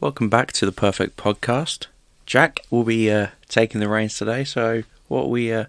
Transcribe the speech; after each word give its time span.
Welcome 0.00 0.28
back 0.28 0.52
to 0.52 0.64
the 0.64 0.70
Perfect 0.70 1.16
Podcast. 1.16 1.88
Jack 2.24 2.60
will 2.70 2.84
be 2.84 3.10
uh, 3.10 3.28
taking 3.48 3.80
the 3.80 3.88
reins 3.88 4.16
today, 4.16 4.44
so 4.44 4.84
what 5.08 5.24
are 5.24 5.28
we 5.28 5.52
uh, 5.52 5.64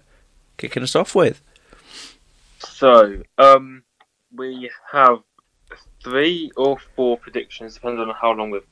kicking 0.56 0.84
us 0.84 0.94
off 0.94 1.16
with? 1.16 1.42
So, 2.60 3.24
um, 3.38 3.82
we 4.32 4.70
have 4.92 5.18
three 6.04 6.52
or 6.56 6.78
four 6.94 7.18
predictions, 7.18 7.74
depending 7.74 8.08
on 8.08 8.14
how 8.14 8.30
long 8.30 8.50
with 8.50 8.62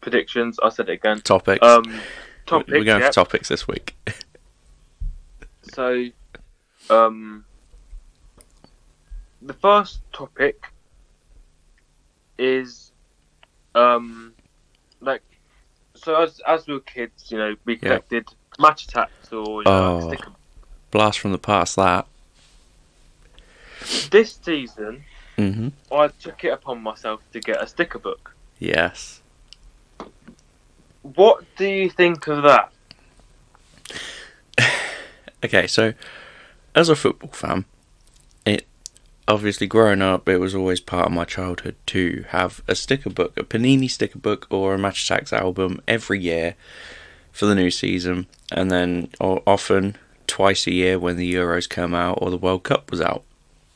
predictions. 0.00 0.60
I 0.62 0.68
said 0.68 0.88
it 0.88 0.92
again. 0.92 1.20
Topics. 1.22 1.66
Um, 1.66 2.00
topics. 2.46 2.70
We're 2.70 2.84
going 2.84 3.00
yeah. 3.00 3.08
for 3.08 3.14
topics 3.14 3.48
this 3.48 3.66
week. 3.66 3.96
So, 5.74 6.06
um, 6.88 7.44
the 9.42 9.52
first 9.52 10.00
topic 10.12 10.64
is, 12.38 12.90
um, 13.74 14.32
like, 15.00 15.22
so 15.94 16.14
as 16.22 16.40
as 16.46 16.66
we 16.66 16.74
were 16.74 16.80
kids, 16.80 17.30
you 17.30 17.38
know, 17.38 17.56
we 17.64 17.74
Yeah. 17.74 17.78
collected 17.88 18.28
Match 18.58 18.86
Attax 18.86 19.32
or 19.32 19.62
you 19.62 19.68
know, 19.70 19.98
Oh. 19.98 20.08
sticker. 20.08 20.32
Blast 20.90 21.18
from 21.18 21.32
the 21.32 21.38
past, 21.38 21.76
that. 21.76 22.06
This 24.10 24.38
season, 24.42 25.04
hmm 25.36 25.68
I 25.92 26.08
took 26.08 26.44
it 26.44 26.48
upon 26.52 26.82
myself 26.82 27.20
to 27.32 27.40
get 27.40 27.62
a 27.62 27.66
sticker 27.66 27.98
book. 27.98 28.34
Yes. 28.58 29.22
What 31.02 31.44
do 31.56 31.66
you 31.66 31.90
think 31.90 32.26
of 32.26 32.42
that? 32.42 32.72
Okay, 35.44 35.68
so 35.68 35.94
as 36.74 36.88
a 36.88 36.96
football 36.96 37.30
fan, 37.30 37.64
it 38.44 38.66
obviously 39.28 39.66
growing 39.66 40.02
up, 40.02 40.28
it 40.28 40.38
was 40.38 40.54
always 40.54 40.80
part 40.80 41.06
of 41.06 41.12
my 41.12 41.24
childhood 41.24 41.76
to 41.86 42.24
have 42.28 42.62
a 42.66 42.74
sticker 42.74 43.10
book, 43.10 43.36
a 43.36 43.44
Panini 43.44 43.88
sticker 43.88 44.18
book, 44.18 44.46
or 44.50 44.74
a 44.74 44.78
Match 44.78 45.08
Attax 45.08 45.32
album 45.32 45.80
every 45.86 46.18
year 46.18 46.56
for 47.30 47.46
the 47.46 47.54
new 47.54 47.70
season, 47.70 48.26
and 48.50 48.70
then 48.70 49.10
or 49.20 49.42
often 49.46 49.96
twice 50.26 50.66
a 50.66 50.72
year 50.72 50.98
when 50.98 51.16
the 51.16 51.32
Euros 51.32 51.68
come 51.68 51.94
out 51.94 52.18
or 52.20 52.30
the 52.30 52.38
World 52.38 52.64
Cup 52.64 52.90
was 52.90 53.00
out. 53.00 53.22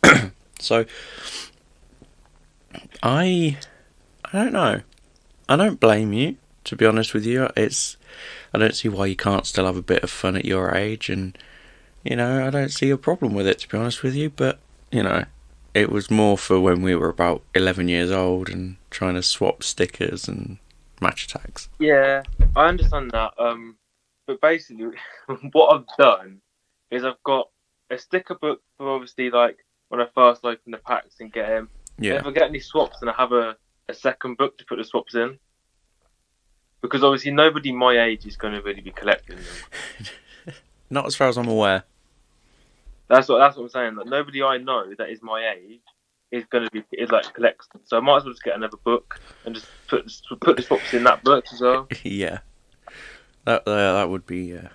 so 0.59 0.87
I 3.03 3.59
I 4.25 4.33
don't 4.33 4.53
know. 4.53 4.81
I 5.49 5.57
don't 5.57 5.79
blame 5.79 6.13
you, 6.15 6.37
to 6.65 6.77
be 6.77 6.87
honest 6.87 7.13
with 7.13 7.27
you. 7.27 7.51
It's 7.57 7.97
I 8.55 8.59
don't 8.59 8.75
see 8.75 8.89
why 8.89 9.07
you 9.07 9.17
can't 9.17 9.47
still 9.47 9.67
have 9.67 9.77
a 9.77 9.83
bit 9.83 10.03
of 10.03 10.11
fun 10.11 10.37
at 10.37 10.47
your 10.47 10.75
age 10.75 11.11
and 11.11 11.37
you 12.03 12.17
know, 12.17 12.45
I 12.45 12.51
don't 12.51 12.71
see 12.71 12.91
a 12.91 12.97
problem 12.97 13.33
with 13.33 13.47
it 13.47 13.61
to 13.61 13.69
be 13.69 13.79
honest 13.79 14.03
with 14.03 14.15
you, 14.15 14.31
but 14.31 14.59
you 14.91 15.03
know, 15.03 15.25
it 15.75 15.91
was 15.91 16.11
more 16.11 16.37
for 16.37 16.61
when 16.61 16.83
we 16.83 16.95
were 16.95 17.09
about 17.09 17.43
11 17.55 17.89
years 17.89 18.11
old 18.11 18.49
and 18.49 18.77
trying 18.91 19.15
to 19.15 19.23
swap 19.23 19.63
stickers 19.63 20.29
and 20.29 20.59
Match 21.01 21.29
Attax. 21.29 21.69
Yeah, 21.79 22.23
I 22.55 22.67
understand 22.67 23.11
that. 23.13 23.33
Um, 23.39 23.77
but 24.27 24.41
basically, 24.41 24.87
what 25.53 25.75
I've 25.75 25.97
done 25.99 26.41
is 26.91 27.05
I've 27.05 27.23
got 27.25 27.49
a 27.91 27.99
sticker 27.99 28.35
book 28.35 28.61
for 28.77 28.91
obviously 28.91 29.31
like 29.31 29.59
when 29.89 30.01
I 30.01 30.07
first 30.15 30.45
open 30.45 30.73
the 30.73 30.79
packs 30.79 31.17
and 31.21 31.33
get 31.33 31.49
them. 31.49 31.69
Yeah. 31.99 32.15
If 32.15 32.27
I 32.27 32.31
get 32.33 32.49
any 32.49 32.61
swaps, 32.61 33.01
then 33.01 33.09
I 33.09 33.15
have 33.15 33.33
a, 33.33 33.57
a 33.89 33.95
second 33.95 34.37
book 34.37 34.59
to 34.59 34.65
put 34.65 34.77
the 34.77 34.85
swaps 34.85 35.15
in. 35.15 35.39
Because 36.81 37.05
obviously 37.05 37.31
nobody 37.31 37.73
my 37.73 38.03
age 38.03 38.27
is 38.27 38.37
going 38.37 38.55
to 38.55 38.61
really 38.61 38.81
be 38.81 38.91
collecting 38.91 39.37
them. 39.37 40.55
Not 40.91 41.07
as 41.07 41.15
far 41.15 41.29
as 41.29 41.39
I'm 41.39 41.49
aware. 41.49 41.85
That's 43.13 43.29
what 43.29 43.39
that's 43.41 43.57
what 43.59 43.65
I'm 43.65 43.69
saying. 43.69 43.97
That 43.97 44.07
nobody 44.09 44.43
I 44.43 44.57
know 44.57 44.87
that 44.97 45.11
is 45.11 45.21
my 45.23 45.55
age 45.55 45.81
is 46.31 46.45
going 46.47 46.65
to 46.65 46.71
be 46.71 46.83
is 46.93 47.11
like 47.11 47.33
collecting. 47.35 47.83
So 47.85 47.99
I 47.99 48.01
might 48.01 48.17
as 48.17 48.25
well 48.25 48.33
just 48.33 48.43
get 48.43 48.57
another 48.57 48.79
book 48.79 49.21
and 49.45 49.55
just 49.55 49.67
put 49.87 50.11
put 50.41 50.57
the 50.57 50.63
swaps 50.63 50.95
in 50.95 51.05
that 51.05 51.23
book 51.23 51.45
as 51.53 51.61
well. 51.61 51.89
yeah. 52.05 52.39
That 53.45 53.69
uh, 53.69 53.93
that 53.93 54.09
would 54.09 54.25
be 54.25 54.57
uh, 54.57 54.69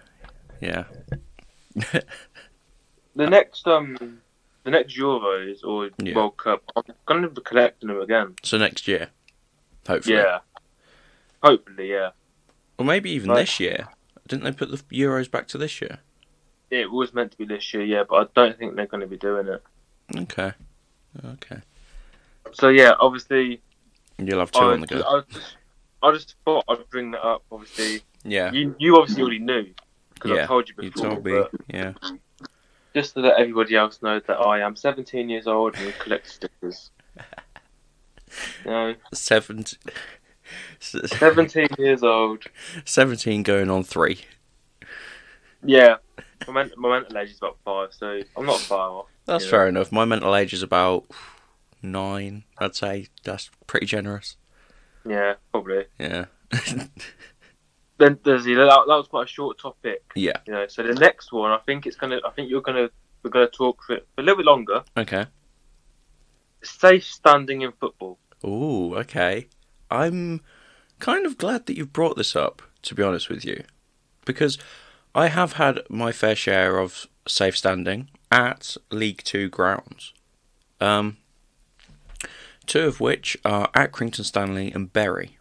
yeah. 0.61 0.83
The 3.15 3.27
next 3.27 3.67
um 3.67 4.19
the 4.63 4.69
next 4.69 4.95
Euros 4.95 5.63
or 5.63 5.89
Yeah. 5.97 6.13
World 6.13 6.37
Cup, 6.37 6.61
I'm 6.75 6.83
going 7.07 7.23
to 7.23 7.29
be 7.29 7.41
collecting 7.41 7.87
them 7.89 8.01
again. 8.01 8.35
so 8.43 8.59
next 8.59 8.87
year. 8.87 9.09
Hopefully. 9.87 10.17
Yeah. 10.17 10.39
Hopefully, 11.41 11.89
yeah. 11.89 12.09
Or 12.77 12.85
maybe 12.85 13.09
even 13.11 13.31
Right. 13.31 13.39
this 13.39 13.59
year. 13.59 13.87
Didn't 14.27 14.43
they 14.43 14.51
put 14.51 14.69
the 14.69 14.77
Euros 14.95 15.31
back 15.31 15.47
to 15.47 15.57
this 15.57 15.81
year? 15.81 15.99
It 16.69 16.91
was 16.91 17.13
meant 17.13 17.31
to 17.31 17.37
be 17.37 17.45
this 17.45 17.73
year, 17.73 17.83
yeah, 17.83 18.03
but 18.07 18.15
I 18.15 18.27
don't 18.35 18.57
think 18.57 18.75
they're 18.75 18.87
going 18.87 19.01
to 19.01 19.07
be 19.07 19.17
doing 19.17 19.47
it. 19.47 19.63
Okay. 20.15 20.53
Okay. 21.25 21.61
So 22.53 22.69
yeah, 22.69 22.93
obviously, 22.99 23.61
You'll 24.17 24.39
have 24.39 24.51
two 24.51 24.59
I, 24.59 24.73
on 24.73 24.81
the 24.81 24.87
just, 24.87 25.03
go. 25.03 25.09
I 25.17 25.21
just 25.31 25.55
I 26.03 26.11
just 26.11 26.35
thought 26.45 26.65
I'd 26.67 26.89
bring 26.89 27.11
that 27.11 27.23
up. 27.23 27.43
Obviously, 27.51 28.01
Yeah. 28.23 28.51
you 28.51 28.75
you 28.79 28.97
obviously 28.97 29.21
already 29.21 29.39
knew 29.39 29.67
because 30.13 30.31
Yeah, 30.31 30.43
I 30.43 30.47
told 30.47 30.69
you 30.69 30.75
before. 30.75 31.05
You 31.05 31.09
told 31.09 31.25
me. 31.25 31.43
Yeah. 31.67 31.93
just 32.93 33.13
to 33.13 33.21
let 33.21 33.39
everybody 33.39 33.75
else 33.75 34.01
know 34.01 34.19
that 34.19 34.33
I 34.37 34.61
am 34.61 34.75
17 34.75 35.29
years 35.29 35.47
old 35.47 35.75
and 35.75 35.93
collect 35.99 36.29
stickers. 36.29 36.91
know, 38.65 38.95
Seven. 39.13 39.65
17 40.79 41.67
years 41.77 42.03
old. 42.03 42.43
17 42.85 43.43
going 43.43 43.69
on 43.69 43.83
three. 43.83 44.21
Yeah, 45.63 45.97
my, 46.47 46.53
men- 46.53 46.71
my 46.77 46.99
mental 46.99 47.17
age 47.17 47.31
is 47.31 47.37
about 47.37 47.57
five, 47.63 47.93
so 47.93 48.21
I'm 48.35 48.45
not 48.45 48.59
far 48.59 48.89
off. 48.91 49.05
That's 49.25 49.49
fair 49.49 49.67
enough. 49.67 49.91
My 49.91 50.05
mental 50.05 50.35
age 50.35 50.53
is 50.53 50.63
about 50.63 51.05
nine, 51.81 52.43
I'd 52.57 52.75
say. 52.75 53.07
That's 53.23 53.49
pretty 53.65 53.85
generous. 53.85 54.37
Yeah, 55.05 55.35
probably. 55.51 55.85
Yeah. 55.99 56.25
Then 57.97 58.19
there's 58.23 58.45
that, 58.45 58.55
that 58.55 58.87
was 58.87 59.07
quite 59.07 59.25
a 59.25 59.27
short 59.27 59.57
topic. 59.57 60.03
yeah. 60.15 60.37
You 60.45 60.53
know, 60.53 60.67
so 60.67 60.83
the 60.83 60.93
next 60.93 61.31
one, 61.31 61.51
I 61.51 61.57
think 61.65 61.87
it's 61.87 61.95
gonna. 61.95 62.19
I 62.23 62.29
think 62.31 62.49
you're 62.49 62.61
gonna. 62.61 62.89
We're 63.23 63.31
gonna 63.31 63.47
talk 63.47 63.83
for, 63.83 63.97
for 63.97 64.21
a 64.21 64.23
little 64.23 64.37
bit 64.37 64.45
longer. 64.45 64.83
Okay. 64.95 65.25
Safe 66.63 67.03
standing 67.03 67.63
in 67.63 67.71
football. 67.71 68.19
Ooh, 68.45 68.95
okay. 68.97 69.47
I'm 69.89 70.41
kind 70.99 71.25
of 71.25 71.37
glad 71.37 71.65
that 71.65 71.75
you've 71.75 71.93
brought 71.93 72.17
this 72.17 72.35
up, 72.35 72.61
to 72.83 72.93
be 72.93 73.01
honest 73.01 73.29
with 73.29 73.43
you. 73.43 73.63
Because 74.25 74.59
I 75.17 75.27
have 75.29 75.53
had 75.53 75.79
my 75.89 76.11
fair 76.11 76.35
share 76.35 76.77
of 76.77 77.07
safe 77.27 77.57
standing 77.57 78.09
at 78.31 78.77
League 78.91 79.23
Two 79.23 79.49
grounds. 79.49 80.13
Um, 80.79 81.17
two 82.67 82.81
of 82.87 82.99
which 82.99 83.35
are 83.43 83.69
at 83.73 83.91
Accrington 83.91 84.23
Stanley 84.25 84.71
and 84.71 84.93
Bury. 84.93 85.37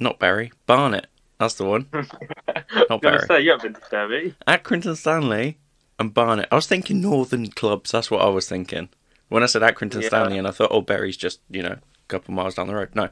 Not 0.00 0.18
Bury, 0.18 0.52
Barnet. 0.66 1.06
That's 1.38 1.54
the 1.54 1.64
one. 1.64 1.86
Was 1.92 3.00
Barry. 3.00 3.26
say 3.28 3.40
you 3.42 3.52
haven't 3.52 3.74
been 3.74 3.82
to 3.82 3.88
Derby. 3.90 4.34
Accrington 4.48 4.96
Stanley 4.96 5.58
and 5.98 6.12
Barnet. 6.12 6.48
I 6.50 6.56
was 6.56 6.66
thinking 6.66 7.00
northern 7.00 7.48
clubs. 7.52 7.92
That's 7.92 8.10
what 8.10 8.20
I 8.22 8.28
was 8.28 8.48
thinking 8.48 8.88
when 9.28 9.42
I 9.42 9.46
said 9.46 9.62
Accrington 9.62 10.02
Yeah. 10.02 10.08
Stanley, 10.08 10.38
and 10.38 10.48
I 10.48 10.50
thought, 10.50 10.70
oh, 10.72 10.80
Bury's 10.80 11.16
just 11.16 11.40
you 11.48 11.62
know 11.62 11.76
a 11.78 12.08
couple 12.08 12.34
miles 12.34 12.56
down 12.56 12.66
the 12.66 12.74
road. 12.74 12.90
No, 12.94 13.10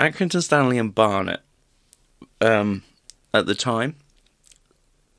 Accrington 0.00 0.42
Stanley 0.42 0.78
and 0.78 0.94
Barnet. 0.94 1.42
Um, 2.40 2.82
at 3.34 3.46
the 3.46 3.54
time, 3.54 3.96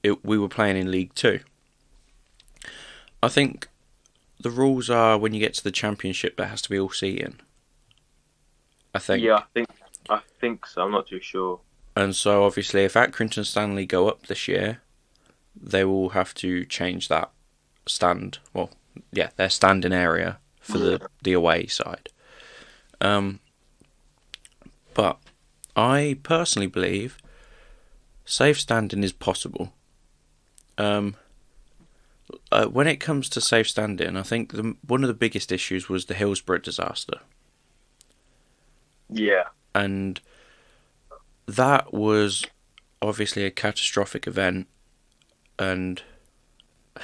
it, 0.08 0.26
we 0.26 0.38
were 0.38 0.50
playing 0.50 0.78
in 0.78 0.92
League 0.92 1.14
Two. 1.14 1.40
I 3.22 3.28
think 3.30 3.68
the 4.40 4.50
rules 4.50 4.90
are 4.90 5.18
when 5.18 5.34
you 5.34 5.40
get 5.40 5.54
to 5.56 5.64
the 5.64 5.72
Championship, 5.72 6.38
there 6.38 6.48
has 6.48 6.62
to 6.64 6.70
be 6.70 6.80
all 6.80 6.90
seating. 6.90 7.40
I 8.94 9.00
think. 9.00 9.24
Yeah, 9.24 9.36
I 9.36 9.44
think. 9.54 9.70
I 10.10 10.22
think 10.40 10.66
so. 10.66 10.84
I'm 10.84 10.92
not 10.92 11.08
too 11.08 11.20
sure. 11.20 11.60
And 11.96 12.16
so, 12.16 12.44
obviously, 12.44 12.84
if 12.84 12.94
Accrington 12.94 13.46
Stanley 13.46 13.86
go 13.86 14.08
up 14.08 14.28
this 14.28 14.48
year, 14.48 14.82
they 15.56 15.84
will 15.84 16.10
have 16.10 16.34
to 16.36 16.64
change 16.66 17.08
that 17.08 17.32
stand. 17.88 18.40
Well, 18.54 18.70
yeah, 19.12 19.30
their 19.36 19.50
standing 19.50 19.94
area 19.94 20.40
for 20.60 20.78
the, 20.78 21.08
the 21.24 21.34
away 21.34 21.68
side. 21.68 22.10
Um, 23.02 23.40
but 24.94 25.18
I 25.76 26.20
personally 26.24 26.68
believe 26.68 27.18
safe 28.26 28.60
standing 28.60 29.04
is 29.04 29.14
possible. 29.14 29.74
Um, 30.78 31.16
uh, 32.52 32.66
when 32.66 32.88
it 32.88 32.98
comes 32.98 33.30
to 33.30 33.42
safe 33.42 33.70
standing, 33.70 34.16
I 34.18 34.22
think 34.22 34.52
the, 34.54 34.76
one 34.86 35.04
of 35.04 35.08
the 35.08 35.14
biggest 35.14 35.52
issues 35.52 35.90
was 35.90 36.06
the 36.06 36.14
Hillsborough 36.14 36.60
disaster 36.60 37.20
Yeah. 39.10 39.46
and 39.74 40.20
that 41.46 41.94
was 41.94 42.46
obviously 43.02 43.46
a 43.46 43.52
catastrophic 43.52 44.28
event 44.28 44.68
and 45.58 46.02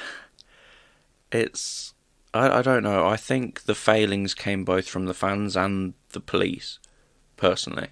it's 1.32 1.94
I, 2.32 2.58
I 2.58 2.62
don't 2.62 2.82
know 2.82 3.06
i 3.06 3.16
think 3.16 3.62
the 3.64 3.74
failings 3.74 4.34
came 4.34 4.64
both 4.64 4.88
from 4.88 5.06
the 5.06 5.14
fans 5.14 5.56
and 5.56 5.94
the 6.12 6.20
police 6.20 6.78
personally 7.36 7.88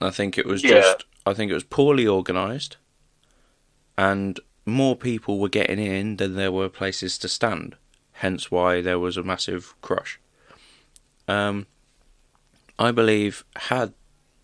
i 0.00 0.10
think 0.10 0.36
it 0.38 0.46
was 0.46 0.62
Yeah. 0.62 0.80
just 0.80 1.04
i 1.26 1.32
think 1.34 1.50
it 1.50 1.54
was 1.54 1.64
poorly 1.64 2.06
organized 2.06 2.76
and 3.96 4.40
more 4.66 4.96
people 4.96 5.38
were 5.38 5.48
getting 5.48 5.78
in 5.78 6.16
than 6.16 6.34
there 6.34 6.52
were 6.52 6.68
places 6.68 7.18
to 7.18 7.28
stand 7.28 7.76
hence 8.12 8.50
why 8.50 8.80
there 8.80 8.98
was 8.98 9.16
a 9.16 9.22
massive 9.22 9.74
crush 9.82 10.18
um 11.28 11.66
I 12.78 12.90
believe 12.90 13.44
had 13.56 13.92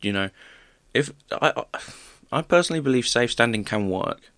you 0.03 0.13
know, 0.13 0.31
if 0.95 1.13
I, 1.33 1.65
I- 2.33 2.43
personally 2.43 2.81
believe 2.81 3.07
safe 3.07 3.33
standing 3.33 3.65
can 3.65 3.91
work, 3.91 4.31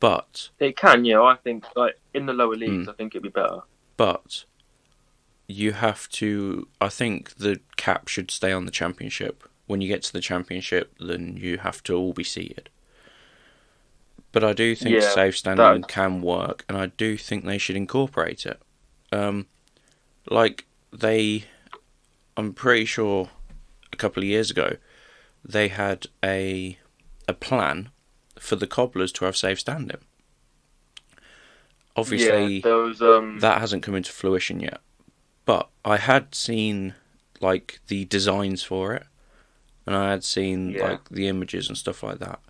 but 0.00 0.48
It 0.58 0.76
can, 0.76 1.04
yeah. 1.04 1.22
I 1.22 1.36
think 1.36 1.64
like 1.76 1.98
in 2.14 2.26
the 2.26 2.32
lower 2.32 2.56
leagues, 2.56 2.88
I 2.88 2.92
think 2.92 3.14
it'd 3.14 3.22
be 3.22 3.28
better. 3.28 3.60
but 3.96 4.44
you 5.48 5.72
have 5.72 6.08
to. 6.10 6.66
I 6.80 6.88
think 6.88 7.36
the 7.36 7.60
cap 7.76 8.08
should 8.08 8.30
stay 8.32 8.50
on 8.52 8.64
the 8.64 8.72
championship. 8.72 9.44
When 9.66 9.80
you 9.80 9.86
get 9.88 10.02
to 10.04 10.12
the 10.12 10.20
championship, 10.20 10.94
then 10.98 11.36
you 11.36 11.58
have 11.58 11.82
to 11.84 11.94
all 11.94 12.12
be 12.12 12.24
seated. 12.24 12.68
But 14.36 14.44
I 14.44 14.52
do 14.52 14.74
think 14.74 14.94
Yeah, 14.94 15.14
safe 15.14 15.38
standing 15.38 15.80
that- 15.80 15.88
can 15.88 16.20
work, 16.20 16.66
and 16.68 16.76
I 16.76 16.88
do 16.88 17.16
think 17.16 17.46
they 17.46 17.56
should 17.56 17.74
incorporate 17.74 18.44
it. 18.44 18.60
Um, 19.10 19.46
like 20.28 20.66
they, 20.92 21.44
I'm 22.36 22.52
pretty 22.52 22.84
sure, 22.84 23.30
a 23.94 23.96
couple 23.96 24.22
of 24.22 24.28
years 24.28 24.50
ago, 24.50 24.76
they 25.42 25.68
had 25.68 26.08
a 26.22 26.76
a 27.26 27.32
plan 27.32 27.88
for 28.38 28.56
the 28.56 28.66
cobblers 28.66 29.10
to 29.12 29.24
have 29.24 29.38
safe 29.38 29.58
standing. 29.58 30.02
Obviously, 31.96 32.60
yeah, 32.62 32.74
was 32.74 33.00
um. 33.00 33.38
that 33.38 33.58
hasn't 33.62 33.82
come 33.82 33.94
into 33.94 34.12
fruition 34.12 34.60
yet. 34.60 34.82
But 35.46 35.70
I 35.82 35.96
had 35.96 36.34
seen 36.34 36.92
like 37.40 37.80
the 37.86 38.04
designs 38.04 38.62
for 38.62 38.92
it, 38.92 39.06
and 39.86 39.96
I 39.96 40.10
had 40.10 40.24
seen 40.24 40.72
Yeah. 40.72 40.90
like 40.90 41.08
the 41.08 41.26
images 41.26 41.68
and 41.68 41.78
stuff 41.78 42.02
like 42.02 42.18
that, 42.18 42.40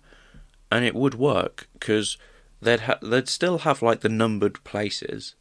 and 0.71 0.85
it 0.85 0.95
would 0.95 1.15
work 1.15 1.67
because 1.73 2.17
they'd 2.61 2.81
ha- 2.81 2.99
they'd 3.01 3.27
still 3.27 3.59
have 3.59 3.81
like 3.81 4.01
the 4.01 4.09
numbered 4.09 4.63
places, 4.63 5.35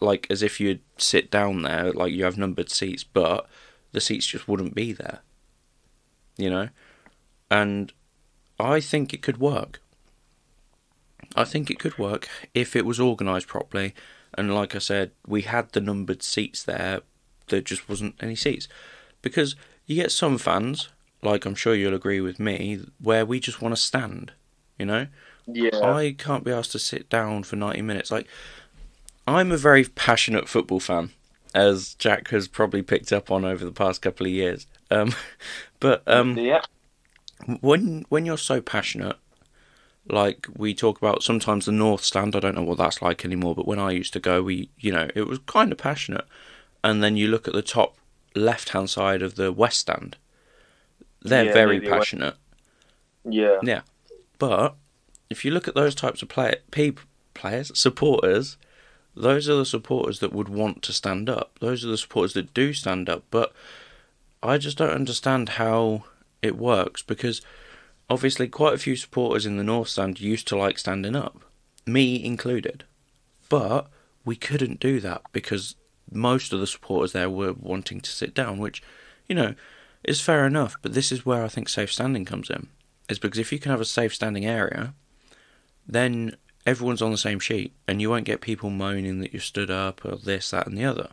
like 0.00 0.26
as 0.30 0.42
if 0.42 0.60
you'd 0.60 0.80
sit 0.98 1.30
down 1.30 1.62
there, 1.62 1.92
like 1.92 2.12
you 2.12 2.24
have 2.24 2.38
numbered 2.38 2.70
seats, 2.70 3.04
but 3.04 3.46
the 3.92 4.00
seats 4.00 4.26
just 4.26 4.48
wouldn't 4.48 4.74
be 4.74 4.92
there. 4.92 5.20
You 6.36 6.50
know, 6.50 6.68
and 7.50 7.92
I 8.58 8.80
think 8.80 9.14
it 9.14 9.22
could 9.22 9.38
work. 9.38 9.80
I 11.36 11.44
think 11.44 11.70
it 11.70 11.78
could 11.78 11.98
work 11.98 12.28
if 12.54 12.76
it 12.76 12.84
was 12.84 13.00
organised 13.00 13.48
properly 13.48 13.94
and 14.36 14.54
like 14.54 14.74
I 14.74 14.78
said, 14.78 15.12
we 15.26 15.42
had 15.42 15.70
the 15.72 15.80
numbered 15.80 16.22
seats 16.22 16.62
there. 16.62 17.00
There 17.48 17.60
just 17.60 17.88
wasn't 17.88 18.16
any 18.20 18.34
seats 18.34 18.68
because 19.22 19.54
you 19.86 19.96
get 19.96 20.12
some 20.12 20.38
fans, 20.38 20.88
like 21.22 21.44
I'm 21.44 21.54
sure 21.54 21.74
you'll 21.74 21.94
agree 21.94 22.20
with 22.20 22.40
me, 22.40 22.80
where 23.00 23.24
we 23.24 23.38
just 23.38 23.62
want 23.62 23.74
to 23.74 23.80
stand. 23.80 24.32
You 24.78 24.86
know, 24.86 25.06
yeah. 25.46 25.78
I 25.82 26.14
can't 26.16 26.44
be 26.44 26.50
asked 26.52 26.72
to 26.72 26.78
sit 26.78 27.08
down 27.08 27.42
for 27.44 27.56
90 27.56 27.82
minutes. 27.82 28.10
Like, 28.10 28.26
I'm 29.26 29.52
a 29.52 29.56
very 29.56 29.84
passionate 29.84 30.48
football 30.48 30.80
fan, 30.80 31.10
as 31.54 31.94
Jack 31.94 32.28
has 32.28 32.48
probably 32.48 32.82
picked 32.82 33.12
up 33.12 33.30
on 33.30 33.44
over 33.44 33.64
the 33.64 33.72
past 33.72 34.02
couple 34.02 34.26
of 34.26 34.32
years. 34.32 34.66
Um, 34.90 35.14
but 35.80 36.02
um, 36.06 36.36
yeah. 36.36 36.62
when 37.60 38.04
when 38.08 38.26
you're 38.26 38.38
so 38.38 38.60
passionate, 38.60 39.16
like 40.08 40.46
we 40.56 40.74
talk 40.74 40.98
about 40.98 41.22
sometimes 41.22 41.66
the 41.66 41.72
north 41.72 42.04
stand, 42.04 42.36
I 42.36 42.40
don't 42.40 42.54
know 42.54 42.62
what 42.62 42.78
that's 42.78 43.00
like 43.00 43.24
anymore, 43.24 43.54
but 43.54 43.66
when 43.66 43.78
I 43.78 43.92
used 43.92 44.12
to 44.14 44.20
go, 44.20 44.42
we 44.42 44.70
you 44.78 44.92
know 44.92 45.08
it 45.14 45.26
was 45.26 45.38
kind 45.46 45.72
of 45.72 45.78
passionate, 45.78 46.26
and 46.82 47.02
then 47.02 47.16
you 47.16 47.28
look 47.28 47.48
at 47.48 47.54
the 47.54 47.62
top 47.62 47.96
left 48.34 48.70
hand 48.70 48.90
side 48.90 49.22
of 49.22 49.36
the 49.36 49.52
west 49.52 49.80
stand, 49.80 50.16
they're 51.22 51.46
Yeah, 51.46 51.52
very 51.52 51.80
passionate. 51.80 52.34
Yeah. 53.62 53.82
But 54.38 54.74
if 55.30 55.44
you 55.44 55.50
look 55.50 55.68
at 55.68 55.74
those 55.74 55.94
types 55.94 56.22
of 56.22 56.28
play, 56.28 56.56
peop, 56.70 57.00
players, 57.34 57.76
supporters, 57.78 58.56
those 59.16 59.48
are 59.48 59.56
the 59.56 59.66
supporters 59.66 60.20
that 60.20 60.32
would 60.32 60.48
want 60.48 60.82
to 60.82 60.92
stand 60.92 61.28
up. 61.28 61.58
Those 61.60 61.84
are 61.84 61.88
the 61.88 61.98
supporters 61.98 62.34
that 62.34 62.54
do 62.54 62.72
stand 62.72 63.08
up. 63.08 63.24
But 63.30 63.52
I 64.42 64.58
just 64.58 64.78
don't 64.78 64.90
understand 64.90 65.50
how 65.50 66.04
it 66.42 66.56
works 66.56 67.02
because 67.02 67.40
obviously 68.10 68.48
quite 68.48 68.74
a 68.74 68.78
few 68.78 68.96
supporters 68.96 69.46
in 69.46 69.56
the 69.56 69.64
North 69.64 69.88
Stand 69.88 70.20
used 70.20 70.46
to 70.48 70.56
like 70.56 70.78
standing 70.78 71.16
up, 71.16 71.40
me 71.86 72.22
included. 72.22 72.84
But 73.48 73.88
we 74.24 74.36
couldn't 74.36 74.80
do 74.80 75.00
that 75.00 75.22
because 75.32 75.76
most 76.10 76.52
of 76.52 76.60
the 76.60 76.66
supporters 76.66 77.12
there 77.12 77.30
were 77.30 77.52
wanting 77.52 78.00
to 78.00 78.10
sit 78.10 78.34
down, 78.34 78.58
which, 78.58 78.82
you 79.28 79.34
know, 79.34 79.54
is 80.02 80.20
fair 80.20 80.46
enough. 80.46 80.76
But 80.82 80.92
this 80.92 81.10
is 81.10 81.24
where 81.24 81.44
I 81.44 81.48
think 81.48 81.68
safe 81.68 81.92
standing 81.92 82.24
comes 82.24 82.50
in 82.50 82.68
is 83.08 83.18
because 83.18 83.38
if 83.38 83.52
you 83.52 83.58
can 83.58 83.70
have 83.70 83.80
a 83.80 83.84
safe 83.84 84.14
standing 84.14 84.46
area, 84.46 84.94
then 85.86 86.36
everyone's 86.66 87.02
on 87.02 87.10
the 87.10 87.18
same 87.18 87.38
sheet 87.38 87.72
and 87.86 88.00
you 88.00 88.08
won't 88.10 88.24
get 88.24 88.40
people 88.40 88.70
moaning 88.70 89.20
that 89.20 89.32
you 89.34 89.38
stood 89.40 89.70
up 89.70 90.04
or 90.04 90.16
this, 90.16 90.50
that, 90.50 90.66
and 90.66 90.78
the 90.78 90.84
other. 90.84 91.10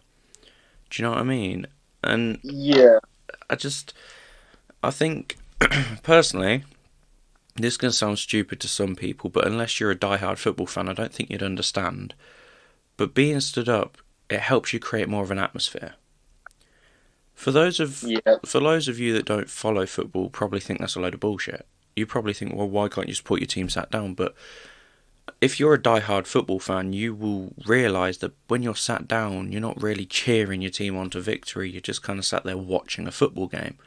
Do 0.90 1.02
you 1.02 1.04
know 1.06 1.12
what 1.12 1.20
I 1.20 1.24
mean? 1.24 1.68
And 2.04 2.40
Yeah. 2.44 3.00
I 3.50 3.56
just, 3.56 3.94
I 4.82 4.92
think, 4.92 5.38
personally, 6.04 6.64
this 7.56 7.78
can 7.78 7.92
sound 7.92 8.20
stupid 8.20 8.60
to 8.62 8.68
some 8.68 8.96
people, 8.96 9.30
but 9.30 9.46
unless 9.46 9.80
you're 9.80 9.92
a 9.92 9.96
die-hard 9.96 10.40
football 10.40 10.68
fan, 10.68 10.88
I 10.90 10.94
don't 10.94 11.14
think 11.14 11.30
you'd 11.30 11.44
understand. 11.44 12.14
But 12.98 13.14
being 13.14 13.40
stood 13.42 13.68
up, 13.70 13.98
it 14.30 14.40
helps 14.40 14.72
you 14.74 14.80
create 14.80 15.10
more 15.10 15.24
of 15.24 15.32
an 15.32 15.40
atmosphere. 15.40 15.96
For 17.34 17.52
those 17.52 17.80
of 17.80 18.04
Yeah. 18.04 18.38
for 18.46 18.60
those 18.60 18.88
of 18.88 19.00
you 19.00 19.14
that 19.14 19.26
don't 19.26 19.50
follow 19.50 19.86
football, 19.86 20.30
probably 20.30 20.60
think 20.60 20.80
that's 20.80 20.96
a 20.96 21.00
load 21.02 21.14
of 21.16 21.20
bullshit. 21.20 21.66
You 21.96 22.06
probably 22.06 22.34
think, 22.34 22.56
well, 22.56 22.70
why 22.70 22.88
can't 22.88 23.08
you 23.08 23.14
support 23.14 23.40
your 23.40 23.48
team 23.48 23.70
sat 23.70 23.92
down? 23.92 24.14
But 24.14 24.36
if 25.40 25.60
you're 25.60 25.74
a 25.74 25.82
die-hard 25.82 26.28
football 26.28 26.60
fan, 26.60 26.94
you 26.94 27.14
will 27.14 27.54
realise 27.66 28.18
that 28.18 28.34
when 28.48 28.64
you're 28.64 28.76
sat 28.76 29.08
down, 29.08 29.52
you're 29.52 29.62
not 29.62 29.82
really 29.82 30.06
cheering 30.06 30.62
your 30.62 30.72
team 30.72 30.98
on 30.98 31.10
to 31.12 31.20
victory. 31.22 31.70
You're 31.70 31.82
just 31.82 32.04
kind 32.04 32.20
of 32.20 32.26
sat 32.26 32.44
there 32.44 32.58
watching 32.58 33.08
a 33.08 33.12
football 33.12 33.48
game. 33.48 33.78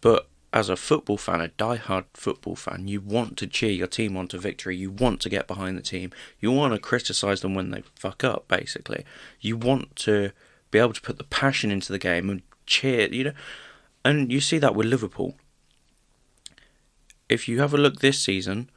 But 0.00 0.28
as 0.52 0.68
a 0.68 0.76
football 0.76 1.16
fan, 1.16 1.40
a 1.40 1.48
die-hard 1.48 2.04
football 2.14 2.54
fan, 2.54 2.86
you 2.86 3.00
want 3.00 3.36
to 3.38 3.46
cheer 3.46 3.72
your 3.72 3.86
team 3.86 4.16
on 4.16 4.28
to 4.28 4.38
victory. 4.38 4.76
You 4.76 4.90
want 4.90 5.20
to 5.22 5.28
get 5.28 5.48
behind 5.48 5.76
the 5.76 5.82
team. 5.82 6.12
You 6.38 6.52
want 6.52 6.72
to 6.74 6.78
criticise 6.78 7.40
them 7.40 7.54
when 7.54 7.70
they 7.70 7.82
fuck 7.94 8.22
up, 8.22 8.46
basically. 8.46 9.04
You 9.40 9.56
want 9.56 9.96
to 9.96 10.30
be 10.70 10.78
able 10.78 10.92
to 10.92 11.00
put 11.00 11.18
the 11.18 11.24
passion 11.24 11.70
into 11.70 11.92
the 11.92 11.98
game 11.98 12.30
and 12.30 12.42
cheer, 12.66 13.12
you 13.12 13.24
know. 13.24 13.32
And 14.04 14.30
you 14.30 14.40
see 14.40 14.58
that 14.58 14.74
with 14.74 14.86
Liverpool. 14.86 15.34
If 17.34 17.48
you 17.48 17.58
have 17.58 17.74
a 17.74 17.78
look 17.78 17.98
this 17.98 18.20
season, 18.20 18.70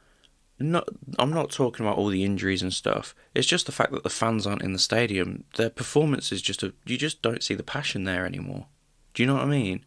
not 0.58 0.88
I'm 1.16 1.32
not 1.32 1.50
talking 1.50 1.86
about 1.86 1.96
all 1.96 2.08
the 2.08 2.24
injuries 2.24 2.60
and 2.60 2.74
stuff. 2.74 3.14
It's 3.32 3.46
just 3.46 3.66
the 3.66 3.72
fact 3.72 3.92
that 3.92 4.02
the 4.02 4.10
fans 4.10 4.48
aren't 4.48 4.62
in 4.62 4.72
the 4.72 4.80
stadium. 4.80 5.44
Their 5.56 5.70
performance 5.70 6.32
is 6.32 6.42
just 6.42 6.64
a 6.64 6.72
you 6.84 6.98
just 6.98 7.22
don't 7.22 7.44
see 7.44 7.54
the 7.54 7.62
passion 7.62 8.02
there 8.02 8.26
anymore. 8.26 8.66
Do 9.14 9.22
you 9.22 9.28
know 9.28 9.34
what 9.34 9.44
I 9.44 9.46
mean? 9.46 9.84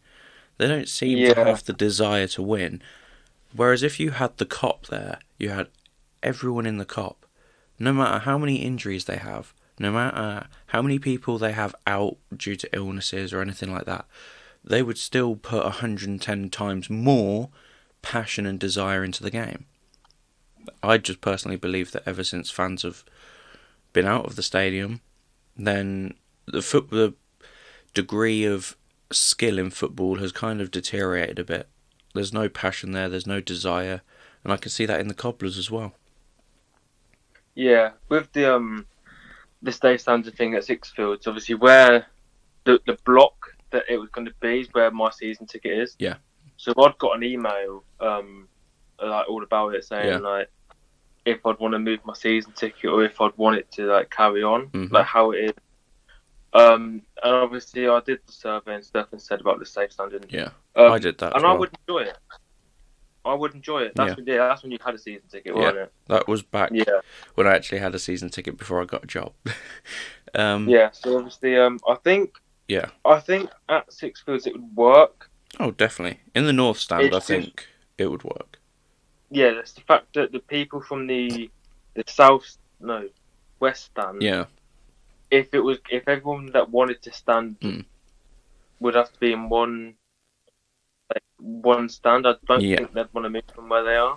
They 0.56 0.68
don't 0.68 0.88
seem 0.88 1.18
to 1.18 1.44
have 1.44 1.64
the 1.64 1.74
desire 1.74 2.26
to 2.28 2.42
win. 2.42 2.82
Whereas 3.54 3.82
if 3.82 4.00
you 4.00 4.12
had 4.12 4.38
the 4.38 4.46
Kop 4.46 4.86
there, 4.86 5.18
you 5.38 5.50
had 5.50 5.68
everyone 6.22 6.64
in 6.64 6.78
the 6.78 6.86
Kop, 6.86 7.16
no 7.78 7.92
matter 7.92 8.20
how 8.20 8.38
many 8.38 8.56
injuries 8.56 9.04
they 9.04 9.18
have, 9.18 9.52
no 9.78 9.92
matter 9.92 10.46
how 10.68 10.80
many 10.80 10.98
people 10.98 11.36
they 11.36 11.52
have 11.52 11.74
out 11.86 12.16
due 12.34 12.56
to 12.56 12.74
illnesses 12.74 13.34
or 13.34 13.42
anything 13.42 13.70
like 13.70 13.84
that, 13.84 14.06
they 14.64 14.82
would 14.82 14.98
still 14.98 15.36
put 15.36 15.64
110 15.64 16.48
times 16.48 16.88
more 16.88 17.50
passion 18.02 18.46
and 18.46 18.58
desire 18.58 19.04
into 19.04 19.22
the 19.22 19.30
game. 19.30 19.66
I 20.82 20.98
just 20.98 21.20
personally 21.20 21.56
believe 21.56 21.92
that 21.92 22.02
ever 22.06 22.22
since 22.22 22.50
fans 22.50 22.82
have 22.82 23.04
been 23.92 24.06
out 24.06 24.26
of 24.26 24.36
the 24.36 24.42
stadium, 24.42 25.00
then 25.56 26.14
the 26.46 26.62
foot 26.62 26.90
the 26.90 27.14
degree 27.94 28.44
of 28.44 28.76
skill 29.10 29.58
in 29.58 29.70
football 29.70 30.16
has 30.16 30.32
kind 30.32 30.60
of 30.60 30.70
deteriorated 30.70 31.38
a 31.38 31.44
bit. 31.44 31.68
There's 32.14 32.32
no 32.32 32.48
passion 32.48 32.92
there. 32.92 33.08
There's 33.08 33.26
no 33.26 33.40
desire, 33.40 34.02
and 34.44 34.52
I 34.52 34.56
can 34.56 34.70
see 34.70 34.86
that 34.86 35.00
in 35.00 35.08
the 35.08 35.14
cobblers 35.14 35.58
as 35.58 35.70
well. 35.70 35.94
Yeah, 37.54 37.92
with 38.08 38.32
the 38.32 38.54
um 38.54 38.86
the 39.62 39.72
stay 39.72 39.96
standard 39.96 40.34
thing 40.34 40.54
at 40.54 40.64
Sixfields, 40.64 41.26
obviously 41.26 41.54
where 41.54 42.06
the 42.64 42.80
the 42.86 42.98
block 43.04 43.56
that 43.70 43.84
it 43.88 43.96
was 43.98 44.10
going 44.10 44.26
to 44.26 44.34
be 44.40 44.60
is 44.60 44.68
where 44.72 44.90
my 44.90 45.10
season 45.10 45.46
ticket 45.46 45.78
is. 45.78 45.96
Yeah. 45.98 46.16
So 46.62 46.72
I'd 46.78 46.96
got 46.98 47.16
an 47.16 47.24
email 47.24 47.82
um 47.98 48.46
like 49.02 49.28
all 49.28 49.42
about 49.42 49.74
it 49.74 49.84
saying 49.84 50.06
Yeah. 50.06 50.18
like 50.18 50.48
if 51.24 51.44
I'd 51.44 51.58
want 51.58 51.72
to 51.72 51.80
move 51.80 51.98
my 52.04 52.14
season 52.14 52.52
ticket 52.52 52.84
or 52.88 53.04
if 53.04 53.20
I'd 53.20 53.36
want 53.36 53.56
it 53.56 53.70
to 53.72 53.86
like 53.86 54.10
carry 54.10 54.44
on 54.44 54.68
Mhm. 54.68 54.92
like 54.92 55.06
how 55.06 55.32
it 55.32 55.38
is. 55.46 55.52
Um 56.52 57.02
and 57.24 57.34
obviously 57.34 57.88
I 57.88 57.98
did 58.00 58.20
the 58.26 58.32
survey 58.32 58.76
and 58.76 58.84
stuff 58.84 59.08
and 59.10 59.20
said 59.20 59.40
about 59.40 59.58
the 59.58 59.66
safe 59.66 59.90
standard. 59.92 60.26
Yeah, 60.30 60.50
Um, 60.76 60.92
I 60.92 61.00
did 61.00 61.18
that. 61.18 61.34
And 61.34 61.44
I 61.44 61.48
well. 61.50 61.58
would 61.60 61.70
enjoy 61.88 62.02
it. 62.10 62.18
I 63.24 63.34
would 63.34 63.54
enjoy 63.56 63.82
it. 63.82 63.92
That's 63.96 64.10
Yeah. 64.10 64.14
when, 64.14 64.26
yeah, 64.26 64.48
that's 64.48 64.62
when 64.62 64.70
you 64.70 64.78
had 64.84 64.94
a 64.94 64.98
season 64.98 65.26
ticket, 65.28 65.56
Yeah. 65.56 65.62
wasn't 65.62 65.78
it? 65.78 65.92
That 66.06 66.28
was 66.28 66.42
back 66.44 66.70
Yeah. 66.72 67.00
when 67.34 67.48
I 67.48 67.54
actually 67.56 67.78
had 67.78 67.94
a 67.96 67.98
season 67.98 68.28
ticket 68.30 68.56
before 68.56 68.80
I 68.80 68.84
got 68.84 69.02
a 69.02 69.06
job. 69.08 69.32
um, 70.34 70.68
Yeah, 70.68 70.90
so 70.92 71.16
obviously, 71.16 71.56
um, 71.56 71.80
I 71.88 71.96
think, 71.96 72.36
Yeah. 72.68 72.90
I 73.04 73.18
think 73.18 73.50
at 73.68 73.88
Sixfields 73.90 74.46
it 74.46 74.52
would 74.52 74.76
work. 74.76 75.28
Oh, 75.60 75.70
definitely. 75.70 76.20
In 76.34 76.46
the 76.46 76.52
North 76.52 76.78
Stand, 76.78 77.04
It's 77.06 77.14
I 77.14 77.18
just- 77.18 77.26
think 77.28 77.66
it 77.98 78.06
would 78.10 78.24
work. 78.24 78.58
Yeah, 79.30 79.58
it's 79.60 79.72
the 79.72 79.80
fact 79.82 80.14
that 80.14 80.32
the 80.32 80.40
people 80.40 80.80
from 80.80 81.06
the 81.06 81.50
the 81.94 82.04
south, 82.06 82.56
no, 82.80 83.08
west 83.60 83.84
stand. 83.86 84.22
Yeah. 84.22 84.46
If 85.30 85.52
it 85.52 85.60
was, 85.60 85.78
if 85.90 86.08
everyone 86.08 86.46
that 86.52 86.70
wanted 86.70 87.02
to 87.02 87.12
stand 87.12 87.60
Mm. 87.60 87.84
would 88.80 88.94
have 88.94 89.12
to 89.12 89.20
be 89.20 89.32
in 89.32 89.48
one 89.50 89.94
like 91.12 91.22
one 91.38 91.88
stand. 91.90 92.26
I 92.26 92.34
don't 92.46 92.62
Yeah. 92.62 92.76
think 92.78 92.92
they'd 92.94 93.12
want 93.12 93.24
to 93.26 93.30
move 93.30 93.44
from 93.54 93.68
where 93.68 93.84
they 93.84 93.96
are. 93.96 94.16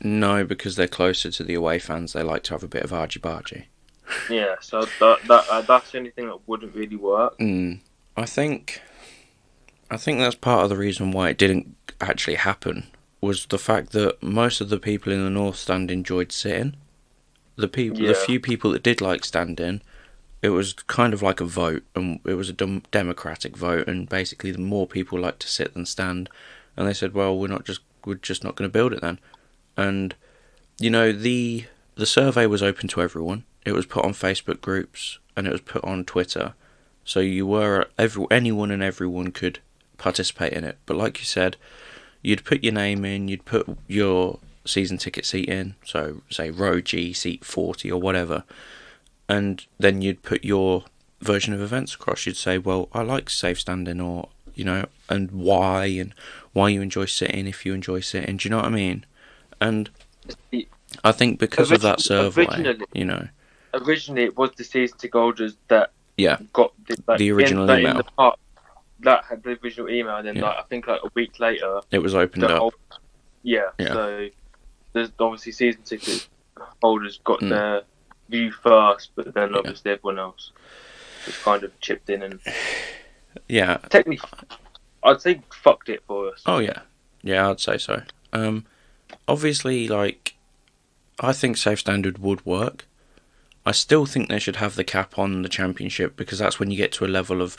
No, 0.00 0.44
because 0.44 0.74
they're 0.74 0.88
closer 0.88 1.30
to 1.30 1.44
the 1.44 1.54
away 1.54 1.78
fans. 1.78 2.12
They 2.12 2.22
like 2.24 2.42
to 2.44 2.54
have 2.54 2.64
a 2.64 2.68
bit 2.68 2.82
of 2.82 2.92
argy 2.92 3.20
bargy. 3.20 3.66
Yeah, 4.28 4.56
so 4.60 4.82
that 5.00 5.22
that 5.28 5.44
uh, 5.48 5.60
that's 5.62 5.92
the 5.92 5.98
only 5.98 6.10
thing 6.10 6.26
that 6.26 6.46
wouldn't 6.48 6.74
really 6.74 6.96
work. 6.96 7.38
Mm, 7.38 7.80
I 8.16 8.26
think, 8.26 8.80
I 9.92 9.98
think 9.98 10.20
that's 10.20 10.34
part 10.34 10.64
of 10.64 10.70
the 10.70 10.76
reason 10.76 11.10
why 11.12 11.28
it 11.28 11.36
didn't 11.36 11.76
actually 12.00 12.36
happen 12.36 12.86
was 13.20 13.44
the 13.44 13.58
fact 13.58 13.92
that 13.92 14.22
most 14.22 14.62
of 14.62 14.70
the 14.70 14.78
people 14.78 15.12
in 15.12 15.22
the 15.22 15.28
north 15.28 15.56
stand 15.56 15.90
enjoyed 15.90 16.32
sitting. 16.32 16.76
The 17.56 17.68
people, 17.68 18.06
the 18.06 18.14
few 18.14 18.40
people 18.40 18.70
that 18.70 18.82
did 18.82 19.02
like 19.02 19.22
standing, 19.22 19.82
it 20.40 20.48
was 20.48 20.72
kind 20.72 21.12
of 21.12 21.20
like 21.20 21.42
a 21.42 21.44
vote, 21.44 21.82
and 21.94 22.20
it 22.24 22.34
was 22.34 22.48
a 22.48 22.54
dem- 22.54 22.84
democratic 22.90 23.54
vote, 23.54 23.86
and 23.86 24.08
basically, 24.08 24.50
the 24.50 24.58
more 24.58 24.86
people 24.86 25.20
like 25.20 25.38
to 25.40 25.46
sit 25.46 25.74
than 25.74 25.84
stand, 25.84 26.30
and 26.74 26.88
they 26.88 26.94
said, 26.94 27.12
well, 27.12 27.38
we're 27.38 27.48
not 27.48 27.66
just 27.66 27.82
we're 28.06 28.14
just 28.14 28.42
not 28.42 28.56
going 28.56 28.68
to 28.68 28.72
build 28.72 28.94
it 28.94 29.02
then, 29.02 29.18
and 29.76 30.14
you 30.80 30.88
know 30.88 31.12
the 31.12 31.66
the 31.96 32.06
survey 32.06 32.46
was 32.46 32.62
open 32.62 32.88
to 32.88 33.02
everyone. 33.02 33.44
It 33.66 33.72
was 33.72 33.84
put 33.84 34.06
on 34.06 34.14
Facebook 34.14 34.62
groups 34.62 35.18
and 35.36 35.46
it 35.46 35.52
was 35.52 35.60
put 35.60 35.84
on 35.84 36.04
Twitter, 36.04 36.54
so 37.04 37.20
you 37.20 37.46
were 37.46 37.88
every 37.98 38.26
anyone 38.30 38.70
and 38.70 38.82
everyone 38.82 39.32
could 39.32 39.60
participate 40.02 40.52
in 40.52 40.64
it. 40.64 40.76
But 40.84 40.96
like 40.96 41.20
you 41.20 41.24
said, 41.24 41.56
you'd 42.22 42.44
put 42.44 42.64
your 42.64 42.74
name 42.74 43.04
in, 43.04 43.28
you'd 43.28 43.44
put 43.44 43.66
your 43.86 44.40
season 44.64 44.98
ticket 44.98 45.24
seat 45.24 45.48
in, 45.48 45.74
so 45.84 46.22
say 46.28 46.50
row 46.50 46.80
G, 46.80 47.12
seat 47.12 47.44
forty 47.44 47.90
or 47.90 48.00
whatever, 48.00 48.44
and 49.28 49.64
then 49.78 50.02
you'd 50.02 50.22
put 50.22 50.44
your 50.44 50.84
version 51.20 51.54
of 51.54 51.60
events 51.60 51.94
across. 51.94 52.26
You'd 52.26 52.36
say, 52.36 52.58
well, 52.58 52.88
I 52.92 53.02
like 53.02 53.30
safe 53.30 53.60
standing, 53.60 54.00
or 54.00 54.28
you 54.54 54.64
know, 54.64 54.86
and 55.08 55.30
why, 55.30 55.86
and 55.86 56.14
why 56.52 56.68
you 56.68 56.82
enjoy 56.82 57.06
sitting 57.06 57.46
if 57.46 57.64
you 57.64 57.72
enjoy 57.72 58.00
sitting. 58.00 58.36
Do 58.36 58.46
you 58.46 58.50
know 58.50 58.58
what 58.58 58.66
I 58.66 58.70
mean? 58.70 59.06
And 59.60 59.88
I 61.04 61.12
think 61.12 61.38
because 61.38 61.70
of 61.70 61.80
that 61.82 62.00
survey, 62.00 62.76
you 62.92 63.04
know, 63.04 63.28
Originally, 63.74 64.24
it 64.24 64.36
was 64.36 64.50
the 64.56 64.64
season 64.64 64.98
ticket 64.98 65.18
holders 65.18 65.56
that 65.68 65.92
Yeah. 66.18 66.36
got 66.52 66.72
the, 66.86 66.96
like, 67.08 67.18
The 67.18 67.30
original 67.32 67.62
in, 67.62 67.68
like, 67.68 67.78
in 67.78 67.86
email. 67.86 67.96
the 67.96 68.04
part 68.04 68.38
that 69.02 69.24
had 69.24 69.42
the 69.42 69.58
original 69.62 69.88
email, 69.90 70.16
and 70.16 70.26
then 70.26 70.36
Yeah. 70.36 70.42
like 70.48 70.56
I 70.58 70.62
think 70.62 70.86
like 70.86 71.00
a 71.02 71.10
week 71.14 71.38
later, 71.40 71.80
it 71.90 71.98
was 72.00 72.14
opened 72.14 72.44
up. 72.44 72.58
whole 72.58 72.74
yeah. 73.42 73.70
Yeah. 73.78 73.92
So 73.92 74.28
there's 74.92 75.10
obviously 75.18 75.52
season 75.52 75.82
ticket 75.82 76.28
holders 76.82 77.20
got 77.24 77.40
Mm. 77.40 77.48
their 77.50 77.82
view 78.28 78.52
first, 78.52 79.10
but 79.14 79.34
then 79.34 79.52
Yeah. 79.52 79.58
obviously 79.58 79.90
everyone 79.92 80.18
else 80.18 80.52
just 81.24 81.42
kind 81.42 81.62
of 81.64 81.78
chipped 81.80 82.10
in 82.10 82.22
and 82.22 82.40
Yeah. 83.48 83.78
technically, 83.90 84.28
I'd 85.02 85.20
say 85.20 85.40
fucked 85.62 85.88
it 85.88 86.02
for 86.06 86.28
us. 86.32 86.42
Oh 86.46 86.58
yeah. 86.58 86.80
Yeah, 87.22 87.50
I'd 87.50 87.60
say 87.60 87.78
so. 87.78 88.02
Um, 88.32 88.66
obviously, 89.28 89.86
like, 89.88 90.34
I 91.20 91.32
think 91.32 91.56
safe 91.56 91.80
standard 91.80 92.18
would 92.18 92.44
work. 92.44 92.86
I 93.64 93.70
still 93.72 94.06
think 94.06 94.28
they 94.28 94.40
should 94.40 94.56
have 94.56 94.74
the 94.74 94.82
cap 94.84 95.18
on 95.18 95.42
the 95.42 95.48
championship 95.48 96.16
because 96.16 96.38
that's 96.40 96.58
when 96.58 96.70
you 96.72 96.76
get 96.76 96.90
to 96.92 97.04
a 97.04 97.06
level 97.06 97.40
of 97.40 97.56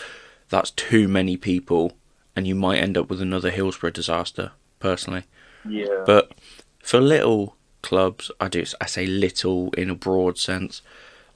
that's 0.50 0.71
too 0.71 1.07
many 1.07 1.38
people, 1.38 1.93
and 2.35 2.45
you 2.47 2.55
might 2.55 2.77
end 2.79 2.97
up 2.97 3.09
with 3.09 3.21
another 3.21 3.50
Hillsborough 3.51 3.91
disaster. 3.91 4.51
Personally, 4.79 5.23
Yeah. 5.65 6.03
but 6.05 6.33
for 6.83 7.00
little 7.00 7.55
clubs, 7.81 8.29
I 8.41 8.50
do 8.50 8.65
I 8.81 8.85
say 8.85 9.05
little 9.05 9.71
in 9.77 9.89
a 9.89 9.95
broad 9.95 10.38
sense, 10.38 10.81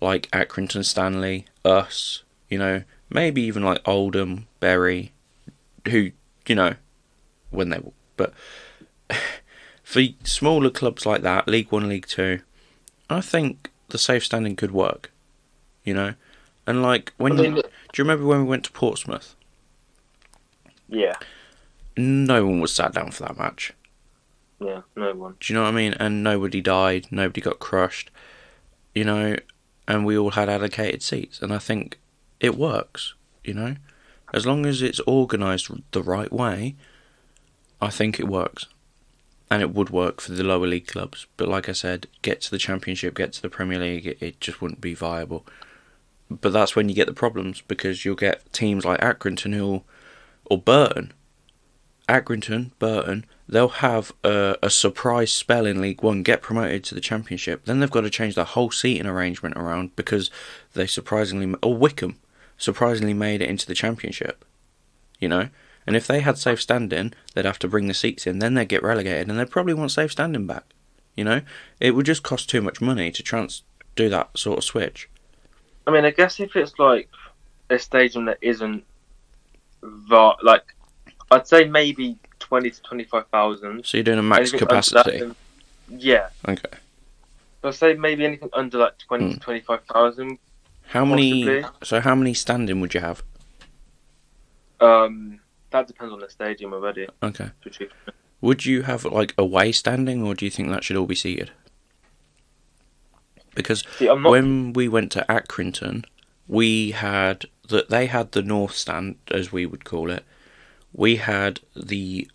like 0.02 0.30
Accrington 0.32 0.84
Stanley, 0.84 1.46
us, 1.64 2.24
you 2.50 2.58
know, 2.58 2.84
maybe 3.10 3.42
even 3.44 3.64
like 3.64 3.88
Oldham, 3.88 4.48
Bury, 4.60 5.14
who 5.90 6.12
you 6.46 6.56
know, 6.56 6.76
when 7.52 7.70
they 7.70 7.80
but 8.18 8.34
for 9.84 10.02
smaller 10.26 10.70
clubs 10.70 11.06
like 11.06 11.22
that, 11.22 11.48
League 11.48 11.72
One, 11.72 11.88
League 11.88 12.08
Two, 12.08 12.42
I 13.10 13.22
think 13.22 13.72
the 13.90 13.98
safe 13.98 14.26
standing 14.26 14.58
could 14.58 14.72
work, 14.72 15.12
you 15.86 15.94
know, 15.94 16.16
and 16.68 16.84
like 16.84 17.14
when 17.18 17.38
you, 17.38 17.56
do 17.56 17.62
you 17.96 18.04
remember 18.04 18.26
when 18.26 18.40
we 18.44 18.48
went 18.48 18.66
to 18.66 18.72
Portsmouth? 18.72 19.34
yeah, 20.90 21.16
No 21.98 22.46
one 22.46 22.60
was 22.62 22.74
sat 22.74 22.94
down 22.94 23.12
for 23.12 23.24
that 23.24 23.38
match. 23.38 23.74
yeah, 24.60 24.82
no 24.96 25.14
one. 25.16 25.36
Do 25.40 25.52
you 25.52 25.58
know 25.58 25.64
what 25.64 25.70
I 25.70 25.76
mean? 25.76 25.94
And 26.00 26.24
nobody 26.24 26.62
died, 26.62 27.08
nobody 27.12 27.42
got 27.42 27.60
crushed, 27.60 28.12
you 28.94 29.04
know, 29.04 29.36
and 29.88 30.06
we 30.06 30.18
all 30.18 30.32
had 30.32 30.50
allocated 30.50 31.02
seats. 31.02 31.42
And 31.42 31.52
I 31.54 31.58
think 31.58 31.98
it 32.40 32.56
works, 32.56 33.16
you 33.44 33.54
know, 33.54 33.76
as 34.34 34.46
long 34.46 34.66
as 34.66 34.82
it's 34.82 35.00
organised 35.08 35.70
the 35.92 36.04
right 36.04 36.32
way. 36.32 36.76
I 37.80 37.90
think 37.92 38.20
it 38.20 38.28
works, 38.28 38.66
and 39.52 39.62
it 39.62 39.72
would 39.72 39.92
work 39.92 40.20
for 40.20 40.32
the 40.32 40.44
lower 40.44 40.66
league 40.66 40.88
clubs. 40.88 41.28
But 41.38 41.48
like 41.48 41.70
I 41.70 41.74
said, 41.74 42.08
get 42.24 42.42
to 42.42 42.50
the 42.52 42.58
Championship, 42.58 43.14
get 43.14 43.34
to 43.34 43.42
the 43.42 43.50
Premier 43.52 43.78
League, 43.78 44.08
it, 44.08 44.18
it 44.20 44.42
just 44.42 44.62
wouldn't 44.64 44.82
be 44.82 44.96
viable. 44.96 45.46
But 46.30 46.54
that's 46.54 46.76
when 46.76 46.90
you 46.90 46.96
get 46.96 47.08
the 47.08 47.14
problems 47.14 47.62
because 47.62 48.04
you'll 48.04 48.16
get 48.16 48.52
teams 48.52 48.84
like 48.84 49.00
Accrington 49.00 49.54
who, 49.54 49.84
or 50.46 50.58
Burton, 50.58 51.14
Accrington, 52.10 52.72
Burton, 52.80 53.26
they'll 53.48 53.68
have 53.68 54.12
a, 54.24 54.58
a 54.62 54.70
surprise 54.70 55.32
spell 55.32 55.66
in 55.66 55.82
League 55.82 56.02
One, 56.02 56.24
get 56.24 56.42
promoted 56.42 56.84
to 56.86 56.96
the 56.96 57.02
Championship. 57.02 57.66
Then 57.66 57.80
they've 57.80 57.92
got 57.92 58.02
to 58.02 58.10
change 58.10 58.36
their 58.36 58.46
whole 58.46 58.72
seating 58.72 59.06
arrangement 59.08 59.58
around 59.58 59.96
because 59.96 60.30
they 60.74 60.88
surprisingly, 60.88 61.54
or 61.62 61.76
Wycombe, 61.76 62.18
surprisingly 62.58 63.14
made 63.14 63.42
it 63.42 63.50
into 63.50 63.68
the 63.68 63.76
Championship. 63.76 64.44
You 65.20 65.30
know, 65.30 65.50
and 65.86 65.96
if 65.96 66.06
they 66.06 66.20
had 66.20 66.38
safe 66.38 66.62
standing, 66.62 67.14
they'd 67.34 67.46
have 67.46 67.60
to 67.60 67.68
bring 67.68 67.88
the 67.88 67.94
seats 67.94 68.28
in. 68.28 68.40
Then 68.40 68.54
they'd 68.54 68.70
get 68.70 68.84
relegated, 68.84 69.30
and 69.30 69.40
they'd 69.40 69.50
probably 69.50 69.74
want 69.74 69.92
safe 69.92 70.12
standing 70.12 70.46
back. 70.46 70.66
You 71.16 71.24
know, 71.24 71.42
it 71.80 71.92
would 71.92 72.06
just 72.06 72.24
cost 72.24 72.50
too 72.50 72.62
much 72.62 72.82
money 72.82 73.12
to 73.12 73.24
trans 73.24 73.64
do 73.96 74.10
that 74.10 74.38
sort 74.38 74.60
of 74.60 74.64
switch. 74.64 75.10
I 75.88 75.92
mean, 75.92 76.06
I 76.06 76.12
guess 76.12 76.40
if 76.40 76.56
it's 76.56 76.78
like 76.78 77.10
a 77.70 77.80
stadium 77.80 78.26
that 78.26 78.38
isn't 78.42 78.84
like, 80.42 80.76
I'd 81.32 81.48
say 81.48 81.66
maybe 81.66 82.18
twenty 82.40 82.70
to 82.72 82.82
twenty-five 82.84 83.28
thousand. 83.28 83.86
So 83.86 83.98
you're 83.98 84.04
doing 84.04 84.20
a 84.20 84.24
max 84.24 84.52
Anything 84.54 84.62
under 84.70 84.76
that, 84.76 85.06
capacity. 85.06 85.36
yeah, 85.90 86.30
Okay. 86.48 86.78
I'd 87.64 87.74
say 87.76 87.94
maybe 87.96 88.26
anything 88.26 88.50
under 88.54 88.78
like 88.78 88.98
twenty 89.00 89.26
Hmm. 89.26 89.32
to 89.34 89.40
twenty-five 89.40 89.84
thousand. 89.92 90.38
How 90.88 91.04
many? 91.06 91.44
Possibly. 91.62 91.72
So 91.84 92.00
how 92.02 92.16
many 92.16 92.34
standing 92.34 92.80
would 92.82 92.94
you 92.94 93.00
have? 93.02 93.24
Um, 94.80 95.40
that 95.72 95.88
depends 95.88 96.14
on 96.14 96.20
the 96.20 96.30
stadium 96.30 96.74
already. 96.74 97.08
Okay. 97.24 97.50
Would 98.42 98.66
you 98.66 98.84
have 98.84 99.04
like 99.06 99.34
away 99.38 99.72
standing, 99.72 100.24
or 100.24 100.36
do 100.36 100.46
you 100.46 100.52
think 100.52 100.70
that 100.70 100.84
should 100.84 100.96
all 100.96 101.08
be 101.08 101.16
seated? 101.16 101.52
Because 103.58 103.84
See, 103.98 104.06
not. 104.06 104.30
when 104.30 104.72
we 104.74 104.88
went 104.88 105.12
to 105.14 105.26
Accrington, 105.28 106.06
we 106.48 106.92
had 106.92 107.46
that 107.70 107.90
they 107.90 108.06
had 108.06 108.32
the 108.32 108.44
north 108.44 108.76
stand, 108.76 109.16
as 109.32 109.52
we 109.52 109.66
would 109.66 109.84
call 109.84 110.12
it. 110.12 110.24
We 110.94 111.16
had 111.16 111.60
the 111.76 112.30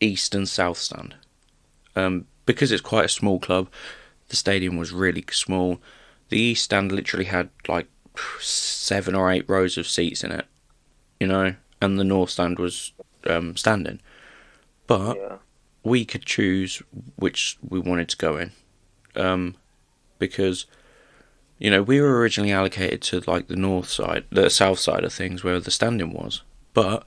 east 0.00 0.34
and 0.34 0.48
south 0.48 0.78
stand. 0.78 1.14
Um, 1.94 2.26
because 2.46 2.72
it's 2.72 2.82
quite 2.82 3.04
a 3.04 3.08
small 3.08 3.38
club, 3.38 3.68
the 4.28 4.36
stadium 4.36 4.76
was 4.76 4.92
really 4.92 5.24
small. 5.30 5.80
The 6.30 6.38
east 6.38 6.64
stand 6.64 6.90
literally 6.90 7.26
had 7.26 7.50
like 7.68 7.86
seven 8.40 9.14
or 9.14 9.30
eight 9.30 9.48
rows 9.48 9.78
of 9.78 9.86
seats 9.86 10.24
in 10.24 10.32
it, 10.32 10.46
you 11.20 11.28
know, 11.28 11.54
and 11.80 11.96
the 11.96 12.04
north 12.04 12.30
stand 12.30 12.58
was 12.58 12.92
um, 13.28 13.56
standing. 13.56 14.00
But 14.88 15.16
yeah. 15.16 15.36
we 15.84 16.04
could 16.04 16.26
choose 16.26 16.82
which 17.14 17.56
we 17.66 17.78
wanted 17.78 18.08
to 18.08 18.16
go 18.16 18.36
in, 18.36 18.50
um, 19.14 19.54
because 20.18 20.66
you 21.58 21.70
know 21.70 21.82
we 21.82 22.00
were 22.00 22.18
originally 22.18 22.52
allocated 22.52 23.02
to 23.02 23.22
like 23.30 23.48
the 23.48 23.56
north 23.56 23.88
side, 23.88 24.24
the 24.30 24.50
south 24.50 24.78
side 24.78 25.04
of 25.04 25.12
things, 25.12 25.44
where 25.44 25.58
the 25.60 25.70
standing 25.70 26.12
was, 26.12 26.42
but 26.72 27.06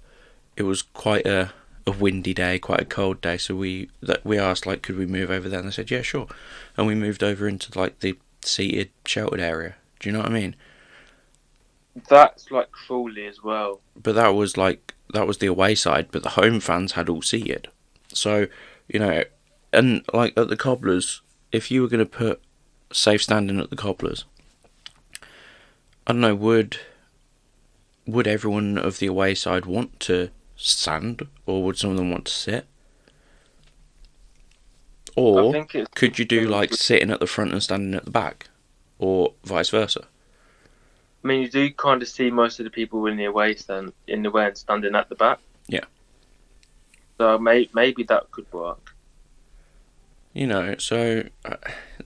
it 0.56 0.64
was 0.64 0.82
quite 0.82 1.26
a 1.26 1.52
a 1.86 1.92
windy 1.92 2.34
day, 2.34 2.60
quite 2.60 2.82
a 2.82 2.86
cold 2.86 3.22
day, 3.22 3.38
so 3.38 3.56
we 3.56 3.90
that 4.02 4.26
we 4.26 4.38
asked 4.38 4.66
like 4.66 4.82
could 4.82 4.98
we 4.98 5.06
move 5.06 5.32
over 5.32 5.48
there, 5.48 5.60
and 5.60 5.68
they 5.68 5.72
said 5.72 5.92
yeah 5.92 6.02
sure, 6.02 6.28
and 6.76 6.86
we 6.88 6.96
moved 6.96 7.24
over 7.24 7.48
into 7.48 7.78
like 7.78 8.00
the 8.00 8.18
seated 8.42 8.90
sheltered 9.06 9.40
area. 9.40 9.76
Do 10.00 10.10
you 10.10 10.14
know 10.14 10.20
what 10.20 10.30
I 10.30 10.34
mean? 10.34 10.56
That's 12.10 12.52
like 12.52 12.72
Crawley 12.72 13.26
as 13.26 13.42
well. 13.44 13.82
but 14.02 14.14
that 14.16 14.30
was 14.30 14.58
like 14.58 14.94
that 15.14 15.26
was 15.26 15.38
the 15.38 15.48
away 15.48 15.76
side, 15.76 16.10
but 16.12 16.24
the 16.24 16.30
home 16.32 16.60
fans 16.60 16.92
had 16.94 17.10
all 17.10 17.22
seated. 17.22 17.70
So, 18.14 18.48
you 18.88 19.00
know, 19.00 19.24
and 19.74 20.04
like 20.14 20.34
at 20.38 20.50
the 20.50 20.58
Cobblers, 20.58 21.22
if 21.52 21.72
you 21.72 21.82
were 21.82 21.88
going 21.88 22.00
to 22.00 22.06
put 22.06 22.42
safe 22.92 23.24
standing 23.24 23.60
at 23.60 23.70
the 23.70 23.76
Cobblers, 23.76 24.26
I 26.06 26.14
don't 26.14 26.22
know, 26.22 26.36
would 26.36 26.80
would 28.06 28.28
everyone 28.28 28.78
of 28.78 29.00
the 29.00 29.08
away 29.08 29.36
side 29.36 29.66
want 29.66 30.00
to 30.02 30.30
stand, 30.56 31.28
or 31.46 31.64
would 31.64 31.78
some 31.78 31.92
of 31.92 31.98
them 31.98 32.12
want 32.12 32.26
to 32.26 32.32
sit? 32.32 32.66
Or 35.16 35.66
could 35.96 36.20
you 36.20 36.26
do 36.26 36.48
like 36.48 36.74
sitting 36.74 37.10
at 37.10 37.20
the 37.20 37.28
front 37.28 37.52
and 37.52 37.62
standing 37.62 37.96
at 37.96 38.06
the 38.06 38.12
back, 38.12 38.50
or 39.00 39.34
vice 39.44 39.70
versa? 39.70 40.06
I 41.24 41.28
mean, 41.28 41.42
you 41.42 41.50
do 41.50 41.72
kind 41.72 42.02
of 42.02 42.08
see 42.08 42.30
most 42.30 42.60
of 42.60 42.64
the 42.64 42.70
people 42.70 43.06
in 43.08 43.18
the 43.18 43.26
away 43.26 43.56
stand 43.56 43.92
in 44.08 44.22
the 44.22 44.32
way 44.32 44.46
and 44.46 44.58
standing 44.58 44.96
at 44.96 45.10
the 45.10 45.16
back. 45.16 45.40
Yeah. 45.68 45.86
So 47.18 47.38
may, 47.40 47.68
maybe 47.74 48.04
that 48.04 48.32
could 48.32 48.52
work. 48.54 48.94
You 50.34 50.46
know, 50.46 50.76
so 50.78 51.24
uh, 51.44 51.56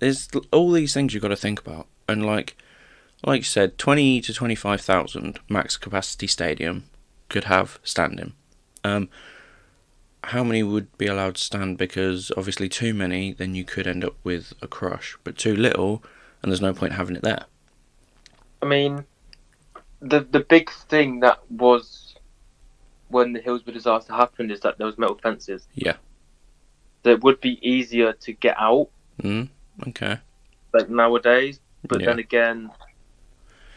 there's 0.02 0.28
all 0.52 0.72
these 0.72 0.94
things 0.94 1.14
you've 1.14 1.22
got 1.22 1.30
to 1.30 1.36
think 1.36 1.60
about, 1.62 1.88
and 2.10 2.26
like, 2.26 2.58
like 3.24 3.42
you 3.42 3.46
said, 3.46 3.78
twenty 3.78 4.20
to 4.22 4.34
twenty-five 4.34 4.82
thousand 4.82 5.40
max 5.48 5.78
capacity 5.78 6.28
stadium 6.28 6.86
could 7.30 7.46
have 7.46 7.80
standing. 7.84 8.34
Um, 8.84 9.10
how 10.26 10.44
many 10.44 10.64
would 10.64 10.98
be 10.98 11.06
allowed 11.06 11.36
to 11.36 11.42
stand? 11.42 11.78
Because 11.78 12.32
obviously, 12.36 12.68
too 12.68 12.96
many, 12.96 13.32
then 13.32 13.54
you 13.54 13.64
could 13.64 13.88
end 13.88 14.04
up 14.04 14.16
with 14.24 14.54
a 14.60 14.68
crush. 14.68 15.18
But 15.24 15.38
too 15.38 15.56
little, 15.56 16.04
and 16.42 16.52
there's 16.52 16.62
no 16.62 16.74
point 16.74 16.94
having 16.94 17.16
it 17.16 17.22
there. 17.22 17.46
I 18.64 18.66
mean, 18.66 19.06
the 20.00 20.22
the 20.22 20.40
big 20.40 20.72
thing 20.72 21.20
that 21.20 21.40
was 21.52 22.16
when 23.10 23.34
the 23.34 23.40
Hillsborough 23.40 23.76
disaster 23.76 24.14
happened 24.14 24.52
is 24.52 24.62
that 24.62 24.80
there 24.80 24.88
was 24.88 24.98
metal 24.98 25.20
fences. 25.22 25.68
Yeah. 25.76 25.98
It 27.04 27.24
would 27.24 27.40
be 27.40 27.60
easier 27.68 28.14
to 28.14 28.32
get 28.32 28.56
out 28.60 28.90
Mm, 29.22 29.50
okay. 29.88 30.18
like 30.74 30.90
nowadays. 30.90 31.60
But 31.88 32.02
Yeah. 32.02 32.08
then 32.08 32.20
again, 32.20 32.72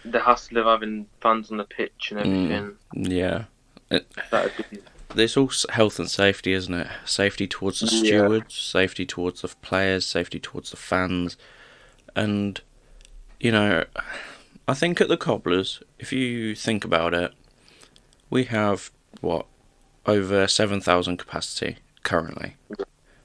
the 0.05 0.21
hassle 0.21 0.59
of 0.59 0.67
having 0.67 1.07
fans 1.21 1.51
on 1.51 1.57
the 1.57 1.65
pitch 1.65 2.11
and 2.13 2.21
Mm. 2.21 2.25
everything 2.25 2.77
Yeah. 3.13 3.45
that 3.89 4.57
would 4.59 4.71
be 4.71 4.79
There's 5.15 5.37
all 5.37 5.51
health 5.71 5.99
and 6.01 6.11
safety, 6.11 6.53
isn't 6.55 6.75
it? 6.75 6.89
Safety 7.05 7.47
towards 7.47 7.81
the 7.81 7.87
Yeah. 7.87 8.03
stewards, 8.25 8.55
safety 8.55 9.07
towards 9.07 9.43
the 9.43 9.49
players, 9.49 10.05
safety 10.07 10.41
towards 10.41 10.71
the 10.71 10.77
fans, 10.77 11.37
and 12.17 12.61
you 13.41 13.53
know, 13.53 13.85
I 14.67 14.75
think 14.75 15.01
at 15.01 15.09
the 15.09 15.17
Cobblers, 15.19 15.83
if 15.99 16.13
you 16.13 16.55
think 16.55 16.85
about 16.85 17.13
it, 17.15 17.33
we 18.31 18.45
have 18.45 18.91
what 19.21 19.47
over 20.07 20.47
seven 20.49 20.81
thousand 20.81 21.19
capacity 21.19 21.77
currently. 22.03 22.57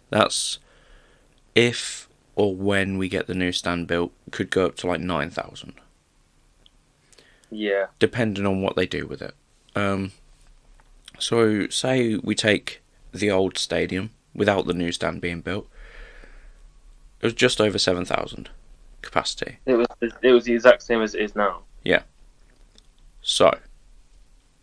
That's 0.09 0.59
if 1.55 2.08
or 2.39 2.55
when 2.55 2.97
we 2.97 3.09
get 3.09 3.27
the 3.27 3.35
new 3.35 3.51
stand 3.51 3.87
built, 3.87 4.11
could 4.31 4.49
go 4.49 4.65
up 4.67 4.75
to 4.77 4.87
like 4.87 5.01
nine 5.01 5.29
thousand 5.29 5.73
yeah. 7.51 7.87
depending 7.99 8.45
on 8.45 8.61
what 8.61 8.75
they 8.75 8.85
do 8.85 9.05
with 9.05 9.21
it. 9.21 9.35
Um, 9.75 10.11
so, 11.17 11.67
say 11.67 12.15
we 12.15 12.35
take 12.35 12.81
the 13.11 13.31
old 13.31 13.57
stadium 13.57 14.11
without 14.33 14.65
the 14.67 14.73
new 14.73 14.91
stand 14.91 15.21
being 15.21 15.41
built, 15.41 15.67
it 17.21 17.25
was 17.25 17.33
just 17.33 17.59
over 17.59 17.77
7,000 17.77 18.49
capacity. 19.01 19.57
It 19.65 19.75
was 19.75 19.87
it 20.21 20.31
was 20.31 20.45
the 20.45 20.53
exact 20.53 20.83
same 20.83 21.01
as 21.01 21.15
it 21.15 21.21
is 21.21 21.35
now. 21.35 21.61
Yeah. 21.83 22.03
So, 23.21 23.57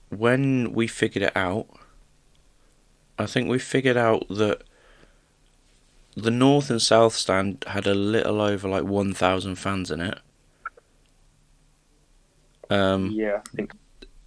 when 0.09 0.73
we 0.73 0.87
figured 0.87 1.25
it 1.25 1.37
out, 1.37 1.67
I 3.19 3.27
think 3.27 3.49
we 3.49 3.59
figured 3.59 3.97
out 3.97 4.27
that 4.29 4.63
the 6.17 6.31
north 6.31 6.71
and 6.71 6.83
south 6.83 7.15
stand 7.15 7.65
had 7.69 7.87
a 7.87 7.95
little 7.95 8.41
over 8.41 8.69
like 8.69 8.85
1,000 8.85 9.55
fans 9.57 9.91
in 9.91 10.01
it. 10.01 10.19
Um, 12.71 13.11
yeah, 13.11 13.43
I 13.53 13.57
think 13.57 13.73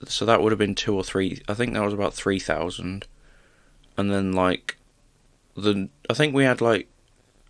so 0.06 0.26
that 0.26 0.42
would 0.42 0.52
have 0.52 0.60
been 0.60 0.76
two 0.76 0.96
or 0.96 1.04
three. 1.04 1.42
I 1.48 1.54
think 1.54 1.74
that 1.74 1.84
was 1.84 1.94
about 1.94 2.14
three 2.14 2.40
thousand, 2.40 3.06
and 3.98 4.12
then 4.12 4.32
like 4.34 4.78
the 5.56 5.90
I 6.10 6.14
think 6.14 6.34
we 6.36 6.44
had 6.46 6.62
like 6.62 6.90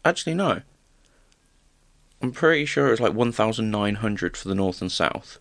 actually 0.05 0.35
no. 0.35 0.61
I'm 2.21 2.31
pretty 2.31 2.65
sure 2.65 2.87
it 2.87 2.91
was 2.91 3.01
like 3.01 3.13
one 3.13 3.33
thousand 3.33 3.71
nine 3.71 3.95
hundred 3.95 4.37
for 4.37 4.47
the 4.47 4.55
north 4.55 4.81
and 4.81 4.91
south. 4.91 5.39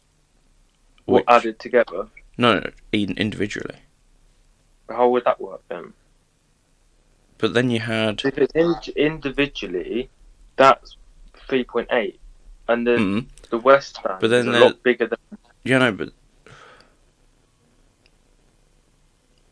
what 1.06 1.24
Which, 1.26 1.26
added 1.26 1.58
together. 1.58 2.08
no, 2.38 2.60
no, 2.60 2.70
in- 2.92 3.18
individually. 3.18 3.78
How 4.88 5.08
would 5.08 5.24
that 5.24 5.40
work 5.40 5.62
then? 5.68 5.94
But 7.38 7.54
then 7.54 7.70
you 7.70 7.80
had 7.80 8.22
it's 8.24 8.54
in, 8.54 8.74
individually, 8.96 10.10
that's 10.56 10.96
three 11.48 11.64
point 11.64 11.88
eight, 11.92 12.20
and 12.68 12.86
the 12.86 12.98
mm, 12.98 13.26
the 13.50 13.58
West 13.58 13.96
Stand 13.96 14.20
But 14.20 14.30
then 14.30 14.48
is 14.48 14.54
a 14.56 14.58
lot 14.58 14.82
bigger 14.82 15.06
than. 15.06 15.18
yeah, 15.64 15.78
no, 15.78 15.92
but 15.92 16.10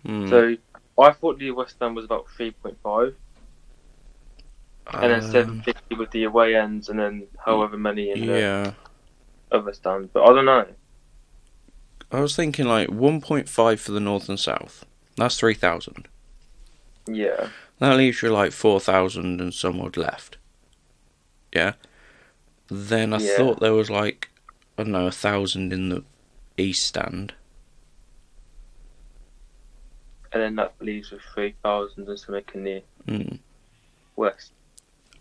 mm, 0.06 0.28
So 0.28 0.56
I 1.00 1.12
thought 1.12 1.38
the 1.38 1.50
West 1.52 1.76
Stand 1.76 1.94
was 1.94 2.04
about 2.04 2.26
three 2.36 2.50
point 2.50 2.78
five, 2.82 3.14
and 4.92 5.12
then 5.12 5.22
um, 5.22 5.30
seven 5.30 5.62
fifty 5.62 5.94
with 5.94 6.10
the 6.10 6.24
away 6.24 6.56
ends, 6.56 6.88
and 6.88 6.98
then 6.98 7.26
however 7.44 7.76
many 7.76 8.10
in 8.10 8.26
the 8.26 8.32
Yeah, 8.32 8.72
other 9.52 9.72
stands. 9.72 10.10
But 10.12 10.24
I 10.24 10.32
don't 10.34 10.44
know. 10.44 10.66
I 12.10 12.20
was 12.20 12.34
thinking 12.36 12.66
like 12.66 12.90
one 12.90 13.20
point 13.20 13.48
five 13.48 13.80
for 13.80 13.92
the 13.92 14.00
north 14.00 14.28
and 14.28 14.38
south. 14.40 14.84
That's 15.16 15.36
three 15.38 15.54
thousand. 15.54 16.08
Yeah, 17.08 17.48
That 17.78 17.96
leaves 17.96 18.22
you 18.22 18.30
like 18.30 18.52
4,000 18.52 19.40
and 19.40 19.52
some 19.52 19.80
odd 19.80 19.96
left. 19.96 20.38
Yeah? 21.54 21.74
Then 22.68 23.12
I 23.12 23.18
Yeah. 23.18 23.36
thought 23.36 23.60
there 23.60 23.74
was 23.74 23.90
like, 23.90 24.30
I 24.78 24.82
don't 24.82 24.92
know, 24.92 25.06
a 25.06 25.10
thousand 25.12 25.72
in 25.72 25.88
the 25.90 26.04
east 26.56 26.86
stand. 26.86 27.34
and 30.32 30.42
then 30.42 30.56
that 30.56 30.74
leaves 30.80 31.10
with 31.12 31.22
three 31.32 31.54
thousand 31.62 32.08
and 32.08 32.18
something 32.18 32.44
in 32.54 32.64
the 32.64 32.82
Mm. 33.06 33.38
West. 34.16 34.52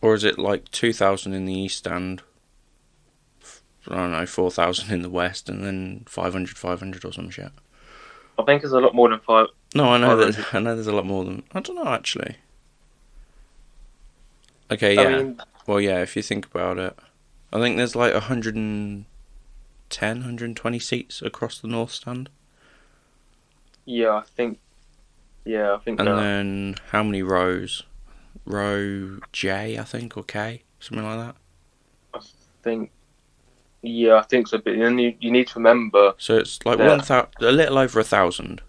Or 0.01 0.13
is 0.13 0.25
it 0.25 0.37
like 0.37 0.69
2,000 0.71 1.33
in 1.33 1.45
the 1.45 1.53
east 1.53 1.77
stand? 1.77 2.21
I 3.87 3.95
don't 3.95 4.11
know, 4.11 4.25
4,000 4.25 4.91
in 4.91 5.03
the 5.03 5.09
west 5.09 5.47
and 5.47 5.63
then 5.63 6.03
500, 6.07 6.57
500 6.57 7.05
or 7.05 7.13
some 7.13 7.29
shit. 7.29 7.51
I 8.37 8.43
think 8.43 8.63
it's 8.63 8.73
a 8.73 8.79
lot 8.79 8.93
more 8.93 9.07
than 9.09 9.21
five. 9.21 9.47
No, 9.73 9.89
I 9.93 9.97
know 9.99 10.17
that. 10.17 10.47
I 10.53 10.59
know 10.59 10.73
there's 10.75 10.87
a 10.87 10.91
lot 10.91 11.05
more 11.05 11.23
than. 11.23 11.43
I 11.53 11.61
don't 11.61 11.75
know 11.77 11.93
actually. 11.93 12.35
Okay, 14.71 14.95
yeah. 14.95 15.01
I 15.01 15.17
mean, 15.23 15.41
Well, 15.67 15.79
yeah, 15.81 16.01
if 16.01 16.15
you 16.15 16.21
think 16.21 16.45
about 16.47 16.77
it, 16.77 16.97
I 17.53 17.59
think 17.59 17.77
there's 17.77 17.95
like 17.95 18.13
110, 18.13 19.05
120 20.17 20.79
seats 20.79 21.21
across 21.21 21.59
the 21.59 21.67
north 21.67 21.91
stand. 21.91 22.29
yeah, 23.85 24.11
I 24.11 24.21
think. 24.35 24.59
Yeah, 25.45 25.73
I 25.75 25.77
think 25.77 25.99
And 25.99 26.07
that. 26.09 26.15
then 26.15 26.75
how 26.89 27.03
many 27.03 27.21
rows? 27.21 27.83
Row 28.45 29.19
J, 29.31 29.77
I 29.77 29.83
think, 29.83 30.17
or 30.17 30.23
K, 30.23 30.63
something 30.79 31.05
like 31.05 31.19
that. 31.19 31.35
I 32.13 32.19
think. 32.63 32.91
Yeah, 33.83 34.15
I 34.15 34.23
think 34.23 34.47
so. 34.47 34.57
But 34.57 34.77
then 34.77 34.97
you, 34.97 35.15
you 35.19 35.29
need 35.31 35.47
to 35.49 35.59
remember. 35.59 36.13
So 36.17 36.37
it's 36.37 36.63
like 36.65 36.79
one 36.79 36.99
thou- 37.07 37.27
a 37.39 37.51
little 37.51 37.77
over 37.77 37.99
a 37.99 38.03
thousand. 38.03 38.61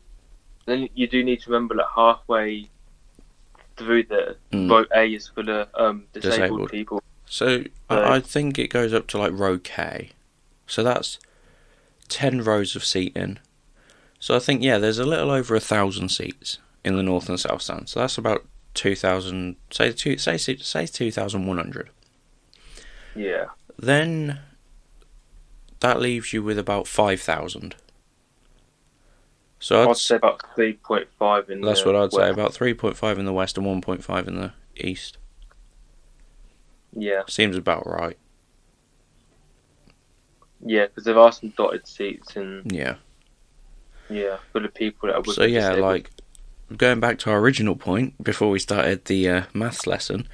Then 0.66 0.88
you 0.94 1.06
do 1.06 1.22
need 1.24 1.40
to 1.42 1.50
remember 1.50 1.74
that 1.76 1.87
halfway 1.94 2.68
through 3.76 4.04
the 4.04 4.36
Mm. 4.52 4.68
boat 4.68 4.88
A 4.94 5.04
is 5.12 5.28
for 5.28 5.42
the 5.42 5.68
um 5.74 6.04
disabled, 6.12 6.38
Disabled. 6.40 6.70
people. 6.70 7.02
So 7.26 7.46
Right. 7.56 7.66
I, 7.90 8.16
I 8.16 8.20
think 8.20 8.58
it 8.58 8.68
goes 8.70 8.92
up 8.94 9.06
to 9.08 9.18
like 9.18 9.32
row 9.32 9.58
K. 9.58 10.10
So 10.66 10.82
that's 10.82 11.18
ten 12.08 12.42
rows 12.42 12.74
of 12.76 12.84
seating. 12.84 13.38
So 14.18 14.34
I 14.34 14.38
think 14.38 14.62
yeah, 14.62 14.78
there's 14.78 14.98
a 14.98 15.04
little 15.04 15.30
over 15.30 15.54
a 15.54 15.60
thousand 15.60 16.08
seats 16.10 16.58
in 16.84 16.96
the 16.96 17.02
north 17.02 17.28
and 17.28 17.38
south 17.38 17.62
stand. 17.62 17.88
So 17.88 18.00
that's 18.00 18.16
about 18.18 18.44
two 18.74 18.94
thousand. 18.94 19.56
Say 19.70 19.92
two. 19.92 20.16
Say 20.18 20.36
say 20.38 20.86
two 20.86 21.10
thousand 21.10 21.46
one 21.46 21.58
hundred. 21.58 21.90
Yeah. 23.14 23.46
Then 23.78 24.40
that 25.80 26.00
leaves 26.00 26.32
you 26.32 26.42
with 26.42 26.58
about 26.58 26.86
five 26.86 27.20
thousand. 27.20 27.74
So 29.66 29.83
I'd, 29.83 29.88
I'd 29.88 29.96
say 29.96 30.14
about 30.14 30.40
three 30.55 30.74
point 30.74 31.09
five 31.18 31.50
in. 31.50 31.61
that's 31.61 31.83
the 31.83 31.92
what 31.92 31.96
I'd 31.96 32.12
say. 32.12 32.18
West. 32.20 32.33
About 32.35 32.55
three 32.55 32.72
point 32.72 32.96
five 32.96 33.18
in 33.18 33.24
the 33.24 33.33
west 33.33 33.57
and 33.59 33.66
one 33.66 33.81
point 33.81 34.05
five 34.05 34.29
in 34.29 34.37
the 34.37 34.52
east. 34.76 35.18
Yeah, 36.92 37.22
Seems 37.26 37.57
about 37.57 37.85
right. 37.85 38.16
yeah, 40.64 40.87
because 40.87 41.02
there 41.02 41.18
are 41.18 41.33
some 41.33 41.48
dotted 41.57 41.87
seats 41.88 42.37
and 42.37 42.70
Yeah. 42.70 42.94
yeah, 44.09 44.37
for 44.52 44.61
the 44.61 44.68
people 44.68 45.09
that 45.09 45.16
are 45.16 45.20
with 45.22 45.35
So 45.35 45.42
yeah, 45.42 45.70
disabled. 45.70 45.83
like 45.83 46.11
going 46.76 47.00
back 47.00 47.18
to 47.20 47.31
our 47.31 47.40
original 47.40 47.74
point 47.74 48.22
before 48.22 48.50
we 48.50 48.61
started 48.61 49.05
the 49.07 49.29
uh, 49.29 49.42
maths 49.52 49.85
lesson, 49.85 50.29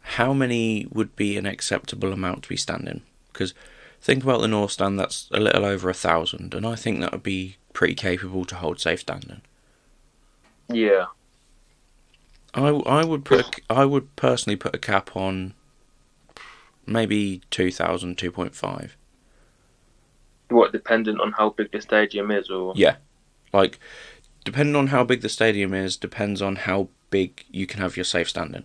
how 0.00 0.34
many 0.34 0.86
would 0.92 1.16
be 1.16 1.38
an 1.38 1.46
acceptable 1.46 2.12
amount 2.12 2.42
to 2.42 2.48
be 2.50 2.58
standing? 2.58 3.00
Because 3.32 3.54
think 4.02 4.22
about 4.22 4.42
the 4.42 4.48
north 4.48 4.72
stand, 4.72 5.00
that's 5.00 5.28
a 5.32 5.40
little 5.40 5.64
over 5.64 5.88
a 5.88 5.94
thousand, 5.94 6.52
and 6.52 6.66
I 6.66 6.76
think 6.76 7.00
that 7.00 7.12
would 7.12 7.22
be 7.22 7.56
pretty 7.76 7.94
capable 7.94 8.46
to 8.46 8.56
hold 8.56 8.80
safe 8.80 9.00
standing. 9.00 9.42
yeah, 10.68 11.06
I, 12.54 12.68
I 12.68 13.04
would 13.04 13.24
put 13.24 13.40
a, 13.40 13.72
I 13.72 13.84
would 13.84 14.16
personally 14.16 14.56
put 14.56 14.74
a 14.74 14.78
cap 14.78 15.14
on 15.14 15.52
maybe 16.86 17.42
2,000, 17.50 18.16
2.5. 18.16 18.90
what 20.48 20.72
dependent 20.72 21.20
on 21.20 21.32
how 21.32 21.50
big 21.50 21.70
the 21.72 21.80
stadium 21.80 22.30
is, 22.30 22.50
or 22.50 22.72
Yeah. 22.76 22.96
Like, 23.52 23.78
depending 24.44 24.76
on 24.76 24.88
how 24.88 25.04
big 25.04 25.20
the 25.20 25.28
stadium 25.28 25.74
is, 25.74 25.96
depends 25.98 26.40
on 26.42 26.56
how 26.56 26.88
big 27.10 27.44
you 27.50 27.66
can 27.66 27.80
have 27.80 27.96
your 27.96 28.04
safe 28.04 28.28
standing. 28.30 28.64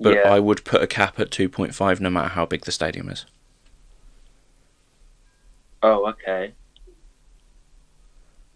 But 0.00 0.16
yeah, 0.16 0.22
I 0.24 0.40
would 0.40 0.64
put 0.64 0.82
a 0.82 0.86
cap 0.86 1.20
at 1.20 1.30
2.5 1.30 2.00
no 2.00 2.08
matter 2.10 2.28
how 2.30 2.46
big 2.46 2.64
the 2.64 2.72
stadium 2.72 3.10
is. 3.10 3.26
oh 5.82 6.06
okay. 6.10 6.54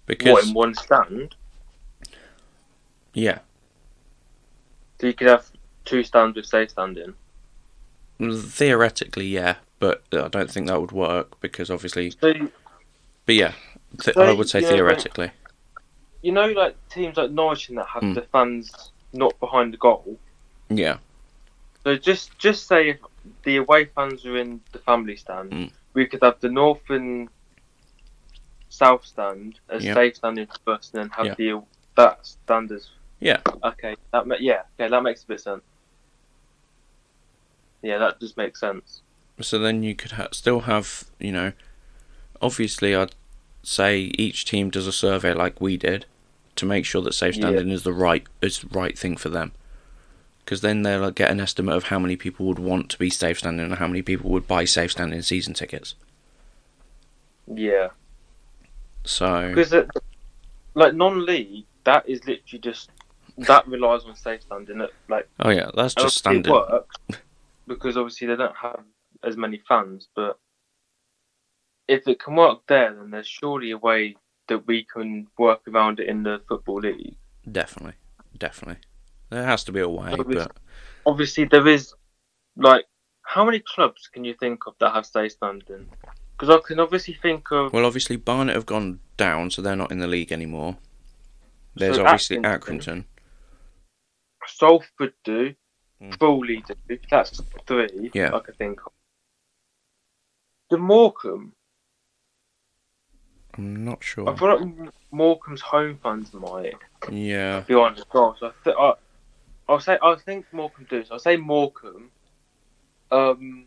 Because 0.06 0.32
what 0.32 0.44
in 0.46 0.54
one 0.54 0.74
stand? 0.74 1.34
Yeah. 3.14 3.38
So 5.00 5.06
you 5.08 5.14
could 5.14 5.28
have 5.28 5.46
two 5.84 6.02
stands 6.02 6.36
with 6.36 6.46
safe 6.46 6.70
standing. 6.70 7.14
Theoretically, 8.20 9.26
yeah, 9.26 9.56
but 9.80 10.02
I 10.12 10.28
don't 10.28 10.50
think 10.50 10.68
that 10.68 10.80
would 10.80 10.92
work 10.92 11.40
because 11.40 11.70
obviously. 11.70 12.10
So 12.20 12.32
But 13.26 13.34
yeah, 13.34 13.52
th- 14.00 14.14
So, 14.14 14.22
I 14.22 14.32
would 14.32 14.48
say 14.48 14.60
yeah, 14.60 14.68
theoretically. 14.68 15.30
you 16.22 16.30
know, 16.32 16.46
like 16.46 16.76
teams 16.88 17.16
like 17.16 17.30
Norwich 17.32 17.68
and 17.68 17.78
that 17.78 17.86
have 17.88 18.02
Hmm. 18.02 18.12
the 18.14 18.22
fans 18.22 18.92
not 19.12 19.38
behind 19.40 19.72
the 19.72 19.76
goal. 19.78 20.18
Yeah. 20.68 20.98
So 21.84 21.96
just 21.96 22.38
just 22.38 22.68
say 22.68 22.90
if 22.90 22.98
the 23.44 23.56
away 23.56 23.86
fans 23.86 24.24
are 24.24 24.36
in 24.36 24.60
the 24.72 24.78
family 24.78 25.16
stand, 25.16 25.50
Mm. 25.52 25.72
we 25.94 26.06
could 26.06 26.22
have 26.22 26.38
the 26.40 26.48
north 26.48 26.88
and 26.90 27.28
south 28.72 29.04
stand 29.04 29.60
as 29.68 29.84
Yeah. 29.84 29.94
safe 29.94 30.16
standing 30.16 30.48
first, 30.64 30.94
and 30.94 31.02
then 31.02 31.10
have 31.10 31.26
Yeah. 31.26 31.34
the 31.34 31.62
that 31.94 32.26
stand 32.26 32.72
as 32.72 32.88
Yeah. 33.20 33.40
okay. 33.62 33.96
That 34.12 34.26
ma- 34.26 34.36
yeah, 34.40 34.62
okay, 34.80 34.88
that 34.88 35.02
makes 35.02 35.22
a 35.24 35.26
bit 35.26 35.40
sense. 35.40 35.62
Yeah, 37.82 37.98
that 37.98 38.18
does 38.20 38.36
make 38.36 38.56
sense. 38.56 39.02
So 39.40 39.58
then 39.58 39.82
you 39.82 39.94
could 39.94 40.12
ha- 40.12 40.28
still 40.32 40.60
have, 40.60 41.04
you 41.18 41.32
know, 41.32 41.52
obviously 42.40 42.94
I'd 42.94 43.14
say 43.62 43.98
each 44.18 44.44
team 44.44 44.70
does 44.70 44.86
a 44.86 44.92
survey 44.92 45.34
like 45.34 45.60
we 45.60 45.76
did 45.76 46.06
to 46.56 46.66
make 46.66 46.84
sure 46.86 47.02
that 47.02 47.12
safe 47.14 47.36
Yeah. 47.36 47.42
standing 47.42 47.70
is 47.70 47.82
the 47.82 47.92
right 47.92 48.26
is 48.40 48.60
the 48.60 48.68
right 48.68 48.96
thing 48.98 49.16
for 49.16 49.28
them. 49.28 49.52
Because 50.44 50.60
then 50.60 50.82
they'll 50.82 51.10
get 51.10 51.30
an 51.30 51.40
estimate 51.40 51.74
of 51.76 51.84
how 51.84 51.98
many 51.98 52.16
people 52.16 52.46
would 52.46 52.58
want 52.58 52.90
to 52.90 52.98
be 52.98 53.10
safe 53.10 53.38
standing 53.40 53.66
and 53.66 53.74
how 53.76 53.86
many 53.86 54.02
people 54.02 54.30
would 54.30 54.46
buy 54.48 54.64
safe 54.64 54.92
standing 54.92 55.22
season 55.22 55.54
tickets. 55.54 55.94
Yeah, 57.46 57.88
So 59.04 59.48
because 59.48 59.72
it, 59.72 59.88
like 60.74 60.94
non-league, 60.94 61.64
that 61.84 62.08
is 62.08 62.24
literally 62.26 62.60
just 62.60 62.90
that 63.38 63.66
relies 63.66 64.04
on 64.04 64.14
safe 64.14 64.42
standing. 64.42 64.80
It, 64.80 64.90
like 65.08 65.28
oh 65.40 65.50
yeah, 65.50 65.70
that's 65.74 65.94
just 65.94 66.26
it 66.26 66.46
works 66.48 66.96
because 67.66 67.96
obviously 67.96 68.26
they 68.28 68.36
don't 68.36 68.56
have 68.56 68.82
as 69.24 69.36
many 69.36 69.60
fans, 69.68 70.08
but 70.14 70.38
if 71.88 72.06
it 72.06 72.20
can 72.22 72.36
work 72.36 72.60
there, 72.68 72.94
then 72.94 73.10
there's 73.10 73.26
surely 73.26 73.70
a 73.72 73.78
way 73.78 74.16
that 74.48 74.66
we 74.66 74.84
can 74.84 75.26
work 75.38 75.60
around 75.68 76.00
it 76.00 76.08
in 76.08 76.22
the 76.22 76.40
football 76.48 76.80
league. 76.80 77.16
Definitely, 77.50 77.94
definitely. 78.38 78.80
There 79.30 79.44
has 79.44 79.64
to 79.64 79.72
be 79.72 79.80
a 79.80 79.88
way, 79.88 80.12
Obviously- 80.12 80.34
but 80.34 80.56
Obviously, 81.04 81.44
there 81.44 81.66
is 81.66 81.92
like 82.56 82.84
how 83.22 83.44
many 83.44 83.60
clubs 83.60 84.08
can 84.12 84.24
you 84.24 84.34
think 84.34 84.66
of 84.66 84.74
that 84.78 84.92
have 84.94 85.06
safe 85.06 85.32
standing? 85.32 85.88
Because 86.36 86.50
I 86.56 86.66
can 86.66 86.80
obviously 86.80 87.14
think 87.14 87.50
of 87.52 87.72
well, 87.72 87.86
obviously 87.86 88.16
Barnet 88.16 88.54
have 88.54 88.66
gone 88.66 89.00
down, 89.16 89.50
so 89.50 89.62
they're 89.62 89.76
not 89.76 89.92
in 89.92 89.98
the 89.98 90.06
league 90.08 90.32
anymore. 90.32 90.76
There's 91.74 91.96
So 91.96 92.04
obviously 92.04 92.38
Accrington. 92.38 93.04
Salford 94.46 95.14
do, 95.24 95.54
Mm. 96.02 96.18
Crawley 96.18 96.64
do. 96.66 96.98
That's 97.08 97.40
three 97.66 98.10
Yeah. 98.12 98.34
I 98.34 98.40
can 98.40 98.54
think 98.54 98.80
of. 98.84 98.92
The 100.70 100.78
Morecambe, 100.78 101.52
I'm 103.56 103.84
not 103.84 104.02
sure. 104.02 104.28
I 104.28 104.34
feel 104.34 104.58
like 104.58 104.92
Morecambe's 105.12 105.60
home 105.60 105.98
funds 106.02 106.32
might. 106.32 106.74
Yeah, 107.10 107.60
be 107.60 107.74
on 107.74 107.94
the. 107.94 108.04
So 108.10 108.34
I 108.42 108.50
th- 108.64 108.76
I, 108.78 108.94
I'll 109.68 109.80
say 109.80 109.98
I 110.02 110.14
think 110.16 110.46
Morecambe 110.52 110.86
do. 110.90 111.04
So 111.04 111.14
I'll 111.14 111.20
say 111.20 111.36
Morecambe. 111.36 112.10
Um, 113.10 113.66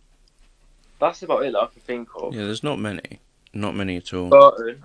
that's 0.99 1.21
about 1.23 1.43
it 1.45 1.53
that 1.53 1.59
I 1.61 1.67
can 1.67 1.81
think 1.81 2.09
of. 2.15 2.33
yeah. 2.33 2.43
There's 2.43 2.63
not 2.63 2.79
many, 2.79 3.19
not 3.53 3.75
many 3.75 3.97
at 3.97 4.13
all. 4.13 4.29
Burton. 4.29 4.83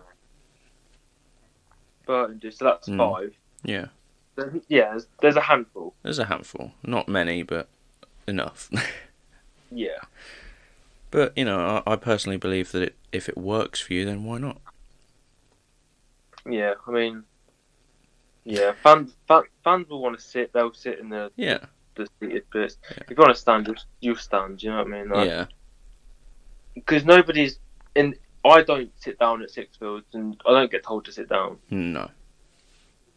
Burton 2.07 2.39
do. 2.39 2.51
So 2.51 2.65
that's 2.65 2.89
Mm. 2.89 2.99
five. 2.99 3.35
Yeah, 3.63 3.87
There's, 4.37 4.63
yeah, 4.69 4.91
there's, 4.91 5.07
there's 5.21 5.37
a 5.37 5.41
handful. 5.43 5.95
there's 6.03 6.19
a 6.19 6.25
handful. 6.25 6.73
Not 6.83 7.09
many, 7.09 7.43
but 7.43 7.69
enough. 8.27 8.71
Yeah. 9.73 9.99
but 11.13 11.33
you 11.39 11.45
know, 11.45 11.81
I, 11.87 11.93
I 11.93 11.95
personally 11.97 12.37
believe 12.39 12.73
that 12.73 12.83
it, 12.83 12.97
if 13.13 13.29
it 13.29 13.39
works 13.39 13.81
for 13.81 13.93
you, 13.95 14.05
then 14.05 14.25
why 14.25 14.39
not? 14.39 14.61
Yeah. 16.45 16.75
I 16.89 16.91
mean, 16.91 17.23
yeah. 18.45 18.73
Fans, 18.83 19.15
fan, 19.29 19.43
fans 19.63 19.89
will 19.89 20.03
want 20.03 20.19
to 20.19 20.25
sit. 20.25 20.53
They'll 20.53 20.73
sit 20.73 20.99
in 20.99 21.09
the 21.09 21.31
Yeah, 21.37 21.59
the 21.95 22.09
seated 22.19 22.51
bits. 22.53 22.79
If 22.91 23.11
you 23.11 23.17
want 23.17 23.33
to 23.33 23.41
stand, 23.41 23.69
you'll, 23.69 23.77
you'll 24.01 24.17
stand. 24.17 24.61
You 24.61 24.71
know 24.71 24.79
what 24.79 24.87
I 24.89 24.91
mean? 24.91 25.09
Like, 25.09 25.29
yeah, 25.29 25.45
Because 26.87 27.05
nobody's 27.05 27.59
in. 27.95 28.15
I 28.45 28.63
don't 28.63 28.91
sit 28.97 29.19
down 29.19 29.43
at 29.43 29.51
Sixfields, 29.51 30.05
and 30.15 30.41
I 30.47 30.53
don't 30.53 30.71
get 30.71 30.83
told 30.83 31.05
to 31.07 31.13
sit 31.13 31.29
down. 31.29 31.59
no, 31.71 32.09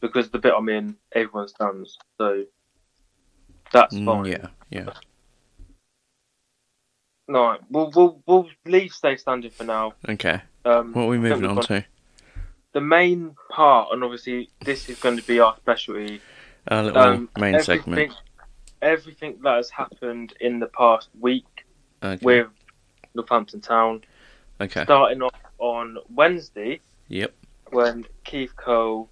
because 0.02 0.30
the 0.30 0.39
bit 0.39 0.54
I'm 0.56 0.67
in, 0.69 0.97
everyone 1.13 1.47
stands. 1.47 1.97
So 2.17 2.43
that's 3.71 3.95
Mm, 3.97 4.06
fine. 4.06 4.26
yeah, 4.26 4.47
yeah. 4.69 4.93
No, 7.28 7.58
we'll 7.69 7.91
we'll 7.95 8.21
we'll 8.28 8.49
leave 8.65 8.91
stay 8.91 9.15
standing 9.15 9.52
for 9.52 9.63
now. 9.63 9.93
Okay, 10.10 10.41
Um, 10.65 10.93
what 10.93 11.04
are 11.04 11.08
we 11.08 11.17
moving 11.17 11.45
on 11.45 11.62
to? 11.62 11.86
The 12.73 12.82
main 12.82 13.36
part, 13.49 13.89
and 13.93 14.04
obviously 14.04 14.49
this 14.65 14.89
is 14.89 14.99
going 14.99 15.17
to 15.17 15.23
be 15.23 15.39
our 15.39 15.56
specialty. 15.58 16.19
Our 16.67 16.84
little 16.84 17.02
Um, 17.02 17.30
main 17.39 17.56
everything, 17.56 17.82
segment. 17.84 18.13
everything 18.82 19.39
that 19.43 19.56
has 19.56 19.69
happened 19.69 20.34
in 20.41 20.60
the 20.60 20.67
past 20.67 21.10
week 21.19 21.45
Okay. 22.04 22.26
with 22.26 22.47
Northampton 23.15 23.62
Town, 23.62 24.04
okay. 24.62 24.84
starting 24.84 25.21
off 25.21 25.36
on 25.60 25.97
Wednesday 26.13 26.80
Yep. 27.10 27.34
when 27.71 28.06
Keith 28.23 28.56
Curle 28.56 29.10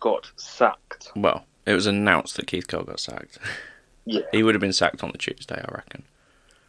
got 0.00 0.30
sacked. 0.36 1.10
Well, 1.14 1.44
it 1.66 1.74
was 1.74 1.86
announced 1.86 2.36
that 2.36 2.46
Keith 2.46 2.66
Curle 2.68 2.84
got 2.84 3.00
sacked. 3.00 3.38
Yeah, 4.04 4.22
he 4.32 4.42
would 4.42 4.56
have 4.56 4.60
been 4.60 4.72
sacked 4.72 5.04
on 5.04 5.12
the 5.12 5.16
Tuesday, 5.18 5.54
I 5.64 5.72
reckon, 5.72 6.02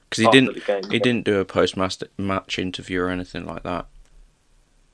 because 0.07 0.19
he 0.21 0.27
after 0.27 0.39
didn't. 0.39 0.65
game. 0.67 0.91
He 0.91 0.99
didn't 0.99 1.25
do 1.25 1.39
a 1.39 1.45
post 1.45 1.75
match 1.75 2.59
interview 2.59 3.01
or 3.01 3.09
anything 3.09 3.47
like 3.47 3.63
that. 3.63 3.87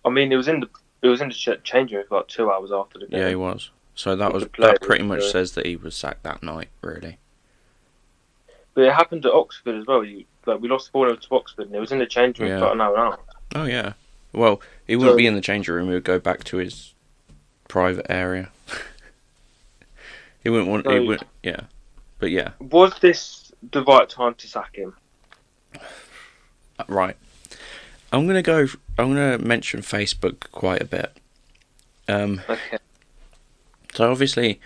I 0.06 0.10
mean, 0.10 0.32
it 0.32 0.38
was 0.38 0.48
in 0.48 0.62
the 0.62 0.70
it 1.02 1.10
was 1.10 1.20
in 1.20 1.28
the 1.28 1.34
ch- 1.34 1.62
changing 1.66 1.98
room 1.98 2.06
like 2.10 2.30
two 2.30 2.50
hours 2.50 2.72
after 2.72 2.98
the 2.98 3.08
game. 3.08 3.20
Yeah, 3.20 3.28
he 3.28 3.36
was. 3.36 3.72
So 3.94 4.16
that 4.16 4.32
was 4.32 4.46
that 4.58 4.82
pretty 4.82 5.04
much 5.04 5.26
says 5.30 5.52
that 5.56 5.66
he 5.66 5.76
was 5.76 5.98
sacked 5.98 6.24
that 6.24 6.42
night, 6.42 6.70
really. 6.82 7.18
But 8.74 8.86
it 8.86 8.94
happened 8.94 9.26
at 9.26 9.34
Oxford 9.34 9.76
as 9.76 9.86
well. 9.86 10.06
You, 10.06 10.24
like 10.50 10.62
we 10.62 10.68
lost 10.68 10.92
four 10.92 11.08
0 11.08 11.18
to 11.18 11.36
Oxford, 11.36 11.68
and 11.68 11.76
it 11.76 11.80
was 11.80 11.92
in 11.92 12.00
the 12.00 12.06
change 12.06 12.40
room 12.40 12.50
Yeah. 12.50 12.60
for 12.60 12.72
an 12.72 12.82
hour 12.82 12.98
and. 13.06 13.16
Oh 13.56 13.66
yeah. 13.66 13.94
Well, 14.34 14.62
he 14.86 14.96
wouldn't 14.96 15.14
So- 15.14 15.18
be 15.18 15.26
in 15.28 15.36
the 15.36 15.42
changing 15.42 15.74
room. 15.74 15.88
He 15.88 15.94
would 15.94 16.04
go 16.04 16.20
back 16.20 16.44
to 16.46 16.58
his 16.58 16.94
private 17.68 18.06
area. 18.10 18.50
he 20.44 20.50
wouldn't 20.50 20.70
want. 20.70 20.86
he 20.88 20.94
So- 20.98 21.06
would. 21.06 21.24
Yeah. 21.44 21.62
But 22.20 22.32
yeah. 22.32 22.50
Was 22.60 22.94
this 23.00 23.52
the 23.72 23.84
right 23.84 24.10
time 24.10 24.34
to 24.36 24.48
sack 24.48 24.76
him? 24.76 24.94
Right. 26.88 27.18
I'm 28.12 28.26
gonna 28.28 28.42
go. 28.42 28.68
I'm 28.98 29.10
gonna 29.14 29.38
mention 29.38 29.82
Facebook 29.82 30.50
quite 30.52 30.82
a 30.82 30.86
bit. 30.86 31.18
Um. 32.08 32.42
Okay. 32.50 32.78
So 33.94 34.12
obviously, 34.12 34.60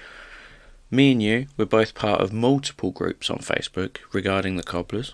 me 0.91 1.11
and 1.13 1.23
you, 1.23 1.47
we're 1.57 1.65
both 1.65 1.95
part 1.95 2.21
of 2.21 2.31
multiple 2.33 2.91
groups 2.91 3.29
on 3.29 3.37
Facebook 3.39 3.97
regarding 4.11 4.57
the 4.57 4.63
cobblers, 4.63 5.13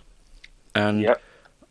and 0.76 1.02
Yep. 1.02 1.22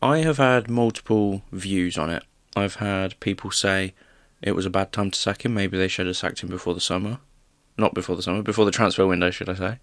I 0.01 0.19
have 0.19 0.37
had 0.37 0.69
multiple 0.69 1.43
views 1.51 1.97
on 1.97 2.09
it. 2.09 2.23
I've 2.55 2.75
had 2.75 3.19
people 3.19 3.51
say 3.51 3.93
it 4.41 4.53
was 4.53 4.65
a 4.65 4.69
bad 4.69 4.91
time 4.93 5.11
to 5.11 5.19
sack 5.19 5.43
him. 5.45 5.53
Maybe 5.53 5.77
they 5.77 5.87
should 5.87 6.07
have 6.07 6.17
sacked 6.17 6.41
him 6.41 6.49
before 6.49 6.73
the 6.73 6.79
summer, 6.81 7.19
not 7.77 7.93
before 7.93 8.15
the 8.15 8.21
summer, 8.23 8.41
before 8.41 8.65
the 8.65 8.71
transfer 8.71 9.05
window, 9.05 9.29
should 9.31 9.49
I 9.49 9.55
say? 9.55 9.79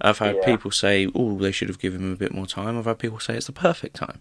I've 0.00 0.18
had 0.18 0.36
Yeah. 0.36 0.44
people 0.46 0.70
say, 0.72 1.08
"Oh, 1.14 1.38
they 1.38 1.52
should 1.52 1.68
have 1.68 1.78
given 1.78 2.00
him 2.00 2.12
a 2.12 2.16
bit 2.16 2.32
more 2.34 2.46
time." 2.46 2.76
I've 2.76 2.84
had 2.86 2.98
people 2.98 3.20
say 3.20 3.36
it's 3.36 3.46
the 3.46 3.52
perfect 3.52 3.94
time. 3.96 4.20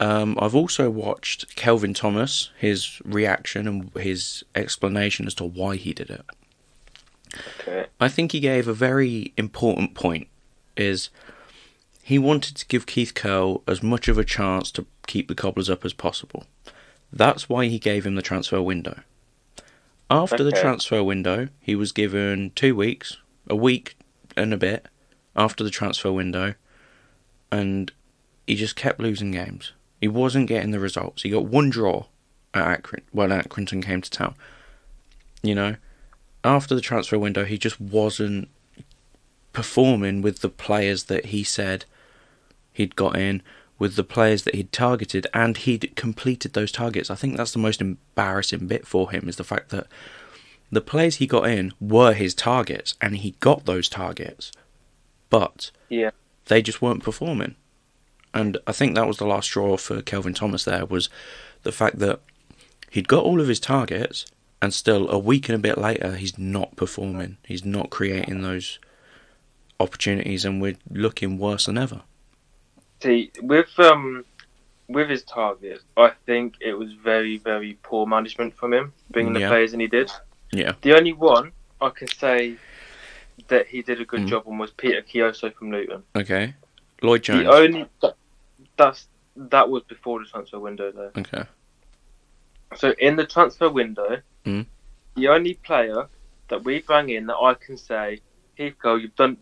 Um, 0.00 0.36
I've 0.40 0.54
also 0.56 0.90
watched 0.90 1.54
Kelvin 1.54 1.94
Thomas, 1.94 2.50
his 2.58 3.00
reaction 3.04 3.68
and 3.68 3.90
his 3.96 4.42
explanation 4.54 5.26
as 5.26 5.34
to 5.34 5.44
why 5.44 5.76
he 5.76 5.92
did 5.92 6.10
it. 6.10 6.24
Okay. 7.60 7.86
I 8.00 8.08
think 8.08 8.32
he 8.32 8.40
gave 8.40 8.66
a 8.68 8.74
very 8.74 9.32
important 9.36 9.94
point 9.94 10.28
is 10.76 11.10
he 12.06 12.18
wanted 12.18 12.54
to 12.54 12.66
give 12.66 12.84
Keith 12.84 13.14
Curle 13.14 13.62
as 13.66 13.82
much 13.82 14.08
of 14.08 14.18
a 14.18 14.24
chance 14.24 14.70
to 14.72 14.84
keep 15.06 15.26
the 15.26 15.34
cobblers 15.34 15.70
up 15.70 15.86
as 15.86 15.94
possible. 15.94 16.44
That's 17.10 17.48
why 17.48 17.64
he 17.68 17.78
gave 17.78 18.04
him 18.04 18.14
the 18.14 18.20
transfer 18.20 18.60
window. 18.60 19.00
After 20.10 20.44
the 20.44 20.52
transfer 20.52 21.02
window, 21.02 21.48
he 21.60 21.74
was 21.74 21.92
given 21.92 22.52
two 22.54 22.76
weeks, 22.76 23.16
a 23.48 23.56
week 23.56 23.96
and 24.36 24.52
a 24.52 24.58
bit 24.58 24.84
after 25.34 25.64
the 25.64 25.70
transfer 25.70 26.12
window, 26.12 26.56
and 27.50 27.90
he 28.46 28.54
just 28.54 28.76
kept 28.76 29.00
losing 29.00 29.30
games. 29.30 29.72
He 29.98 30.06
wasn't 30.06 30.48
getting 30.48 30.72
the 30.72 30.80
results. 30.80 31.22
He 31.22 31.30
got 31.30 31.46
one 31.46 31.70
draw 31.70 32.04
at 32.52 32.82
Accrington 32.82 33.04
when 33.12 33.30
Accrington 33.30 33.82
came 33.82 34.02
to 34.02 34.10
town. 34.10 34.34
You 35.42 35.54
know, 35.54 35.76
after 36.44 36.74
the 36.74 36.82
transfer 36.82 37.18
window, 37.18 37.46
he 37.46 37.56
just 37.56 37.80
wasn't 37.80 38.50
performing 39.54 40.20
with 40.20 40.40
the 40.40 40.50
players 40.50 41.04
that 41.04 41.26
he 41.26 41.42
said 41.42 41.86
he'd 42.74 42.94
got 42.96 43.16
in, 43.16 43.40
with 43.78 43.96
the 43.96 44.04
players 44.04 44.42
that 44.42 44.54
he'd 44.54 44.70
targeted, 44.70 45.26
and 45.32 45.56
he'd 45.56 45.96
completed 45.96 46.52
those 46.52 46.70
targets. 46.70 47.10
I 47.10 47.14
think 47.14 47.36
that's 47.36 47.52
the 47.52 47.58
most 47.58 47.80
embarrassing 47.80 48.66
bit 48.66 48.86
for 48.86 49.10
him 49.10 49.28
is 49.28 49.36
the 49.36 49.44
fact 49.44 49.70
that 49.70 49.86
the 50.70 50.80
players 50.80 51.16
he 51.16 51.26
got 51.26 51.48
in 51.48 51.72
were 51.80 52.12
his 52.12 52.34
targets, 52.34 52.94
and 53.00 53.16
he 53.16 53.32
got 53.40 53.64
those 53.64 53.88
targets, 53.88 54.52
but 55.30 55.70
Yeah. 55.88 56.10
they 56.46 56.62
just 56.62 56.82
weren't 56.82 57.02
performing. 57.02 57.54
And 58.32 58.58
I 58.66 58.72
think 58.72 58.94
that 58.94 59.06
was 59.06 59.18
the 59.18 59.26
last 59.26 59.46
straw 59.46 59.76
for 59.76 60.02
Kelvin 60.02 60.34
Thomas. 60.34 60.64
There 60.64 60.84
was 60.86 61.08
the 61.62 61.72
fact 61.72 61.98
that 62.00 62.20
he'd 62.90 63.08
got 63.08 63.24
all 63.24 63.40
of 63.40 63.48
his 63.48 63.60
targets, 63.60 64.26
and 64.60 64.72
still 64.74 65.08
a 65.10 65.18
week 65.18 65.48
and 65.48 65.56
a 65.56 65.58
bit 65.58 65.78
later, 65.78 66.16
he's 66.16 66.38
not 66.38 66.74
performing. 66.76 67.36
He's 67.44 67.64
not 67.64 67.90
creating 67.90 68.42
those 68.42 68.78
opportunities, 69.78 70.44
and 70.44 70.60
we're 70.60 70.76
looking 70.90 71.38
worse 71.38 71.66
than 71.66 71.76
ever. 71.78 72.02
See, 73.04 73.30
with 73.42 73.68
um, 73.78 74.24
with 74.88 75.10
his 75.10 75.24
target, 75.24 75.82
I 75.94 76.12
think 76.24 76.54
it 76.62 76.72
was 76.72 76.94
very, 76.94 77.36
very 77.36 77.76
poor 77.82 78.06
management 78.06 78.56
from 78.56 78.72
him, 78.72 78.94
bringing 79.10 79.34
the 79.34 79.40
players 79.46 79.74
in 79.74 79.80
he 79.80 79.88
did. 79.88 80.10
Yeah. 80.52 80.72
The 80.80 80.96
only 80.96 81.12
one 81.12 81.52
I 81.82 81.90
can 81.90 82.08
say 82.08 82.56
that 83.48 83.66
he 83.66 83.82
did 83.82 84.00
a 84.00 84.06
good 84.06 84.22
Mm. 84.22 84.28
job 84.28 84.44
on 84.46 84.56
was 84.56 84.70
Peter 84.70 85.02
Kioso 85.02 85.52
from 85.54 85.70
Luton. 85.70 86.02
Okay, 86.16 86.54
Lloyd 87.02 87.22
Jones. 87.24 87.44
The 87.44 87.52
only 87.52 87.86
that, 88.00 88.16
that's 88.78 89.06
that 89.36 89.68
was 89.68 89.82
before 89.82 90.20
the 90.20 90.24
transfer 90.24 90.58
window 90.58 90.90
though. 90.90 91.10
Okay. 91.18 91.44
So 92.76 92.94
in 92.98 93.16
the 93.16 93.26
transfer 93.26 93.68
window, 93.68 94.22
Mm. 94.46 94.64
the 95.14 95.28
only 95.28 95.54
player 95.54 96.08
that 96.48 96.64
we 96.64 96.80
bring 96.80 97.10
in 97.10 97.26
that 97.26 97.36
I 97.36 97.52
can 97.52 97.76
say, 97.76 98.20
Heathcote, 98.58 99.02
you've 99.02 99.14
done. 99.16 99.36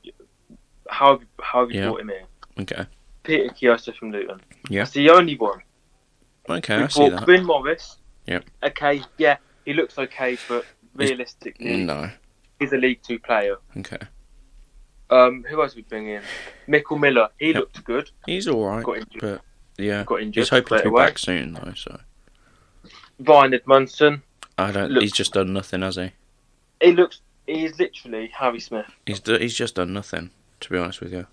How 0.91 1.13
have 1.13 1.21
you, 1.23 1.29
how 1.41 1.61
have 1.61 1.71
you 1.71 1.79
Yeah. 1.81 1.87
brought 1.87 2.01
him 2.01 2.11
in? 2.11 2.25
Okay. 2.63 2.87
Peter 3.23 3.49
Kioso 3.55 3.95
from 3.97 4.13
Luton. 4.13 4.41
Yeah. 4.69 4.83
It's 4.83 4.93
the 4.93 5.11
only 5.11 5.37
one. 5.37 5.61
Okay, 6.49 6.79
we 6.79 6.83
I 6.85 6.89
see 6.89 7.09
that. 7.09 7.25
Bryn 7.25 7.45
Morris. 7.47 7.99
Yep. 8.27 8.45
Okay, 8.63 9.03
yeah, 9.19 9.37
he 9.65 9.73
looks 9.75 9.99
okay, 9.99 10.37
but 10.49 10.65
realistically, 10.95 11.85
No. 11.85 12.11
he's 12.59 12.73
a 12.73 12.77
League 12.77 13.01
Two 13.03 13.19
player. 13.19 13.57
Okay. 13.77 13.99
Um, 15.11 15.45
who 15.49 15.61
else 15.63 15.75
we 15.77 15.83
bring 15.83 16.09
in? 16.09 16.23
Mickel 16.69 16.99
Miller. 16.99 17.29
He 17.39 17.49
Yep. 17.49 17.57
looked 17.57 17.85
good. 17.85 18.11
He's 18.27 18.49
all 18.49 18.65
right, 18.67 18.85
Got 18.85 18.99
injured. 18.99 19.21
but 19.21 19.41
yeah, 19.79 20.05
Got 20.05 20.23
injured. 20.23 20.43
he's 20.43 20.49
hoping 20.49 20.79
to 20.79 20.83
be 20.85 20.89
away. 20.89 21.07
back 21.07 21.19
soon 21.19 21.53
though. 21.53 21.73
So 21.75 22.01
Ryan 23.21 23.55
Edmondson. 23.55 24.23
I 24.59 24.71
don't. 24.73 24.91
Look- 24.91 25.03
he's 25.03 25.13
just 25.13 25.33
done 25.35 25.53
nothing, 25.53 25.83
has 25.83 25.97
he? 25.97 26.13
He 26.81 26.93
looks. 26.93 27.21
He's 27.47 27.79
literally 27.79 28.29
Harry 28.37 28.61
Smith. 28.61 28.87
He's 29.07 29.21
he's 29.27 29.55
just 29.57 29.75
done 29.77 29.93
nothing. 29.93 30.31
To 30.61 30.71
be 30.71 30.79
honest 30.79 31.01
with 31.01 31.13
you, 31.13 31.27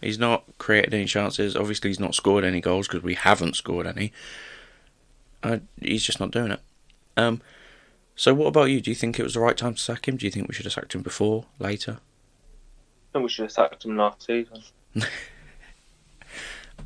he's 0.00 0.18
not 0.18 0.44
created 0.58 0.94
any 0.94 1.06
chances. 1.06 1.56
Obviously, 1.56 1.90
he's 1.90 2.00
not 2.00 2.14
scored 2.14 2.44
any 2.44 2.60
goals 2.60 2.88
because 2.88 3.02
we 3.02 3.14
haven't 3.14 3.56
scored 3.56 3.86
any. 3.86 4.12
Uh, 5.42 5.58
he's 5.80 6.02
just 6.02 6.20
not 6.20 6.30
doing 6.30 6.52
it. 6.52 6.60
Um. 7.16 7.40
So 8.16 8.34
what 8.34 8.46
about 8.46 8.64
you? 8.64 8.80
Do 8.80 8.90
you 8.90 8.96
think 8.96 9.18
it 9.18 9.22
was 9.22 9.34
the 9.34 9.40
right 9.40 9.56
time 9.56 9.74
to 9.74 9.80
sack 9.80 10.08
him? 10.08 10.16
Do 10.16 10.26
you 10.26 10.32
think 10.32 10.48
we 10.48 10.54
should 10.54 10.66
have 10.66 10.72
sacked 10.72 10.94
him 10.94 11.02
before, 11.02 11.44
later? 11.60 11.98
I 12.00 13.12
think 13.12 13.22
we 13.22 13.28
should 13.28 13.44
have 13.44 13.52
sacked 13.52 13.84
him 13.84 13.96
last 13.96 14.24
season. 14.26 14.62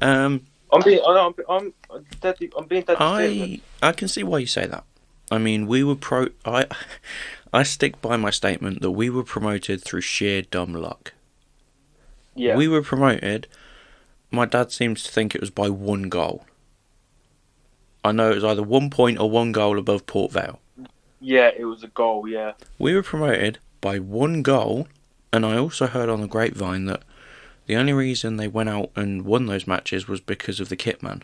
Um. 0.01 0.46
I'm 0.72 0.83
being. 0.83 1.01
I'm. 1.07 1.35
I'm. 1.48 1.75
I'm, 1.90 2.07
deadly, 2.20 2.51
I'm 2.57 2.66
being 2.66 2.83
dead 2.83 2.96
serious. 2.98 3.61
I 3.83 3.88
I 3.88 3.92
can 3.92 4.09
see 4.09 4.22
why 4.22 4.38
you 4.38 4.46
say 4.46 4.66
that. 4.66 4.85
I 5.31 5.38
mean, 5.38 5.66
we 5.66 5.85
were 5.85 5.94
pro. 5.94 6.29
I 6.44 6.66
I 7.53 7.62
stick 7.62 8.01
by 8.01 8.16
my 8.16 8.31
statement 8.31 8.81
that 8.81 8.90
we 8.90 9.11
were 9.11 9.22
promoted 9.22 9.85
through 9.85 10.01
sheer 10.01 10.42
dumb 10.42 10.72
luck. 10.72 11.12
Yeah. 12.35 12.57
We 12.57 12.68
were 12.68 12.83
promoted. 12.83 13.47
My 14.31 14.47
dad 14.47 14.73
seems 14.73 15.03
to 15.03 15.11
think 15.12 15.35
it 15.35 15.40
was 15.40 15.51
by 15.51 15.68
one 15.68 16.05
goal. 16.09 16.47
I 18.05 18.12
know 18.12 18.31
it 18.31 18.37
was 18.37 18.45
either 18.45 18.62
one 18.62 18.90
point 18.90 19.21
or 19.21 19.31
one 19.31 19.53
goal 19.53 19.79
above 19.79 20.07
Port 20.07 20.33
Vale. 20.33 20.59
yeah, 21.21 21.51
it 21.57 21.64
was 21.66 21.83
a 21.85 21.88
goal. 21.88 22.27
Yeah. 22.27 22.53
We 22.79 22.95
were 22.95 23.03
promoted 23.03 23.59
by 23.81 23.99
one 23.99 24.42
goal, 24.42 24.88
and 25.33 25.47
I 25.47 25.57
also 25.57 25.87
heard 25.87 26.09
on 26.09 26.21
the 26.21 26.27
grapevine 26.27 26.87
that 26.87 27.03
the 27.66 27.77
only 27.77 27.92
reason 27.92 28.37
they 28.37 28.49
went 28.49 28.68
out 28.68 28.90
and 28.97 29.25
won 29.25 29.47
those 29.47 29.66
matches 29.68 30.09
was 30.09 30.21
because 30.21 30.59
of 30.59 30.68
the 30.68 30.77
kitman. 30.77 31.23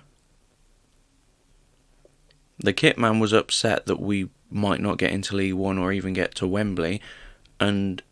The 2.58 2.72
kitman 2.72 3.20
was 3.20 3.32
upset 3.32 3.86
that 3.86 4.00
we 4.00 4.28
might 4.50 4.80
not 4.80 4.98
get 4.98 5.12
into 5.12 5.36
League 5.36 5.54
One 5.54 5.78
or 5.78 5.92
even 5.92 6.12
get 6.12 6.34
to 6.36 6.46
Wembley, 6.46 7.00
and 7.60 8.02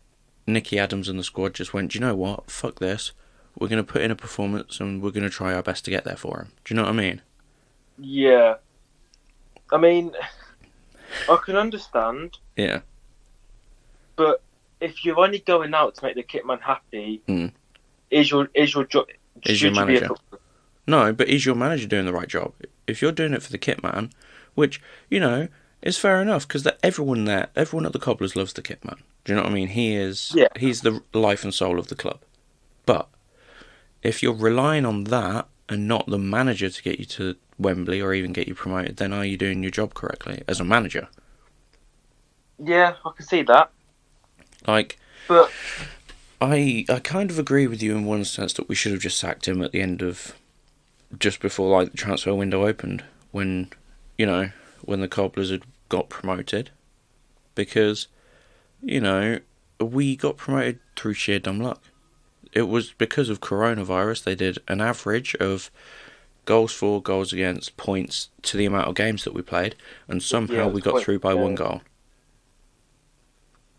Nicky 0.47 0.79
Adams 0.79 1.09
and 1.09 1.19
the 1.19 1.23
squad 1.23 1.53
just 1.53 1.73
went, 1.73 1.91
Do 1.91 1.99
you 1.99 2.05
know 2.05 2.15
what? 2.15 2.49
Fuck 2.49 2.79
this. 2.79 3.11
We're 3.59 3.67
going 3.67 3.83
to 3.83 3.91
put 3.91 4.01
in 4.01 4.11
a 4.11 4.15
performance 4.15 4.79
and 4.79 5.01
we're 5.01 5.11
going 5.11 5.23
to 5.23 5.29
try 5.29 5.53
our 5.53 5.63
best 5.63 5.83
to 5.85 5.91
get 5.91 6.03
there 6.05 6.15
for 6.15 6.39
him. 6.39 6.51
Do 6.63 6.73
you 6.73 6.75
know 6.77 6.83
what 6.83 6.91
I 6.93 6.95
mean? 6.95 7.21
Yeah. 7.99 8.55
I 9.71 9.77
mean, 9.77 10.13
I 11.29 11.37
can 11.43 11.55
understand, 11.55 12.37
Yeah. 12.55 12.81
but 14.15 14.41
if 14.79 15.03
you're 15.03 15.19
only 15.19 15.39
going 15.39 15.73
out 15.73 15.95
to 15.95 16.05
make 16.05 16.15
the 16.15 16.23
kitman 16.23 16.61
happy, 16.61 17.21
Mm. 17.27 17.51
is 18.11 18.29
your 18.31 18.47
is 18.53 18.73
your 18.73 18.85
job? 18.85 19.07
Is 19.45 19.61
your 19.61 19.73
manager. 19.73 20.09
No, 20.85 21.11
but 21.11 21.27
is 21.27 21.45
your 21.45 21.55
manager 21.55 21.87
doing 21.87 22.05
the 22.05 22.13
right 22.13 22.27
job? 22.29 22.53
If 22.85 23.01
you're 23.01 23.11
doing 23.11 23.33
it 23.33 23.41
for 23.43 23.51
the 23.51 23.57
kit 23.57 23.83
man, 23.83 24.11
which 24.55 24.81
you 25.09 25.19
know 25.19 25.47
is 25.81 25.97
fair 25.97 26.21
enough 26.21 26.47
because 26.47 26.65
everyone 26.83 27.25
there, 27.25 27.47
everyone 27.55 27.85
at 27.85 27.93
the 27.93 27.99
Cobblers 27.99 28.35
loves 28.35 28.53
the 28.53 28.61
kit 28.61 28.85
man. 28.85 28.97
Do 29.27 29.33
you 29.33 29.35
know 29.37 29.43
what 29.43 29.51
I 29.51 29.55
mean? 29.55 29.67
He 29.67 29.93
is, 29.93 30.31
Yeah. 30.33 30.47
he's 30.57 30.81
the 30.81 31.03
life 31.13 31.43
and 31.43 31.53
soul 31.53 31.79
of 31.79 31.89
the 31.89 31.95
club. 31.95 32.21
But 32.85 33.09
if 34.01 34.23
you're 34.23 34.33
relying 34.33 34.85
on 34.85 35.03
that 35.05 35.49
and 35.67 35.85
not 35.85 36.07
the 36.07 36.17
manager 36.17 36.69
to 36.69 36.81
get 36.81 36.97
you 36.97 37.03
to 37.05 37.35
Wembley 37.59 37.99
or 38.01 38.13
even 38.13 38.31
get 38.31 38.47
you 38.47 38.55
promoted, 38.55 38.95
then 38.95 39.11
are 39.11 39.25
you 39.25 39.35
doing 39.35 39.61
your 39.63 39.71
job 39.71 39.93
correctly 39.93 40.43
as 40.47 40.61
a 40.61 40.63
manager? 40.63 41.09
Yeah, 42.57 42.93
I 43.05 43.11
can 43.17 43.25
see 43.25 43.41
that, 43.43 43.69
Like, 44.65 44.97
but 45.27 45.51
I 46.39 46.85
I 46.89 46.99
kind 46.99 47.29
of 47.29 47.37
agree 47.37 47.67
with 47.67 47.83
you 47.83 47.97
in 47.97 48.05
one 48.05 48.23
sense 48.23 48.53
that 48.53 48.69
we 48.69 48.75
should 48.75 48.93
have 48.93 49.01
just 49.01 49.19
sacked 49.19 49.45
him 49.45 49.61
at 49.61 49.73
the 49.73 49.81
end 49.81 50.01
of 50.01 50.35
just 51.19 51.41
before 51.41 51.77
like 51.77 51.91
the 51.91 51.97
transfer 51.97 52.33
window 52.33 52.65
opened 52.65 53.03
when 53.31 53.71
you 54.17 54.25
know 54.25 54.51
when 54.83 55.01
the 55.01 55.07
Cobblers 55.09 55.51
had 55.51 55.63
got 55.89 56.07
promoted 56.09 56.69
because 57.55 58.07
you 58.81 58.99
know 59.01 59.39
we 59.79 60.15
got 60.15 60.37
promoted 60.37 60.79
through 60.95 61.13
sheer 61.13 61.39
dumb 61.39 61.59
luck. 61.59 61.81
It 62.53 62.63
was 62.63 62.93
because 62.93 63.29
of 63.29 63.41
coronavirus 63.41 64.23
they 64.23 64.35
did 64.35 64.57
an 64.67 64.81
average 64.81 65.35
of 65.35 65.69
goals 66.45 66.71
for, 66.73 67.01
goals 67.01 67.33
against, 67.33 67.75
points 67.77 68.29
to 68.43 68.57
the 68.57 68.65
amount 68.65 68.87
of 68.87 68.95
games 68.95 69.23
that 69.25 69.33
we 69.33 69.41
played, 69.41 69.75
and 70.07 70.23
somehow 70.23 70.53
Yeah, 70.53 70.67
we 70.67 70.81
got 70.81 70.91
points, 70.93 71.05
through 71.05 71.19
by 71.19 71.33
one 71.33 71.55
goal. 71.55 71.81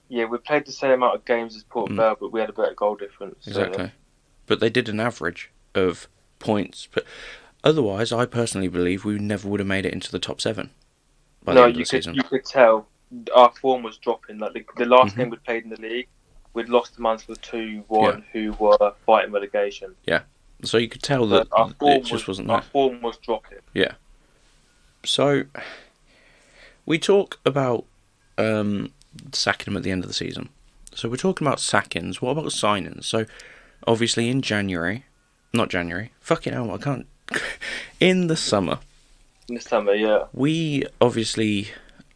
yeah, 0.09 0.25
we 0.27 0.39
played 0.39 0.67
the 0.67 0.73
same 0.73 0.91
amount 0.93 1.15
of 1.17 1.25
games 1.25 1.57
as 1.57 1.63
Port 1.65 1.91
Mm. 1.91 1.97
Vale, 1.97 2.17
but 2.21 2.33
we 2.33 2.41
had 2.41 2.49
a 2.51 2.53
better 2.53 2.75
goal 2.75 2.95
difference. 2.97 3.45
so- 3.45 3.51
Exactly. 3.51 3.93
But 4.47 4.61
they 4.61 4.71
did 4.71 4.89
an 4.89 5.01
average 5.01 5.51
of 5.75 6.09
points. 6.39 6.89
But 6.93 7.05
otherwise, 7.65 8.13
I 8.13 8.25
personally 8.27 8.69
believe 8.69 9.05
we 9.05 9.19
never 9.19 9.49
would 9.49 9.61
have 9.61 9.67
made 9.67 9.85
it 9.85 9.93
into 9.93 10.11
the 10.11 10.19
top 10.19 10.41
seven 10.41 10.71
by 11.45 11.53
the 11.55 11.61
no, 11.61 11.67
end 11.67 11.77
you 11.77 11.85
the 11.85 11.91
could 11.91 11.99
season. 11.99 12.15
you 12.15 12.23
could 12.23 12.45
tell 12.45 12.87
our 13.35 13.53
form 13.53 13.83
was 13.83 13.97
dropping. 13.99 14.39
Like 14.39 14.53
the, 14.55 14.65
the 14.77 14.85
last 14.87 15.15
Mhm. 15.15 15.19
game 15.19 15.31
we 15.31 15.37
played 15.39 15.65
in 15.65 15.71
the 15.71 15.81
league, 15.81 16.09
we'd 16.55 16.69
lost 16.69 16.95
to 16.97 17.03
Mansfield 17.03 17.41
two 17.43 17.85
one, 17.89 18.25
who 18.33 18.53
were 18.59 18.95
fighting 19.07 19.33
relegation. 19.33 19.95
Yeah, 20.07 20.23
so 20.63 20.77
you 20.79 20.89
could 20.89 21.03
tell 21.03 21.27
that 21.29 21.49
our 21.53 21.71
form 21.71 21.93
it 21.93 22.01
just 22.01 22.13
was, 22.13 22.29
wasn't 22.29 22.51
our 22.51 22.61
there. 22.61 22.71
form 22.71 23.01
was 23.03 23.17
dropping. 23.19 23.59
Yeah. 23.75 23.93
So 25.05 25.45
we 26.87 26.99
talk 26.99 27.39
about 27.45 27.85
um, 28.37 28.93
sacking 29.33 29.73
him 29.73 29.77
at 29.77 29.83
the 29.83 29.91
end 29.91 30.05
of 30.05 30.09
the 30.09 30.15
season. 30.15 30.49
So 30.95 31.09
we're 31.09 31.17
talking 31.17 31.47
about 31.47 31.59
sackings. 31.61 32.21
What 32.21 32.33
about 32.33 32.47
signings? 32.47 33.05
So 33.05 33.27
obviously 33.87 34.29
in 34.29 34.43
January, 34.43 35.05
not 35.53 35.69
January. 35.71 36.11
Fucking 36.21 36.53
hell, 36.53 36.71
I 36.73 36.79
can't. 36.79 37.07
in 38.01 38.27
the 38.27 38.37
summer, 38.37 38.79
In 39.49 39.55
the 39.57 39.61
summer, 39.61 39.95
yeah. 39.95 40.25
we 40.33 40.85
obviously 41.01 41.69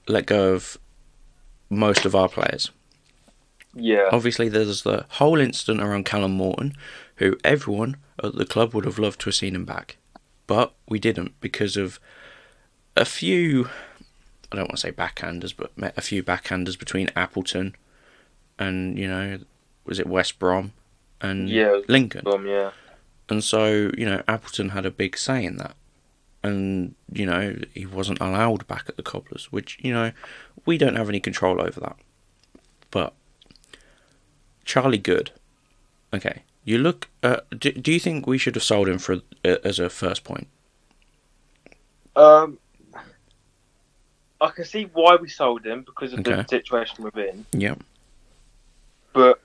let 0.08 0.26
go 0.26 0.54
of 0.54 0.78
most 1.72 2.04
of 2.04 2.14
our 2.14 2.28
players. 2.28 2.70
Yeah. 3.74 4.08
Obviously, 4.12 4.48
there's 4.48 4.82
the 4.82 5.06
whole 5.10 5.38
incident 5.40 5.82
around 5.82 6.04
Callum 6.04 6.32
Morton, 6.32 6.74
who 7.16 7.36
everyone 7.42 7.96
at 8.22 8.34
the 8.34 8.44
club 8.44 8.74
would 8.74 8.84
have 8.84 8.98
loved 8.98 9.20
to 9.20 9.26
have 9.26 9.34
seen 9.34 9.54
him 9.54 9.64
back. 9.64 9.96
But 10.46 10.74
we 10.88 10.98
didn't 10.98 11.40
because 11.40 11.76
of 11.76 11.98
a 12.96 13.04
few, 13.06 13.70
I 14.50 14.56
don't 14.56 14.68
want 14.68 14.72
to 14.72 14.76
say 14.76 14.92
backhanders, 14.92 15.54
but 15.56 15.72
a 15.96 16.02
few 16.02 16.22
backhanders 16.22 16.78
between 16.78 17.10
Appleton 17.16 17.74
and, 18.58 18.98
you 18.98 19.08
know, 19.08 19.38
was 19.86 19.98
it 19.98 20.06
West 20.06 20.38
Brom 20.38 20.72
and 21.20 21.48
Yeah. 21.48 21.80
Lincoln. 21.88 22.26
Um, 22.26 22.46
yeah. 22.46 22.72
And 23.30 23.42
so, 23.42 23.90
you 23.96 24.04
know, 24.04 24.22
Appleton 24.28 24.70
had 24.70 24.84
a 24.84 24.90
big 24.90 25.16
say 25.16 25.44
in 25.44 25.56
that. 25.56 25.74
And, 26.44 26.94
you 27.12 27.24
know, 27.24 27.56
he 27.72 27.86
wasn't 27.86 28.20
allowed 28.20 28.66
back 28.66 28.86
at 28.88 28.96
the 28.96 29.02
Cobblers, 29.02 29.52
which, 29.52 29.78
you 29.80 29.92
know, 29.92 30.10
we 30.66 30.76
don't 30.76 30.96
have 30.96 31.08
any 31.08 31.20
control 31.20 31.60
over 31.60 31.78
that. 31.80 31.96
But 32.90 33.14
Charlie 34.64 34.98
Goode, 34.98 35.30
okay, 36.12 36.42
you 36.64 36.78
look, 36.78 37.08
uh, 37.22 37.38
do, 37.56 37.70
do 37.72 37.92
you 37.92 38.00
think 38.00 38.26
we 38.26 38.38
should 38.38 38.56
have 38.56 38.64
sold 38.64 38.88
him 38.88 38.98
for 38.98 39.20
uh, 39.44 39.56
as 39.64 39.78
a 39.78 39.88
first 39.88 40.24
point? 40.24 40.48
Um, 42.16 42.58
I 44.40 44.48
can 44.48 44.64
see 44.64 44.84
why 44.92 45.16
we 45.16 45.28
sold 45.28 45.64
him 45.64 45.82
because 45.82 46.12
of 46.12 46.20
Okay. 46.20 46.42
the 46.42 46.48
situation 46.48 47.04
we're 47.14 47.24
in, 47.24 47.46
Yeah. 47.52 47.76
but 49.12 49.40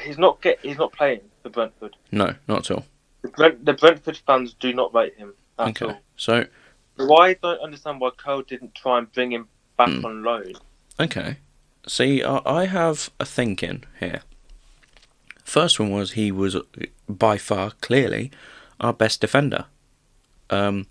he's 0.00 0.16
not 0.18 0.40
get 0.40 0.60
he's 0.62 0.78
not 0.78 0.92
playing 0.92 1.20
for 1.42 1.50
Brentford. 1.50 1.96
No, 2.12 2.34
not 2.46 2.70
at 2.70 2.76
all. 2.76 2.86
The, 3.22 3.28
Brent, 3.28 3.64
the 3.64 3.74
Brentford 3.74 4.16
fans 4.26 4.54
do 4.54 4.72
not 4.72 4.94
rate 4.94 5.16
him 5.18 5.34
at 5.58 5.68
Okay. 5.68 5.86
all. 5.86 6.00
So, 6.20 6.44
I 6.98 7.32
don't 7.42 7.60
understand 7.60 7.98
why 7.98 8.10
Cole 8.14 8.42
didn't 8.42 8.74
try 8.74 8.98
and 8.98 9.10
bring 9.10 9.32
him 9.32 9.48
back 9.78 9.88
Mm. 9.88 10.04
on 10.04 10.22
loan. 10.22 10.52
okay. 10.98 11.38
See, 11.86 12.22
I, 12.22 12.42
I 12.44 12.66
have 12.66 13.08
a 13.18 13.24
thinking 13.24 13.84
here. 14.00 14.20
First 15.44 15.80
one 15.80 15.90
was 15.90 16.12
he 16.12 16.30
was 16.30 16.56
by 17.08 17.38
far, 17.38 17.70
clearly, 17.80 18.30
our 18.80 18.92
best 18.92 19.22
defender. 19.22 19.64
Um, 20.50 20.86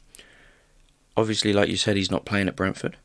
obviously, 1.15 1.53
like 1.53 1.69
you 1.69 1.77
said, 1.77 1.95
he's 1.95 2.09
not 2.09 2.25
playing 2.25 2.47
at 2.47 2.55
Brentford, 2.55 2.97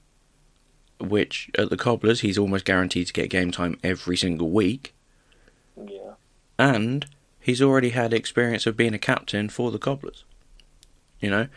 which 0.98 1.50
at 1.58 1.68
the 1.68 1.76
Cobblers, 1.76 2.20
he's 2.22 2.38
almost 2.38 2.64
guaranteed 2.64 3.08
to 3.08 3.12
get 3.12 3.28
game 3.28 3.50
time 3.50 3.78
every 3.84 4.16
single 4.16 4.50
week. 4.50 4.94
Yeah. 5.76 6.14
and 6.58 7.04
he's 7.40 7.60
already 7.60 7.90
had 7.90 8.14
experience 8.14 8.64
of 8.64 8.76
being 8.78 8.94
a 8.94 8.98
captain 8.98 9.50
for 9.50 9.70
the 9.70 9.78
Cobblers. 9.78 10.24
You 11.20 11.28
know 11.30 11.48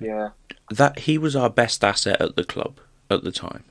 Yeah. 0.00 0.30
that 0.70 1.00
he 1.00 1.18
was 1.18 1.36
our 1.36 1.50
best 1.50 1.84
asset 1.84 2.20
at 2.20 2.36
the 2.36 2.44
club 2.44 2.80
at 3.10 3.22
the 3.22 3.32
time. 3.32 3.64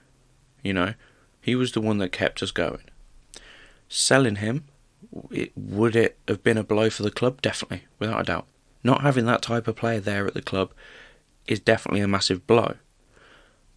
You 0.63 0.73
know, 0.73 0.93
he 1.41 1.55
was 1.55 1.71
the 1.71 1.81
one 1.81 1.97
that 1.97 2.11
kept 2.11 2.43
us 2.43 2.51
going. 2.51 2.83
Selling 3.87 4.35
him, 4.35 4.65
it, 5.31 5.51
would 5.55 5.95
it 5.95 6.17
have 6.27 6.43
been 6.43 6.57
a 6.57 6.63
blow 6.63 6.89
for 6.89 7.03
the 7.03 7.11
club? 7.11 7.41
Definitely, 7.41 7.83
without 7.97 8.21
a 8.21 8.25
doubt. 8.25 8.47
Not 8.83 9.01
having 9.01 9.25
that 9.25 9.41
type 9.41 9.67
of 9.67 9.75
player 9.75 9.99
there 9.99 10.27
at 10.27 10.33
the 10.33 10.41
club 10.41 10.71
is 11.47 11.59
definitely 11.59 12.01
a 12.01 12.07
massive 12.07 12.45
blow. 12.45 12.75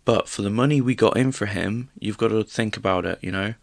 But 0.04 0.28
for 0.28 0.42
the 0.42 0.50
money 0.50 0.80
we 0.80 0.94
got 0.94 1.16
in 1.16 1.32
for 1.32 1.46
him, 1.46 1.88
you've 1.98 2.18
got 2.18 2.28
to 2.28 2.44
think 2.44 2.76
about 2.76 3.06
it. 3.06 3.18
You 3.22 3.32
know, 3.32 3.54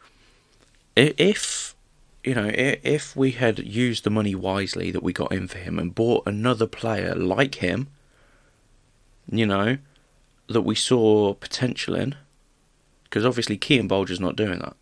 if 0.96 1.76
you 2.24 2.34
know 2.34 2.50
if 2.54 3.16
we 3.16 3.32
had 3.32 3.60
used 3.60 4.04
the 4.04 4.10
money 4.10 4.36
wisely 4.36 4.92
that 4.92 5.04
we 5.04 5.14
got 5.14 5.32
in 5.32 5.48
for 5.48 5.58
him 5.58 5.78
and 5.78 5.94
bought 5.96 6.26
another 6.26 6.66
player 6.66 7.14
like 7.14 7.56
him, 7.56 7.88
you 9.32 9.46
know, 9.46 9.78
that 10.48 10.62
we 10.62 10.76
saw 10.76 11.34
potential 11.34 11.96
in, 11.96 12.16
because 13.04 13.26
obviously 13.26 13.58
Cian 13.58 13.88
Bolger's 13.88 14.20
not 14.20 14.36
doing 14.36 14.60
that. 14.60 14.76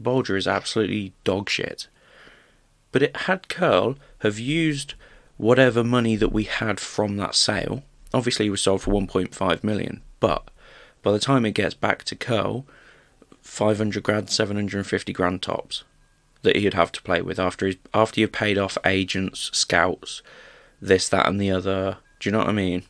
Bolger 0.00 0.36
is 0.36 0.46
absolutely 0.46 1.12
dog 1.24 1.48
shit. 1.48 1.88
But 2.90 3.02
it 3.02 3.16
had 3.16 3.48
Curle 3.48 3.96
have 4.18 4.38
used 4.38 4.94
whatever 5.36 5.82
money 5.82 6.16
that 6.16 6.32
we 6.32 6.44
had 6.44 6.78
from 6.78 7.16
that 7.16 7.34
sale. 7.34 7.82
Obviously, 8.12 8.46
he 8.46 8.50
was 8.50 8.60
sold 8.60 8.82
for 8.82 8.92
1.5 8.92 9.64
million, 9.64 10.02
but 10.20 10.50
by 11.02 11.12
the 11.12 11.18
time 11.18 11.46
it 11.46 11.52
gets 11.52 11.74
back 11.74 12.04
to 12.04 12.14
Curle, 12.16 12.66
500 13.40 14.02
grand, 14.02 14.30
750 14.30 15.12
grand 15.12 15.42
tops 15.42 15.84
that 16.42 16.56
he'd 16.56 16.74
have 16.74 16.92
to 16.92 17.02
play 17.02 17.22
with 17.22 17.38
after 17.38 17.66
he's, 17.66 17.76
after 17.94 18.20
you've 18.20 18.32
paid 18.32 18.58
off 18.58 18.76
agents, 18.84 19.50
scouts, 19.52 20.22
this, 20.80 21.08
that, 21.08 21.26
and 21.26 21.40
the 21.40 21.50
other. 21.50 21.98
Do 22.20 22.28
you 22.28 22.32
know 22.32 22.38
what 22.38 22.48
I 22.48 22.52
mean? 22.52 22.84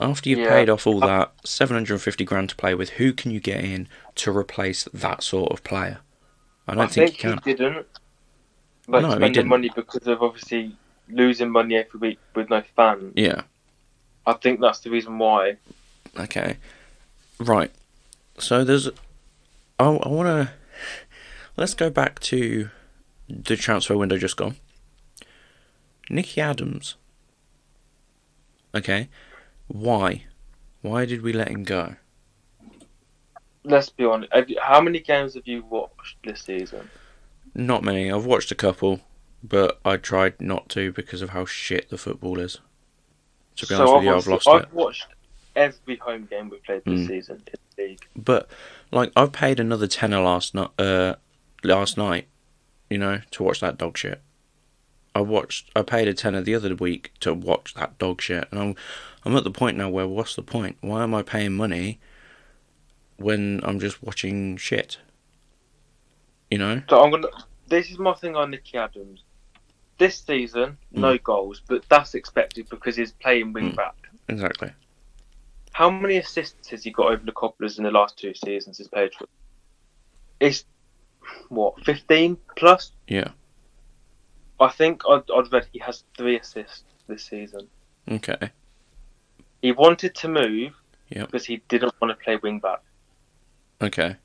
After 0.00 0.30
you've 0.30 0.38
Yeah. 0.40 0.48
paid 0.48 0.70
off 0.70 0.86
all 0.86 1.00
that, 1.00 1.32
750 1.44 2.24
grand 2.24 2.48
to 2.50 2.56
play 2.56 2.74
with, 2.74 2.90
who 2.90 3.12
can 3.12 3.30
you 3.30 3.40
get 3.40 3.62
in 3.62 3.86
to 4.16 4.34
replace 4.34 4.88
that 4.94 5.22
sort 5.22 5.52
of 5.52 5.62
player? 5.62 5.98
I 6.66 6.74
don't 6.74 6.90
think, 6.90 7.22
you 7.22 7.30
can. 7.34 7.40
he 7.44 7.54
didn't. 7.54 7.86
Like 8.88 9.02
No, 9.02 9.10
he 9.10 9.16
spending 9.16 9.48
money 9.48 9.70
because 9.74 10.06
of 10.06 10.22
obviously 10.22 10.74
losing 11.08 11.50
money 11.50 11.76
every 11.76 11.98
week 12.00 12.18
with 12.34 12.48
no 12.48 12.62
fans. 12.76 13.12
Yeah. 13.16 13.42
I 14.26 14.32
think 14.34 14.60
that's 14.60 14.80
the 14.80 14.90
reason 14.90 15.18
why. 15.18 15.56
Okay. 16.18 16.56
Right. 17.38 17.70
So 18.38 18.64
there's. 18.64 18.88
I, 19.78 19.84
I 19.84 20.08
want 20.08 20.28
to. 20.28 20.52
Let's 21.56 21.74
go 21.74 21.90
back 21.90 22.20
to 22.20 22.70
the 23.28 23.56
transfer 23.56 23.96
window 23.96 24.16
just 24.16 24.36
gone. 24.36 24.56
Nicky 26.08 26.40
Adams. 26.40 26.96
Okay. 28.74 29.08
Why? 29.70 30.24
Why 30.82 31.04
did 31.04 31.22
we 31.22 31.32
let 31.32 31.48
him 31.48 31.62
go? 31.62 31.94
Let's 33.62 33.88
be 33.88 34.04
honest. 34.04 34.32
Have 34.32 34.50
you, 34.50 34.58
how 34.60 34.80
many 34.80 34.98
games 34.98 35.34
have 35.34 35.46
you 35.46 35.62
watched 35.64 36.16
this 36.24 36.42
season? 36.42 36.90
Not 37.54 37.84
many. 37.84 38.10
I've 38.10 38.24
watched 38.24 38.50
a 38.50 38.56
couple, 38.56 39.00
but 39.44 39.78
I 39.84 39.96
tried 39.96 40.40
not 40.40 40.68
to 40.70 40.92
because 40.92 41.22
of 41.22 41.30
how 41.30 41.44
shit 41.44 41.88
the 41.88 41.98
football 41.98 42.40
is. 42.40 42.58
To 43.56 43.66
be 43.66 43.74
honest 43.74 43.94
with 43.94 44.04
you, 44.04 44.14
I've 44.14 44.26
lost 44.26 44.48
I've 44.48 44.62
it. 44.64 44.72
watched 44.72 45.06
every 45.54 45.96
home 45.96 46.26
game 46.28 46.48
we've 46.48 46.62
played 46.64 46.82
this 46.84 47.00
Mm. 47.00 47.06
season 47.08 47.42
in 47.46 47.52
the 47.76 47.82
league. 47.82 48.06
But 48.16 48.48
like, 48.90 49.12
I've 49.14 49.32
paid 49.32 49.60
another 49.60 49.86
tenner 49.86 50.20
last 50.20 50.52
night. 50.54 50.70
Uh, 50.78 51.16
last 51.62 51.96
night, 51.96 52.26
you 52.88 52.98
know, 52.98 53.20
to 53.30 53.42
watch 53.44 53.60
that 53.60 53.78
dog 53.78 53.96
shit. 53.98 54.20
I 55.14 55.20
watched. 55.20 55.70
I 55.74 55.82
paid 55.82 56.08
a 56.08 56.14
tenner 56.14 56.40
the 56.40 56.54
other 56.54 56.74
week 56.74 57.12
to 57.20 57.34
watch 57.34 57.74
that 57.74 57.98
dog 57.98 58.20
shit, 58.22 58.46
and 58.50 58.60
I'm, 58.60 58.74
I'm 59.24 59.36
at 59.36 59.44
the 59.44 59.50
point 59.50 59.76
now 59.76 59.88
where 59.88 60.06
what's 60.06 60.36
the 60.36 60.42
point? 60.42 60.76
Why 60.80 61.02
am 61.02 61.14
I 61.14 61.22
paying 61.22 61.54
money 61.56 61.98
when 63.16 63.60
I'm 63.64 63.80
just 63.80 64.02
watching 64.02 64.56
shit? 64.56 64.98
You 66.50 66.58
know? 66.58 66.82
So 66.88 67.02
I'm 67.02 67.10
gonna. 67.10 67.28
This 67.68 67.90
is 67.90 67.98
my 67.98 68.14
thing 68.14 68.36
on 68.36 68.50
Nicky 68.50 68.78
Adams. 68.78 69.22
This 69.98 70.18
season, 70.18 70.78
no 70.92 71.18
goals, 71.18 71.60
but 71.68 71.84
that's 71.88 72.14
expected 72.14 72.68
because 72.70 72.96
he's 72.96 73.12
playing 73.12 73.52
wing 73.52 73.72
Mm. 73.72 73.76
back. 73.76 73.94
Exactly. 74.28 74.70
How 75.72 75.90
many 75.90 76.16
assists 76.16 76.68
has 76.70 76.82
he 76.84 76.90
got 76.90 77.12
over 77.12 77.24
the 77.24 77.32
Cobblers 77.32 77.78
in 77.78 77.84
the 77.84 77.90
last 77.90 78.16
two 78.16 78.32
seasons 78.34 78.78
he's 78.78 78.88
played 78.88 79.12
for? 79.14 79.26
It's 80.40 80.64
what 81.48 81.84
fifteen 81.84 82.38
plus. 82.56 82.92
Yeah. 83.08 83.28
I 84.60 84.68
think 84.68 85.02
I'd, 85.08 85.22
I'd 85.34 85.52
read 85.52 85.66
he 85.72 85.78
has 85.80 86.04
three 86.16 86.38
assists 86.38 86.84
this 87.08 87.24
season. 87.24 87.66
Okay. 88.10 88.50
He 89.62 89.72
wanted 89.72 90.14
to 90.16 90.28
move 90.28 90.72
Yep. 91.10 91.26
because 91.26 91.44
he 91.46 91.62
didn't 91.68 91.92
want 92.00 92.16
to 92.16 92.24
play 92.24 92.36
wing 92.36 92.60
back. 92.60 92.80
Okay. 93.82 94.16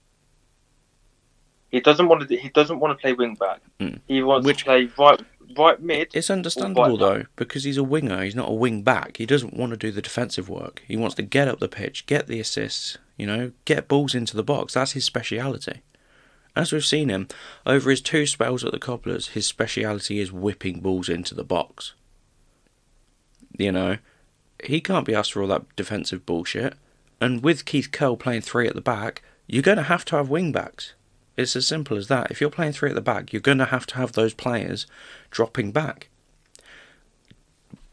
He 1.71 1.79
doesn't 1.81 2.07
want 2.07 2.27
to. 2.29 2.37
He 2.37 2.49
doesn't 2.49 2.79
want 2.79 2.97
to 2.97 3.01
play 3.01 3.13
wing 3.13 3.35
back. 3.35 3.59
Mm. 3.79 3.99
He 4.07 4.21
wants 4.23 4.45
Which- 4.45 4.59
to 4.59 4.65
play 4.65 4.89
right, 4.97 5.21
right 5.57 5.81
mid. 5.81 6.09
It's 6.13 6.29
understandable 6.29 6.91
Right. 6.91 6.99
though, 6.99 7.23
because 7.35 7.63
he's 7.63 7.77
a 7.77 7.83
winger. 7.83 8.23
He's 8.23 8.35
not 8.35 8.49
a 8.49 8.53
wing 8.53 8.81
back. 8.83 9.17
He 9.17 9.25
doesn't 9.25 9.53
want 9.55 9.71
to 9.71 9.77
do 9.77 9.91
the 9.91 10.01
defensive 10.01 10.47
work. 10.47 10.83
He 10.87 10.95
wants 10.95 11.15
to 11.15 11.21
get 11.23 11.47
up 11.47 11.59
the 11.59 11.67
pitch, 11.67 12.05
get 12.05 12.27
the 12.27 12.39
assists. 12.39 12.97
You 13.17 13.25
know, 13.25 13.51
get 13.65 13.87
balls 13.87 14.13
into 14.13 14.35
the 14.35 14.43
box. 14.43 14.73
That's 14.73 14.91
his 14.91 15.05
speciality. 15.05 15.81
As 16.55 16.71
we've 16.71 16.85
seen 16.85 17.09
him 17.09 17.27
over 17.65 17.89
his 17.89 18.01
two 18.01 18.25
spells 18.25 18.63
at 18.63 18.71
the 18.71 18.79
Cobblers, 18.79 19.29
his 19.29 19.45
speciality 19.45 20.19
is 20.19 20.31
whipping 20.31 20.79
balls 20.79 21.09
into 21.09 21.35
the 21.35 21.43
box. 21.43 21.93
You 23.57 23.71
know, 23.71 23.97
he 24.63 24.79
can't 24.79 25.05
be 25.05 25.13
asked 25.13 25.33
for 25.33 25.41
all 25.41 25.49
that 25.49 25.75
defensive 25.75 26.25
bullshit. 26.25 26.75
And 27.19 27.43
with 27.43 27.65
Keith 27.65 27.91
Curle 27.91 28.17
playing 28.17 28.41
three 28.41 28.67
at 28.67 28.75
the 28.75 28.81
back, 28.81 29.21
you're 29.47 29.61
going 29.61 29.77
to 29.77 29.83
have 29.83 30.05
to 30.05 30.15
have 30.15 30.29
wing 30.29 30.51
backs. 30.51 30.93
It's 31.37 31.55
as 31.55 31.67
simple 31.67 31.97
as 31.97 32.07
that. 32.07 32.31
If 32.31 32.39
you're 32.39 32.49
playing 32.49 32.73
three 32.73 32.89
at 32.89 32.95
the 32.95 33.01
back, 33.01 33.33
you're 33.33 33.41
going 33.41 33.57
to 33.57 33.65
have 33.65 33.85
to 33.87 33.95
have 33.95 34.13
those 34.13 34.33
players 34.33 34.87
dropping 35.31 35.71
back. 35.71 36.09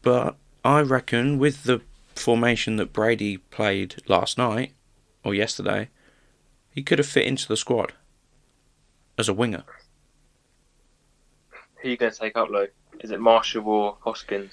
But 0.01 0.35
I 0.63 0.81
reckon 0.81 1.37
with 1.37 1.63
the 1.63 1.81
formation 2.15 2.77
that 2.77 2.93
Brady 2.93 3.37
played 3.37 3.95
last 4.07 4.37
night 4.37 4.71
or 5.23 5.33
yesterday, 5.33 5.89
he 6.71 6.81
could 6.81 6.99
have 6.99 7.07
fit 7.07 7.25
into 7.27 7.47
the 7.47 7.57
squad 7.57 7.93
as 9.17 9.29
a 9.29 9.33
winger. 9.33 9.63
Who 11.81 11.87
are 11.87 11.91
you 11.91 11.97
going 11.97 12.11
to 12.11 12.17
take 12.19 12.37
up, 12.37 12.49
low? 12.49 12.67
Is 13.01 13.11
it 13.11 13.19
Marshall 13.19 13.67
or 13.67 13.97
Hoskins? 14.01 14.51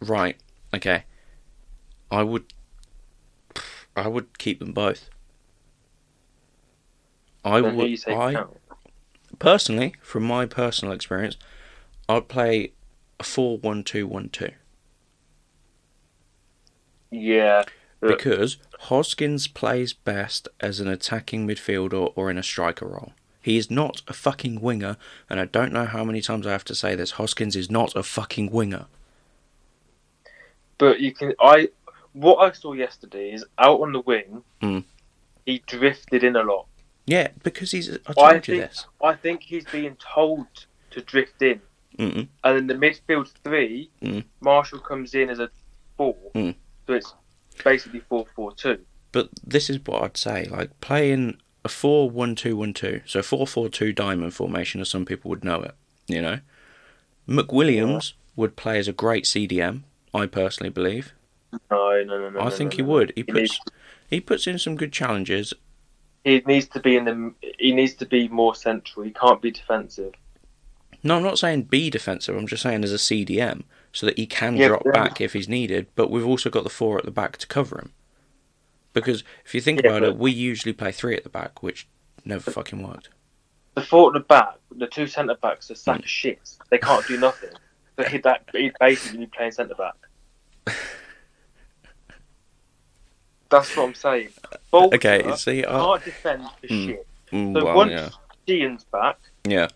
Right. 0.00 0.36
Okay. 0.74 1.04
I 2.10 2.22
would. 2.22 2.52
I 3.96 4.08
would 4.08 4.38
keep 4.38 4.58
them 4.58 4.72
both. 4.72 5.08
I 7.44 7.60
Then 7.60 7.76
would. 7.76 8.08
I 8.08 8.34
out? 8.34 8.56
personally, 9.38 9.94
from 10.02 10.24
my 10.24 10.46
personal 10.46 10.92
experience, 10.92 11.36
I'd 12.08 12.28
play 12.28 12.72
a 13.20 13.24
four-one-two-one-two 13.24 14.50
Yeah. 17.10 17.64
Because 18.00 18.58
Hoskins 18.84 19.46
plays 19.48 19.92
best 19.92 20.48
as 20.60 20.80
an 20.80 20.88
attacking 20.88 21.46
midfielder 21.46 22.12
or 22.14 22.30
in 22.30 22.38
a 22.38 22.42
striker 22.42 22.86
role. 22.86 23.12
He 23.40 23.56
is 23.58 23.70
not 23.70 24.02
a 24.08 24.12
fucking 24.12 24.60
winger, 24.60 24.96
and 25.28 25.38
I 25.40 25.44
don't 25.46 25.72
know 25.72 25.84
how 25.86 26.04
many 26.04 26.20
times 26.20 26.46
I 26.46 26.52
have 26.52 26.64
to 26.64 26.74
say 26.74 26.94
this. 26.94 27.12
Hoskins 27.12 27.56
is 27.56 27.70
not 27.70 27.94
a 27.94 28.02
fucking 28.02 28.50
winger. 28.50 28.86
but 30.78 31.00
you 31.00 31.12
can. 31.12 31.34
I 31.40 31.68
what 32.12 32.36
I 32.36 32.52
saw 32.52 32.72
yesterday 32.72 33.32
is 33.32 33.44
out 33.58 33.80
on 33.80 33.92
the 33.92 34.00
wing. 34.00 34.42
Mm. 34.62 34.84
He 35.46 35.62
drifted 35.66 36.24
in 36.24 36.36
a 36.36 36.42
lot. 36.42 36.66
Yeah, 37.06 37.28
because 37.42 37.70
he's. 37.70 37.90
I 38.06 38.12
told 38.12 38.18
I 38.18 38.34
you 38.34 38.40
think 38.40 38.62
this. 38.62 38.86
I 39.02 39.14
think 39.14 39.42
he's 39.42 39.64
being 39.66 39.96
told 39.96 40.46
to 40.90 41.00
drift 41.02 41.42
in, 41.42 41.60
Mm-mm. 41.98 42.28
and 42.44 42.56
then 42.56 42.66
the 42.66 42.74
midfield 42.74 43.30
three, 43.44 43.90
Mm. 44.02 44.24
Marshall 44.40 44.78
comes 44.80 45.14
in 45.14 45.28
as 45.28 45.38
a 45.38 45.50
four. 45.96 46.16
Mm. 46.34 46.54
So 46.86 46.92
it's 46.94 47.12
basically 47.62 48.00
four 48.00 48.26
four 48.34 48.52
two. 48.54 48.78
But 49.12 49.28
this 49.44 49.70
is 49.70 49.78
what 49.84 50.02
I'd 50.02 50.16
say: 50.16 50.46
like 50.50 50.78
playing 50.80 51.38
a 51.64 51.68
four 51.68 52.10
one 52.10 52.34
two 52.34 52.56
one 52.56 52.74
two, 52.74 53.00
so 53.06 53.22
four 53.22 53.46
four 53.46 53.68
two 53.68 53.92
diamond 53.92 54.34
formation, 54.34 54.80
as 54.80 54.88
some 54.88 55.04
people 55.04 55.28
would 55.30 55.44
know 55.44 55.60
it. 55.62 55.74
You 56.06 56.20
know, 56.20 56.40
McWilliams 57.28 58.12
would 58.36 58.56
play 58.56 58.78
as 58.78 58.88
a 58.88 58.92
great 58.92 59.24
CDM. 59.24 59.82
I 60.12 60.26
personally 60.26 60.70
believe. 60.70 61.12
No, 61.70 62.02
no, 62.04 62.18
no, 62.18 62.30
no. 62.30 62.40
I 62.40 62.44
no, 62.44 62.50
think 62.50 62.72
no, 62.72 62.76
he 62.76 62.82
no. 62.82 62.88
would. 62.88 63.12
He 63.14 63.20
He 63.20 63.22
puts 63.24 63.36
needs- 63.38 63.60
he 64.10 64.20
puts 64.20 64.46
in 64.46 64.58
some 64.58 64.76
good 64.76 64.92
challenges. 64.92 65.54
He 66.24 66.42
needs 66.46 66.68
to 66.68 66.80
be 66.80 66.96
in 66.96 67.04
the. 67.04 67.34
He 67.58 67.72
needs 67.72 67.94
to 67.94 68.06
be 68.06 68.28
more 68.28 68.54
central. 68.54 69.04
He 69.04 69.10
can't 69.12 69.42
be 69.42 69.50
defensive. 69.50 70.14
No, 71.02 71.16
I'm 71.16 71.22
not 71.22 71.38
saying 71.38 71.62
be 71.64 71.90
defensive. 71.90 72.36
I'm 72.36 72.46
just 72.46 72.62
saying 72.62 72.82
as 72.84 72.92
a 72.92 72.96
CDM, 72.96 73.64
so 73.94 74.04
that 74.06 74.18
he 74.18 74.26
can 74.26 74.56
Yeah, 74.56 74.66
drop 74.68 74.84
back 74.92 75.20
if 75.20 75.32
he's 75.32 75.48
needed. 75.48 75.86
But 75.94 76.10
we've 76.10 76.26
also 76.26 76.50
got 76.50 76.64
the 76.64 76.70
four 76.70 76.98
at 76.98 77.04
the 77.04 77.10
back 77.10 77.38
to 77.38 77.46
cover 77.46 77.78
him. 77.78 77.92
Because 78.92 79.24
if 79.46 79.54
you 79.54 79.60
think 79.60 79.80
Yeah, 79.82 79.90
about 79.90 80.02
it, 80.02 80.16
we 80.18 80.30
usually 80.32 80.72
play 80.74 80.92
three 80.92 81.16
at 81.16 81.22
the 81.22 81.30
back, 81.30 81.62
which 81.62 81.88
never 82.24 82.50
fucking 82.50 82.82
worked. 82.86 83.08
The 83.76 83.82
four 83.82 84.08
at 84.08 84.14
the 84.14 84.20
back, 84.20 84.56
the 84.76 84.86
two 84.88 85.06
centre 85.06 85.36
backs 85.40 85.70
are 85.70 85.74
sack 85.76 86.00
of 86.00 86.04
shits. 86.04 86.58
They 86.70 86.78
can't 86.78 87.06
do 87.06 87.16
nothing. 87.16 87.50
So 87.96 88.02
he 88.02 88.18
that 88.18 88.42
he'd 88.52 88.72
basically 88.80 89.26
playing 89.26 89.52
centre 89.52 89.76
back. 89.76 89.94
That's 93.48 93.76
what 93.76 93.84
I'm 93.84 93.94
saying. 93.94 94.30
Bolger 94.72 94.94
Okay, 94.94 95.36
see, 95.36 95.64
I, 95.64 95.70
can't 95.70 96.04
defend 96.04 96.42
for 96.60 96.66
Hmm. 96.66 96.86
shit. 96.86 97.06
mm, 97.30 97.54
So 97.54 97.64
well, 97.64 97.76
once 97.76 97.92
yeah, 97.92 98.10
Sheehan's 98.48 98.82
back, 98.82 99.18
yeah, 99.46 99.68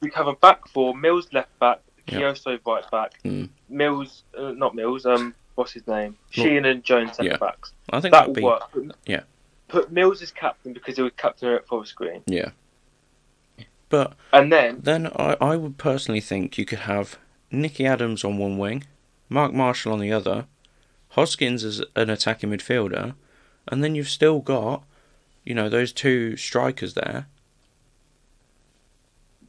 we 0.00 0.12
have 0.14 0.28
a 0.28 0.34
back 0.34 0.68
four, 0.68 0.94
Mills 0.96 1.26
left 1.32 1.58
back, 1.58 1.80
Yeah. 2.08 2.20
Kioso 2.20 2.58
right 2.66 2.90
back, 2.90 3.22
Mm. 3.24 3.48
Mills, 3.68 4.22
uh, 4.38 4.52
not 4.52 4.74
Mills, 4.74 5.06
um, 5.06 5.34
what's 5.56 5.72
his 5.72 5.86
name? 5.86 6.16
Well, 6.36 6.46
Sheehan 6.46 6.64
and 6.64 6.84
Jones 6.84 7.16
centre 7.16 7.32
yeah. 7.32 7.36
backs. 7.38 7.72
I 7.90 8.00
think 8.00 8.12
That 8.12 8.32
be 8.32 8.42
work. 8.42 8.62
Yeah. 9.06 9.22
Put 9.68 9.90
Mills 9.90 10.22
as 10.22 10.30
captain 10.30 10.72
because 10.72 10.96
he 10.96 11.02
was 11.02 11.12
captain 11.16 11.48
at 11.52 11.66
Forest 11.66 11.96
Green. 11.96 12.22
yeah. 12.26 12.50
But 13.88 14.14
And 14.32 14.52
then, 14.52 14.80
then 14.82 15.06
I, 15.16 15.36
I 15.40 15.56
would 15.56 15.78
personally 15.78 16.20
think 16.20 16.58
you 16.58 16.64
could 16.64 16.80
have 16.80 17.18
Nicky 17.52 17.86
Adams 17.86 18.24
on 18.24 18.36
one 18.38 18.58
wing, 18.58 18.84
Mark 19.28 19.52
Marshall 19.52 19.92
on 19.92 20.00
the 20.00 20.12
other, 20.12 20.46
Hoskins 21.10 21.62
as 21.64 21.82
an 21.94 22.10
attacking 22.10 22.50
midfielder, 22.50 23.14
and 23.68 23.82
then 23.84 23.94
you've 23.94 24.08
still 24.08 24.40
got, 24.40 24.82
you 25.44 25.54
know, 25.54 25.68
those 25.68 25.92
two 25.92 26.36
strikers 26.36 26.94
there. 26.94 27.26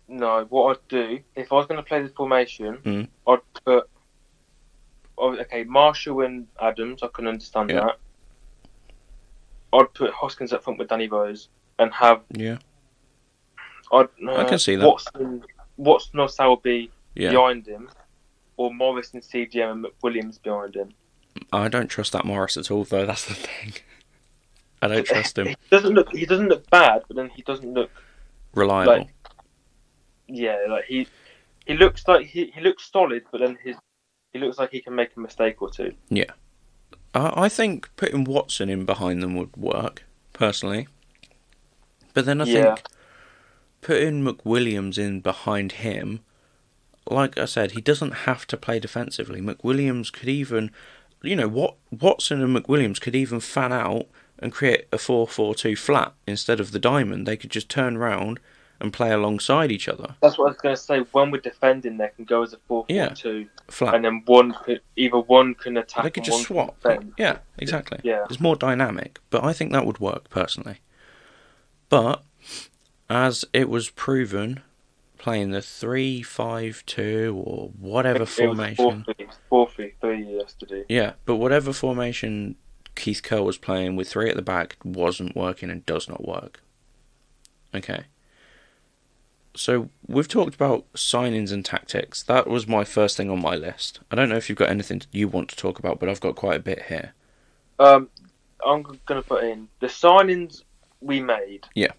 No, 0.08 0.46
what 0.50 0.78
I'd 0.78 0.88
do, 0.88 1.20
if 1.36 1.52
I 1.52 1.56
was 1.56 1.66
going 1.68 1.78
to 1.78 1.84
play 1.84 2.02
this 2.02 2.12
formation, 2.14 2.78
Mm. 2.78 3.08
I'd 3.28 3.40
put, 3.66 3.90
oh, 5.18 5.38
okay, 5.40 5.64
Marshall 5.64 6.22
and 6.22 6.48
Adams, 6.62 7.04
I 7.04 7.08
can 7.08 7.28
understand 7.28 7.70
Yeah. 7.70 7.82
that. 7.88 7.98
I'd 9.74 9.94
put 9.94 10.12
Hoskins 10.14 10.54
up 10.54 10.64
front 10.64 10.80
with 10.80 10.88
Danny 10.90 11.08
Rose 11.08 11.50
and 11.80 11.94
have, 11.94 12.22
Yeah, 12.32 12.58
I'd, 13.92 14.08
uh, 14.28 14.36
I 14.38 14.44
can 14.46 14.60
see 14.60 14.76
that. 14.76 14.88
Watson, 14.88 15.44
Watson 15.78 16.20
or 16.20 16.28
Sowerby 16.30 16.90
yeah. 17.16 17.32
behind 17.32 17.68
him, 17.68 17.90
or 18.56 18.74
Morris 18.74 19.14
and 19.14 19.22
CGM 19.22 19.72
and 19.72 19.86
McWilliams 19.86 20.42
behind 20.42 20.76
him. 20.76 20.94
I 21.54 21.68
don't 21.68 21.88
trust 21.88 22.14
that 22.14 22.26
Morris 22.26 22.58
at 22.58 22.72
all, 22.72 22.84
though. 22.86 23.06
That's 23.06 23.26
the 23.26 23.36
thing. 23.36 23.74
I 24.82 24.88
don't 24.88 25.06
trust 25.06 25.38
him. 25.38 25.48
He 25.56 25.56
doesn't 25.70 25.94
look. 25.94 26.12
He 26.16 26.26
doesn't 26.26 26.48
look 26.50 26.68
bad, 26.70 27.04
but 27.08 27.16
then 27.18 27.30
he 27.36 27.42
doesn't 27.44 27.74
look. 27.74 27.92
Reliable. 28.56 28.94
Like- 29.00 29.10
Yeah, 30.28 30.58
like 30.70 30.86
he 30.86 31.08
he 31.66 31.76
looks 31.76 32.08
like 32.08 32.28
he, 32.28 32.52
he 32.54 32.62
looks 32.62 32.90
solid, 32.92 33.24
but 33.32 33.42
then 33.42 33.58
his 33.64 33.76
he 34.34 34.40
looks 34.40 34.58
like 34.58 34.72
he 34.72 34.82
can 34.82 34.96
make 34.96 35.16
a 35.16 35.20
mistake 35.20 35.62
or 35.62 35.70
two. 35.70 35.94
I, 37.14 37.46
I 37.46 37.50
think 37.50 37.90
putting 37.96 38.24
Watson 38.24 38.70
in 38.70 38.86
behind 38.86 39.22
them 39.24 39.36
would 39.36 39.56
work, 39.58 40.04
personally. 40.34 40.88
But 42.14 42.26
then 42.26 42.42
I 42.42 42.46
Yeah. 42.46 42.76
think 42.76 42.84
putting 43.82 44.24
McWilliams 44.24 44.98
in 44.98 45.22
behind 45.22 45.74
him, 45.74 46.22
like 47.10 47.38
I 47.38 47.46
said, 47.46 47.72
he 47.72 47.82
doesn't 47.82 48.12
have 48.26 48.46
to 48.48 48.58
play 48.58 48.80
defensively. 48.80 49.42
McWilliams 49.42 50.12
could 50.12 50.30
even, 50.30 50.72
you 51.22 51.36
know, 51.36 51.48
what 51.48 51.76
Watson 51.92 52.42
and 52.42 52.56
McWilliams 52.56 53.00
could 53.00 53.16
even 53.16 53.40
fan 53.40 53.72
out 53.72 54.08
and 54.40 54.52
create 54.52 54.88
a 54.92 54.98
4-4-2 54.98 55.78
flat 55.78 56.14
instead 56.28 56.60
of 56.60 56.72
the 56.72 56.80
diamond. 56.80 57.26
They 57.26 57.38
could 57.38 57.52
just 57.52 57.70
turn 57.70 57.98
round 57.98 58.40
and 58.80 58.94
play 58.94 59.12
alongside 59.12 59.72
each 59.72 59.88
other. 59.88 60.16
That's 60.22 60.38
what 60.38 60.46
I 60.46 60.50
was 60.50 60.58
going 60.58 60.76
to 60.76 60.82
say. 60.82 61.00
When 61.12 61.32
we're 61.32 61.42
defending, 61.42 61.98
they 61.98 62.10
can 62.16 62.26
go 62.26 62.44
as 62.44 62.54
a 62.54 62.58
four 62.68 62.86
Yeah. 62.88 63.10
two, 63.10 63.48
Flat. 63.70 63.96
and 63.96 64.06
then 64.06 64.22
one 64.26 64.54
could 64.64 64.82
either 64.96 65.18
one 65.20 65.56
can 65.56 65.78
attack. 65.78 66.04
they 66.04 66.10
could 66.12 66.24
just 66.24 66.44
swap. 66.44 66.76
Yeah, 67.18 67.40
exactly. 67.58 68.00
Yeah. 68.04 68.26
It's 68.30 68.40
more 68.40 68.56
dynamic, 68.56 69.20
but 69.30 69.44
I 69.44 69.54
think 69.54 69.72
that 69.72 69.86
would 69.86 70.00
work 70.00 70.30
personally. 70.30 70.78
But 71.90 72.24
as 73.10 73.46
it 73.54 73.70
was 73.70 73.90
proven, 73.90 74.62
playing 75.18 75.52
the 75.52 75.62
three-five-two 75.62 77.42
or 77.46 77.70
whatever 77.80 78.26
formation, 78.26 79.04
four 79.06 79.14
three, 79.16 79.28
four 79.50 79.70
three 79.70 79.94
three 80.02 80.24
yesterday. 80.38 80.84
yeah, 80.90 81.14
but 81.26 81.38
whatever 81.38 81.74
formation 81.74 82.56
Keith 82.96 83.22
Curle 83.24 83.46
was 83.46 83.58
playing 83.58 83.96
with 83.96 84.10
three 84.10 84.30
at 84.30 84.36
the 84.36 84.42
back 84.42 84.76
wasn't 84.84 85.36
working 85.36 85.70
and 85.70 85.86
does 85.86 86.08
not 86.10 86.28
work. 86.28 86.62
Okay. 87.74 88.06
So 89.58 89.90
we've 90.08 90.28
talked 90.28 90.54
about 90.56 90.86
signings 90.94 91.52
and 91.52 91.66
tactics. 91.66 92.22
That 92.24 92.48
was 92.48 92.68
my 92.68 92.84
first 92.84 93.18
thing 93.18 93.30
on 93.30 93.42
my 93.42 93.56
list. 93.56 94.00
I 94.12 94.16
don't 94.16 94.30
know 94.30 94.36
if 94.38 94.50
you've 94.50 94.58
got 94.58 94.70
anything 94.70 95.02
you 95.12 95.28
want 95.28 95.50
to 95.50 95.56
talk 95.56 95.80
about, 95.80 96.00
but 96.00 96.08
I've 96.10 96.20
got 96.22 96.36
quite 96.36 96.58
a 96.58 96.64
bit 96.64 96.84
here. 96.84 97.14
Um, 97.80 98.10
I'm 98.66 98.84
going 98.84 99.22
to 99.22 99.28
put 99.28 99.44
in 99.44 99.68
the 99.80 99.88
signings 99.88 100.64
we 101.02 101.22
made. 101.22 101.66
Yeah. 101.74 101.94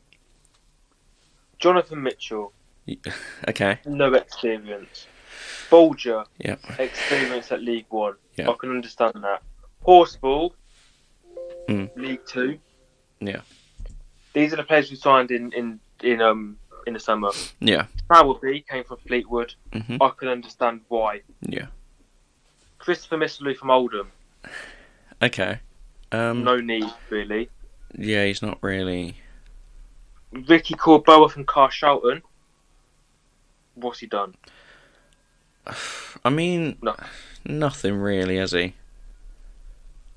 Jonathan 1.59 2.02
Mitchell, 2.02 2.52
Okay. 3.48 3.80
no 3.84 4.14
experience. 4.14 5.06
Bolger, 5.70 6.24
Yeah. 6.38 6.56
experience 6.78 7.50
at 7.52 7.61
League 7.61 7.86
One. 7.90 8.14
Yeah. 8.36 8.48
I 8.50 8.54
can 8.59 8.70
understand 8.70 9.14
that. 9.22 9.42
Horsfall, 9.86 10.52
Mm. 11.68 11.90
League 11.96 12.24
Two. 12.26 12.59
Yeah. 13.20 13.40
These 14.32 14.52
are 14.54 14.56
the 14.56 14.62
players 14.62 14.90
we 14.90 14.96
signed 14.96 15.30
in 15.30 15.52
in 15.52 15.80
in 16.02 16.22
um 16.22 16.56
in 16.89 16.95
the 16.95 17.01
summer. 17.01 17.30
Yeah. 17.61 17.86
Sowerby 18.12 18.64
came 18.68 18.82
from 18.84 18.97
Fleetwood. 19.07 19.55
hmm 19.72 19.97
I 20.01 20.11
can 20.16 20.28
understand 20.28 20.80
why. 20.89 21.20
Yeah. 21.43 21.66
Christopher 22.78 23.18
Missilou 23.18 23.57
from 23.57 23.70
Oldham. 23.70 24.11
Okay. 25.22 25.61
Um. 26.11 26.43
No 26.45 26.57
need 26.61 26.91
really. 27.11 27.49
Yeah, 27.97 28.24
he's 28.24 28.43
not 28.43 28.59
really. 28.62 29.16
Ricky 30.32 30.74
Korboa 30.74 31.30
from 31.30 31.45
Carshalton. 31.45 32.22
What's 33.74 34.01
he 34.01 34.07
done? 34.07 34.34
I 36.24 36.30
mean, 36.30 36.78
No. 36.82 36.97
nothing 37.45 37.97
really, 37.97 38.36
has 38.36 38.53
he? 38.53 38.74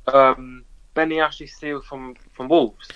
Um, 0.08 0.64
Benny 0.94 1.20
Ashley 1.20 1.48
Seal 1.48 1.82
from 1.82 2.16
from 2.34 2.48
Wolves. 2.48 2.88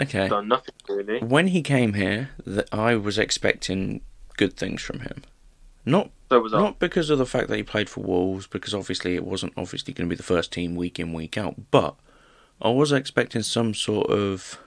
Okay. 0.00 0.28
Done 0.28 0.48
nothing 0.48 0.74
really. 0.88 1.18
When 1.20 1.48
he 1.48 1.62
came 1.62 1.94
here, 1.94 2.30
that 2.46 2.68
I 2.72 2.94
was 2.96 3.18
expecting 3.18 4.00
good 4.36 4.56
things 4.56 4.80
from 4.82 5.00
him. 5.00 5.22
Not 5.84 6.10
So 6.30 6.40
was 6.40 6.54
I. 6.54 6.60
not 6.60 6.78
because 6.78 7.10
of 7.10 7.18
the 7.18 7.26
fact 7.26 7.48
that 7.48 7.56
he 7.56 7.62
played 7.62 7.88
for 7.88 8.00
Wolves, 8.02 8.46
because 8.46 8.74
obviously 8.74 9.14
it 9.16 9.24
wasn't 9.24 9.54
obviously 9.56 9.92
going 9.94 10.08
to 10.08 10.12
be 10.12 10.16
the 10.16 10.22
first 10.22 10.52
team 10.52 10.76
week 10.76 10.98
in 11.00 11.12
week 11.12 11.36
out. 11.36 11.70
But 11.70 11.96
I 12.62 12.68
was 12.70 12.92
expecting 12.92 13.42
some 13.42 13.74
sort 13.74 14.08
of 14.10 14.58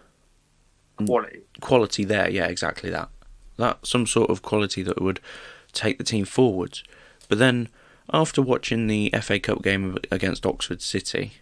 Quality. 1.06 1.42
quality 1.62 2.04
there. 2.04 2.30
Yeah, 2.30 2.46
exactly 2.46 2.90
that. 2.90 3.10
That 3.58 3.86
some 3.86 4.06
sort 4.08 4.30
of 4.30 4.42
quality 4.42 4.84
that 4.84 5.02
would 5.02 5.20
take 5.72 5.98
the 5.98 6.04
team 6.04 6.26
forwards. 6.26 6.84
But 7.30 7.38
then 7.40 7.70
after 8.12 8.42
watching 8.42 8.88
the 8.88 9.14
FA 9.22 9.40
Cup 9.40 9.62
game 9.64 9.98
against 10.12 10.46
Oxford 10.46 10.82
City, 10.82 11.34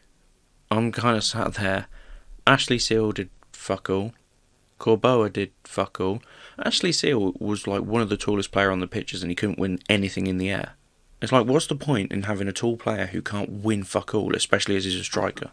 I'm 0.70 0.92
kind 0.92 1.18
of 1.18 1.24
sat 1.24 1.56
there. 1.56 1.88
Ashley 2.46 2.80
Seal 2.80 3.12
did 3.12 3.30
fuck 3.70 3.88
all. 3.88 4.13
Korboa 4.80 5.32
did 5.32 5.51
fuck 5.63 6.01
all. 6.01 6.24
Ashley 6.57 6.91
Seal 6.91 7.34
was 7.38 7.67
like 7.67 7.84
one 7.84 8.01
of 8.01 8.09
the 8.09 8.17
tallest 8.17 8.51
player 8.51 8.72
on 8.72 8.80
the 8.80 8.88
pitches 8.88 9.22
and 9.22 9.30
he 9.30 9.36
couldn't 9.36 9.59
win 9.59 9.78
anything 9.88 10.26
in 10.26 10.39
the 10.39 10.49
air. 10.49 10.74
It's 11.22 11.32
like, 11.32 11.45
what's 11.45 11.67
the 11.67 11.76
point 11.76 12.11
in 12.11 12.24
having 12.24 12.47
a 12.47 12.51
tall 12.51 12.78
player 12.78 13.05
who 13.05 13.22
can't 13.22 13.51
win 13.63 13.84
fuck 13.84 14.15
all, 14.15 14.36
especially 14.36 14.76
as 14.76 14.86
he's 14.86 14.95
a 14.95 15.03
striker? 15.03 15.51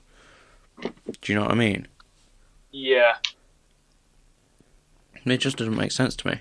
Do 0.80 0.90
you 1.26 1.34
know 1.34 1.42
what 1.42 1.50
I 1.50 1.56
mean? 1.56 1.88
Yeah. 2.70 3.16
It 5.26 5.36
just 5.36 5.58
doesn't 5.58 5.76
make 5.76 5.92
sense 5.92 6.16
to 6.16 6.28
me. 6.28 6.40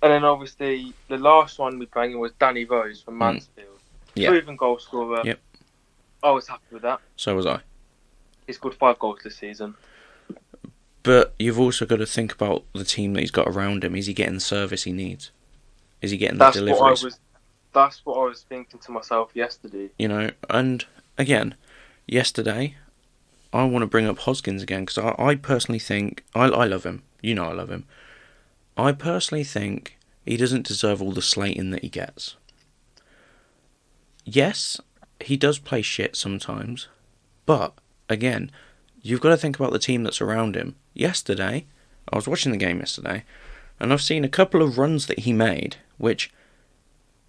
And 0.00 0.12
then 0.12 0.24
obviously 0.24 0.92
the 1.08 1.18
last 1.18 1.58
one 1.58 1.80
we 1.80 1.88
in 2.04 2.20
was 2.20 2.30
Danny 2.38 2.66
Rose 2.66 3.00
from 3.00 3.18
Mansfield. 3.18 3.80
Hmm. 4.14 4.20
Yeah. 4.20 4.28
Proven 4.28 4.54
goal 4.54 4.78
scorer. 4.78 5.22
Yep. 5.24 5.40
I 6.22 6.30
was 6.30 6.46
happy 6.46 6.62
with 6.70 6.82
that. 6.82 7.00
So 7.16 7.34
was 7.34 7.46
I. 7.46 7.58
He 8.46 8.52
scored 8.52 8.74
five 8.74 9.00
goals 9.00 9.18
this 9.24 9.36
season. 9.36 9.74
But 11.04 11.34
you've 11.38 11.60
also 11.60 11.86
got 11.86 11.96
to 11.96 12.06
think 12.06 12.32
about 12.32 12.64
the 12.72 12.82
team 12.82 13.12
that 13.12 13.20
he's 13.20 13.30
got 13.30 13.46
around 13.46 13.84
him. 13.84 13.94
Is 13.94 14.06
he 14.06 14.14
getting 14.14 14.34
the 14.34 14.40
service 14.40 14.82
he 14.82 14.92
needs? 14.92 15.30
Is 16.02 16.10
he 16.10 16.16
getting 16.16 16.38
the 16.38 16.44
That's 16.46 16.56
what 16.56 16.64
I 16.64 16.72
deliveries? 16.72 17.04
was. 17.04 17.18
That's 17.72 18.04
what 18.06 18.16
I 18.18 18.24
was 18.24 18.42
thinking 18.42 18.80
to 18.80 18.90
myself 18.90 19.30
yesterday. 19.34 19.90
You 19.98 20.08
know, 20.08 20.30
and 20.48 20.84
again, 21.18 21.56
yesterday, 22.06 22.76
I 23.52 23.64
want 23.64 23.82
to 23.82 23.86
bring 23.86 24.06
up 24.06 24.18
Hoskins 24.20 24.62
again 24.62 24.84
because 24.84 24.98
I, 24.98 25.14
I 25.18 25.34
personally 25.36 25.78
think 25.78 26.24
I, 26.34 26.44
I 26.46 26.64
love 26.64 26.84
him. 26.84 27.02
You 27.20 27.34
know 27.34 27.44
I 27.44 27.52
love 27.52 27.70
him. 27.70 27.84
I 28.76 28.92
personally 28.92 29.44
think 29.44 29.98
he 30.24 30.36
doesn't 30.36 30.66
deserve 30.66 31.02
all 31.02 31.12
the 31.12 31.22
slating 31.22 31.70
that 31.70 31.82
he 31.82 31.88
gets. 31.88 32.36
Yes, 34.24 34.80
he 35.20 35.36
does 35.36 35.58
play 35.58 35.82
shit 35.82 36.16
sometimes, 36.16 36.88
but 37.44 37.74
again, 38.08 38.50
you've 39.04 39.20
got 39.20 39.28
to 39.28 39.36
think 39.36 39.56
about 39.56 39.72
the 39.72 39.78
team 39.78 40.02
that's 40.02 40.20
around 40.20 40.56
him. 40.56 40.74
Yesterday, 40.94 41.66
I 42.10 42.16
was 42.16 42.26
watching 42.26 42.50
the 42.50 42.58
game 42.58 42.78
yesterday, 42.80 43.24
and 43.78 43.92
I've 43.92 44.02
seen 44.02 44.24
a 44.24 44.28
couple 44.28 44.62
of 44.62 44.78
runs 44.78 45.06
that 45.06 45.20
he 45.20 45.32
made, 45.32 45.76
which 45.98 46.32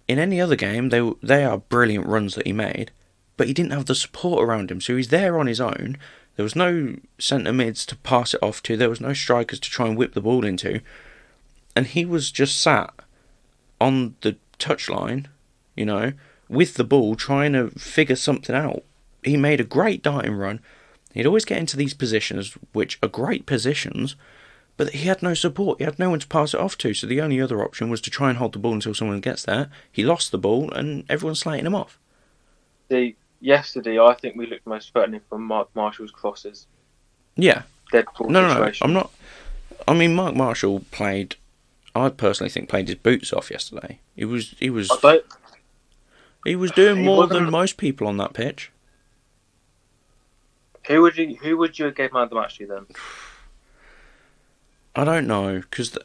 in 0.08 0.18
any 0.18 0.40
other 0.40 0.56
game 0.56 0.88
they 0.88 1.12
they 1.22 1.44
are 1.44 1.58
brilliant 1.58 2.06
runs 2.06 2.34
that 2.34 2.46
he 2.46 2.52
made, 2.52 2.90
but 3.36 3.46
he 3.46 3.52
didn't 3.52 3.72
have 3.72 3.84
the 3.84 3.94
support 3.94 4.42
around 4.42 4.70
him, 4.70 4.80
so 4.80 4.96
he's 4.96 5.08
there 5.08 5.38
on 5.38 5.46
his 5.46 5.60
own. 5.60 5.98
There 6.36 6.44
was 6.44 6.56
no 6.56 6.96
centre 7.18 7.52
mids 7.52 7.84
to 7.86 7.96
pass 7.96 8.34
it 8.34 8.42
off 8.42 8.62
to. 8.64 8.76
There 8.76 8.90
was 8.90 9.00
no 9.00 9.12
strikers 9.12 9.60
to 9.60 9.70
try 9.70 9.86
and 9.86 9.96
whip 9.96 10.14
the 10.14 10.20
ball 10.20 10.44
into, 10.44 10.80
and 11.74 11.86
he 11.86 12.04
was 12.04 12.30
just 12.30 12.60
sat 12.60 12.92
on 13.80 14.16
the 14.22 14.36
touchline, 14.58 15.26
you 15.74 15.84
know, 15.84 16.12
with 16.48 16.74
the 16.74 16.84
ball, 16.84 17.16
trying 17.16 17.52
to 17.52 17.70
figure 17.70 18.16
something 18.16 18.56
out. 18.56 18.82
He 19.22 19.36
made 19.36 19.60
a 19.60 19.64
great 19.64 20.02
darting 20.02 20.34
run. 20.34 20.60
He'd 21.16 21.26
always 21.26 21.46
get 21.46 21.58
into 21.58 21.78
these 21.78 21.94
positions, 21.94 22.58
which 22.72 22.98
are 23.02 23.08
great 23.08 23.46
positions, 23.46 24.16
but 24.76 24.90
he 24.90 25.08
had 25.08 25.22
no 25.22 25.32
support. 25.32 25.78
He 25.78 25.84
had 25.84 25.98
no 25.98 26.10
one 26.10 26.20
to 26.20 26.26
pass 26.26 26.52
it 26.52 26.60
off 26.60 26.76
to, 26.78 26.92
so 26.92 27.06
the 27.06 27.22
only 27.22 27.40
other 27.40 27.64
option 27.64 27.88
was 27.88 28.02
to 28.02 28.10
try 28.10 28.28
and 28.28 28.36
hold 28.36 28.52
the 28.52 28.58
ball 28.58 28.74
until 28.74 28.92
someone 28.92 29.20
gets 29.20 29.42
there. 29.42 29.70
He 29.90 30.04
lost 30.04 30.30
the 30.30 30.38
ball, 30.38 30.70
and 30.72 31.04
everyone's 31.08 31.38
slating 31.40 31.64
him 31.64 31.74
off. 31.74 31.98
See, 32.90 33.16
yesterday 33.40 33.98
I 33.98 34.12
think 34.12 34.36
we 34.36 34.46
looked 34.46 34.66
most 34.66 34.92
threatening 34.92 35.22
from 35.28 35.42
Mark 35.44 35.68
Marshall's 35.74 36.10
crosses. 36.10 36.66
Yeah. 37.34 37.62
Deadpool 37.92 38.28
No, 38.28 38.46
no, 38.46 38.58
no. 38.58 38.72
I'm 38.82 38.92
not. 38.92 39.10
I 39.88 39.94
mean, 39.94 40.14
Mark 40.14 40.34
Marshall 40.34 40.84
played. 40.90 41.36
I 41.94 42.10
personally 42.10 42.50
think 42.50 42.68
played 42.68 42.88
his 42.88 42.96
boots 42.96 43.32
off 43.32 43.50
yesterday. 43.50 44.00
He 44.14 44.26
was 44.26 44.54
he 44.58 44.68
was 44.68 44.90
I 44.90 44.98
don't. 45.00 45.24
he 46.44 46.56
was 46.56 46.72
doing 46.72 46.98
He 46.98 47.04
more 47.04 47.26
than 47.26 47.50
most 47.50 47.78
people 47.78 48.06
on 48.06 48.18
that 48.18 48.34
pitch. 48.34 48.70
Who 50.88 51.02
would 51.02 51.16
you 51.16 51.36
who 51.36 51.56
would 51.56 51.78
you 51.78 51.86
have 51.86 51.94
gave 51.94 52.12
man 52.12 52.24
of 52.24 52.30
the 52.30 52.36
match 52.36 52.58
to 52.58 52.66
then? 52.66 52.86
I 54.94 55.04
don't 55.04 55.26
know 55.26 55.60
because 55.60 55.96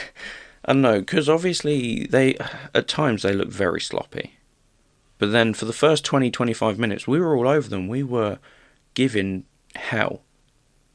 I 0.64 0.72
don't 0.72 0.82
know 0.82 1.00
because 1.00 1.28
obviously 1.28 2.06
they 2.06 2.36
at 2.74 2.88
times 2.88 3.22
they 3.22 3.32
look 3.32 3.48
very 3.48 3.80
sloppy, 3.80 4.38
but 5.18 5.32
then 5.32 5.54
for 5.54 5.64
the 5.64 5.72
first 5.72 6.04
20, 6.04 6.30
25 6.30 6.78
minutes 6.78 7.06
we 7.06 7.18
were 7.18 7.36
all 7.36 7.48
over 7.48 7.68
them. 7.68 7.88
We 7.88 8.02
were 8.02 8.38
giving 8.94 9.44
hell. 9.74 10.22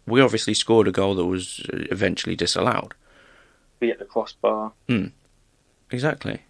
We 0.06 0.22
obviously 0.22 0.54
scored 0.54 0.88
a 0.88 0.92
goal 0.92 1.16
that 1.16 1.26
was 1.26 1.62
uh, 1.74 1.86
eventually 1.90 2.36
disallowed. 2.36 2.94
Be 3.80 3.92
at 3.92 4.00
the 4.00 4.06
crossbar. 4.06 4.74
Hmm. 4.88 5.08
Exactly. 5.90 6.42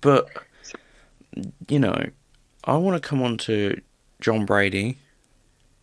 But 0.00 0.28
you 1.68 1.78
know, 1.78 2.06
I 2.64 2.76
want 2.76 3.00
to 3.00 3.08
come 3.08 3.22
on 3.22 3.38
to 3.38 3.80
John 4.20 4.44
Brady, 4.44 4.98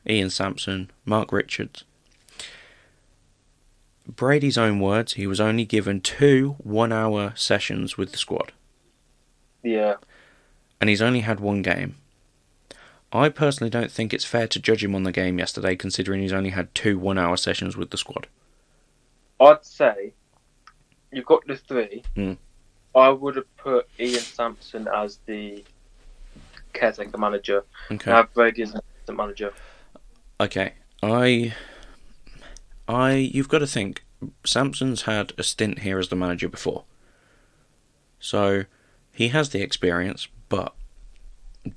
Ian 0.09 0.29
Sampson, 0.29 0.89
Marc 1.05 1.31
Richards. 1.31 1.83
Brady's 4.07 4.57
own 4.57 4.79
words, 4.79 5.13
he 5.13 5.27
was 5.27 5.41
only 5.41 5.65
given 5.65 5.99
two 5.99 6.55
one 6.59 6.93
hour 6.93 7.33
sessions 7.35 7.97
with 7.97 8.11
the 8.13 8.17
squad, 8.17 8.53
Yeah. 9.63 9.95
and 10.79 10.89
he's 10.89 11.01
only 11.01 11.21
had 11.21 11.41
one 11.41 11.61
game. 11.61 11.95
I 13.11 13.29
personally 13.29 13.69
don't 13.69 13.91
think 13.91 14.13
it's 14.13 14.23
fair 14.25 14.47
to 14.47 14.59
judge 14.59 14.83
him 14.83 14.95
on 14.95 15.03
the 15.03 15.11
game 15.11 15.39
yesterday, 15.39 15.75
considering 15.75 16.21
he's 16.21 16.31
only 16.33 16.51
had 16.51 16.73
two 16.73 16.97
one 16.97 17.17
hour 17.17 17.35
sessions 17.35 17.75
with 17.75 17.89
the 17.89 17.97
squad. 17.97 18.27
I'd 19.41 19.65
say 19.65 20.13
you've 21.11 21.25
got 21.25 21.45
the 21.45 21.57
three. 21.57 22.03
Hmm. 22.15 22.33
I 22.95 23.09
would 23.09 23.35
have 23.35 23.57
put 23.57 23.87
Ian 23.99 24.19
Sampson 24.21 24.87
as 24.87 25.19
the 25.25 25.63
caretaker 26.73 27.17
manager 27.17 27.65
Okay. 27.91 28.09
and 28.09 28.17
have 28.17 28.33
Brady 28.33 28.61
as 28.63 28.69
assistant 28.69 29.17
manager. 29.17 29.53
Okay, 30.39 30.73
I, 31.01 31.55
I, 32.87 33.13
you've 33.13 33.49
got 33.49 33.59
to 33.59 33.67
think. 33.67 34.03
Sampson's 34.43 35.03
had 35.03 35.33
a 35.37 35.43
stint 35.43 35.79
here 35.79 35.99
as 35.99 36.09
the 36.09 36.15
manager 36.15 36.47
before, 36.47 36.85
so 38.19 38.65
he 39.11 39.29
has 39.29 39.49
the 39.49 39.61
experience. 39.61 40.27
But 40.49 40.75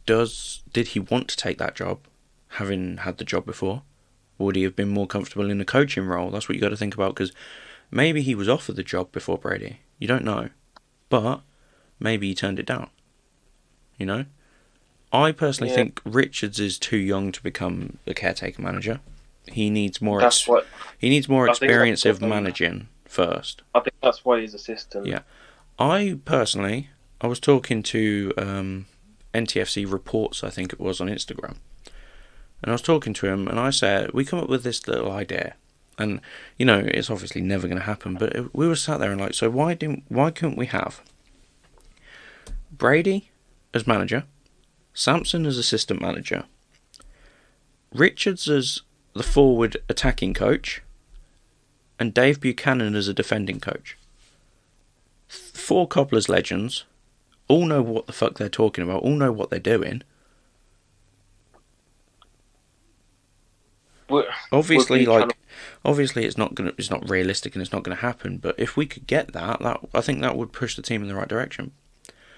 does 0.07 0.63
did 0.73 0.89
he 0.89 1.01
want 1.01 1.29
to 1.29 1.37
take 1.37 1.59
that 1.59 1.75
job, 1.75 2.01
having 2.49 2.99
had 2.99 3.17
the 3.17 3.25
job 3.25 3.47
before? 3.47 3.83
Would 4.39 4.57
he 4.57 4.63
have 4.63 4.77
been 4.77 4.89
more 4.89 5.07
comfortable 5.07 5.51
in 5.51 5.61
a 5.61 5.67
coaching 5.67 6.05
role? 6.07 6.31
That's 6.31 6.49
what 6.49 6.55
you 6.55 6.61
got 6.61 6.71
to 6.71 6.77
think 6.77 6.95
about 6.95 7.15
because 7.15 7.33
maybe 7.91 8.23
he 8.23 8.35
was 8.35 8.49
offered 8.49 8.77
the 8.77 8.83
job 8.83 9.13
before 9.13 9.39
Brady. 9.39 9.81
You 9.99 10.07
don't 10.07 10.25
know, 10.25 10.49
but 11.09 11.43
maybe 11.99 12.29
he 12.29 12.35
turned 12.35 12.59
it 12.59 12.67
down. 12.67 12.91
You 13.99 14.07
know. 14.07 14.25
I 15.13 15.33
personally 15.33 15.71
Yeah. 15.71 15.77
think 15.77 16.01
Richards 16.05 16.61
is 16.61 16.79
too 16.79 16.97
young 16.97 17.33
to 17.33 17.43
become 17.43 17.99
the 18.05 18.15
caretaker 18.15 18.63
manager. 18.63 19.01
He 19.49 19.69
needs 19.71 20.01
more. 20.01 20.21
That's 20.21 20.43
Ex- 20.43 20.49
what 20.49 20.67
he 20.99 21.09
needs 21.09 21.29
more 21.29 21.49
I 21.49 21.51
experience 21.51 22.05
of 22.05 22.21
managing 22.21 22.89
first. 23.07 23.63
I 23.75 23.81
think. 23.81 23.95
That's 24.03 24.25
why 24.25 24.41
he's 24.41 24.55
assistant. 24.55 25.07
Yeah. 25.07 25.21
I 25.79 26.19
personally, 26.25 26.91
I 27.21 27.27
was 27.27 27.41
talking 27.41 27.83
to 27.85 28.33
um, 28.39 28.87
NTFC 29.35 29.91
reports, 29.91 30.45
I 30.45 30.51
think 30.51 30.73
it 30.73 30.79
was 30.81 31.01
on 31.01 31.09
Instagram, 31.09 31.57
and 32.63 32.69
I 32.69 32.73
was 32.73 32.83
talking 32.83 33.15
to 33.15 33.27
him, 33.27 33.49
and 33.49 33.59
I 33.59 33.71
said 33.71 34.13
we 34.13 34.25
come 34.25 34.39
up 34.39 34.49
with 34.49 34.63
this 34.63 34.87
little 34.87 35.11
idea, 35.11 35.55
and 35.99 36.21
you 36.59 36.67
know 36.67 36.79
it's 36.87 37.11
obviously 37.11 37.41
never 37.41 37.67
going 37.67 37.79
to 37.79 37.85
happen, 37.87 38.15
but 38.15 38.55
we 38.55 38.69
were 38.69 38.77
sat 38.77 39.01
there 39.01 39.11
and 39.11 39.21
like, 39.21 39.35
so 39.35 39.51
why 39.51 39.75
didn't 39.75 40.05
why 40.09 40.31
couldn't 40.31 40.57
we 40.59 40.67
have 40.67 41.01
Brady 42.71 43.31
as 43.75 43.87
manager, 43.87 44.25
Sampson 44.95 45.47
as 45.47 45.57
assistant 45.59 46.01
manager, 46.01 46.45
Richards 47.93 48.49
as 48.49 48.83
the 49.15 49.23
forward 49.23 49.77
attacking 49.89 50.35
coach, 50.35 50.83
and 51.99 52.15
Dave 52.15 52.41
Buchanan 52.41 52.95
as 52.95 53.09
a 53.09 53.15
defending 53.15 53.61
coach. 53.61 53.97
Four 55.29 55.87
Cobblers 55.89 56.29
legends, 56.29 56.85
all 57.49 57.67
know 57.67 57.83
what 57.83 58.07
the 58.07 58.13
fuck 58.13 58.39
they're 58.39 58.49
talking 58.49 58.85
about, 58.85 59.03
all 59.03 59.17
know 59.17 59.33
what 59.33 59.51
they're 59.51 59.59
doing. 59.59 60.03
Would- 64.09 64.27
Obviously, 64.51 65.07
would 65.07 65.21
like, 65.21 65.37
obviously, 65.85 66.25
it's 66.25 66.37
not 66.39 66.55
gonna, 66.55 66.73
it's 66.77 66.91
not 66.91 67.09
realistic, 67.09 67.55
and 67.55 67.63
it's 67.63 67.73
not 67.73 67.85
gonna 67.85 67.97
happen. 67.97 68.39
But 68.39 68.57
if 68.59 68.77
we 68.77 68.87
could 68.87 69.07
get 69.07 69.33
that, 69.35 69.61
that 69.61 69.81
I 69.95 70.01
think 70.01 70.21
that 70.21 70.37
would 70.37 70.53
push 70.53 70.75
the 70.75 70.83
team 70.83 71.03
in 71.03 71.09
the 71.09 71.15
right 71.15 71.29
direction. 71.29 71.73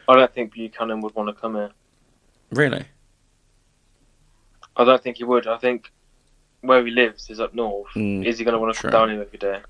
I 0.09 0.17
don't 0.17 0.35
think 0.35 0.53
Buchanan 0.53 1.01
would 1.01 1.15
want 1.15 1.29
to 1.35 1.41
come 1.41 1.55
here. 1.55 1.71
Really? 2.53 2.85
I 4.77 4.85
don't 4.85 5.03
think 5.03 5.17
he 5.17 5.25
would. 5.25 5.47
I 5.47 5.59
think 5.59 5.91
where 6.61 6.85
he 6.85 6.91
lives 6.91 7.29
is 7.31 7.41
up 7.41 7.55
north. 7.55 7.89
Mm, 7.95 8.25
Is 8.25 8.39
he 8.39 8.45
going 8.45 8.53
to 8.55 8.59
want 8.61 8.75
to 8.75 8.81
true. 8.81 8.91
come 8.91 9.09
down 9.09 9.11
here 9.15 9.23
every 9.23 9.39
day? 9.39 9.61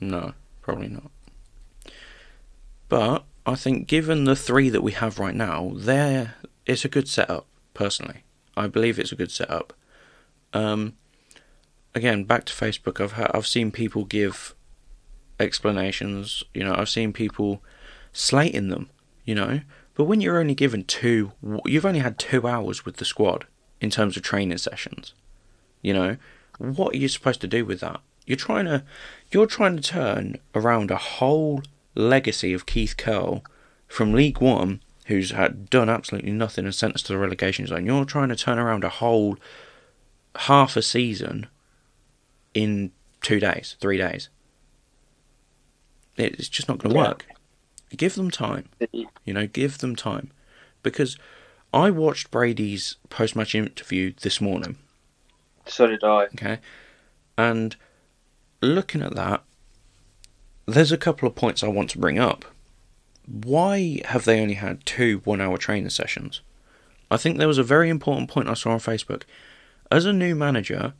No, 0.00 0.32
probably 0.62 0.88
not. 0.88 1.10
But 2.88 3.24
I 3.46 3.54
think, 3.54 3.86
given 3.86 4.24
the 4.24 4.36
three 4.36 4.68
that 4.68 4.82
we 4.82 4.92
have 4.92 5.18
right 5.18 5.34
now, 5.34 5.72
there 5.74 6.34
it's 6.66 6.84
a 6.84 6.88
good 6.88 7.08
setup. 7.08 7.46
Personally, 7.72 8.22
I 8.56 8.66
believe 8.68 8.98
it's 8.98 9.12
a 9.12 9.16
good 9.16 9.30
setup. 9.30 9.72
Um, 10.52 10.94
again, 11.94 12.24
back 12.24 12.44
to 12.46 12.52
Facebook. 12.52 13.00
I've 13.00 13.12
ha- 13.12 13.30
I've 13.34 13.46
seen 13.46 13.70
people 13.72 14.04
give 14.04 14.54
explanations. 15.40 16.42
You 16.52 16.64
know, 16.64 16.74
I've 16.76 16.88
seen 16.88 17.12
people 17.12 17.62
slating 18.12 18.68
them. 18.68 18.90
You 19.24 19.34
know, 19.34 19.60
but 19.94 20.04
when 20.04 20.20
you're 20.20 20.38
only 20.38 20.54
given 20.54 20.84
two, 20.84 21.32
you've 21.64 21.86
only 21.86 22.00
had 22.00 22.18
two 22.18 22.46
hours 22.46 22.84
with 22.84 22.96
the 22.96 23.04
squad 23.04 23.46
in 23.80 23.90
terms 23.90 24.16
of 24.16 24.22
training 24.22 24.58
sessions. 24.58 25.14
You 25.82 25.92
know, 25.92 26.16
what 26.58 26.94
are 26.94 26.98
you 26.98 27.08
supposed 27.08 27.40
to 27.42 27.46
do 27.46 27.64
with 27.64 27.80
that? 27.80 28.00
You're 28.26 28.36
trying 28.36 28.64
to 28.64 28.82
you're 29.30 29.46
trying 29.46 29.76
to 29.76 29.82
turn 29.82 30.38
around 30.54 30.90
a 30.90 30.96
whole 30.96 31.62
legacy 31.94 32.52
of 32.52 32.66
Keith 32.66 32.96
Curle 32.96 33.44
from 33.86 34.12
League 34.14 34.40
One, 34.40 34.80
who's 35.06 35.30
had 35.32 35.68
done 35.68 35.88
absolutely 35.90 36.32
nothing 36.32 36.64
and 36.64 36.74
sent 36.74 36.94
us 36.94 37.02
to 37.02 37.12
the 37.12 37.18
relegation 37.18 37.66
zone. 37.66 37.84
You're 37.86 38.04
trying 38.06 38.30
to 38.30 38.36
turn 38.36 38.58
around 38.58 38.82
a 38.82 38.88
whole 38.88 39.36
half 40.36 40.76
a 40.76 40.82
season 40.82 41.46
in 42.54 42.90
two 43.20 43.38
days, 43.38 43.76
three 43.80 43.98
days. 43.98 44.28
It's 46.16 46.48
just 46.48 46.68
not 46.68 46.78
going 46.78 46.94
to 46.94 47.00
Yeah. 47.00 47.08
work. 47.08 47.26
Give 47.94 48.14
them 48.14 48.30
time. 48.30 48.68
You 48.92 49.32
know, 49.34 49.46
give 49.46 49.78
them 49.78 49.96
time. 49.96 50.30
Because 50.82 51.16
I 51.72 51.90
watched 51.90 52.30
Brady's 52.30 52.96
post 53.10 53.34
match 53.36 53.54
interview 53.54 54.12
this 54.20 54.40
morning, 54.40 54.76
So 55.66 55.86
did 55.86 56.04
I. 56.04 56.24
okay? 56.26 56.58
And 57.36 57.74
looking 58.60 59.02
at 59.02 59.14
that, 59.14 59.42
there's 60.66 60.92
a 60.92 60.98
couple 60.98 61.28
of 61.28 61.34
points 61.34 61.62
I 61.62 61.68
want 61.68 61.90
to 61.90 61.98
bring 61.98 62.18
up. 62.18 62.44
Why 63.26 64.00
have 64.04 64.24
they 64.24 64.40
only 64.40 64.54
had 64.54 64.84
two 64.84 65.20
one 65.24 65.40
hour 65.40 65.56
training 65.58 65.90
sessions? 65.90 66.42
I 67.10 67.16
think 67.16 67.38
there 67.38 67.48
was 67.48 67.58
a 67.58 67.62
very 67.62 67.88
important 67.88 68.30
point 68.30 68.48
I 68.48 68.54
saw 68.54 68.70
on 68.70 68.78
Facebook. 68.78 69.22
As 69.90 70.04
a 70.04 70.12
new 70.12 70.34
manager, 70.34 70.94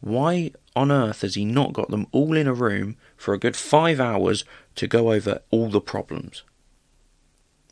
why 0.00 0.52
on 0.74 0.90
earth 0.90 1.22
has 1.22 1.34
he 1.34 1.44
not 1.44 1.72
got 1.72 1.90
them 1.90 2.06
all 2.12 2.36
in 2.36 2.46
a 2.46 2.54
room 2.54 2.96
for 3.20 3.34
a 3.34 3.38
good 3.38 3.54
five 3.54 4.00
hours 4.00 4.46
to 4.74 4.86
go 4.86 5.12
over 5.12 5.42
all 5.50 5.68
the 5.68 5.80
problems? 5.80 6.42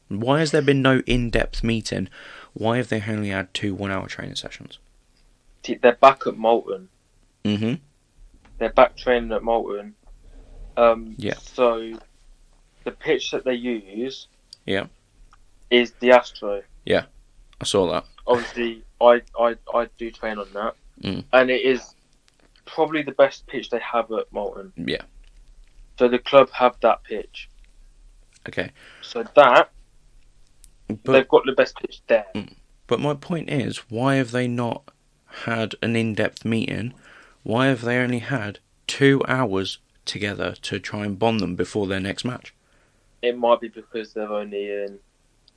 Why 0.08 0.40
has 0.40 0.50
there 0.50 0.60
been 0.60 0.82
no 0.82 1.00
in 1.06 1.30
depth 1.30 1.64
meeting? 1.64 2.10
Why 2.52 2.76
have 2.76 2.90
they 2.90 3.02
only 3.08 3.30
had 3.30 3.52
two 3.54 3.74
one 3.74 3.90
hour 3.90 4.06
training 4.08 4.34
sessions? 4.36 4.78
They're 5.62 5.92
back 5.94 6.26
at 6.26 6.36
Moulton. 6.36 6.90
Mm 7.44 7.58
hmm. 7.58 7.74
They're 8.58 8.72
back 8.72 8.94
training 8.96 9.32
at 9.32 9.42
Moulton. 9.42 9.94
Um, 10.76 11.14
Yeah. 11.16 11.34
So 11.34 11.98
the 12.84 12.90
pitch 12.92 13.30
that 13.30 13.44
they 13.44 13.54
use 13.54 14.26
Yeah. 14.66 14.86
is 15.70 15.92
the 16.00 16.10
Astro. 16.12 16.62
Yeah, 16.84 17.04
I 17.60 17.64
saw 17.64 17.90
that. 17.92 18.04
Obviously, 18.26 18.82
I, 19.00 19.22
I, 19.38 19.56
I 19.74 19.88
do 19.96 20.10
train 20.10 20.38
on 20.38 20.48
that. 20.52 20.74
Mm. 21.02 21.24
And 21.32 21.50
it 21.50 21.62
is 21.62 21.94
probably 22.66 23.02
the 23.02 23.12
best 23.12 23.46
pitch 23.46 23.70
they 23.70 23.78
have 23.80 24.12
at 24.12 24.30
Moulton. 24.30 24.72
Yeah. 24.76 25.02
So 25.98 26.08
the 26.08 26.18
club 26.18 26.50
have 26.52 26.76
that 26.80 27.02
pitch. 27.02 27.48
Okay. 28.48 28.70
So 29.02 29.24
that, 29.34 29.70
But 30.88 31.12
they've 31.12 31.28
got 31.28 31.44
the 31.44 31.52
best 31.52 31.76
pitch 31.76 32.00
there. 32.06 32.26
Mm. 32.34 32.54
But 32.86 33.00
my 33.00 33.14
point 33.14 33.50
is, 33.50 33.78
why 33.90 34.14
have 34.14 34.30
they 34.30 34.46
not 34.46 34.90
had 35.44 35.74
an 35.82 35.96
in 35.96 36.14
depth 36.14 36.44
meeting? 36.44 36.94
Why 37.42 37.66
have 37.66 37.82
they 37.82 37.98
only 37.98 38.20
had 38.20 38.60
two 38.86 39.22
hours 39.28 39.78
together 40.04 40.54
to 40.62 40.78
try 40.78 41.04
and 41.04 41.18
bond 41.18 41.40
them 41.40 41.56
before 41.56 41.86
their 41.86 42.00
next 42.00 42.24
match? 42.24 42.54
It 43.20 43.36
might 43.36 43.60
be 43.60 43.68
because 43.68 44.14
they're 44.14 44.32
only 44.32 44.70
in, 44.70 44.98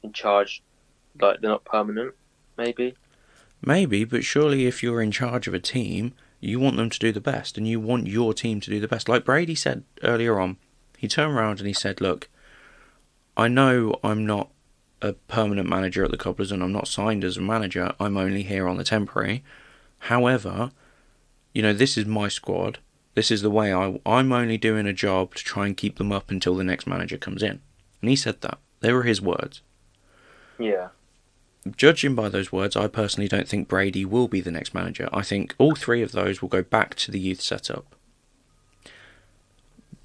in 0.03 0.11
charge, 0.11 0.63
like 1.21 1.39
they're 1.39 1.51
not 1.51 1.63
permanent, 1.63 2.15
maybe. 2.57 2.95
Maybe, 3.63 4.03
but 4.03 4.23
surely 4.23 4.65
if 4.65 4.81
you're 4.81 5.01
in 5.01 5.11
charge 5.11 5.47
of 5.47 5.53
a 5.53 5.59
team, 5.59 6.13
you 6.41 6.59
want 6.59 6.75
them 6.75 6.89
to 6.89 6.99
do 6.99 7.11
the 7.11 7.21
best 7.21 7.57
and 7.57 7.67
you 7.67 7.79
want 7.79 8.07
your 8.07 8.33
team 8.33 8.59
to 8.59 8.69
do 8.69 8.79
the 8.79 8.87
best. 8.87 9.07
Like 9.07 9.23
Brady 9.23 9.55
said 9.55 9.83
earlier 10.03 10.39
on, 10.39 10.57
he 10.97 11.07
turned 11.07 11.33
around 11.33 11.59
and 11.59 11.67
he 11.67 11.73
said, 11.73 12.01
Look, 12.01 12.29
I 13.37 13.47
know 13.47 13.95
I'm 14.03 14.25
not 14.25 14.49
a 15.01 15.13
permanent 15.13 15.69
manager 15.69 16.03
at 16.03 16.11
the 16.11 16.17
Cobblers 16.17 16.51
and 16.51 16.61
I'm 16.61 16.71
not 16.73 16.87
signed 16.87 17.23
as 17.23 17.37
a 17.37 17.41
manager, 17.41 17.93
I'm 17.99 18.17
only 18.17 18.43
here 18.43 18.67
on 18.67 18.77
the 18.77 18.83
temporary. 18.83 19.43
However, 19.99 20.71
you 21.53 21.61
know, 21.61 21.73
this 21.73 21.97
is 21.97 22.05
my 22.05 22.27
squad. 22.27 22.79
This 23.13 23.29
is 23.29 23.41
the 23.41 23.51
way 23.51 23.73
I, 23.73 23.99
I'm 24.05 24.31
only 24.31 24.57
doing 24.57 24.87
a 24.87 24.93
job 24.93 25.35
to 25.35 25.43
try 25.43 25.67
and 25.67 25.77
keep 25.77 25.97
them 25.97 26.11
up 26.11 26.31
until 26.31 26.55
the 26.55 26.63
next 26.63 26.87
manager 26.87 27.17
comes 27.17 27.43
in. 27.43 27.61
And 28.01 28.09
he 28.09 28.15
said 28.15 28.41
that. 28.41 28.57
They 28.79 28.91
were 28.91 29.03
his 29.03 29.21
words 29.21 29.61
Yeah. 30.57 30.89
Judging 31.75 32.15
by 32.15 32.29
those 32.29 32.51
words, 32.51 32.75
I 32.75 32.87
personally 32.87 33.27
don't 33.27 33.47
think 33.47 33.67
Brady 33.67 34.05
will 34.05 34.27
be 34.27 34.41
the 34.41 34.51
next 34.51 34.73
manager. 34.73 35.09
I 35.13 35.21
think 35.21 35.55
all 35.57 35.75
three 35.75 36.01
of 36.01 36.11
those 36.11 36.41
will 36.41 36.49
go 36.49 36.63
back 36.63 36.95
to 36.95 37.11
the 37.11 37.19
youth 37.19 37.41
setup. 37.41 37.95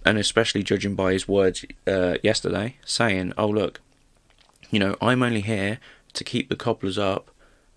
And 0.04 0.18
especially 0.18 0.62
judging 0.62 0.94
by 0.94 1.12
his 1.12 1.26
words 1.26 1.64
uh, 1.86 2.18
yesterday, 2.22 2.76
saying, 2.84 3.32
oh, 3.36 3.48
look, 3.48 3.80
you 4.70 4.78
know, 4.78 4.96
I'm 5.00 5.22
only 5.22 5.40
here 5.40 5.78
to 6.12 6.24
keep 6.24 6.48
the 6.48 6.56
cobblers 6.56 6.98
up 6.98 7.30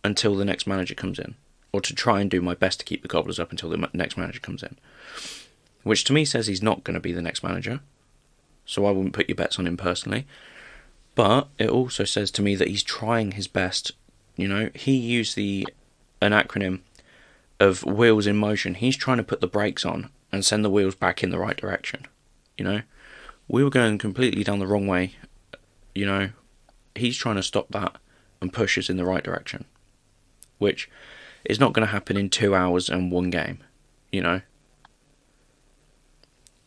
until 0.04 0.36
the 0.36 0.46
next 0.46 0.68
manager 0.68 0.96
comes 0.96 1.18
in, 1.18 1.36
or 1.72 1.82
to 1.82 1.96
try 1.96 2.22
and 2.22 2.30
do 2.30 2.42
my 2.42 2.54
best 2.54 2.80
to 2.80 2.86
keep 2.86 3.02
the 3.02 3.08
cobblers 3.08 3.40
up 3.40 3.52
until 3.52 3.70
the 3.70 3.90
next 3.94 4.18
manager 4.18 4.40
comes 4.40 4.62
in. 4.62 4.78
Which 5.84 6.04
to 6.06 6.14
me 6.14 6.26
says 6.26 6.48
he's 6.48 6.62
not 6.62 6.84
going 6.84 6.94
to 6.94 7.00
be 7.00 7.14
the 7.14 7.22
next 7.22 7.44
manager, 7.44 7.80
so 8.66 8.86
I 8.86 8.92
wouldn't 8.92 9.14
put 9.14 9.30
your 9.30 9.36
bets 9.36 9.58
on 9.58 9.66
him 9.66 9.78
personally. 9.78 10.28
But 11.16 11.50
it 11.58 11.70
also 11.70 12.04
says 12.04 12.32
to 12.32 12.42
me 12.42 12.56
that 12.56 12.68
he's 12.68 12.84
trying 12.84 13.32
his 13.32 13.48
best. 13.48 13.92
You 14.36 14.48
know, 14.48 14.70
he 14.74 14.96
used 14.96 15.36
the 15.36 15.68
an 16.22 16.32
acronym 16.32 16.82
of 17.60 17.84
wheels 17.84 18.28
in 18.28 18.38
motion. 18.38 18.76
He's 18.76 18.98
trying 18.98 19.18
to 19.18 19.24
put 19.24 19.42
the 19.42 19.48
brakes 19.48 19.86
on 19.86 20.10
and 20.32 20.46
send 20.46 20.64
the 20.64 20.70
wheels 20.70 20.96
back 20.96 21.24
in 21.24 21.30
the 21.30 21.40
right 21.40 21.58
direction. 21.58 22.06
You 22.58 22.66
know, 22.66 22.82
we 23.48 23.64
were 23.64 23.70
going 23.70 23.98
completely 23.98 24.44
down 24.44 24.60
the 24.60 24.68
wrong 24.68 24.88
way. 24.88 25.16
You 25.94 26.06
know, 26.06 26.30
he's 26.96 27.18
trying 27.18 27.36
to 27.36 27.44
stop 27.44 27.70
that 27.72 27.98
and 28.42 28.54
push 28.54 28.78
us 28.78 28.90
in 28.90 28.98
the 28.98 29.06
right 29.06 29.24
direction, 29.24 29.66
which 30.58 30.90
is 31.46 31.60
not 31.60 31.74
going 31.74 31.86
to 31.86 31.92
happen 31.92 32.16
in 32.16 32.30
two 32.30 32.56
hours 32.56 32.90
and 32.90 33.12
one 33.12 33.30
game. 33.30 33.60
You 34.12 34.22
know. 34.22 34.42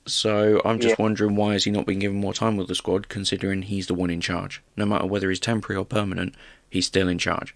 So 0.07 0.61
I'm 0.65 0.81
just 0.81 0.99
Yeah. 0.99 1.03
wondering 1.05 1.37
why 1.37 1.55
is 1.55 1.65
he 1.65 1.71
not 1.71 1.87
being 1.87 2.01
given 2.01 2.19
more 2.19 2.35
time 2.35 2.57
with 2.57 2.69
the 2.69 2.75
squad, 2.75 3.09
considering 3.09 3.63
he's 3.63 3.87
the 3.87 3.95
one 3.95 4.11
in 4.11 4.21
charge. 4.21 4.61
No 4.77 4.85
matter 4.85 5.07
whether 5.07 5.29
he's 5.29 5.39
temporary 5.41 5.79
or 5.79 5.85
permanent, 5.85 6.35
he's 6.69 6.87
still 6.87 7.09
in 7.09 7.19
charge. 7.19 7.55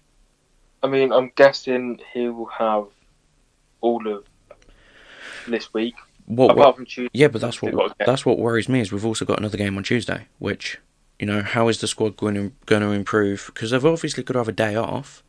I 0.81 0.87
mean, 0.87 1.11
I'm 1.11 1.31
guessing 1.35 1.99
he 2.13 2.29
will 2.29 2.45
have 2.45 2.85
all 3.81 4.07
of 4.07 4.23
this 5.47 5.73
week, 5.73 5.95
What, 6.25 6.45
apart 6.51 6.57
what, 6.57 6.75
from 6.77 6.85
Tuesday. 6.85 7.09
yeah, 7.13 7.27
but 7.27 7.41
that's 7.41 7.61
what 7.61 7.73
got 7.73 7.85
a 7.85 7.89
game. 7.89 8.05
that's 8.05 8.25
what 8.25 8.37
worries 8.37 8.69
me 8.69 8.79
is 8.81 8.91
we've 8.91 9.05
also 9.05 9.25
got 9.25 9.39
another 9.39 9.57
game 9.57 9.75
on 9.77 9.83
Tuesday, 9.83 10.27
which 10.39 10.77
you 11.19 11.25
know 11.25 11.41
how 11.41 11.67
is 11.67 11.79
the 11.81 11.87
squad 11.87 12.15
going 12.17 12.35
to 12.35 12.51
going 12.65 12.81
to 12.81 12.91
improve? 12.91 13.51
Because 13.53 13.71
they've 13.71 13.85
obviously 13.85 14.23
got 14.23 14.33
to 14.33 14.39
have 14.39 14.47
a 14.47 14.51
day 14.53 14.75
off. 14.75 15.23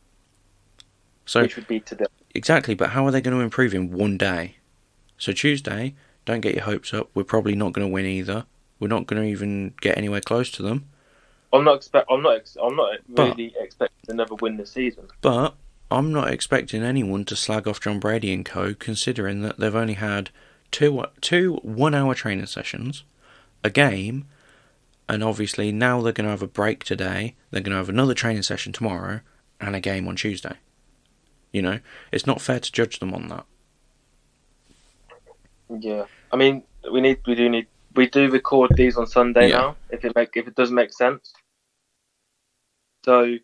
So 1.25 1.41
which 1.41 1.55
would 1.57 1.67
be 1.67 1.79
today. 1.79 2.05
exactly, 2.33 2.75
but 2.75 2.91
how 2.91 3.05
are 3.05 3.11
they 3.11 3.21
going 3.21 3.35
to 3.37 3.43
improve 3.43 3.73
in 3.73 3.91
one 3.91 4.17
day? 4.17 4.55
So 5.17 5.31
Tuesday, 5.31 5.95
don't 6.29 6.41
get 6.41 6.55
your 6.55 6.63
hopes 6.63 6.93
up. 6.93 7.09
We're 7.13 7.23
probably 7.23 7.55
not 7.55 7.73
going 7.73 7.87
to 7.87 7.91
win 7.93 8.05
either. 8.05 8.45
We're 8.79 8.87
not 8.87 9.07
going 9.07 9.21
to 9.21 9.27
even 9.27 9.73
get 9.81 9.97
anywhere 9.97 10.21
close 10.21 10.49
to 10.51 10.63
them. 10.63 10.85
I'm 11.51 11.63
not 11.63 11.77
expect. 11.77 12.07
I'm 12.09 12.21
not. 12.21 12.37
Ex- 12.37 12.57
I'm 12.61 12.75
not 12.75 12.97
But- 13.09 13.37
really 13.37 13.53
expecting 13.59 14.11
another 14.13 14.35
win 14.35 14.57
this 14.57 14.71
season. 14.71 15.07
But 15.21 15.55
I'm 15.91 16.11
not 16.13 16.31
expecting 16.31 16.83
anyone 16.83 17.25
to 17.25 17.35
slag 17.35 17.67
off 17.67 17.81
John 17.81 17.99
Brady 17.99 18.31
and 18.33 18.45
co, 18.45 18.73
considering 18.75 19.41
that 19.41 19.59
they've 19.59 19.75
only 19.75 19.95
had 19.95 20.29
two 20.71 21.03
two 21.21 21.55
one 21.63 21.95
hour 21.95 22.13
training 22.13 22.45
sessions, 22.45 23.03
a 23.63 23.69
game, 23.71 24.25
and 25.09 25.23
obviously 25.23 25.71
now 25.71 26.01
they're 26.01 26.13
going 26.13 26.25
to 26.25 26.31
have 26.31 26.43
a 26.43 26.47
break 26.47 26.83
today. 26.83 27.35
They're 27.49 27.61
going 27.61 27.71
to 27.71 27.77
have 27.77 27.89
another 27.89 28.13
training 28.13 28.43
session 28.43 28.71
tomorrow 28.71 29.21
and 29.59 29.75
a 29.75 29.79
game 29.79 30.07
on 30.07 30.15
Tuesday. 30.15 30.57
You 31.51 31.63
know, 31.63 31.79
it's 32.11 32.27
not 32.27 32.41
fair 32.41 32.59
to 32.59 32.71
judge 32.71 32.99
them 32.99 33.11
on 33.15 33.27
that. 33.29 33.45
Yeah. 35.79 36.05
I 36.31 36.35
mean, 36.37 36.63
we 36.91 37.01
need. 37.01 37.19
We 37.25 37.35
do 37.35 37.49
need. 37.49 37.67
We 37.95 38.07
do 38.07 38.29
record 38.29 38.71
these 38.75 38.97
on 38.97 39.07
Sunday 39.07 39.49
Yeah. 39.49 39.57
now. 39.57 39.75
If 39.89 40.05
it 40.05 40.15
make. 40.15 40.29
If 40.35 40.47
it 40.47 40.55
doesn't 40.55 40.75
make 40.75 40.93
sense. 40.93 41.33
So, 43.05 43.35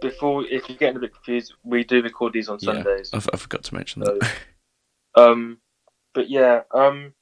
before, 0.00 0.44
if 0.44 0.68
you're 0.68 0.78
getting 0.78 0.96
a 0.96 1.00
bit 1.00 1.14
confused, 1.14 1.54
we 1.64 1.82
do 1.84 2.02
record 2.02 2.32
these 2.34 2.48
on 2.48 2.58
Yeah. 2.60 2.74
Sundays. 2.74 3.10
I, 3.12 3.16
I 3.32 3.36
forgot 3.36 3.62
to 3.64 3.74
mention 3.74 4.04
So, 4.04 4.18
that. 4.20 4.30
um, 5.16 5.58
but 6.14 6.28
yeah, 6.28 6.62
um, 6.72 7.14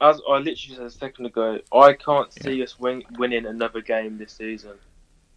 as 0.00 0.20
I 0.28 0.38
literally 0.38 0.76
said 0.76 0.86
a 0.86 0.90
second 0.90 1.26
ago, 1.26 1.60
I 1.72 1.92
can't 1.92 2.32
see 2.32 2.62
us 2.62 2.78
win, 2.78 3.04
winning 3.16 3.46
another 3.46 3.80
game 3.80 4.18
this 4.18 4.32
season. 4.32 4.72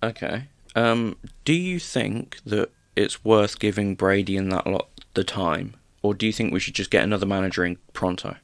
okay. 0.02 0.46
Um, 0.76 1.18
do 1.46 1.54
you 1.54 1.80
think 1.80 2.40
that 2.46 2.72
it's 2.96 3.24
worth 3.24 3.60
giving 3.60 3.94
Brady 3.94 4.36
and 4.38 4.52
that 4.52 4.66
lot 4.66 4.90
the 5.14 5.24
time, 5.24 5.76
or 6.04 6.14
do 6.14 6.28
you 6.28 6.34
think 6.34 6.54
we 6.54 6.60
should 6.60 6.76
just 6.76 6.92
get 6.92 7.04
another 7.04 7.26
manager 7.26 7.66
in 7.66 7.78
pronto? 7.94 8.36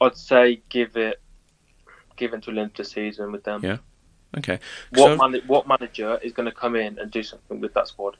I'd 0.00 0.16
say 0.16 0.62
give 0.68 0.96
it, 0.96 1.20
give 2.16 2.32
it 2.32 2.36
until 2.36 2.54
the 2.54 2.60
end 2.60 2.70
of 2.70 2.76
the 2.76 2.84
season 2.84 3.32
with 3.32 3.42
them. 3.42 3.60
Yeah. 3.64 3.78
Okay. 4.38 4.60
What 4.90 5.18
man, 5.18 5.40
what 5.46 5.66
manager 5.66 6.18
is 6.22 6.32
going 6.32 6.46
to 6.46 6.54
come 6.54 6.76
in 6.76 6.98
and 6.98 7.10
do 7.10 7.22
something 7.22 7.60
with 7.60 7.74
that 7.74 7.88
squad? 7.88 8.16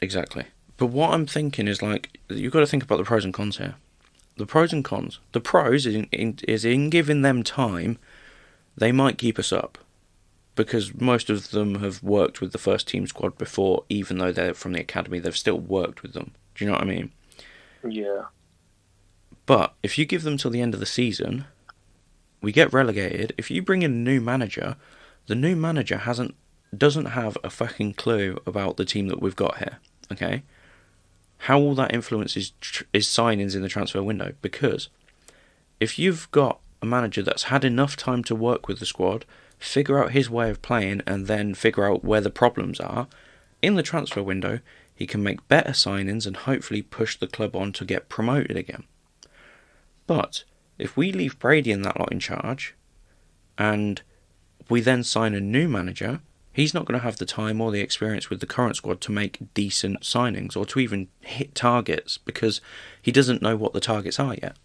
Exactly. 0.00 0.44
But 0.76 0.86
what 0.86 1.10
I'm 1.12 1.26
thinking 1.26 1.66
is 1.66 1.82
like 1.82 2.20
you've 2.28 2.52
got 2.52 2.60
to 2.60 2.66
think 2.66 2.84
about 2.84 2.98
the 2.98 3.04
pros 3.04 3.24
and 3.24 3.34
cons 3.34 3.58
here. 3.58 3.74
The 4.36 4.46
pros 4.46 4.72
and 4.72 4.84
cons. 4.84 5.18
The 5.32 5.40
pros 5.40 5.86
is 5.86 5.94
in, 5.96 6.04
in, 6.12 6.38
is 6.46 6.64
in 6.64 6.90
giving 6.90 7.22
them 7.22 7.42
time, 7.42 7.98
they 8.76 8.92
might 8.92 9.18
keep 9.18 9.36
us 9.36 9.52
up, 9.52 9.78
because 10.54 10.94
most 10.94 11.28
of 11.28 11.50
them 11.50 11.76
have 11.76 12.04
worked 12.04 12.40
with 12.40 12.52
the 12.52 12.58
first 12.58 12.86
team 12.86 13.08
squad 13.08 13.36
before, 13.36 13.82
even 13.88 14.18
though 14.18 14.30
they're 14.30 14.54
from 14.54 14.72
the 14.72 14.80
academy. 14.80 15.18
They've 15.18 15.36
still 15.36 15.58
worked 15.58 16.02
with 16.02 16.12
them. 16.12 16.32
Do 16.54 16.64
you 16.64 16.70
know 16.70 16.76
what 16.76 16.82
I 16.82 16.86
mean? 16.86 17.10
Yeah, 17.86 18.22
But 19.46 19.74
if 19.82 19.98
you 19.98 20.04
give 20.04 20.22
them 20.22 20.36
till 20.36 20.50
the 20.50 20.60
end 20.60 20.74
of 20.74 20.80
the 20.80 20.86
season, 20.86 21.44
we 22.40 22.52
get 22.52 22.72
relegated. 22.72 23.32
If 23.36 23.50
you 23.50 23.62
bring 23.62 23.82
in 23.82 23.92
a 23.92 23.94
new 23.94 24.20
manager, 24.20 24.76
the 25.26 25.34
new 25.34 25.56
manager 25.56 25.98
hasn't 25.98 26.34
doesn't 26.76 27.06
have 27.06 27.38
a 27.42 27.48
fucking 27.48 27.94
clue 27.94 28.38
about 28.46 28.76
the 28.76 28.84
team 28.84 29.08
that 29.08 29.22
we've 29.22 29.36
got 29.36 29.58
here. 29.58 29.78
Okay, 30.12 30.42
how 31.38 31.58
will 31.58 31.74
that 31.76 31.94
influence 31.94 32.34
his 32.34 32.50
tr- 32.60 32.84
his 32.92 33.06
signings 33.06 33.54
in 33.54 33.62
the 33.62 33.68
transfer 33.68 34.02
window? 34.02 34.34
Because 34.42 34.88
if 35.80 35.98
you've 35.98 36.30
got 36.30 36.60
a 36.82 36.86
manager 36.86 37.22
that's 37.22 37.44
had 37.44 37.64
enough 37.64 37.96
time 37.96 38.22
to 38.24 38.34
work 38.34 38.68
with 38.68 38.80
the 38.80 38.86
squad, 38.86 39.24
figure 39.58 40.02
out 40.02 40.12
his 40.12 40.30
way 40.30 40.50
of 40.50 40.62
playing, 40.62 41.02
and 41.06 41.26
then 41.26 41.54
figure 41.54 41.84
out 41.84 42.04
where 42.04 42.20
the 42.20 42.30
problems 42.30 42.80
are 42.80 43.08
in 43.62 43.74
the 43.74 43.82
transfer 43.82 44.22
window, 44.22 44.60
he 44.98 45.06
can 45.06 45.22
make 45.22 45.46
better 45.46 45.70
signings 45.70 46.26
and 46.26 46.36
hopefully 46.38 46.82
push 46.82 47.16
the 47.16 47.28
club 47.28 47.54
on 47.54 47.70
to 47.74 47.84
get 47.84 48.08
promoted 48.08 48.56
again. 48.56 48.82
But 50.08 50.42
if 50.76 50.96
we 50.96 51.12
leave 51.12 51.38
Brady 51.38 51.70
and 51.70 51.84
that 51.84 52.00
lot 52.00 52.10
in 52.10 52.18
charge, 52.18 52.74
and 53.56 54.02
we 54.68 54.80
then 54.80 55.04
sign 55.04 55.34
a 55.34 55.40
new 55.40 55.68
manager, 55.68 56.18
he's 56.52 56.74
not 56.74 56.84
going 56.84 56.98
to 56.98 57.04
have 57.04 57.18
the 57.18 57.24
time 57.24 57.60
or 57.60 57.70
the 57.70 57.80
experience 57.80 58.28
with 58.28 58.40
the 58.40 58.46
current 58.46 58.74
squad 58.74 59.00
to 59.02 59.12
make 59.12 59.38
decent 59.54 60.00
signings 60.00 60.56
or 60.56 60.66
to 60.66 60.80
even 60.80 61.06
hit 61.20 61.54
targets 61.54 62.18
because 62.18 62.60
he 63.00 63.12
doesn't 63.12 63.40
know 63.40 63.56
what 63.56 63.74
the 63.74 63.80
targets 63.80 64.18
are 64.18 64.34
yet. 64.34 64.56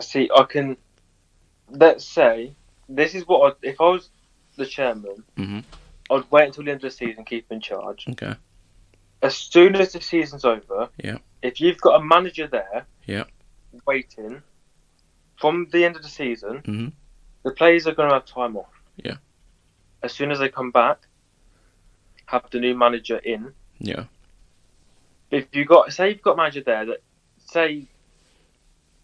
See, 0.00 0.30
I 0.34 0.44
can. 0.44 0.78
Let's 1.68 2.06
say 2.06 2.54
this 2.88 3.14
is 3.14 3.28
what 3.28 3.58
I'd, 3.62 3.68
if 3.68 3.82
I 3.82 3.90
was 3.90 4.08
the 4.56 4.64
chairman, 4.64 5.24
Mhm. 5.36 5.62
I'd 6.10 6.30
wait 6.30 6.46
until 6.46 6.64
the 6.64 6.70
end 6.70 6.78
of 6.78 6.90
the 6.90 6.90
season, 6.90 7.22
keep 7.26 7.50
him 7.50 7.56
in 7.56 7.60
charge. 7.60 8.06
Okay. 8.08 8.34
As 9.22 9.36
soon 9.36 9.76
as 9.76 9.92
the 9.92 10.00
season's 10.00 10.44
over, 10.44 10.88
Yeah. 11.02 11.18
if 11.42 11.60
you've 11.60 11.80
got 11.80 12.00
a 12.00 12.04
manager 12.04 12.46
there, 12.46 12.86
Yeah. 13.06 13.24
waiting 13.86 14.42
from 15.36 15.68
the 15.72 15.84
end 15.84 15.96
of 15.96 16.02
the 16.02 16.08
season, 16.08 16.62
Mhm. 16.62 16.92
the 17.42 17.50
players 17.50 17.86
are 17.86 17.94
going 17.94 18.08
to 18.08 18.14
have 18.14 18.26
time 18.26 18.56
off. 18.56 18.72
Yeah. 18.96 19.16
As 20.02 20.12
soon 20.12 20.30
as 20.30 20.38
they 20.38 20.48
come 20.48 20.70
back, 20.70 21.06
have 22.26 22.48
the 22.50 22.60
new 22.60 22.74
manager 22.74 23.18
in. 23.18 23.54
Yeah. 23.78 24.04
If 25.30 25.54
you 25.54 25.64
got 25.64 25.92
say 25.92 26.10
you've 26.10 26.22
got 26.22 26.32
a 26.32 26.36
manager 26.36 26.60
there 26.62 26.84
that 26.86 27.02
say 27.38 27.86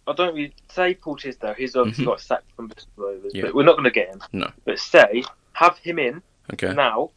I 0.07 0.13
don't 0.15 0.35
really 0.35 0.53
say 0.69 0.95
Paul 0.95 1.17
Tisdale, 1.17 1.55
he's 1.55 1.77
obviously 1.77 2.05
Mhm. 2.05 2.09
got 2.09 2.21
sacked 2.21 2.51
from 2.57 2.67
Bristol 2.67 3.05
Rovers, 3.05 3.33
Yeah. 3.35 3.43
but 3.43 3.55
we're 3.55 3.63
not 3.65 3.73
going 3.73 3.85
to 3.85 3.91
get 3.93 4.09
him. 4.09 4.21
No. 4.33 4.51
But 4.65 4.81
say 4.81 5.23
have 5.53 5.79
him 5.79 5.99
in 6.01 6.23
Okay. 6.53 6.73
now 6.75 7.11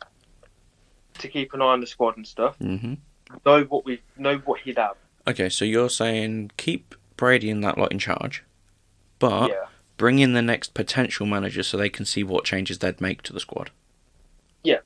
to 1.19 1.27
keep 1.27 1.53
an 1.53 1.61
eye 1.61 1.65
on 1.65 1.81
the 1.81 1.87
squad 1.87 2.17
and 2.17 2.27
stuff. 2.27 2.57
Mhm. 2.59 2.97
Know 3.45 3.63
what 3.63 3.85
we 3.85 4.01
know 4.17 4.37
what 4.39 4.61
he'd 4.61 4.77
have. 4.77 4.95
Okay, 5.27 5.49
so 5.49 5.65
you're 5.65 5.89
saying 5.89 6.51
keep 6.57 6.95
Brady 7.17 7.49
and 7.49 7.63
that 7.63 7.77
lot 7.77 7.91
in 7.91 7.99
charge, 7.99 8.43
but 9.19 9.49
yeah. 9.49 9.65
bring 9.97 10.19
in 10.19 10.33
the 10.33 10.41
next 10.41 10.73
potential 10.73 11.25
manager 11.25 11.63
so 11.63 11.77
they 11.77 11.89
can 11.89 12.05
see 12.05 12.23
what 12.23 12.45
changes 12.45 12.79
they'd 12.79 13.01
make 13.01 13.21
to 13.23 13.33
the 13.33 13.39
squad. 13.39 13.71
Yeah. 14.63 14.79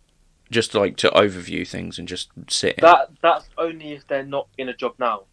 Just 0.50 0.74
like 0.74 0.98
to 0.98 1.10
overview 1.12 1.68
things 1.68 2.00
and 2.00 2.08
just 2.08 2.30
sit 2.48 2.76
in. 2.78 2.82
That 2.82 3.12
that's 3.22 3.50
only 3.58 3.94
if 3.94 4.08
they're 4.08 4.24
not 4.24 4.48
in 4.58 4.70
a 4.70 4.74
job 4.74 4.96
now. 4.98 5.24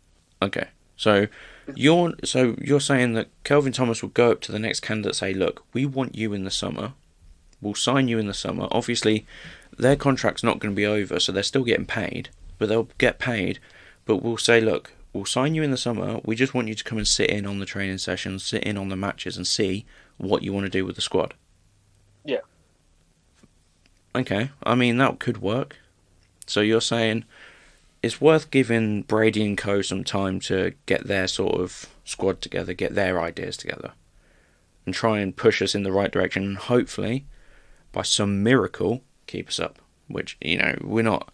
Okay. 0.43 0.69
So 0.97 1.27
you're 1.75 2.15
so 2.25 2.57
you're 2.61 2.81
saying 2.81 3.15
that 3.15 3.29
Kelvin 3.45 3.73
Thomas 3.73 4.03
will 4.03 4.11
go 4.11 4.33
up 4.33 4.41
to 4.43 4.53
the 4.53 4.59
next 4.59 4.81
candidate 4.81 5.11
and 5.11 5.17
say, 5.17 5.35
Look, 5.35 5.65
we 5.73 5.87
want 5.87 6.15
you 6.15 6.33
in 6.33 6.45
the 6.45 6.51
summer. 6.51 6.95
We'll 7.61 7.75
sign 7.75 8.09
you 8.09 8.19
in 8.19 8.27
the 8.27 8.35
summer. 8.35 8.69
Obviously 8.71 9.27
their 9.77 9.97
contract's 9.97 10.43
not 10.43 10.59
going 10.59 10.73
to 10.73 10.77
be 10.77 10.87
over, 10.87 11.21
so 11.21 11.33
they're 11.33 11.43
still 11.43 11.65
getting 11.65 11.87
paid. 11.87 12.31
But 12.59 12.69
they'll 12.69 12.89
get 12.99 13.19
paid. 13.19 13.59
But 14.05 14.17
we'll 14.17 14.39
say, 14.39 14.61
Look, 14.61 14.93
we'll 15.13 15.25
sign 15.25 15.55
you 15.55 15.63
in 15.63 15.71
the 15.71 15.77
summer. 15.77 16.21
We 16.25 16.37
just 16.37 16.55
want 16.55 16.69
you 16.69 16.75
to 16.75 16.85
come 16.85 16.99
and 16.99 17.09
sit 17.09 17.31
in 17.31 17.47
on 17.47 17.59
the 17.59 17.67
training 17.67 17.99
sessions, 17.99 18.45
sit 18.45 18.63
in 18.65 18.77
on 18.77 18.89
the 18.89 18.97
matches 18.97 19.37
and 19.37 19.47
see 19.47 19.85
what 20.19 20.43
you 20.43 20.53
want 20.53 20.67
to 20.67 20.71
do 20.71 20.85
with 20.85 20.97
the 20.97 21.03
squad. 21.03 21.35
Yeah. 22.25 22.41
Okay. 24.15 24.51
I 24.63 24.75
mean 24.75 24.99
that 24.99 25.19
could 25.19 25.39
work. 25.43 25.77
So 26.47 26.61
you're 26.61 26.81
saying 26.81 27.25
it's 28.03 28.21
worth 28.21 28.51
giving 28.51 29.03
Brady 29.03 29.45
and 29.45 29.59
Co 29.59 29.83
some 29.83 30.05
time 30.05 30.41
to 30.41 30.75
get 30.87 31.07
their 31.07 31.27
sort 31.27 31.61
of 31.61 31.87
squad 32.05 32.41
together, 32.41 32.73
get 32.73 32.95
their 32.95 33.21
ideas 33.21 33.57
together, 33.57 33.93
and 34.85 34.95
try 34.95 35.19
and 35.19 35.37
push 35.37 35.61
us 35.61 35.75
in 35.75 35.83
the 35.83 35.93
right 35.93 36.11
direction. 36.11 36.45
And 36.45 36.57
hopefully, 36.57 37.27
by 37.93 38.03
some 38.03 38.43
miracle, 38.43 39.03
keep 39.27 39.49
us 39.49 39.61
up. 39.61 39.79
Which 40.09 40.37
you 40.41 40.59
know 40.59 40.77
we're 40.83 41.03
not 41.03 41.33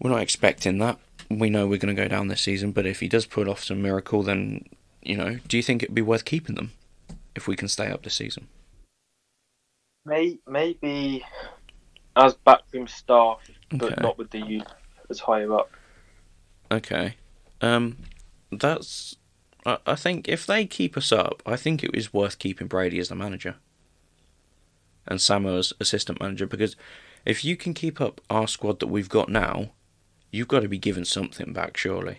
we're 0.00 0.10
not 0.10 0.20
expecting 0.20 0.78
that. 0.78 0.98
We 1.30 1.50
know 1.50 1.66
we're 1.66 1.78
going 1.78 1.94
to 1.94 2.00
go 2.02 2.08
down 2.08 2.28
this 2.28 2.42
season, 2.42 2.72
but 2.72 2.86
if 2.86 3.00
he 3.00 3.08
does 3.08 3.26
pull 3.26 3.50
off 3.50 3.64
some 3.64 3.82
miracle, 3.82 4.22
then 4.22 4.64
you 5.02 5.16
know, 5.16 5.38
do 5.48 5.56
you 5.56 5.62
think 5.62 5.82
it'd 5.82 5.94
be 5.94 6.02
worth 6.02 6.24
keeping 6.24 6.54
them 6.54 6.72
if 7.34 7.48
we 7.48 7.56
can 7.56 7.68
stay 7.68 7.88
up 7.90 8.02
this 8.02 8.14
season? 8.14 8.48
Maybe 10.04 11.24
as 12.16 12.34
backroom 12.34 12.86
staff, 12.86 13.38
but 13.70 13.92
Okay. 13.92 14.02
not 14.02 14.18
with 14.18 14.30
the 14.30 14.38
youth 14.38 14.66
as 15.10 15.18
higher 15.20 15.52
up. 15.54 15.70
Okay. 16.70 17.16
Um, 17.60 17.96
that's. 18.52 19.16
I, 19.64 19.78
I 19.86 19.94
think 19.96 20.28
if 20.28 20.46
they 20.46 20.66
keep 20.66 20.96
us 20.96 21.10
up, 21.10 21.42
I 21.44 21.56
think 21.56 21.82
it 21.82 21.90
is 21.94 22.12
worth 22.12 22.38
keeping 22.38 22.66
Brady 22.68 22.98
as 22.98 23.08
the 23.08 23.14
manager 23.14 23.56
and 25.06 25.18
Samo 25.18 25.58
as 25.58 25.72
assistant 25.80 26.20
manager 26.20 26.46
because 26.46 26.76
if 27.24 27.44
you 27.44 27.56
can 27.56 27.74
keep 27.74 28.00
up 28.00 28.20
our 28.30 28.46
squad 28.46 28.80
that 28.80 28.86
we've 28.86 29.08
got 29.08 29.28
now, 29.28 29.70
you've 30.30 30.48
got 30.48 30.60
to 30.60 30.68
be 30.68 30.78
given 30.78 31.04
something 31.04 31.52
back, 31.52 31.76
surely. 31.76 32.18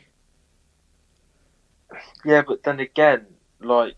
Yeah, 2.25 2.41
but 2.45 2.63
then 2.63 2.79
again, 2.79 3.25
like 3.59 3.95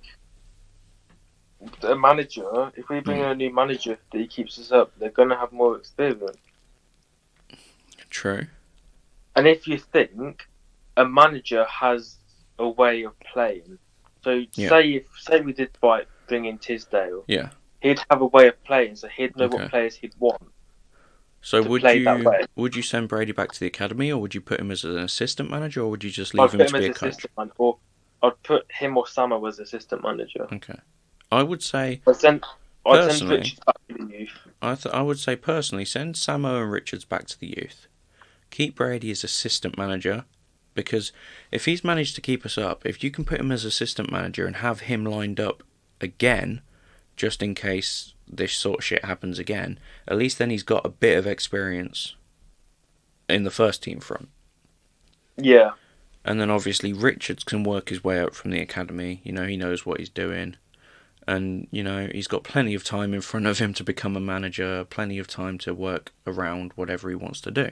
a 1.84 1.96
manager, 1.96 2.72
if 2.76 2.90
we 2.90 3.00
bring 3.00 3.18
hmm. 3.18 3.24
in 3.24 3.30
a 3.30 3.36
new 3.36 3.54
manager 3.54 3.98
that 4.12 4.18
he 4.18 4.28
keeps 4.28 4.60
us 4.60 4.72
up, 4.72 4.92
they're 5.00 5.10
gonna 5.10 5.38
have 5.38 5.52
more 5.52 5.78
experience. 5.78 6.38
True. 8.10 8.48
And 9.36 9.48
if 9.48 9.68
you 9.68 9.78
think 9.78 10.48
a 10.98 11.06
manager 11.06 11.66
has 11.66 12.18
a 12.58 12.68
way 12.68 13.04
of 13.04 13.20
playing, 13.20 13.78
so 14.24 14.46
Yeah. 14.54 14.70
say 14.70 14.92
if 14.94 15.08
say 15.20 15.42
we 15.42 15.54
did 15.54 15.72
by 15.82 16.06
bring 16.28 16.46
in 16.46 16.58
Tisdale, 16.58 17.24
Yeah. 17.28 17.50
He'd 17.82 18.00
have 18.10 18.22
a 18.22 18.26
way 18.26 18.48
of 18.48 18.62
playing, 18.64 18.96
so 18.96 19.08
he'd 19.08 19.36
know 19.38 19.46
Okay. 19.46 19.58
what 19.58 19.70
players 19.72 19.96
he'd 19.96 20.14
want. 20.20 20.42
So 21.42 21.62
would 21.64 21.82
play 21.82 22.04
that 22.04 22.20
you 22.20 22.30
way. 22.30 22.42
would 22.56 22.76
you 22.76 22.82
send 22.82 23.08
Brady 23.08 23.32
back 23.32 23.52
to 23.54 23.60
the 23.60 23.68
academy, 23.68 24.12
or 24.12 24.20
would 24.22 24.36
you 24.36 24.42
put 24.42 24.60
him 24.60 24.72
as 24.72 24.84
an 24.84 24.98
assistant 24.98 25.50
manager, 25.50 25.82
or 25.82 25.90
would 25.90 26.04
you 26.04 26.10
just 26.10 26.34
I'd 26.38 26.42
leave 26.42 26.52
him 26.54 26.60
put 26.60 26.68
to 26.70 26.76
him 26.78 26.82
be 26.84 26.88
a 26.90 26.94
coach? 26.94 27.26
man, 27.38 27.52
or 27.58 27.78
I'd 28.22 28.44
put 28.44 28.66
him 28.72 28.98
or 28.98 29.06
Samo 29.06 29.48
as 29.48 29.60
assistant 29.60 30.04
manager. 30.04 30.48
Okay. 30.52 30.80
I 31.32 31.44
would 31.44 31.64
say 31.64 32.02
But 32.04 32.18
send 32.18 32.44
I'd 32.86 33.12
send 33.12 33.30
Personally- 33.30 33.54
back 33.66 33.76
to 33.88 34.06
the 34.06 34.18
youth. 34.20 34.32
I 34.62 34.76
th- 34.76 34.94
I 34.94 35.02
would 35.02 35.20
say 35.20 35.36
personally 35.38 35.86
send 35.86 36.16
Samo 36.16 36.62
and 36.62 36.72
Richards 36.72 37.06
back 37.06 37.28
to 37.28 37.40
the 37.40 37.48
youth. 37.48 37.88
Keep 38.52 38.76
Brady 38.76 39.12
as 39.12 39.24
assistant 39.24 39.78
manager 39.78 40.26
because 40.74 41.12
if 41.52 41.66
he's 41.66 41.84
managed 41.84 42.16
to 42.16 42.22
keep 42.22 42.46
us 42.46 42.58
up, 42.58 42.86
if 42.86 43.02
you 43.04 43.12
can 43.12 43.24
put 43.24 43.40
him 43.40 43.52
as 43.52 43.64
assistant 43.64 44.12
manager 44.12 44.46
and 44.46 44.58
have 44.58 44.82
him 44.82 45.06
lined 45.06 45.40
up 45.40 45.64
again, 46.02 46.62
just 47.20 47.44
in 47.44 47.54
case 47.54 48.14
this 48.26 48.54
sort 48.54 48.80
of 48.80 48.86
shit 48.86 49.04
happens 49.04 49.40
again, 49.40 49.78
at 50.08 50.18
least 50.18 50.38
then 50.38 50.50
he's 50.50 50.64
got 50.64 50.86
a 50.86 50.90
bit 50.90 51.18
of 51.18 51.28
experience 51.28 52.16
in 53.28 53.44
the 53.44 53.52
first 53.52 53.84
team 53.84 54.00
front. 54.00 54.30
Yeah. 55.36 55.72
And 56.24 56.40
then 56.40 56.50
obviously 56.50 56.94
Richards 56.94 57.44
can 57.44 57.64
work 57.64 57.90
his 57.90 58.06
way 58.06 58.22
up 58.22 58.34
from 58.34 58.52
the 58.52 58.62
academy. 58.62 59.20
You 59.26 59.34
know, 59.34 59.46
he 59.46 59.58
knows 59.58 59.86
what 59.86 60.00
he's 60.00 60.10
doing. 60.10 60.56
And, 61.28 61.68
you 61.72 61.84
know, 61.84 62.08
he's 62.10 62.28
got 62.28 62.46
plenty 62.46 62.74
of 62.74 62.86
time 62.86 63.14
in 63.14 63.20
front 63.20 63.48
of 63.48 63.60
him 63.60 63.74
to 63.74 63.84
become 63.84 64.16
a 64.16 64.22
manager, 64.22 64.86
plenty 64.86 65.20
of 65.20 65.28
time 65.28 65.58
to 65.60 65.74
work 65.74 66.14
around 66.26 66.72
whatever 66.76 67.10
he 67.10 67.16
wants 67.16 67.42
to 67.42 67.52
do. 67.52 67.72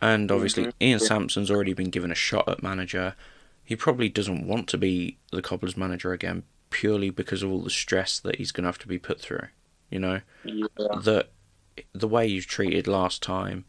And 0.00 0.32
obviously, 0.32 0.64
Mhm. 0.64 0.72
Ian. 0.82 0.98
Sampson's 0.98 1.52
already 1.52 1.72
been 1.72 1.90
given 1.90 2.10
a 2.10 2.16
shot 2.16 2.48
at 2.48 2.64
manager. 2.64 3.14
He 3.62 3.76
probably 3.76 4.08
doesn't 4.08 4.44
want 4.44 4.68
to 4.70 4.78
be 4.78 5.18
the 5.30 5.40
Cobblers 5.40 5.76
manager 5.76 6.12
again 6.12 6.42
purely 6.70 7.10
because 7.10 7.42
of 7.42 7.50
all 7.50 7.62
the 7.62 7.70
stress 7.70 8.18
that 8.20 8.36
he's 8.36 8.52
going 8.52 8.64
to 8.64 8.68
have 8.68 8.78
to 8.78 8.88
be 8.88 8.98
put 8.98 9.20
through. 9.20 9.48
You 9.90 9.98
know? 9.98 10.20
Yeah. 10.44 10.66
that 11.02 11.30
the 11.92 12.08
way 12.08 12.26
you 12.26 12.42
treated 12.42 12.86
last 12.86 13.22
time, 13.22 13.64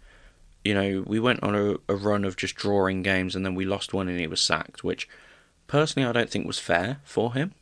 you 0.63 0.73
know, 0.73 1.03
we 1.05 1.19
went 1.19 1.43
on 1.43 1.55
a, 1.55 1.75
a 1.91 1.95
run 1.95 2.23
of 2.23 2.37
just 2.37 2.55
drawing 2.55 3.01
games 3.01 3.35
and 3.35 3.45
then 3.45 3.55
we 3.55 3.65
lost 3.65 3.93
one 3.93 4.07
and 4.07 4.19
he 4.19 4.27
was 4.27 4.41
sacked, 4.41 4.83
which 4.83 5.09
personally 5.67 6.07
I 6.07 6.11
don't 6.11 6.29
think 6.29 6.45
was 6.45 6.59
fair 6.59 6.99
for 7.03 7.33
him. 7.33 7.53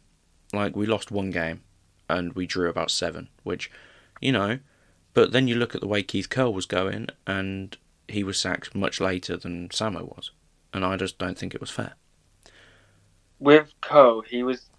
Like 0.51 0.75
we 0.75 0.85
lost 0.85 1.11
one 1.11 1.31
game 1.31 1.61
and 2.09 2.33
we 2.33 2.45
drew 2.45 2.69
about 2.69 2.91
seven, 2.91 3.29
which, 3.43 3.71
you 4.19 4.31
know, 4.31 4.59
but 5.13 5.31
then 5.31 5.47
you 5.47 5.55
look 5.55 5.75
at 5.75 5.81
the 5.81 5.87
way 5.87 6.03
Keith 6.03 6.29
Curle 6.29 6.53
was 6.53 6.65
going 6.65 7.07
and 7.25 7.77
he 8.07 8.23
was 8.23 8.39
sacked 8.39 8.75
much 8.75 8.99
later 8.99 9.37
than 9.37 9.69
Samo 9.69 10.15
was. 10.15 10.31
And 10.73 10.83
I 10.83 10.97
just 10.97 11.17
don't 11.17 11.37
think 11.37 11.55
it 11.55 11.61
was 11.61 11.69
fair. 11.69 11.93
With 13.39 13.73
Co, 13.81 14.21
he 14.21 14.43
was 14.43 14.69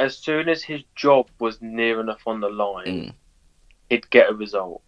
as 0.00 0.16
soon 0.16 0.48
as 0.48 0.62
his 0.62 0.82
job 0.96 1.28
was 1.38 1.60
near 1.60 2.00
enough 2.00 2.22
on 2.26 2.40
the 2.40 2.48
line, 2.48 2.86
Mm. 2.86 3.14
he'd 3.90 4.08
get 4.10 4.30
a 4.30 4.34
result. 4.34 4.82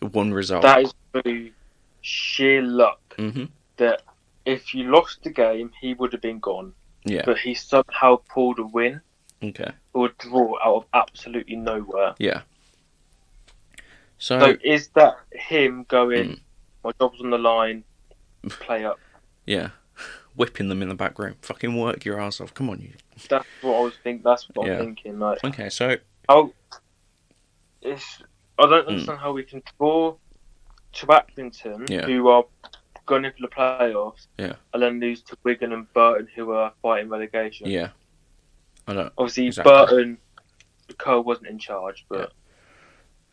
One 0.00 0.32
result. 0.32 0.62
That 0.62 0.82
is 0.82 0.94
through 1.12 1.50
sheer 2.00 2.62
luck 2.62 3.00
hmm 3.16 3.44
that 3.78 4.02
if 4.44 4.72
you 4.74 4.84
lost 4.84 5.22
the 5.24 5.30
game, 5.30 5.72
he 5.80 5.92
would 5.94 6.12
have 6.12 6.22
been 6.22 6.38
gone. 6.38 6.72
Yeah. 7.04 7.22
But 7.24 7.38
he 7.38 7.54
somehow 7.54 8.16
pulled 8.32 8.58
a 8.58 8.62
win 8.62 9.00
Okay. 9.42 9.70
or 9.92 10.06
a 10.06 10.12
draw 10.18 10.56
out 10.64 10.76
of 10.76 10.84
absolutely 10.94 11.56
nowhere. 11.56 12.14
Yeah. 12.18 12.42
So, 14.18 14.38
So 14.40 14.56
is 14.62 14.88
that 14.90 15.16
him 15.32 15.84
going, 15.88 16.28
Mm. 16.28 16.40
my 16.84 16.92
job's 17.00 17.20
on 17.20 17.30
the 17.30 17.38
line, 17.38 17.84
play 18.48 18.84
up? 18.84 19.00
Yeah. 19.44 19.70
Whipping 20.36 20.68
them 20.68 20.82
in 20.82 20.88
the 20.88 20.94
back 20.94 21.18
room. 21.18 21.34
Fucking 21.42 21.74
work 21.76 22.04
your 22.04 22.20
ass 22.20 22.40
off. 22.40 22.52
Come 22.54 22.68
on, 22.70 22.80
you. 22.80 22.92
That's 23.28 23.46
what 23.62 23.76
I 23.76 23.80
was 23.80 23.94
thinking. 24.04 24.22
That's 24.22 24.48
what 24.54 24.66
Yeah. 24.66 24.74
I'm 24.78 24.84
thinking. 24.84 25.18
Like, 25.18 25.42
Okay, 25.44 25.68
so 25.70 25.96
how 26.28 26.52
it's 27.82 28.22
I 28.58 28.64
Hmm. 28.64 28.70
don't 28.70 28.86
understand 28.88 29.18
how 29.18 29.32
we 29.32 29.42
can 29.44 29.62
draw 29.78 30.16
to 30.94 31.06
Accrington, 31.06 31.88
Yeah. 31.90 32.06
who 32.06 32.28
are 32.28 32.44
going 33.04 33.24
in 33.26 33.32
for 33.32 33.42
the 33.42 33.48
playoffs, 33.48 34.26
Yeah. 34.38 34.54
and 34.72 34.82
then 34.82 34.98
lose 34.98 35.22
to 35.24 35.36
Wigan 35.42 35.72
and 35.72 35.92
Burton, 35.92 36.26
who 36.34 36.52
are 36.52 36.72
fighting 36.82 37.08
relegation. 37.10 37.68
yeah, 37.68 37.90
I 38.86 38.94
don't. 38.94 39.12
Obviously, 39.18 39.46
Exactly. 39.48 39.72
Burton, 39.72 40.18
Cole 40.98 41.22
wasn't 41.22 41.48
in 41.48 41.58
charge, 41.58 42.04
but 42.08 42.32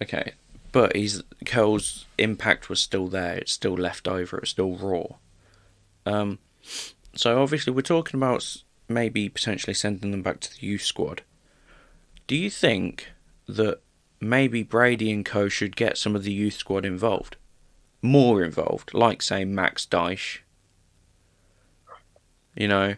Okay, 0.01 0.33
but 0.73 0.95
he's 0.95 1.23
Curle's 1.45 2.05
impact 2.17 2.67
was 2.69 2.81
still 2.81 3.07
there. 3.07 3.37
It's 3.37 3.53
still 3.53 3.75
left 3.75 4.07
over. 4.07 4.39
It's 4.39 4.51
still 4.51 4.75
raw. 4.75 5.05
Um, 6.05 6.39
so 7.15 7.41
obviously 7.41 7.73
we're 7.73 7.81
talking 7.81 8.19
about 8.19 8.63
maybe 8.87 9.29
potentially 9.29 9.73
sending 9.73 10.11
them 10.11 10.21
back 10.21 10.39
to 10.41 10.51
the 10.53 10.65
youth 10.65 10.83
squad. 10.83 11.21
Do 12.27 12.35
you 12.35 12.49
think 12.49 13.09
that 13.47 13.81
maybe 14.19 14.63
Brady 14.63 15.11
and 15.11 15.25
Co 15.25 15.49
should 15.49 15.75
get 15.75 15.97
some 15.97 16.15
of 16.15 16.23
the 16.23 16.33
youth 16.33 16.53
squad 16.53 16.85
involved, 16.85 17.35
more 18.01 18.43
involved, 18.43 18.93
like 18.93 19.21
say 19.21 19.45
Max 19.45 19.85
Dyche? 19.85 20.39
You 22.55 22.67
know, 22.67 22.95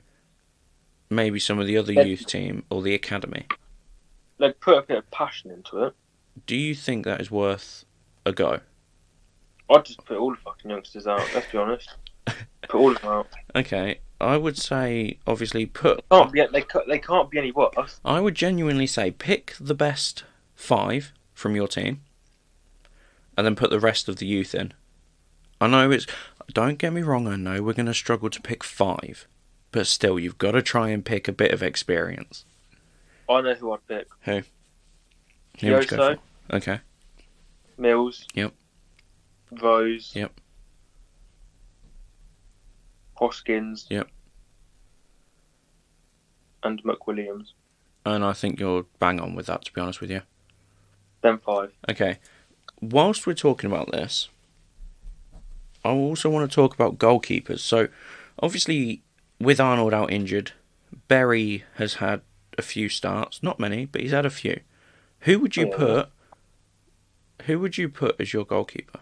maybe 1.09 1.39
some 1.39 1.59
of 1.59 1.67
the 1.67 1.77
other 1.77 1.93
youth 1.93 2.25
team 2.25 2.63
or 2.69 2.81
the 2.81 2.93
academy. 2.93 3.45
Like 4.37 4.59
put 4.59 4.77
a 4.77 4.81
bit 4.81 4.97
of 4.97 5.09
passion 5.11 5.51
into 5.51 5.85
it. 5.85 5.93
Do 6.45 6.55
you 6.55 6.75
think 6.75 7.05
that 7.05 7.21
is 7.21 7.31
worth 7.31 7.85
a 8.25 8.33
go? 8.33 8.59
I'd 9.69 9.85
just 9.85 10.03
put 10.05 10.17
all 10.17 10.31
the 10.31 10.37
fucking 10.37 10.69
youngsters 10.69 11.07
out. 11.07 11.23
Let's 11.33 11.51
be 11.51 11.57
honest. 11.57 11.95
Put 12.67 12.75
all 12.75 12.91
of 12.91 13.01
them 13.01 13.11
out. 13.11 13.27
Okay, 13.55 13.99
I 14.19 14.37
would 14.37 14.57
say 14.57 15.19
obviously 15.27 15.65
put. 15.65 16.03
Can't 16.09 16.31
be. 16.31 16.45
They 16.51 16.61
can't, 16.61 16.87
they 16.87 16.99
can't 16.99 17.29
be 17.29 17.37
any 17.37 17.51
worse. 17.51 17.99
I 18.03 18.19
would 18.19 18.35
genuinely 18.35 18.87
say 18.87 19.11
pick 19.11 19.55
the 19.59 19.75
best 19.75 20.23
five 20.55 21.13
from 21.33 21.55
your 21.55 21.67
team, 21.67 22.01
and 23.37 23.45
then 23.45 23.55
put 23.55 23.69
the 23.69 23.79
rest 23.79 24.09
of 24.09 24.17
the 24.17 24.25
youth 24.25 24.55
in. 24.55 24.73
I 25.61 25.67
know 25.67 25.91
it's. 25.91 26.07
Don't 26.53 26.77
get 26.77 26.93
me 26.93 27.01
wrong. 27.01 27.27
I 27.27 27.35
know 27.35 27.61
we're 27.61 27.73
going 27.73 27.85
to 27.87 27.93
struggle 27.93 28.29
to 28.29 28.41
pick 28.41 28.63
five, 28.63 29.27
but 29.71 29.87
still, 29.87 30.19
you've 30.19 30.37
got 30.37 30.51
to 30.51 30.61
try 30.61 30.89
and 30.89 31.03
pick 31.03 31.27
a 31.27 31.33
bit 31.33 31.51
of 31.51 31.63
experience. 31.63 32.45
I 33.29 33.41
know 33.41 33.53
who 33.55 33.73
I'd 33.73 33.87
pick. 33.87 34.07
Who 34.21 34.33
would 34.33 34.45
you 35.59 35.71
go 35.71 35.79
Yoso, 35.79 36.19
for? 36.49 36.55
Okay. 36.55 36.79
Mills. 37.77 38.25
Yep. 38.33 38.53
Rose. 39.61 40.11
Yep. 40.15 40.39
Hoskins. 43.15 43.87
Yep. 43.89 44.07
And 46.63 46.83
McWilliams. 46.83 47.51
And 48.05 48.23
I 48.23 48.33
think 48.33 48.59
you're 48.59 48.85
bang 48.99 49.19
on 49.19 49.35
with 49.35 49.47
that. 49.47 49.65
To 49.65 49.73
be 49.73 49.81
honest 49.81 50.01
with 50.01 50.11
you. 50.11 50.21
Then 51.21 51.39
five. 51.39 51.71
Okay. 51.89 52.19
Whilst 52.81 53.25
we're 53.25 53.33
talking 53.33 53.69
about 53.71 53.91
this, 53.91 54.29
I 55.83 55.89
also 55.89 56.29
want 56.29 56.49
to 56.49 56.53
talk 56.53 56.73
about 56.73 56.97
goalkeepers. 56.97 57.59
So, 57.59 57.87
obviously, 58.39 59.01
with 59.39 59.59
Arnold 59.59 59.93
out 59.93 60.11
injured, 60.11 60.51
Berry 61.07 61.63
has 61.75 61.95
had 61.95 62.21
a 62.57 62.61
few 62.61 62.89
starts. 62.89 63.41
Not 63.41 63.59
many, 63.59 63.85
but 63.85 64.01
he's 64.01 64.11
had 64.11 64.25
a 64.25 64.29
few. 64.29 64.59
Who 65.21 65.39
would 65.39 65.55
you 65.55 65.67
Yeah. 65.69 65.77
put? 65.77 66.09
Who 67.45 67.59
would 67.59 67.77
you 67.77 67.89
put 67.89 68.19
as 68.19 68.33
your 68.33 68.45
goalkeeper? 68.45 68.99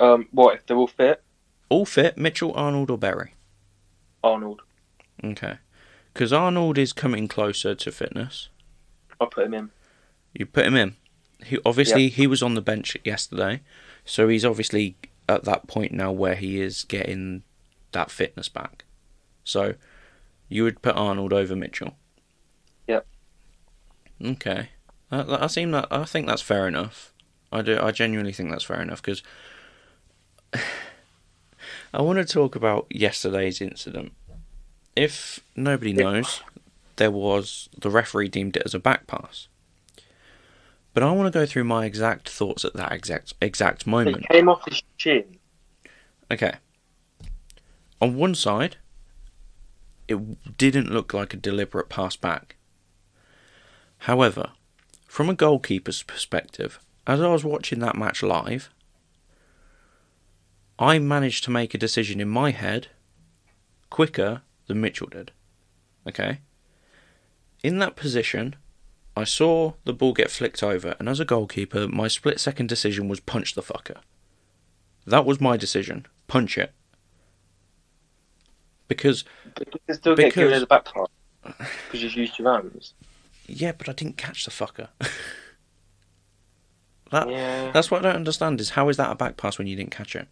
Um, 0.00 0.28
what 0.30 0.54
if 0.56 0.66
they're 0.66 0.76
all 0.76 0.86
fit? 0.86 1.22
All 1.68 1.86
fit: 1.86 2.16
Mitchell, 2.16 2.52
Arnold, 2.54 2.90
or 2.90 2.98
Berry. 2.98 3.34
Arnold. 4.22 4.62
Okay. 5.22 5.58
Because 6.12 6.32
Arnold 6.32 6.78
is 6.78 6.92
coming 6.92 7.28
closer 7.28 7.74
to 7.74 7.92
fitness. 7.92 8.48
I'll 9.20 9.26
put 9.26 9.46
him 9.46 9.54
in. 9.54 9.70
You 10.32 10.46
put 10.46 10.66
him 10.66 10.76
in. 10.76 10.96
He 11.44 11.58
obviously 11.64 12.08
he 12.08 12.26
was 12.26 12.42
on 12.42 12.54
the 12.54 12.60
bench 12.60 12.96
yesterday, 13.04 13.60
so 14.04 14.28
he's 14.28 14.44
obviously 14.44 14.96
at 15.28 15.44
that 15.44 15.68
point 15.68 15.92
now 15.92 16.10
where 16.10 16.34
he 16.34 16.60
is 16.60 16.84
getting 16.84 17.42
that 17.92 18.10
fitness 18.10 18.48
back. 18.48 18.84
So 19.44 19.74
you 20.48 20.64
would 20.64 20.82
put 20.82 20.96
Arnold 20.96 21.32
over 21.32 21.54
Mitchell. 21.54 21.94
Yep. 22.86 23.06
Okay. 24.24 24.70
I, 25.10 25.44
I 25.44 25.46
seem 25.46 25.70
that 25.72 25.86
I 25.90 26.04
think 26.04 26.26
that's 26.26 26.42
fair 26.42 26.66
enough. 26.66 27.12
I 27.52 27.62
do. 27.62 27.78
I 27.80 27.92
genuinely 27.92 28.32
think 28.32 28.50
that's 28.50 28.64
fair 28.64 28.82
enough 28.82 29.02
because 29.02 29.22
I 31.92 32.02
want 32.02 32.18
to 32.18 32.24
talk 32.24 32.54
about 32.54 32.86
yesterday's 32.90 33.60
incident. 33.60 34.12
If 34.94 35.40
nobody 35.56 35.92
knows, 35.92 36.42
there 36.96 37.10
was 37.10 37.68
the 37.78 37.90
referee 37.90 38.28
deemed 38.28 38.56
it 38.56 38.62
as 38.66 38.74
a 38.74 38.78
back 38.78 39.06
pass. 39.06 39.48
But 40.92 41.02
I 41.02 41.12
want 41.12 41.32
to 41.32 41.38
go 41.38 41.46
through 41.46 41.64
my 41.64 41.84
exact 41.84 42.28
thoughts 42.28 42.64
at 42.64 42.74
that 42.74 42.92
exact 42.92 43.34
exact 43.40 43.86
moment. 43.86 44.24
It 44.24 44.28
came 44.28 44.48
off 44.48 44.64
his 44.68 44.82
chin. 44.96 45.38
Okay. 46.30 46.54
On 48.00 48.16
one 48.16 48.34
side, 48.34 48.76
it 50.08 50.58
didn't 50.58 50.90
look 50.90 51.14
like 51.14 51.32
a 51.32 51.36
deliberate 51.36 51.88
pass 51.88 52.16
back. 52.16 52.56
However, 54.02 54.50
from 55.06 55.30
a 55.30 55.34
goalkeeper's 55.34 56.02
perspective, 56.02 56.80
as 57.06 57.20
I 57.20 57.28
was 57.28 57.44
watching 57.44 57.78
that 57.80 57.96
match 57.96 58.22
live, 58.22 58.70
I 60.78 60.98
managed 60.98 61.44
to 61.44 61.50
make 61.50 61.74
a 61.74 61.78
decision 61.78 62.20
in 62.20 62.28
my 62.28 62.50
head 62.50 62.88
quicker 63.90 64.42
than 64.66 64.80
Mitchell 64.80 65.08
did. 65.08 65.32
Okay? 66.06 66.40
In 67.62 67.78
that 67.80 67.96
position, 67.96 68.54
I 69.16 69.24
saw 69.24 69.72
the 69.84 69.92
ball 69.92 70.12
get 70.12 70.30
flicked 70.30 70.62
over, 70.62 70.94
and 71.00 71.08
as 71.08 71.18
a 71.18 71.24
goalkeeper, 71.24 71.88
my 71.88 72.06
split 72.06 72.38
second 72.38 72.68
decision 72.68 73.08
was 73.08 73.18
punch 73.20 73.54
the 73.54 73.62
fucker. 73.62 73.96
That 75.06 75.24
was 75.24 75.40
my 75.40 75.56
decision. 75.56 76.06
Punch 76.28 76.56
it. 76.56 76.72
Because, 78.86 79.24
But 79.56 79.68
you 79.88 79.94
still 79.94 80.14
get 80.14 80.34
given 80.34 80.50
Because- 80.50 80.62
a 80.62 80.66
back 80.66 80.84
pass. 80.84 81.08
Because 81.86 82.02
you've 82.02 82.14
used 82.14 82.38
your 82.38 82.52
hands. 82.52 82.94
yeah, 83.46 83.72
but 83.72 83.88
I 83.88 83.92
didn't 83.92 84.16
catch 84.18 84.44
the 84.44 84.50
fucker. 84.50 84.88
that, 87.10 87.28
Yeah. 87.28 87.70
That's 87.72 87.90
what 87.90 88.00
I 88.04 88.08
don't 88.08 88.16
understand 88.16 88.60
is 88.60 88.70
how 88.70 88.88
is 88.88 88.96
that 88.98 89.10
a 89.10 89.14
back 89.14 89.36
pass 89.36 89.56
when 89.58 89.66
you 89.66 89.74
didn't 89.76 89.90
catch 89.92 90.14
it? 90.14 90.28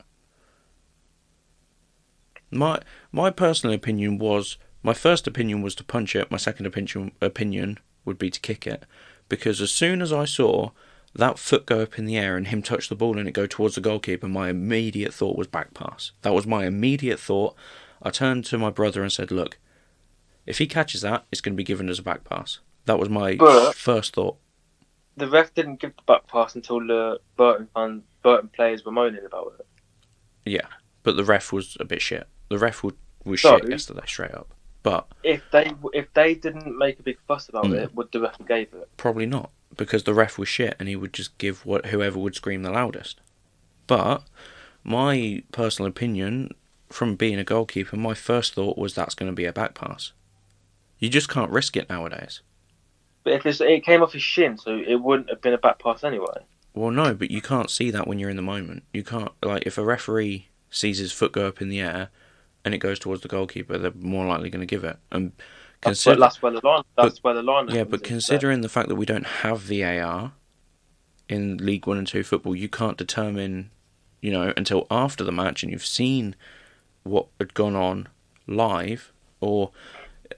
My 2.51 2.81
my 3.13 3.31
personal 3.31 3.75
opinion 3.75 4.19
was 4.19 4.57
my 4.83 4.95
first 4.95 5.27
opinion 5.27 5.63
was 5.63 5.75
to 5.77 5.85
punch 5.85 6.15
it. 6.15 6.31
My 6.31 6.37
second 6.37 6.67
opinion 6.67 7.13
opinion 7.21 7.79
would 8.05 8.19
be 8.19 8.31
to 8.31 8.41
kick 8.41 8.67
it, 8.67 8.85
because 9.29 9.61
as 9.61 9.71
soon 9.73 10.01
as 10.01 10.13
I 10.13 10.25
saw 10.25 10.71
that 11.15 11.39
foot 11.39 11.67
go 11.67 11.81
up 11.81 11.99
in 11.99 12.05
the 12.05 12.17
air 12.19 12.37
and 12.37 12.47
him 12.47 12.63
touch 12.63 12.89
the 12.89 12.95
ball 12.95 13.19
and 13.19 13.27
it 13.27 13.33
go 13.33 13.47
towards 13.47 13.75
the 13.75 13.81
goalkeeper, 13.81 14.29
my 14.29 14.51
immediate 14.51 15.15
thought 15.15 15.37
was 15.39 15.47
back 15.47 15.73
pass. 15.75 16.13
That 16.23 16.35
was 16.35 16.47
my 16.47 16.67
immediate 16.67 17.19
thought. 17.19 17.57
I 18.03 18.11
turned 18.11 18.45
to 18.47 18.59
my 18.59 18.71
brother 18.71 19.03
and 19.03 19.11
said, 19.11 19.31
"Look, 19.31 19.59
if 20.45 20.59
he 20.59 20.67
catches 20.67 21.01
that, 21.01 21.25
it's 21.33 21.41
going 21.41 21.55
to 21.55 21.57
be 21.57 21.65
given 21.65 21.89
as 21.89 21.99
a 21.99 22.03
back 22.03 22.25
pass." 22.25 22.61
That 22.85 22.99
was 22.99 23.09
my 23.09 23.35
But- 23.37 23.75
first 23.75 24.15
thought. 24.15 24.37
The 25.17 25.27
ref 25.29 25.55
didn't 25.55 25.81
give 25.81 25.97
the 25.97 26.03
back 26.07 26.27
pass 26.29 26.55
until 26.55 26.79
the 26.87 27.19
Burton 27.37 27.69
fan, 27.75 28.03
Burton 28.23 28.51
players 28.51 28.85
were 28.85 28.93
moaning 28.93 29.25
about 29.25 29.55
it. 29.59 29.67
Yeah, 30.45 30.67
but 31.03 31.17
the 31.17 31.25
ref 31.25 31.53
was 31.53 31.77
a 31.81 31.85
bit 31.87 32.03
shit. 32.03 32.29
The 32.49 32.59
ref 32.59 32.83
would, 32.83 32.95
was 33.25 33.41
So- 33.43 33.59
shit 33.59 33.69
yesterday, 33.71 34.03
straight 34.07 34.33
up. 34.35 34.49
But 34.83 35.09
If 35.25 35.43
they 35.51 35.73
if 35.95 36.13
they 36.15 36.35
didn't 36.35 36.79
make 36.79 37.01
a 37.01 37.03
big 37.03 37.19
fuss 37.27 37.49
about 37.49 37.65
Mm. 37.65 37.75
it, 37.83 37.95
would 37.97 38.13
the 38.13 38.21
ref 38.21 38.37
have 38.39 38.47
gave 38.47 38.73
it? 38.73 38.89
probably 38.97 39.27
not 39.27 39.51
because 39.77 40.05
the 40.05 40.15
ref 40.15 40.39
was 40.39 40.49
shit, 40.49 40.77
and 40.79 40.89
he 40.89 40.95
would 40.95 41.13
just 41.13 41.37
give 41.39 41.67
what 41.67 41.87
whoever 41.87 42.19
would 42.21 42.37
scream 42.37 42.63
the 42.63 42.71
loudest. 42.71 43.21
But 43.89 44.23
my 44.85 45.43
personal 45.51 45.89
opinion, 45.89 46.55
from 46.89 47.17
being 47.17 47.39
a 47.39 47.45
goalkeeper, 47.45 47.97
my 47.97 48.15
first 48.15 48.55
thought 48.55 48.79
was 48.79 48.95
that's 48.95 49.17
going 49.17 49.31
to 49.31 49.35
be 49.35 49.45
a 49.45 49.53
back 49.53 49.75
pass. 49.75 50.13
You 51.01 51.09
just 51.09 51.29
can't 51.29 51.51
risk 51.51 51.77
it 51.77 51.89
nowadays. 51.91 52.41
But 53.25 53.33
if 53.33 53.45
it's, 53.47 53.61
it 53.61 53.85
came 53.85 54.03
off 54.05 54.13
his 54.13 54.23
shin, 54.23 54.57
so 54.57 54.79
it 54.79 55.03
wouldn't 55.03 55.31
have 55.31 55.43
been 55.43 55.53
a 55.53 55.59
back 55.59 55.81
pass 55.81 56.05
anyway. 56.05 56.45
Well, 56.75 56.93
no, 56.93 57.13
but 57.13 57.33
you 57.33 57.43
can't 57.43 57.71
see 57.71 57.91
that 57.91 58.07
when 58.07 58.21
you're 58.21 58.31
in 58.31 58.37
the 58.37 58.43
moment. 58.43 58.85
You 58.93 59.03
can't 59.03 59.33
like 59.43 59.65
if 59.67 59.79
a 59.79 59.85
referee 59.85 60.49
sees 60.71 60.99
his 60.99 61.11
foot 61.11 61.33
go 61.33 61.49
up 61.49 61.61
in 61.61 61.69
the 61.71 61.81
air 61.81 62.11
and 62.67 62.75
it 62.75 62.79
goes 62.79 62.99
towards 62.99 63.23
the 63.23 63.29
goalkeeper, 63.29 63.79
they're 63.79 63.93
more 63.95 64.27
likely 64.27 64.51
going 64.51 64.61
to 64.61 64.67
give 64.67 64.83
it. 64.83 64.99
And 65.13 65.31
That's, 65.81 66.03
consider, 66.03 66.17
where, 66.17 66.27
that's 66.27 66.43
where 66.43 66.53
the 66.53 66.67
line. 66.67 66.83
That's 66.97 67.23
where 67.23 67.33
the 67.33 67.43
line. 67.43 67.69
Yeah, 67.69 67.85
but 67.85 68.03
considering 68.03 68.61
the 68.61 68.69
fact 68.69 68.89
that 68.89 68.97
we 68.97 69.07
don't 69.07 69.27
have 69.27 69.61
VAR 69.61 70.33
in 71.29 71.59
League 71.59 71.87
One 71.87 71.97
and 71.97 72.07
Two 72.07 72.25
football, 72.25 72.57
you 72.57 72.69
can't 72.69 72.99
determine, 72.99 73.71
you 74.21 74.33
know, 74.33 74.53
until 74.57 74.89
after 74.91 75.23
the 75.23 75.31
match 75.31 75.63
and 75.63 75.71
you've 75.71 75.87
seen 75.87 76.35
what 77.05 77.29
had 77.39 77.55
gone 77.55 77.77
on 77.77 78.09
live, 78.49 79.13
or 79.41 79.71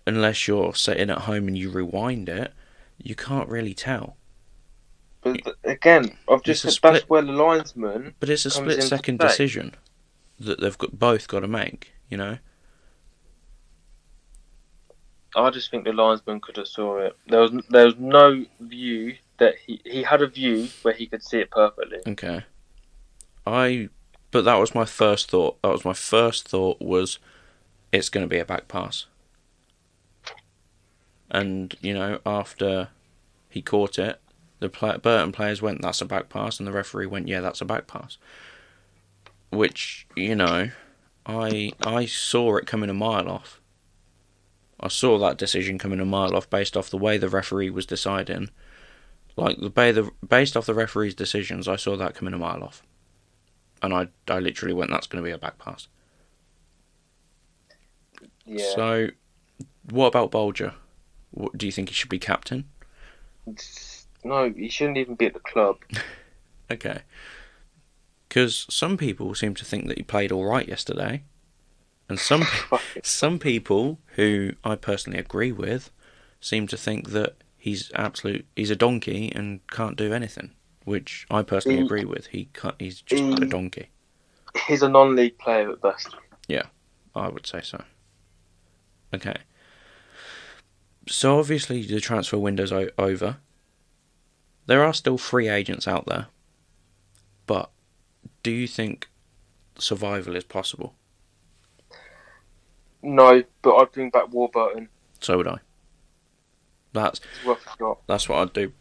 unless 0.07 0.47
you're 0.47 0.74
sitting 0.74 1.09
at 1.09 1.20
home 1.20 1.49
and 1.49 1.57
you 1.57 1.70
rewind 1.70 2.29
it, 2.29 2.53
you 2.99 3.14
can't 3.14 3.49
really 3.49 3.72
tell. 3.72 4.16
But 5.22 5.41
again, 5.64 6.14
I've 6.29 6.43
just 6.43 6.62
said 6.62 6.74
that's 6.83 7.09
where 7.09 7.22
the 7.22 7.33
linesman. 7.33 8.14
But 8.20 8.29
it's 8.29 8.45
a 8.45 8.51
split 8.51 8.83
second 8.83 9.18
decision 9.18 9.74
that 10.39 10.61
they've 10.61 10.76
got 10.76 10.99
both 10.99 11.26
got 11.26 11.41
to 11.41 11.49
make. 11.49 11.93
You 12.09 12.17
know, 12.17 12.39
I 15.37 15.51
just 15.51 15.71
think 15.71 15.85
the 15.85 15.93
linesman 15.93 16.41
could 16.41 16.57
have 16.57 16.69
saw 16.69 16.99
it. 16.99 17.17
There 17.27 17.41
was 17.41 17.53
there 17.69 17.85
was 17.87 17.97
no 17.99 18.45
view 18.61 19.17
that 19.39 19.55
he 19.67 19.81
he 19.85 20.03
had 20.03 20.23
a 20.23 20.27
view 20.27 20.69
where 20.83 20.95
he 20.95 21.07
could 21.07 21.23
see 21.23 21.39
it 21.39 21.51
perfectly. 21.51 21.99
okay. 22.07 22.45
I, 23.47 23.89
but 24.31 24.45
that 24.45 24.57
was 24.57 24.75
my 24.75 24.85
first 24.85 25.31
thought. 25.31 25.61
That 25.63 25.69
was 25.71 25.85
my 25.85 25.95
first 25.95 26.49
thought 26.49 26.81
was, 26.83 27.19
it's 27.93 28.11
going 28.11 28.25
to 28.27 28.29
be 28.29 28.39
a 28.39 28.45
back 28.45 28.69
pass. 28.69 29.07
And 31.31 31.75
you 31.81 31.95
know, 31.95 32.21
after 32.27 32.89
he 33.49 33.63
caught 33.63 33.99
it, 33.99 34.21
The 34.61 34.69
play- 34.69 34.97
Burton 34.99 35.33
players 35.33 35.63
went, 35.63 35.83
"That's 35.83 36.01
a 36.01 36.05
back 36.05 36.29
pass," 36.29 36.59
and 36.59 36.67
the 36.67 36.73
referee 36.73 37.07
went, 37.07 37.29
"Yeah, 37.29 37.41
that's 37.41 37.61
a 37.61 37.65
back 37.65 37.87
pass." 37.87 38.19
Which 39.51 40.07
you 40.17 40.35
know, 40.35 40.71
I 41.29 41.72
I 41.83 42.07
saw 42.07 42.57
it 42.57 42.66
coming 42.66 42.89
a 42.89 42.95
mile 42.95 43.29
off. 43.29 43.61
I 44.81 44.89
saw 44.89 45.18
that 45.18 45.37
decision 45.37 45.79
coming 45.79 46.01
a 46.01 46.05
mile 46.05 46.35
off 46.35 46.49
based 46.49 46.76
off 46.76 46.91
the 46.91 46.99
way 46.99 47.18
the 47.18 47.29
referee 47.29 47.70
was 47.70 47.85
deciding. 47.85 48.49
Like 49.37 49.59
the 49.59 49.68
the 49.68 50.11
based 50.26 50.57
off 50.57 50.66
the 50.66 50.74
referee's 50.74 51.14
decisions, 51.14 51.68
I 51.68 51.76
saw 51.76 51.97
that 51.97 52.14
coming 52.14 52.35
a 52.35 52.39
mile 52.39 52.64
off, 52.64 52.83
and 53.83 53.93
I 53.93 54.09
I 54.26 54.41
literally 54.41 54.74
went, 54.74 54.91
"That's 54.91 55.07
going 55.07 55.22
to 55.22 55.29
be 55.29 55.33
a 55.33 55.39
back 55.39 55.59
pass." 55.59 55.87
Yeah. 58.47 58.74
So, 58.74 59.09
what 59.91 60.07
about 60.07 60.33
Bolger? 60.33 60.74
What, 61.33 61.57
do 61.59 61.66
you 61.66 61.72
think 61.72 61.91
he 61.91 61.95
should 61.95 62.09
be 62.09 62.18
captain? 62.18 62.64
no, 64.24 64.51
he 64.51 64.68
shouldn't 64.70 64.97
even 64.97 65.14
be 65.14 65.26
at 65.26 65.35
the 65.35 65.41
club. 65.41 65.79
Okay. 66.70 67.01
Because 68.29 68.66
some 68.68 68.97
people 68.97 69.35
seem 69.35 69.55
to 69.55 69.64
think 69.64 69.89
that 69.89 69.97
he 69.97 70.03
played 70.05 70.31
all 70.33 70.45
right 70.45 70.68
yesterday, 70.68 71.22
and 72.09 72.18
some 72.18 72.45
some 73.03 73.39
people 73.39 73.99
who 74.16 74.53
I 74.64 74.76
personally 74.76 75.18
agree 75.18 75.53
with 75.53 75.91
seem 76.41 76.66
to 76.68 76.76
think 76.76 77.11
that 77.11 77.37
he's 77.57 77.91
absolute 77.95 78.47
he's 78.55 78.70
a 78.70 78.76
donkey 78.76 79.33
and 79.35 79.66
can't 79.68 79.97
do 79.97 80.12
anything, 80.12 80.51
which 80.85 81.26
I 81.31 81.43
personally 81.43 81.79
He- 81.79 81.85
agree 81.85 82.05
with. 82.05 82.26
He 82.26 82.49
he's 82.79 83.01
just 83.01 83.22
a 83.43 83.47
donkey. 83.47 83.89
He's 84.66 84.83
a 84.83 84.89
non-league 84.89 85.39
player 85.39 85.70
at 85.70 85.81
best. 85.81 86.09
Yeah, 86.49 86.66
I 87.14 87.29
would 87.29 87.47
say 87.47 87.61
so. 87.62 87.83
Okay. 89.14 89.37
So 91.07 91.39
obviously 91.39 91.83
the 91.87 92.01
transfer 92.01 92.39
window's 92.39 92.72
over. 92.72 93.37
There 94.66 94.85
are 94.85 94.93
still 94.93 95.16
free 95.16 95.49
agents 95.49 95.89
out 95.89 96.05
there. 96.07 96.26
But 97.47 97.70
do 98.49 98.55
you 98.55 98.67
think 98.67 99.09
survival 99.79 100.35
is 100.35 100.43
possible? 100.43 100.95
No, 103.03 103.45
but 103.61 103.77
I'd 103.77 103.93
bring 103.93 104.09
back 104.09 104.33
Warburton. 104.33 104.89
So 105.21 105.37
would 105.37 105.47
I. 105.47 105.59
That's 106.95 107.21
It's 107.21 107.45
worth 107.45 107.67
a 107.67 107.77
shot. 107.77 107.99
that's 108.07 108.27
what 108.27 108.39
I'd 108.39 108.55
do. 108.55 108.73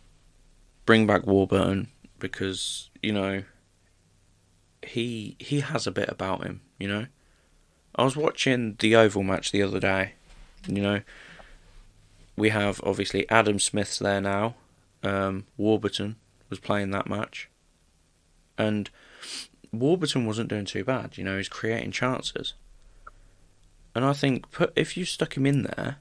Bring 0.85 1.05
back 1.05 1.27
Warburton 1.27 1.89
because, 2.17 2.89
you 3.03 3.11
know, 3.11 3.43
he 4.83 5.35
he 5.37 5.59
has 5.59 5.85
a 5.85 5.91
bit 5.91 6.07
about 6.07 6.45
him, 6.45 6.61
you 6.79 6.87
know. 6.87 7.07
I 7.95 8.05
was 8.05 8.15
watching 8.15 8.77
the 8.79 8.95
Oval 8.95 9.23
match 9.23 9.51
the 9.51 9.63
other 9.63 9.81
day. 9.81 10.13
You 10.65 10.81
know, 10.81 11.01
we 12.37 12.49
have 12.51 12.79
obviously 12.85 13.29
Adam 13.29 13.59
Smith's 13.59 13.99
there 13.99 14.21
now. 14.21 14.55
Um, 15.03 15.45
Warburton 15.57 16.15
was 16.49 16.61
playing 16.61 16.91
that 16.91 17.09
match, 17.09 17.49
and 18.57 18.89
Warburton 19.71 20.25
wasn't 20.25 20.49
doing 20.49 20.65
too 20.65 20.83
bad. 20.83 21.17
You 21.17 21.23
know, 21.23 21.37
he's 21.37 21.49
creating 21.49 21.91
chances, 21.91 22.53
and 23.95 24.05
I 24.05 24.13
think 24.13 24.51
put 24.51 24.73
if 24.75 24.97
you 24.97 25.05
stuck 25.05 25.35
him 25.35 25.45
in 25.45 25.63
there, 25.63 25.97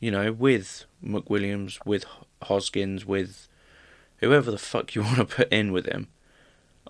you 0.00 0.10
know, 0.10 0.32
with 0.32 0.84
McWilliams, 1.04 1.78
with 1.86 2.04
Hoskins, 2.42 3.06
with 3.06 3.48
whoever 4.18 4.50
the 4.50 4.58
fuck 4.58 4.94
you 4.94 5.02
want 5.04 5.16
to 5.16 5.24
put 5.24 5.52
in 5.52 5.72
with 5.72 5.86
him, 5.86 6.08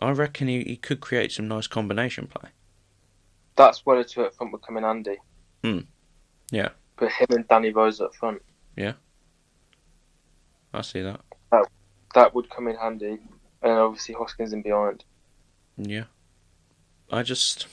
I 0.01 0.11
reckon 0.11 0.49
he, 0.49 0.63
he 0.65 0.77
could 0.77 1.01
create 1.01 1.33
some 1.33 1.49
nice 1.49 1.67
combination 1.67 2.27
play. 2.27 2.51
That's 3.57 3.87
where 3.87 3.99
the 3.99 4.05
two 4.05 4.23
up 4.23 4.35
front 4.35 4.53
would 4.53 4.63
come 4.63 4.77
in 4.77 4.85
handy. 4.85 5.17
Hmm. 5.63 5.81
Yeah. 6.51 6.71
Put 6.97 7.13
him 7.13 7.27
and 7.31 7.49
Danny 7.49 7.71
Rose 7.71 8.01
up 8.01 8.15
front. 8.15 8.43
Yeah. 8.77 8.95
I 10.73 10.83
see 10.83 11.03
that. 11.03 11.21
that. 11.53 11.69
That 12.15 12.35
would 12.35 12.51
come 12.51 12.69
in 12.69 12.77
handy. 12.77 13.19
And 13.63 13.73
obviously 13.73 14.15
Hoskins 14.15 14.53
in 14.53 14.63
behind. 14.63 15.05
Yeah. 15.77 16.05
I 17.11 17.22
just. 17.22 17.66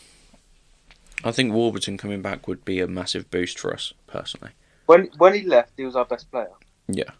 I 1.23 1.31
think 1.31 1.53
Warburton 1.53 1.97
coming 1.97 2.21
back 2.21 2.47
would 2.47 2.65
be 2.65 2.79
a 2.79 2.87
massive 2.87 3.29
boost 3.29 3.59
for 3.59 3.73
us, 3.73 3.93
personally. 4.07 4.51
When 4.87 5.09
when 5.17 5.33
he 5.33 5.43
left, 5.43 5.73
he 5.77 5.83
was 5.85 5.95
our 5.95 6.05
best 6.05 6.29
player. 6.31 6.49
Yeah. 6.87 7.11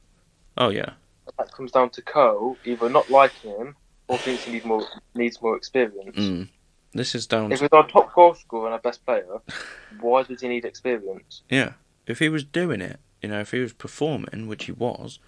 Oh, 0.57 0.69
yeah. 0.69 0.91
That 1.37 1.51
comes 1.53 1.71
down 1.71 1.91
to 1.91 2.01
Curle 2.01 2.57
either 2.65 2.89
not 2.89 3.09
liking 3.09 3.51
him 3.51 3.75
or 4.07 4.17
thinks 4.17 4.43
he 4.43 4.51
needs 4.53 4.65
more 4.65 4.83
needs 5.15 5.41
more 5.41 5.55
experience. 5.55 6.17
Mm. 6.17 6.49
This 6.93 7.15
is 7.15 7.25
down 7.27 7.51
If 7.51 7.59
to. 7.59 7.65
he's 7.65 7.69
our 7.71 7.87
top 7.87 8.13
goal 8.13 8.33
scorer 8.33 8.65
and 8.65 8.73
our 8.73 8.79
best 8.79 9.05
player, 9.05 9.25
why 10.01 10.23
does 10.23 10.41
he 10.41 10.47
need 10.49 10.65
experience? 10.65 11.43
Yeah. 11.49 11.73
If 12.05 12.19
he 12.19 12.27
was 12.27 12.43
doing 12.43 12.81
it, 12.81 12.99
you 13.21 13.29
know, 13.29 13.39
if 13.39 13.51
he 13.51 13.59
was 13.59 13.71
performing, 13.71 14.47
which 14.47 14.65
he 14.65 14.71
was, 14.73 15.19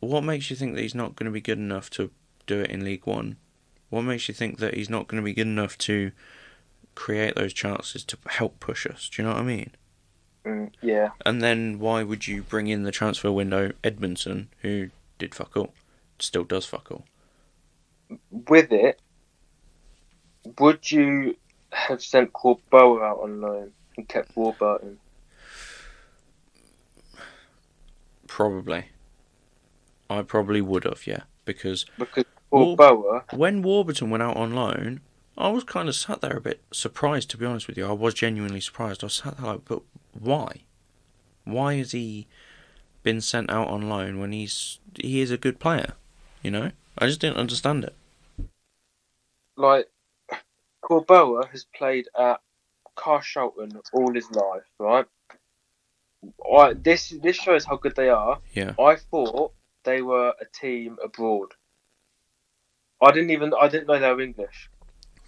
what 0.00 0.24
makes 0.24 0.50
you 0.50 0.56
think 0.56 0.74
that 0.74 0.80
he's 0.82 0.94
not 0.94 1.14
going 1.14 1.26
to 1.26 1.30
be 1.32 1.40
good 1.40 1.58
enough 1.58 1.90
to 1.90 2.10
do 2.46 2.60
it 2.62 2.70
in 2.70 2.82
League 2.82 3.06
One? 3.06 3.36
What 3.90 4.02
makes 4.02 4.28
you 4.28 4.34
think 4.34 4.58
that 4.58 4.74
he's 4.74 4.90
not 4.90 5.06
going 5.06 5.22
to 5.22 5.24
be 5.24 5.34
good 5.34 5.46
enough 5.46 5.78
to 5.78 6.12
create 6.94 7.34
those 7.36 7.52
chances 7.52 8.04
to 8.04 8.18
help 8.26 8.58
push 8.60 8.86
us? 8.86 9.08
Do 9.08 9.22
you 9.22 9.28
know 9.28 9.34
what 9.34 9.42
I 9.42 9.44
mean? 9.44 9.70
Mm, 10.44 10.70
yeah. 10.80 11.10
And 11.24 11.42
then 11.42 11.78
why 11.78 12.02
would 12.02 12.26
you 12.26 12.42
bring 12.42 12.66
in 12.66 12.82
the 12.82 12.92
transfer 12.92 13.30
window 13.30 13.72
Edmondson, 13.84 14.48
who 14.62 14.90
did 15.18 15.34
fuck 15.34 15.56
all, 15.56 15.74
still 16.18 16.44
does 16.44 16.66
fuck 16.66 16.90
all? 16.90 17.04
With 18.30 18.72
it, 18.72 19.00
would 20.58 20.90
you 20.90 21.36
have 21.72 22.02
sent 22.02 22.32
Korboa 22.32 23.02
out 23.02 23.20
on 23.22 23.40
loan 23.40 23.72
and 23.96 24.08
kept 24.08 24.36
Warburton? 24.36 24.98
Probably. 28.28 28.86
I 30.08 30.22
probably 30.22 30.60
would 30.60 30.84
have, 30.84 31.06
yeah, 31.06 31.22
because 31.44 31.84
Because 31.98 32.24
War- 32.50 32.76
Korboa, 32.76 33.32
when 33.32 33.62
Warburton 33.62 34.10
went 34.10 34.22
out 34.22 34.36
on 34.36 34.54
loan, 34.54 35.00
I 35.38 35.48
was 35.48 35.64
kind 35.64 35.88
of 35.88 35.94
sat 35.94 36.20
there 36.20 36.36
a 36.36 36.40
bit 36.40 36.62
surprised, 36.72 37.30
to 37.30 37.36
be 37.36 37.44
honest 37.46 37.68
with 37.68 37.76
you. 37.76 37.86
I 37.86 37.92
was 37.92 38.14
genuinely 38.14 38.60
surprised. 38.60 39.02
I 39.02 39.06
was 39.06 39.14
sat 39.14 39.36
there 39.38 39.46
like, 39.46 39.64
but 39.64 39.82
why? 40.18 40.62
Why 41.44 41.74
has 41.74 41.92
he 41.92 42.26
been 43.02 43.20
sent 43.20 43.50
out 43.50 43.68
on 43.68 43.88
loan 43.88 44.18
when 44.18 44.32
he's 44.32 44.78
he 44.98 45.20
is 45.20 45.30
a 45.30 45.36
good 45.36 45.58
player? 45.60 45.94
You 46.42 46.50
know, 46.50 46.70
I 46.98 47.06
just 47.06 47.20
didn't 47.20 47.36
understand 47.38 47.84
it. 47.84 47.94
like 49.56 49.88
Korboa 50.82 51.48
has 51.50 51.66
played 51.76 52.06
at 52.18 52.40
Carshalton 52.96 53.80
all 53.92 54.12
his 54.14 54.30
life, 54.30 54.62
right? 54.78 55.06
I, 56.56 56.74
this 56.74 57.10
this 57.22 57.36
shows 57.36 57.64
how 57.64 57.76
good 57.76 57.94
they 57.96 58.08
are. 58.08 58.38
Yeah. 58.54 58.72
I 58.78 58.96
thought 58.96 59.52
they 59.84 60.02
were 60.02 60.34
a 60.40 60.44
team 60.60 60.96
abroad. 61.04 61.52
I 63.00 63.12
didn't 63.12 63.30
even 63.30 63.52
I 63.58 63.68
didn't 63.68 63.88
know 63.88 63.98
they 63.98 64.12
were 64.12 64.20
English. 64.20 64.70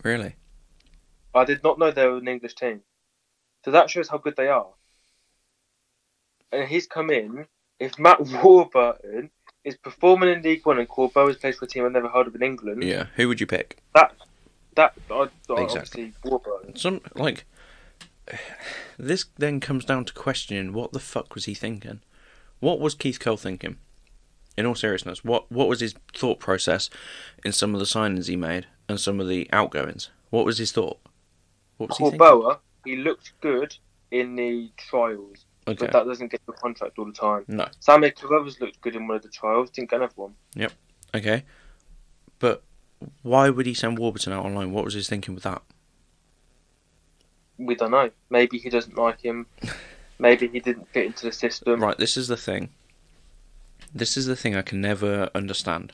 Really? 0.03 0.37
I 1.35 1.45
did 1.45 1.63
not 1.63 1.79
know 1.79 1.91
they 1.91 2.07
were 2.07 2.19
an 2.19 2.29
English 2.29 2.55
team. 2.55 2.81
So 3.65 3.71
that 3.71 3.91
shows 3.91 4.09
how 4.09 4.19
good 4.19 4.37
they 4.37 4.49
are. 4.49 4.69
And 6.53 6.69
he's 6.69 6.87
come 6.87 7.11
in. 7.11 7.47
If 7.79 7.99
Matt 7.99 8.21
Warburton 8.43 9.31
is 9.65 9.77
performing 9.77 10.31
in 10.31 10.43
League 10.43 10.65
One 10.65 10.79
and 10.79 10.89
Corbo 10.89 11.29
is 11.29 11.37
plays 11.37 11.59
for 11.59 11.67
a 11.67 11.69
team 11.69 11.85
I've 11.85 11.93
never 11.93 12.09
heard 12.09 12.27
of 12.27 12.35
in 12.35 12.43
England, 12.43 12.83
Yeah. 12.83 13.07
Who 13.17 13.29
would 13.29 13.41
you 13.41 13.47
pick? 13.47 13.83
that 14.79 14.95
I, 15.11 15.29
I, 15.51 15.63
Exactly. 15.63 16.13
Warburton. 16.25 16.77
Some 16.77 17.01
like 17.15 17.45
this 18.99 19.27
then 19.37 19.61
comes 19.61 19.85
down 19.85 20.05
to 20.07 20.13
questioning 20.13 20.73
what 20.73 20.93
the 20.93 21.01
fuck 21.01 21.35
was 21.35 21.45
he 21.47 21.55
thinking? 21.55 22.01
What 22.61 22.81
was 22.81 22.95
Keith 22.95 23.21
Curle 23.21 23.37
thinking? 23.37 23.77
In 24.59 24.67
all 24.67 24.75
seriousness, 24.75 25.23
what 25.25 25.49
what 25.53 25.69
was 25.69 25.79
his 25.79 25.95
thought 26.13 26.41
process 26.41 26.91
in 27.45 27.53
some 27.53 27.75
of 27.75 27.79
the 27.79 27.85
signings 27.87 28.27
he 28.27 28.35
made 28.35 28.67
and 28.89 28.99
some 28.99 29.21
of 29.21 29.29
the 29.29 29.49
outgoings? 29.53 30.11
What 30.31 30.45
was 30.45 30.59
his 30.59 30.73
thought? 30.73 30.99
What 31.77 31.91
was 31.91 31.99
he 31.99 32.03
thinking? 32.11 32.19
Korboa, 32.19 32.59
he 32.85 32.97
looked 32.97 33.35
good 33.41 33.77
in 34.11 34.35
the 34.35 34.69
trials, 34.77 35.45
Okay. 35.69 35.77
but 35.79 35.93
that 35.93 36.07
doesn't 36.07 36.33
get 36.33 36.45
the 36.45 36.53
contract 36.55 36.99
all 36.99 37.05
the 37.05 37.13
time. 37.13 37.45
No. 37.47 37.69
Sammy 37.79 38.11
Carruthers 38.11 38.61
looked 38.61 38.81
good 38.81 38.97
in 38.97 39.07
one 39.07 39.19
of 39.19 39.23
the 39.23 39.29
trials, 39.29 39.71
didn't 39.71 39.91
get 39.91 39.99
another 39.99 40.13
one. 40.17 40.35
Yep. 40.57 40.73
Okay. 41.15 41.45
But 42.41 42.65
why 43.23 43.51
would 43.51 43.65
he 43.67 43.75
send 43.75 43.97
Warburton 43.97 44.33
out 44.33 44.45
on 44.45 44.57
loan? 44.57 44.73
What 44.73 44.85
was 44.85 44.95
his 44.95 45.09
thinking 45.09 45.37
with 45.37 45.45
that? 45.45 45.63
We 47.59 47.77
don't 47.77 47.93
know. 47.93 48.11
Maybe 48.29 48.59
he 48.59 48.71
doesn't 48.71 48.99
like 48.99 49.21
him. 49.21 49.47
Maybe 50.19 50.49
he 50.49 50.59
didn't 50.59 50.89
fit 50.89 51.07
into 51.07 51.27
the 51.27 51.33
system. 51.33 51.81
Right, 51.81 51.97
this 51.97 52.17
is 52.17 52.27
the 52.27 52.37
thing. 52.37 52.71
This 53.95 54.17
is 54.17 54.27
the 54.27 54.37
thing 54.37 54.55
I 54.55 54.63
can 54.63 54.81
never 54.81 55.31
understand. 55.35 55.93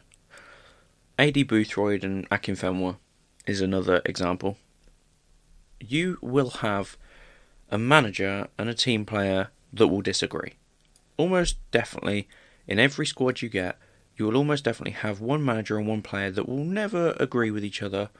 Aidy 1.19 1.47
Boothroyd 1.47 2.03
and 2.03 2.29
Akinfenwa 2.29 2.97
is 3.47 3.61
another 3.61 4.03
example. 4.05 4.57
You 5.81 6.19
will 6.21 6.51
have 6.51 6.97
a 7.71 7.79
manager 7.79 8.49
and 8.59 8.69
a 8.69 8.75
team 8.75 9.05
player 9.05 9.49
that 9.73 9.89
will 9.89 10.03
disagree. 10.03 10.55
Almost 11.17 11.59
definitely, 11.71 12.29
in 12.67 12.79
every 12.79 13.07
squad 13.07 13.43
you 13.43 13.49
get, 13.49 13.79
you 14.17 14.25
will 14.25 14.37
almost 14.37 14.65
definitely 14.65 14.93
have 14.93 15.21
one 15.21 15.45
manager 15.45 15.79
and 15.79 15.87
one 15.87 16.03
player 16.03 16.31
that 16.31 16.49
will 16.49 16.65
never 16.65 17.17
agree 17.21 17.51
with 17.51 17.65
each 17.65 17.83
other. 17.83 18.11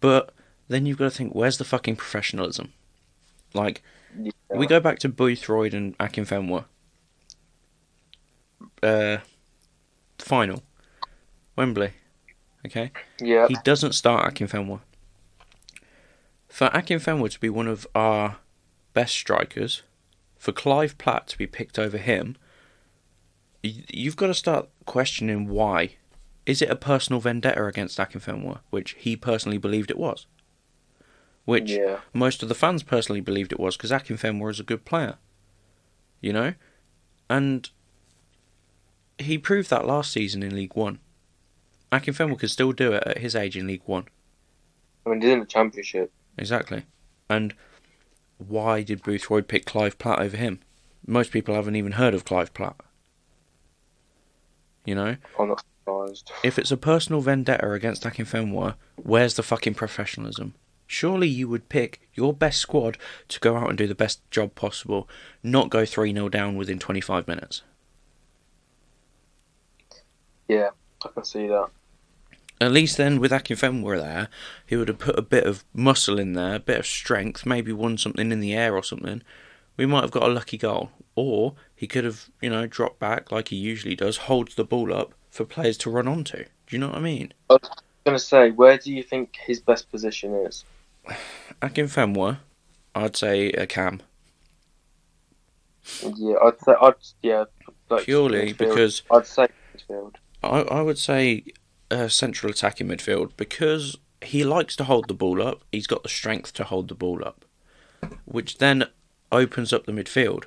But 0.00 0.32
then 0.68 0.86
you've 0.86 0.98
got 0.98 1.04
to 1.04 1.16
think, 1.16 1.34
where's 1.34 1.58
the 1.58 1.64
fucking 1.64 1.96
professionalism? 1.96 2.72
Like, 3.54 3.82
Yeah. 4.18 4.30
we 4.50 4.66
go 4.66 4.80
back 4.80 4.98
to 5.00 5.08
Boothroyd 5.08 5.74
and 5.74 5.96
Akinfenwa. 5.98 6.66
Uh, 8.82 9.18
final, 10.18 10.62
Wembley. 11.56 11.92
Okay, 12.64 12.90
Yeah. 13.20 13.46
he 13.48 13.56
doesn't 13.64 13.92
start 13.92 14.34
Akinfenwa. 14.34 14.80
For 16.48 16.68
Akinfenwa 16.70 17.30
to 17.30 17.40
be 17.40 17.48
one 17.48 17.68
of 17.68 17.86
our 17.94 18.38
best 18.92 19.14
strikers, 19.14 19.82
for 20.36 20.52
Clive 20.52 20.98
Platt 20.98 21.28
to 21.28 21.38
be 21.38 21.46
picked 21.46 21.78
over 21.78 21.98
him, 21.98 22.36
you've 23.62 24.16
got 24.16 24.28
to 24.28 24.34
start 24.34 24.68
questioning 24.84 25.48
why. 25.48 25.96
Is 26.44 26.62
it 26.62 26.70
a 26.70 26.76
personal 26.76 27.20
vendetta 27.20 27.64
against 27.66 27.98
Akinfenwa, 27.98 28.60
which 28.70 28.92
he 28.98 29.16
personally 29.16 29.58
believed 29.58 29.90
it 29.90 29.98
was? 29.98 30.26
Which 31.44 31.70
yeah. 31.70 32.00
most 32.12 32.42
of 32.42 32.48
the 32.48 32.54
fans 32.54 32.82
personally 32.82 33.20
believed 33.20 33.52
it 33.52 33.60
was 33.60 33.76
because 33.76 33.90
Akinfenwa 33.92 34.50
is 34.50 34.60
a 34.60 34.64
good 34.64 34.84
player, 34.84 35.16
you 36.20 36.32
know, 36.32 36.54
and 37.28 37.70
he 39.18 39.38
proved 39.38 39.70
that 39.70 39.86
last 39.86 40.12
season 40.12 40.42
in 40.42 40.54
League 40.54 40.74
One. 40.74 40.98
Akinfenwa 41.92 42.38
can 42.38 42.48
still 42.48 42.72
do 42.72 42.92
it 42.92 43.02
at 43.06 43.18
his 43.18 43.34
age 43.36 43.56
in 43.56 43.66
League 43.66 43.82
One, 43.84 44.06
I 45.06 45.10
mean, 45.10 45.20
he's 45.20 45.30
in 45.30 45.40
the 45.40 45.46
championship. 45.46 46.12
exactly. 46.36 46.84
And 47.30 47.54
why 48.38 48.82
did 48.82 49.02
Boothroyd 49.02 49.48
pick 49.48 49.64
Clive 49.64 49.98
Platt 49.98 50.20
over 50.20 50.36
him? 50.36 50.60
Most 51.06 51.30
people 51.30 51.54
haven't 51.54 51.76
even 51.76 51.92
heard 51.92 52.12
of 52.14 52.24
Clive 52.24 52.52
Platt. 52.52 52.76
You 54.84 54.94
know, 54.94 55.16
I'm 55.38 55.48
not 55.48 55.64
surprised. 55.80 56.30
if 56.44 56.58
it's 56.58 56.70
a 56.70 56.76
personal 56.76 57.20
vendetta 57.20 57.72
against 57.72 58.04
Akinfenwa, 58.04 58.74
where's 58.96 59.34
the 59.34 59.42
fucking 59.42 59.74
professionalism? 59.74 60.54
Surely 60.86 61.26
you 61.26 61.48
would 61.48 61.68
pick 61.68 62.00
your 62.14 62.32
best 62.32 62.58
squad 62.60 62.96
to 63.28 63.40
go 63.40 63.56
out 63.56 63.68
and 63.68 63.78
do 63.78 63.88
the 63.88 63.94
best 63.94 64.28
job 64.30 64.54
possible, 64.54 65.08
not 65.42 65.70
go 65.70 65.84
3 65.84 66.12
0 66.12 66.28
down 66.28 66.56
within 66.56 66.78
25 66.78 67.26
minutes. 67.26 67.62
Yeah, 70.48 70.70
I 71.04 71.08
can 71.08 71.24
see 71.24 71.46
that. 71.48 71.68
At 72.60 72.72
least 72.72 72.96
then, 72.96 73.20
with 73.20 73.32
Akinfenwa 73.32 74.00
there, 74.00 74.28
he 74.64 74.76
would 74.76 74.88
have 74.88 74.98
put 74.98 75.18
a 75.18 75.22
bit 75.22 75.44
of 75.44 75.64
muscle 75.74 76.18
in 76.18 76.32
there, 76.32 76.54
a 76.54 76.60
bit 76.60 76.78
of 76.78 76.86
strength, 76.86 77.44
maybe 77.44 77.72
won 77.72 77.98
something 77.98 78.32
in 78.32 78.40
the 78.40 78.54
air 78.54 78.74
or 78.74 78.82
something. 78.82 79.22
We 79.76 79.84
might 79.84 80.02
have 80.02 80.10
got 80.10 80.22
a 80.22 80.32
lucky 80.32 80.56
goal. 80.56 80.90
Or 81.14 81.54
he 81.74 81.86
could 81.86 82.04
have, 82.04 82.28
you 82.40 82.50
know, 82.50 82.66
dropped 82.66 82.98
back 82.98 83.32
like 83.32 83.48
he 83.48 83.56
usually 83.56 83.94
does, 83.94 84.16
holds 84.18 84.54
the 84.54 84.64
ball 84.64 84.92
up 84.92 85.14
for 85.30 85.44
players 85.44 85.78
to 85.78 85.90
run 85.90 86.08
onto. 86.08 86.44
Do 86.44 86.76
you 86.76 86.78
know 86.78 86.88
what 86.88 86.96
I 86.98 87.00
mean? 87.00 87.32
I'm 87.50 87.58
gonna 88.04 88.18
say, 88.18 88.50
where 88.50 88.76
do 88.78 88.92
you 88.92 89.02
think 89.02 89.36
his 89.36 89.60
best 89.60 89.90
position 89.90 90.34
is? 90.34 90.64
Akinfenwa, 91.62 92.38
I'd 92.94 93.16
say 93.16 93.48
a 93.50 93.66
cam. 93.66 94.02
Yeah, 96.02 96.36
I'd 96.42 96.60
say, 96.60 96.74
I'd 96.80 96.94
yeah, 97.22 97.44
like 97.88 98.04
Purely 98.04 98.52
because 98.52 99.02
I'd 99.10 99.26
say 99.26 99.48
midfield. 99.74 100.16
I, 100.46 100.60
I 100.78 100.82
would 100.82 100.98
say 100.98 101.44
uh, 101.90 102.08
central 102.08 102.50
attacking 102.50 102.88
midfield 102.88 103.32
because 103.36 103.96
he 104.22 104.44
likes 104.44 104.76
to 104.76 104.84
hold 104.84 105.08
the 105.08 105.14
ball 105.14 105.42
up. 105.42 105.62
He's 105.72 105.86
got 105.86 106.02
the 106.02 106.08
strength 106.08 106.52
to 106.54 106.64
hold 106.64 106.88
the 106.88 106.94
ball 106.94 107.22
up, 107.24 107.44
which 108.24 108.58
then 108.58 108.86
opens 109.30 109.72
up 109.72 109.86
the 109.86 109.92
midfield. 109.92 110.44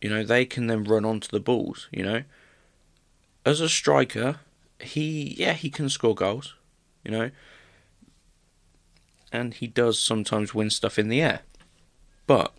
You 0.00 0.10
know, 0.10 0.24
they 0.24 0.44
can 0.44 0.66
then 0.66 0.84
run 0.84 1.04
onto 1.04 1.28
the 1.28 1.40
balls. 1.40 1.88
You 1.90 2.04
know, 2.04 2.22
as 3.44 3.60
a 3.60 3.68
striker, 3.68 4.40
he 4.78 5.34
yeah 5.38 5.54
he 5.54 5.70
can 5.70 5.88
score 5.88 6.14
goals. 6.14 6.54
You 7.04 7.10
know, 7.12 7.30
and 9.32 9.54
he 9.54 9.66
does 9.66 9.98
sometimes 9.98 10.54
win 10.54 10.70
stuff 10.70 10.98
in 10.98 11.08
the 11.08 11.22
air, 11.22 11.40
but 12.26 12.52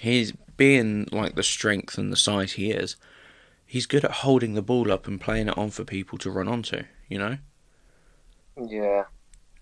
he's 0.00 0.32
being 0.56 1.08
like 1.12 1.34
the 1.34 1.42
strength 1.42 1.96
and 1.98 2.12
the 2.12 2.16
size 2.16 2.52
he 2.52 2.70
is 2.70 2.96
he's 3.72 3.86
good 3.86 4.04
at 4.04 4.10
holding 4.10 4.52
the 4.52 4.60
ball 4.60 4.92
up 4.92 5.08
and 5.08 5.18
playing 5.18 5.48
it 5.48 5.56
on 5.56 5.70
for 5.70 5.82
people 5.82 6.18
to 6.18 6.30
run 6.30 6.46
onto, 6.46 6.82
you 7.08 7.16
know? 7.16 7.38
Yeah, 8.62 9.04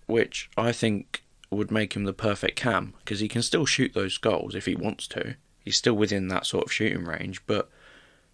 Which 0.05 0.49
I 0.57 0.73
think 0.73 1.23
would 1.49 1.71
make 1.71 1.95
him 1.95 2.03
the 2.03 2.11
perfect 2.11 2.57
cam 2.57 2.93
because 2.99 3.21
he 3.21 3.29
can 3.29 3.41
still 3.41 3.65
shoot 3.65 3.93
those 3.93 4.17
goals 4.17 4.53
if 4.53 4.65
he 4.65 4.75
wants 4.75 5.07
to. 5.07 5.37
He's 5.63 5.77
still 5.77 5.93
within 5.93 6.27
that 6.27 6.45
sort 6.45 6.65
of 6.65 6.73
shooting 6.73 7.05
range, 7.05 7.41
but 7.47 7.69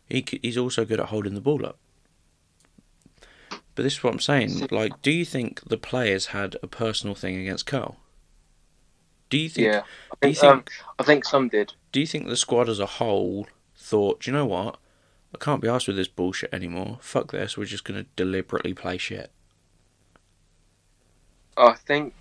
he 0.09 0.25
he's 0.41 0.57
also 0.57 0.83
good 0.83 0.99
at 0.99 1.09
holding 1.09 1.35
the 1.35 1.41
ball 1.41 1.63
up. 1.63 1.77
But 3.75 3.83
this 3.83 3.93
is 3.97 4.03
what 4.03 4.13
I'm 4.13 4.19
saying. 4.19 4.69
Like, 4.71 4.99
do 5.03 5.11
you 5.11 5.25
think 5.25 5.61
the 5.69 5.77
players 5.77 6.27
had 6.27 6.55
a 6.63 6.67
personal 6.67 7.13
thing 7.13 7.35
against 7.35 7.67
Curle? 7.67 7.97
Do 9.29 9.37
you 9.37 9.49
think? 9.49 9.67
yeah. 9.67 9.83
I 10.11 10.15
do 10.21 10.29
you 10.29 10.33
think, 10.33 10.51
um, 10.51 10.57
think- 10.63 10.71
I 10.97 11.03
think 11.03 11.23
some 11.25 11.49
did. 11.49 11.73
Do 11.91 11.99
you 11.99 12.07
think 12.07 12.25
the 12.25 12.35
squad 12.35 12.67
as 12.67 12.79
a 12.79 12.87
whole 12.87 13.45
thought, 13.75 14.21
"Do 14.21 14.31
you 14.31 14.35
know 14.35 14.47
what? 14.47 14.79
I 15.33 15.37
can't 15.37 15.61
be 15.61 15.67
asked 15.67 15.87
with 15.87 15.97
this 15.97 16.07
bullshit 16.07 16.53
anymore. 16.53 16.99
Fuck 17.01 17.31
this. 17.31 17.57
We're 17.57 17.65
just 17.65 17.83
going 17.83 18.03
to 18.03 18.09
deliberately 18.15 18.73
play 18.73 18.97
shit. 18.97 19.31
I 21.57 21.73
think 21.73 22.13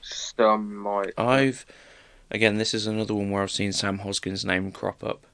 some 0.00 0.76
might. 0.76 1.12
I've, 1.18 1.66
again, 2.30 2.56
this 2.56 2.74
is 2.74 2.86
another 2.86 3.14
one 3.14 3.30
where 3.30 3.42
I've 3.42 3.50
seen 3.50 3.72
Sam 3.72 3.98
Hoskins' 3.98 4.44
name 4.44 4.72
crop 4.72 5.04
up. 5.04 5.26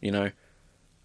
You 0.00 0.10
know, 0.10 0.30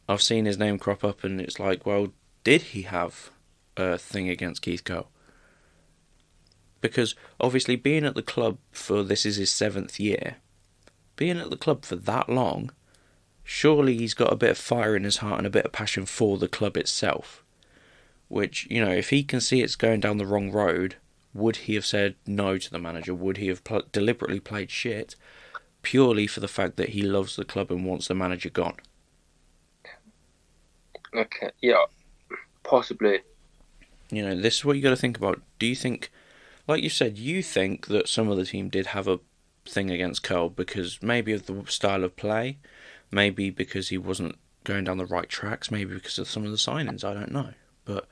I've 0.09 0.21
seen 0.21 0.45
his 0.45 0.57
name 0.57 0.79
crop 0.79 1.03
up, 1.03 1.23
and 1.23 1.39
it's 1.39 1.59
like, 1.59 1.85
well, 1.85 2.07
did 2.43 2.61
he 2.61 2.83
have 2.83 3.29
a 3.75 3.97
thing 3.97 4.29
against 4.29 4.61
Keith 4.61 4.83
Curle? 4.83 5.09
Because 6.81 7.15
obviously, 7.39 7.75
being 7.75 8.05
at 8.05 8.15
the 8.15 8.23
club 8.23 8.57
for 8.71 9.03
this 9.03 9.25
is 9.25 9.37
his 9.37 9.51
seventh 9.51 9.99
year, 9.99 10.37
being 11.15 11.37
at 11.37 11.49
the 11.49 11.57
club 11.57 11.85
for 11.85 11.95
that 11.95 12.29
long, 12.29 12.71
surely 13.47 13.97
he's 13.97 14.13
got 14.13 14.31
a 14.31 14.35
bit 14.35 14.49
of 14.51 14.57
fire 14.57 14.93
in 14.93 15.05
his 15.05 15.17
heart 15.17 15.37
and 15.37 15.47
a 15.47 15.49
bit 15.49 15.65
of 15.65 15.71
passion 15.71 16.05
for 16.05 16.37
the 16.37 16.49
club 16.49 16.75
itself. 16.75 17.45
Which, 18.27 18.67
you 18.69 18.83
know, 18.83 18.91
if 18.91 19.09
he 19.09 19.23
can 19.23 19.39
see 19.39 19.61
it's 19.61 19.77
going 19.77 20.01
down 20.01 20.17
the 20.17 20.25
wrong 20.25 20.51
road, 20.51 20.97
would 21.33 21.55
he 21.55 21.75
have 21.75 21.85
said 21.85 22.15
no 22.25 22.57
to 22.57 22.69
the 22.69 22.77
manager? 22.77 23.15
Would 23.15 23.37
he 23.37 23.47
have 23.47 23.63
pl- 23.63 23.83
deliberately 23.93 24.41
played 24.41 24.69
shit 24.69 25.15
purely 25.81 26.27
for 26.27 26.41
the 26.41 26.49
fact 26.49 26.75
that 26.75 26.89
he 26.89 27.01
loves 27.01 27.37
the 27.37 27.45
club 27.45 27.71
and 27.71 27.85
wants 27.85 28.09
the 28.09 28.13
manager 28.13 28.49
gone? 28.49 28.75
Okay, 31.15 31.51
yeah, 31.61 31.85
possibly. 32.63 33.21
You 34.11 34.23
know, 34.23 34.35
this 34.35 34.57
is 34.57 34.65
what 34.65 34.75
you 34.75 34.83
got 34.83 34.89
to 34.89 34.97
think 34.97 35.15
about. 35.15 35.41
Do 35.57 35.67
you 35.67 35.75
think, 35.75 36.11
like 36.67 36.83
you 36.83 36.89
said, 36.89 37.17
you 37.17 37.41
think 37.41 37.87
that 37.87 38.09
some 38.09 38.27
of 38.27 38.35
the 38.35 38.45
team 38.45 38.67
did 38.67 38.87
have 38.87 39.07
a 39.07 39.21
thing 39.65 39.89
against 39.89 40.21
Curle 40.21 40.49
because 40.49 41.01
maybe 41.01 41.31
of 41.31 41.45
the 41.45 41.63
style 41.67 42.03
of 42.03 42.17
play, 42.17 42.57
maybe 43.11 43.49
because 43.49 43.89
he 43.89 43.97
wasn't 43.97 44.37
going 44.63 44.83
down 44.83 44.97
the 44.97 45.05
right 45.05 45.29
tracks, 45.29 45.71
maybe 45.71 45.93
because 45.93 46.19
of 46.19 46.29
some 46.29 46.43
of 46.43 46.51
the 46.51 46.57
signings. 46.57 47.03
I 47.03 47.13
don't 47.13 47.31
know, 47.31 47.53
but 47.85 48.07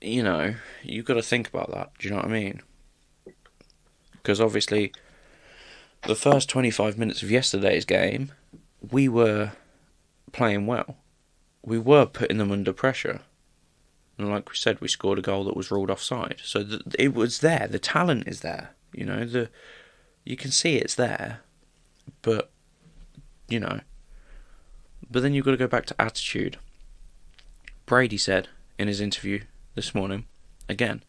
you 0.00 0.22
know, 0.22 0.54
you've 0.82 1.04
got 1.04 1.14
to 1.14 1.22
think 1.22 1.48
about 1.48 1.70
that. 1.72 1.92
Do 1.98 2.08
you 2.08 2.14
know 2.14 2.20
what 2.20 2.26
I 2.26 2.32
mean? 2.32 2.62
Because 4.12 4.40
obviously, 4.40 4.92
the 6.02 6.14
first 6.14 6.48
25 6.48 6.98
minutes 6.98 7.22
of 7.22 7.30
yesterday's 7.30 7.84
game, 7.84 8.32
we 8.90 9.08
were 9.08 9.52
playing 10.32 10.66
well. 10.66 10.96
We 11.62 11.78
were 11.78 12.06
putting 12.06 12.38
them 12.38 12.52
under 12.52 12.72
pressure. 12.72 13.20
And 14.16 14.30
like 14.30 14.48
we 14.48 14.56
said, 14.56 14.80
we 14.80 14.88
scored 14.88 15.18
a 15.18 15.22
goal 15.22 15.44
that 15.44 15.56
was 15.56 15.70
ruled 15.70 15.90
offside. 15.90 16.40
So 16.42 16.64
th- 16.64 16.82
it 16.98 17.14
was 17.14 17.38
there. 17.38 17.68
The 17.70 17.78
talent 17.78 18.26
is 18.26 18.40
there. 18.40 18.70
You 18.92 19.04
know, 19.04 19.24
the 19.24 19.50
you 20.24 20.36
can 20.36 20.50
see 20.50 20.76
it's 20.76 20.94
there, 20.94 21.40
but 22.22 22.50
you 23.48 23.60
know. 23.60 23.80
But 25.10 25.22
then 25.22 25.34
you've 25.34 25.44
got 25.44 25.52
to 25.52 25.56
go 25.56 25.66
back 25.66 25.86
to 25.86 26.00
attitude. 26.00 26.58
Brady 27.86 28.18
said 28.18 28.48
in 28.78 28.88
his 28.88 29.00
interview 29.00 29.40
this 29.74 29.94
morning, 29.94 30.26
again, 30.68 31.02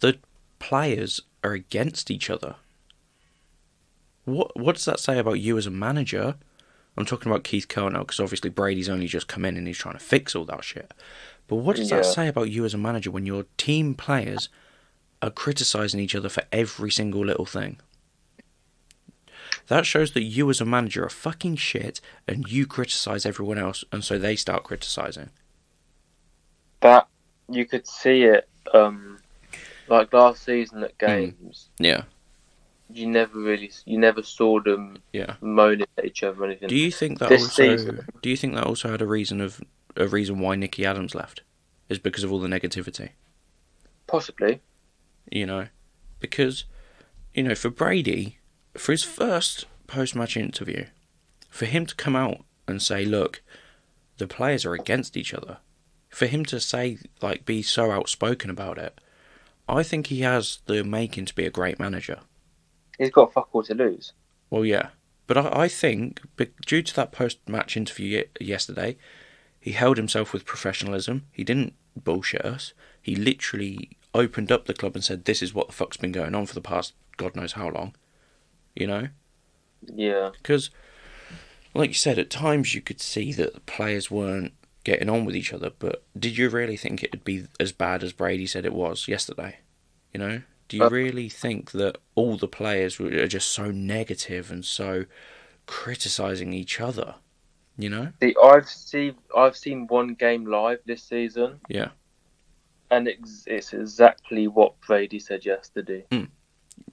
the 0.00 0.18
players 0.58 1.20
are 1.42 1.52
against 1.52 2.10
each 2.10 2.30
other. 2.30 2.56
What 4.24 4.58
what 4.58 4.76
does 4.76 4.84
that 4.86 5.00
say 5.00 5.18
about 5.18 5.40
you 5.40 5.58
as 5.58 5.66
a 5.66 5.70
manager? 5.70 6.36
I'm 6.96 7.04
talking 7.04 7.30
about 7.30 7.44
Keith 7.44 7.66
Curle 7.68 7.90
now 7.90 8.00
because 8.00 8.20
obviously 8.20 8.50
Brady's 8.50 8.88
only 8.88 9.08
just 9.08 9.26
come 9.26 9.44
in 9.44 9.56
and 9.56 9.66
he's 9.66 9.78
trying 9.78 9.98
to 9.98 10.04
fix 10.04 10.36
all 10.36 10.44
that 10.44 10.62
shit. 10.62 10.94
But 11.48 11.56
what 11.56 11.76
does 11.76 11.90
that 11.90 12.06
say 12.06 12.28
about 12.28 12.50
you 12.50 12.64
as 12.64 12.72
a 12.72 12.78
manager 12.78 13.10
when 13.10 13.26
your 13.26 13.46
team 13.56 13.94
players 13.94 14.48
are 15.20 15.30
criticizing 15.30 16.00
each 16.00 16.14
other 16.14 16.28
for 16.28 16.44
every 16.52 16.90
single 16.90 17.24
little 17.24 17.44
thing? 17.44 17.78
That 19.68 19.86
shows 19.86 20.12
that 20.12 20.22
you 20.22 20.48
as 20.50 20.60
a 20.60 20.64
manager 20.64 21.04
are 21.04 21.10
fucking 21.10 21.56
shit 21.56 22.00
and 22.28 22.50
you 22.50 22.66
criticize 22.66 23.24
everyone 23.26 23.58
else 23.58 23.84
and 23.92 24.04
so 24.04 24.18
they 24.18 24.36
start 24.36 24.64
criticizing. 24.64 25.30
That 26.80 27.06
you 27.48 27.64
could 27.66 27.86
see 27.86 28.24
it, 28.24 28.48
um, 28.72 29.18
like 29.88 30.12
last 30.12 30.42
season 30.44 30.82
at 30.84 30.96
games. 30.98 31.68
Yeah. 31.78 32.02
You 32.92 33.06
never 33.06 33.38
really, 33.38 33.70
you 33.86 33.98
never 33.98 34.22
saw 34.22 34.60
them 34.60 34.98
Yeah. 35.12 35.36
moaning 35.40 35.86
at 35.96 36.04
each 36.04 36.22
other 36.22 36.42
or 36.42 36.46
anything. 36.46 36.68
Do 36.68 36.76
you 36.76 36.90
think 36.90 37.18
that 37.18 37.28
This 37.30 37.42
also 37.42 37.76
season- 37.76 38.06
do 38.22 38.28
you 38.30 38.36
think 38.36 38.54
that 38.54 38.64
also 38.64 38.90
had 38.90 39.00
a 39.02 39.06
reason 39.06 39.40
of 39.40 39.60
a 39.96 40.06
reason 40.06 40.38
why 40.38 40.56
Nicky 40.56 40.84
Adams 40.84 41.14
left? 41.14 41.42
Is 41.88 41.98
because 41.98 42.24
of 42.24 42.32
all 42.32 42.38
the 42.40 42.48
negativity? 42.48 43.10
Possibly. 44.06 44.60
you 45.32 45.46
know, 45.46 45.66
because 46.20 46.64
you 47.32 47.42
know 47.42 47.54
for 47.54 47.70
Brady, 47.70 48.38
for 48.76 48.92
his 48.92 49.04
first 49.04 49.66
post-match 49.86 50.36
interview, 50.36 50.86
for 51.48 51.66
him 51.66 51.86
to 51.86 51.94
come 51.94 52.16
out 52.16 52.44
and 52.66 52.82
say, 52.82 53.04
"Look, 53.04 53.42
the 54.18 54.26
players 54.26 54.64
are 54.64 54.74
against 54.74 55.16
each 55.16 55.34
other. 55.34 55.58
For 56.08 56.26
him 56.26 56.44
to 56.46 56.60
say 56.60 56.98
like 57.20 57.44
be 57.44 57.62
so 57.62 57.90
outspoken 57.90 58.50
about 58.50 58.78
it, 58.78 59.00
I 59.68 59.82
think 59.82 60.06
he 60.06 60.20
has 60.20 60.58
the 60.66 60.84
making 60.84 61.24
to 61.26 61.34
be 61.34 61.46
a 61.46 61.50
great 61.50 61.78
manager. 61.78 62.20
He's 62.98 63.10
got 63.10 63.32
fuck 63.32 63.48
all 63.52 63.64
to 63.64 63.74
lose. 63.74 64.12
Well, 64.50 64.64
yeah, 64.64 64.90
but 65.26 65.36
I, 65.36 65.62
I 65.64 65.68
think 65.68 66.20
be- 66.36 66.50
due 66.64 66.82
to 66.82 66.94
that 66.94 67.10
post-match 67.12 67.76
interview 67.76 68.28
ye- 68.40 68.46
yesterday, 68.46 68.96
he 69.58 69.72
held 69.72 69.96
himself 69.96 70.32
with 70.32 70.44
professionalism. 70.44 71.26
He 71.32 71.42
didn't 71.42 71.74
bullshit 71.96 72.44
us. 72.44 72.72
He 73.02 73.16
literally 73.16 73.96
opened 74.12 74.52
up 74.52 74.66
the 74.66 74.74
club 74.74 74.94
and 74.94 75.02
said, 75.02 75.24
"This 75.24 75.42
is 75.42 75.52
what 75.52 75.68
the 75.68 75.72
fuck's 75.72 75.96
been 75.96 76.12
going 76.12 76.34
on 76.34 76.46
for 76.46 76.54
the 76.54 76.60
past 76.60 76.94
God 77.16 77.34
knows 77.34 77.52
how 77.52 77.68
long." 77.68 77.94
You 78.74 78.86
know, 78.88 79.08
Yeah. 79.86 80.30
because, 80.36 80.70
like 81.74 81.90
you 81.90 81.94
said, 81.94 82.18
at 82.18 82.30
times 82.30 82.74
you 82.74 82.80
could 82.80 83.00
see 83.00 83.32
that 83.32 83.54
the 83.54 83.60
players 83.60 84.10
weren't 84.10 84.52
getting 84.82 85.08
on 85.08 85.24
with 85.24 85.36
each 85.36 85.52
other. 85.52 85.70
But 85.78 86.02
did 86.18 86.36
you 86.36 86.48
really 86.50 86.76
think 86.76 87.02
it'd 87.02 87.24
be 87.24 87.46
as 87.60 87.72
bad 87.72 88.02
as 88.02 88.12
Brady 88.12 88.46
said 88.46 88.64
it 88.66 88.72
was 88.74 89.06
yesterday? 89.08 89.58
You 90.12 90.18
know, 90.20 90.42
do 90.68 90.76
you 90.76 90.84
Uh, 90.84 90.90
really 90.90 91.28
think 91.28 91.70
that 91.72 91.98
all 92.14 92.36
the 92.36 92.48
players 92.48 92.98
are 93.00 93.26
just 93.28 93.50
so 93.50 93.70
negative 93.70 94.50
and 94.50 94.64
so 94.64 95.04
criticizing 95.66 96.52
each 96.52 96.80
other? 96.80 97.16
You 97.78 97.90
know? 97.90 98.12
See, 98.22 98.34
I've 98.42 98.68
seen 98.68 99.14
I've 99.36 99.56
seen 99.56 99.86
one 99.88 100.14
game 100.14 100.46
live 100.46 100.80
this 100.84 101.02
season. 101.02 101.60
Yeah. 101.68 101.90
And 102.90 103.08
it's, 103.08 103.44
it's 103.46 103.72
exactly 103.72 104.46
what 104.46 104.80
Brady 104.80 105.18
said 105.18 105.44
yesterday. 105.44 106.04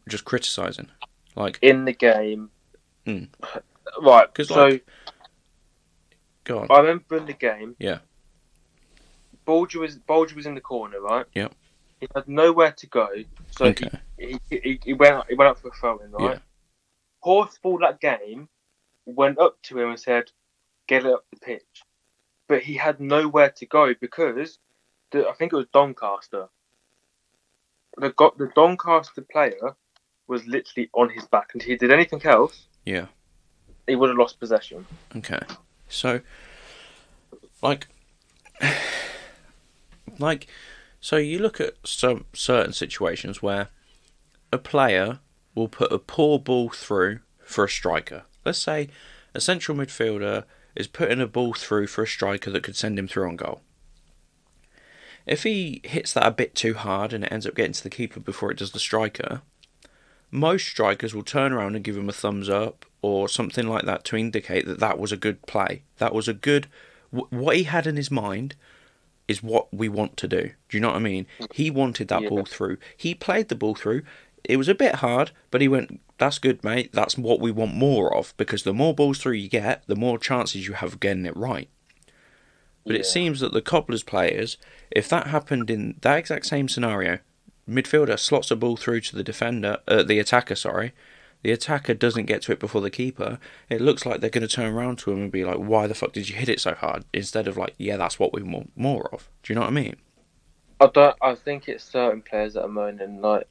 Just 0.08 0.26
criticizing. 0.26 0.90
Like, 1.36 1.60
In 1.62 1.86
the 1.86 1.94
game. 1.94 2.50
right? 3.08 3.28
Right. 4.02 4.34
'Cause, 4.34 4.48
so 4.50 4.66
like- 4.68 4.86
go 6.44 6.60
on. 6.60 6.68
I 6.70 6.80
remember 6.80 7.18
in 7.18 7.26
the 7.26 7.34
game. 7.34 7.76
Yeah. 7.80 8.00
Bolger 9.48 9.80
was 9.80 9.98
Bolger 9.98 10.36
was 10.36 10.46
in 10.46 10.56
the 10.56 10.62
corner, 10.62 11.00
right? 11.02 11.26
Yep. 11.34 11.54
He 12.00 12.08
had 12.16 12.28
nowhere 12.28 12.72
to 12.72 12.88
go, 12.88 13.08
so 13.52 13.66
Okay. 13.66 13.90
he, 14.18 14.40
he, 14.50 14.80
he 14.84 14.94
went 14.94 15.14
out, 15.16 15.28
he 15.30 15.36
went 15.36 15.50
up 15.50 15.60
for 15.60 15.68
a 15.70 15.72
throw 15.72 15.98
in, 16.00 16.12
right? 16.12 16.40
Yeah. 17.24 17.78
That 17.80 18.00
game 18.02 18.50
went 19.06 19.38
up 19.40 19.62
to 19.64 19.80
him 19.80 19.90
and 19.90 20.00
said, 20.00 20.32
"Get 20.88 21.06
it 21.06 21.12
up 21.14 21.26
the 21.32 21.38
pitch," 21.40 21.84
but 22.48 22.62
he 22.64 22.76
had 22.76 23.00
nowhere 23.00 23.50
to 23.52 23.66
go 23.66 23.94
because 23.94 24.58
the, 25.12 25.28
I 25.28 25.34
think 25.34 25.54
it 25.54 25.58
was 25.58 25.68
Doncaster. 25.74 26.50
The 27.98 28.12
got 28.12 28.38
the 28.38 28.48
Doncaster 28.56 29.22
player 29.22 29.76
was 30.32 30.48
literally 30.48 30.90
on 30.94 31.10
his 31.10 31.26
back, 31.26 31.50
and 31.54 31.62
if 31.62 31.68
he 31.68 31.76
did 31.76 31.92
anything 31.92 32.22
else, 32.26 32.66
Yeah. 32.86 33.08
he 33.86 33.96
would 33.96 34.10
have 34.10 34.18
lost 34.18 34.40
possession. 34.40 34.88
Okay. 35.16 35.42
So, 35.90 36.22
like, 37.62 37.88
like, 40.20 40.48
so 41.00 41.18
you 41.18 41.38
look 41.40 41.60
at 41.60 41.74
some 41.84 42.26
certain 42.34 42.74
situations 42.74 43.42
where 43.42 43.68
a 44.52 44.58
player 44.58 45.20
will 45.54 45.68
put 45.68 45.92
a 45.92 46.00
poor 46.00 46.40
ball 46.40 46.70
through 46.70 47.20
for 47.44 47.66
a 47.66 47.70
striker. 47.70 48.24
Let's 48.46 48.60
say 48.60 48.88
a 49.34 49.42
central 49.42 49.78
midfielder 49.78 50.46
is 50.76 50.88
putting 50.88 51.20
a 51.20 51.28
ball 51.28 51.54
through 51.54 51.88
for 51.88 52.04
a 52.04 52.08
striker 52.08 52.50
that 52.52 52.64
could 52.64 52.76
send 52.78 52.98
him 52.98 53.08
through 53.08 53.28
on 53.28 53.36
goal. 53.36 53.62
If 55.26 55.44
he 55.44 55.82
hits 55.84 56.14
that 56.14 56.26
a 56.26 56.32
bit 56.32 56.56
too 56.56 56.74
hard 56.74 57.12
and 57.14 57.24
it 57.26 57.32
ends 57.32 57.46
up 57.46 57.54
getting 57.56 57.74
to 57.74 57.84
the 57.84 57.90
keeper 57.90 58.20
before 58.20 58.50
it 58.50 58.58
does 58.58 58.72
the 58.72 58.80
striker, 58.80 59.42
most 60.32 60.68
strikers 60.68 61.14
will 61.14 61.24
turn 61.24 61.52
around 61.52 61.76
and 61.76 61.84
give 61.84 61.98
him 61.98 62.10
a 62.10 62.14
thumbs 62.14 62.50
up 62.50 62.86
or 63.02 63.28
something 63.28 63.68
like 63.68 63.86
that 63.86 64.04
to 64.06 64.16
indicate 64.16 64.66
that 64.66 64.80
that 64.80 64.98
was 64.98 65.12
a 65.12 65.18
good 65.18 65.42
play. 65.46 65.84
That 65.98 66.14
was 66.14 66.28
a 66.28 66.34
good. 66.34 66.68
What 67.10 67.58
he 67.58 67.64
had 67.64 67.86
in 67.86 67.98
his 67.98 68.10
mind 68.10 68.56
is 69.28 69.44
what 69.44 69.74
we 69.74 69.90
want 69.90 70.18
to 70.18 70.28
do. 70.28 70.52
Do 70.70 70.78
you 70.78 70.80
know 70.80 70.88
what 70.90 70.96
I 70.98 71.00
mean? 71.00 71.28
He 71.54 71.70
wanted 71.70 72.08
that 72.08 72.22
Yeah. 72.24 72.30
ball 72.30 72.46
through. 72.46 72.78
He 72.96 73.14
played 73.14 73.50
the 73.50 73.56
ball 73.56 73.76
through. 73.76 74.04
It 74.44 74.58
was 74.58 74.68
a 74.70 74.76
bit 74.76 74.96
hard, 74.96 75.32
but 75.52 75.62
he 75.62 75.68
went, 75.68 76.00
"That's 76.18 76.40
good, 76.40 76.64
mate. 76.64 76.92
That's 76.94 77.18
what 77.18 77.40
we 77.40 77.52
want 77.52 77.74
more 77.76 78.16
of 78.16 78.34
because 78.38 78.64
the 78.64 78.74
more 78.74 78.94
balls 78.94 79.20
through 79.20 79.34
you 79.34 79.50
get, 79.50 79.84
the 79.88 79.96
more 79.96 80.18
chances 80.18 80.68
you 80.68 80.74
have 80.74 80.94
of 80.94 81.00
getting 81.00 81.26
it 81.26 81.36
right." 81.36 81.70
But 82.86 82.96
it 82.96 83.06
seems 83.06 83.40
that 83.42 83.54
the 83.54 83.62
Cobblers 83.62 84.02
players, 84.04 84.58
if 84.90 85.08
that 85.10 85.28
happened 85.28 85.70
in 85.70 85.98
that 86.02 86.18
exact 86.18 86.48
same 86.48 86.68
scenario, 86.68 87.20
midfielder 87.72 88.20
slots 88.20 88.52
a 88.52 88.56
ball 88.56 88.78
through 88.78 89.02
to 89.02 89.16
the 89.16 89.24
defender, 89.24 89.78
uh, 89.88 90.04
the 90.04 90.20
attacker, 90.20 90.56
sorry. 90.56 90.94
The 91.44 91.52
attacker 91.52 91.96
doesn't 91.96 92.26
get 92.26 92.44
to 92.44 92.52
it 92.52 92.60
before 92.60 92.82
the 92.82 92.92
keeper. 92.92 93.40
It 93.70 93.82
looks 93.82 94.06
like 94.06 94.22
they're 94.22 94.30
going 94.30 94.48
to 94.48 94.54
turn 94.54 94.72
around 94.72 95.00
to 95.00 95.12
him 95.12 95.22
and 95.22 95.32
be 95.32 95.44
like, 95.44 95.58
"Why 95.58 95.88
the 95.88 95.96
fuck 95.96 96.14
did 96.14 96.30
you 96.30 96.36
hit 96.36 96.50
it 96.50 96.60
so 96.60 96.76
hard?" 96.76 97.04
Instead 97.14 97.48
of 97.48 97.58
like, 97.58 97.74
"Yeah, 97.78 97.98
that's 97.98 98.20
what 98.20 98.34
we 98.34 98.44
want 98.44 98.72
more 98.76 99.10
of." 99.12 99.28
Do 99.42 99.52
you 99.52 99.56
know 99.56 99.62
what 99.62 99.72
I 99.72 99.74
mean? 99.74 99.96
I 100.80 100.88
don't. 100.88 101.16
I 101.22 101.34
think 101.34 101.68
it's 101.68 101.84
certain 101.84 102.22
players 102.22 102.54
that 102.54 102.64
are 102.64 102.68
moaning. 102.68 103.22
Like, 103.22 103.48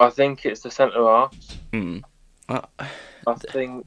I 0.00 0.08
think 0.08 0.46
it's 0.46 0.62
the 0.62 0.70
centre 0.70 1.04
halves. 1.04 1.58
Hmm. 1.70 1.98
Uh, 2.48 2.62
I 3.26 3.34
think 3.34 3.84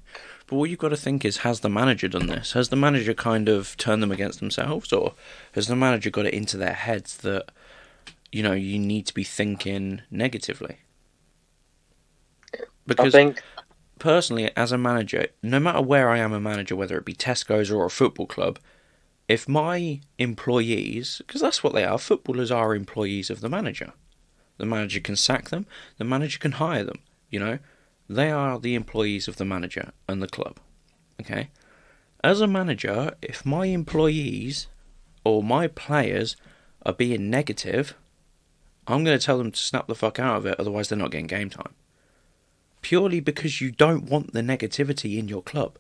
but 0.52 0.57
what 0.57 0.69
you've 0.69 0.80
got 0.80 0.89
to 0.89 0.98
think 0.98 1.23
is, 1.23 1.38
has 1.38 1.61
the 1.61 1.69
manager 1.69 2.10
done 2.10 2.27
this? 2.27 2.52
Has 2.52 2.68
the 2.68 2.76
manager 2.76 3.14
kind 3.14 3.48
of 3.48 3.77
turned 3.77 4.03
them 4.03 4.11
against 4.11 4.41
themselves, 4.41 4.91
or 4.91 5.14
has 5.53 5.68
the 5.68 5.77
manager 5.77 6.10
got 6.10 6.26
it 6.26 6.34
into 6.34 6.57
their 6.57 6.73
heads 6.73 7.15
that, 7.19 7.49
you 8.31 8.43
know, 8.43 8.53
you 8.53 8.79
need 8.79 9.05
to 9.07 9.13
be 9.13 9.23
thinking 9.23 10.01
negatively? 10.09 10.79
I 12.53 12.65
Because 12.85 13.13
think 13.13 13.41
personally, 13.99 14.51
as 14.57 14.71
a 14.71 14.77
manager, 14.77 15.27
no 15.43 15.59
matter 15.59 15.81
where 15.81 16.09
I 16.09 16.17
am 16.17 16.33
a 16.33 16.39
manager, 16.39 16.75
whether 16.75 16.97
it 16.97 17.05
be 17.05 17.13
Tesco's 17.13 17.71
or 17.71 17.85
a 17.85 17.89
football 17.89 18.25
club, 18.25 18.59
if 19.27 19.47
my 19.47 20.01
employees, 20.17 21.21
because 21.25 21.41
that's 21.41 21.63
what 21.63 21.73
they 21.73 21.85
are, 21.85 21.97
footballers 21.97 22.51
are 22.51 22.75
employees 22.75 23.29
of 23.29 23.41
the 23.41 23.49
manager. 23.49 23.93
The 24.57 24.65
manager 24.65 24.99
can 24.99 25.15
sack 25.15 25.49
them, 25.49 25.65
the 25.97 26.03
manager 26.03 26.39
can 26.39 26.53
hire 26.53 26.83
them, 26.83 26.99
you 27.29 27.39
know? 27.39 27.59
They 28.09 28.29
are 28.29 28.59
the 28.59 28.75
employees 28.75 29.27
of 29.27 29.37
the 29.37 29.45
manager 29.45 29.91
and 30.07 30.21
the 30.21 30.27
club. 30.27 30.59
Okay? 31.21 31.49
As 32.23 32.41
a 32.41 32.47
manager, 32.47 33.13
if 33.21 33.45
my 33.45 33.67
employees 33.67 34.67
or 35.23 35.41
my 35.41 35.67
players 35.67 36.35
are 36.85 36.93
being 36.93 37.29
negative, 37.29 37.95
I'm 38.91 39.03
going 39.03 39.18
to 39.18 39.26
tell 39.26 39.38
them 39.38 39.51
to 39.51 39.59
snap 39.59 39.88
the 39.88 39.95
fuck 39.95 40.19
out 40.19 40.38
of 40.38 40.45
it, 40.45 40.59
otherwise, 40.59 40.89
they're 40.89 40.97
not 40.97 41.11
getting 41.11 41.27
game 41.27 41.49
time 41.49 41.73
purely 42.81 43.19
because 43.19 43.61
you 43.61 43.72
don't 43.72 44.09
want 44.09 44.34
the 44.34 44.41
negativity 44.41 45.18
in 45.18 45.27
your 45.27 45.41
club. 45.41 45.77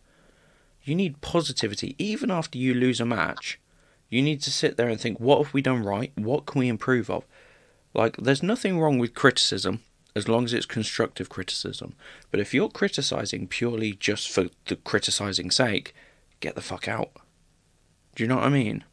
You 0.83 0.95
need 0.95 1.21
positivity. 1.21 1.95
Even 1.97 2.31
after 2.31 2.57
you 2.57 2.73
lose 2.73 2.99
a 2.99 3.05
match, 3.05 3.59
you 4.09 4.21
need 4.21 4.41
to 4.43 4.51
sit 4.51 4.77
there 4.77 4.89
and 4.89 4.99
think, 4.99 5.19
what 5.19 5.43
have 5.43 5.53
we 5.53 5.61
done 5.61 5.83
right? 5.83 6.11
What 6.15 6.45
can 6.45 6.59
we 6.59 6.67
improve 6.67 7.09
of? 7.09 7.25
Like, 7.93 8.17
there's 8.17 8.43
nothing 8.43 8.79
wrong 8.79 8.97
with 8.97 9.13
criticism 9.13 9.81
as 10.15 10.27
long 10.27 10.45
as 10.45 10.53
it's 10.53 10.65
constructive 10.65 11.29
criticism. 11.29 11.93
But 12.31 12.39
if 12.39 12.53
you're 12.53 12.69
criticizing 12.69 13.47
purely 13.47 13.93
just 13.93 14.29
for 14.29 14.47
the 14.65 14.75
criticizing 14.75 15.51
sake, 15.51 15.93
get 16.39 16.55
the 16.55 16.61
fuck 16.61 16.87
out. 16.87 17.11
Do 18.15 18.23
you 18.23 18.27
know 18.27 18.35
what 18.35 18.45
I 18.45 18.49
mean? 18.49 18.83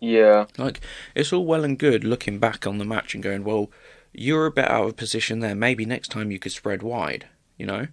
Yeah, 0.00 0.46
Like, 0.58 0.80
it's 1.14 1.32
all 1.32 1.44
well 1.44 1.64
and 1.64 1.78
good 1.78 2.04
looking 2.04 2.38
back 2.38 2.66
on 2.66 2.78
the 2.78 2.84
match 2.84 3.14
and 3.14 3.22
going, 3.22 3.44
well, 3.44 3.70
you're 4.12 4.46
a 4.46 4.50
bit 4.50 4.70
out 4.70 4.88
of 4.88 4.96
position 4.96 5.40
there. 5.40 5.54
Maybe 5.54 5.84
next 5.84 6.08
time 6.08 6.30
you 6.30 6.38
could 6.38 6.52
spread 6.52 6.82
wide, 6.82 7.26
you 7.56 7.66
know? 7.66 7.88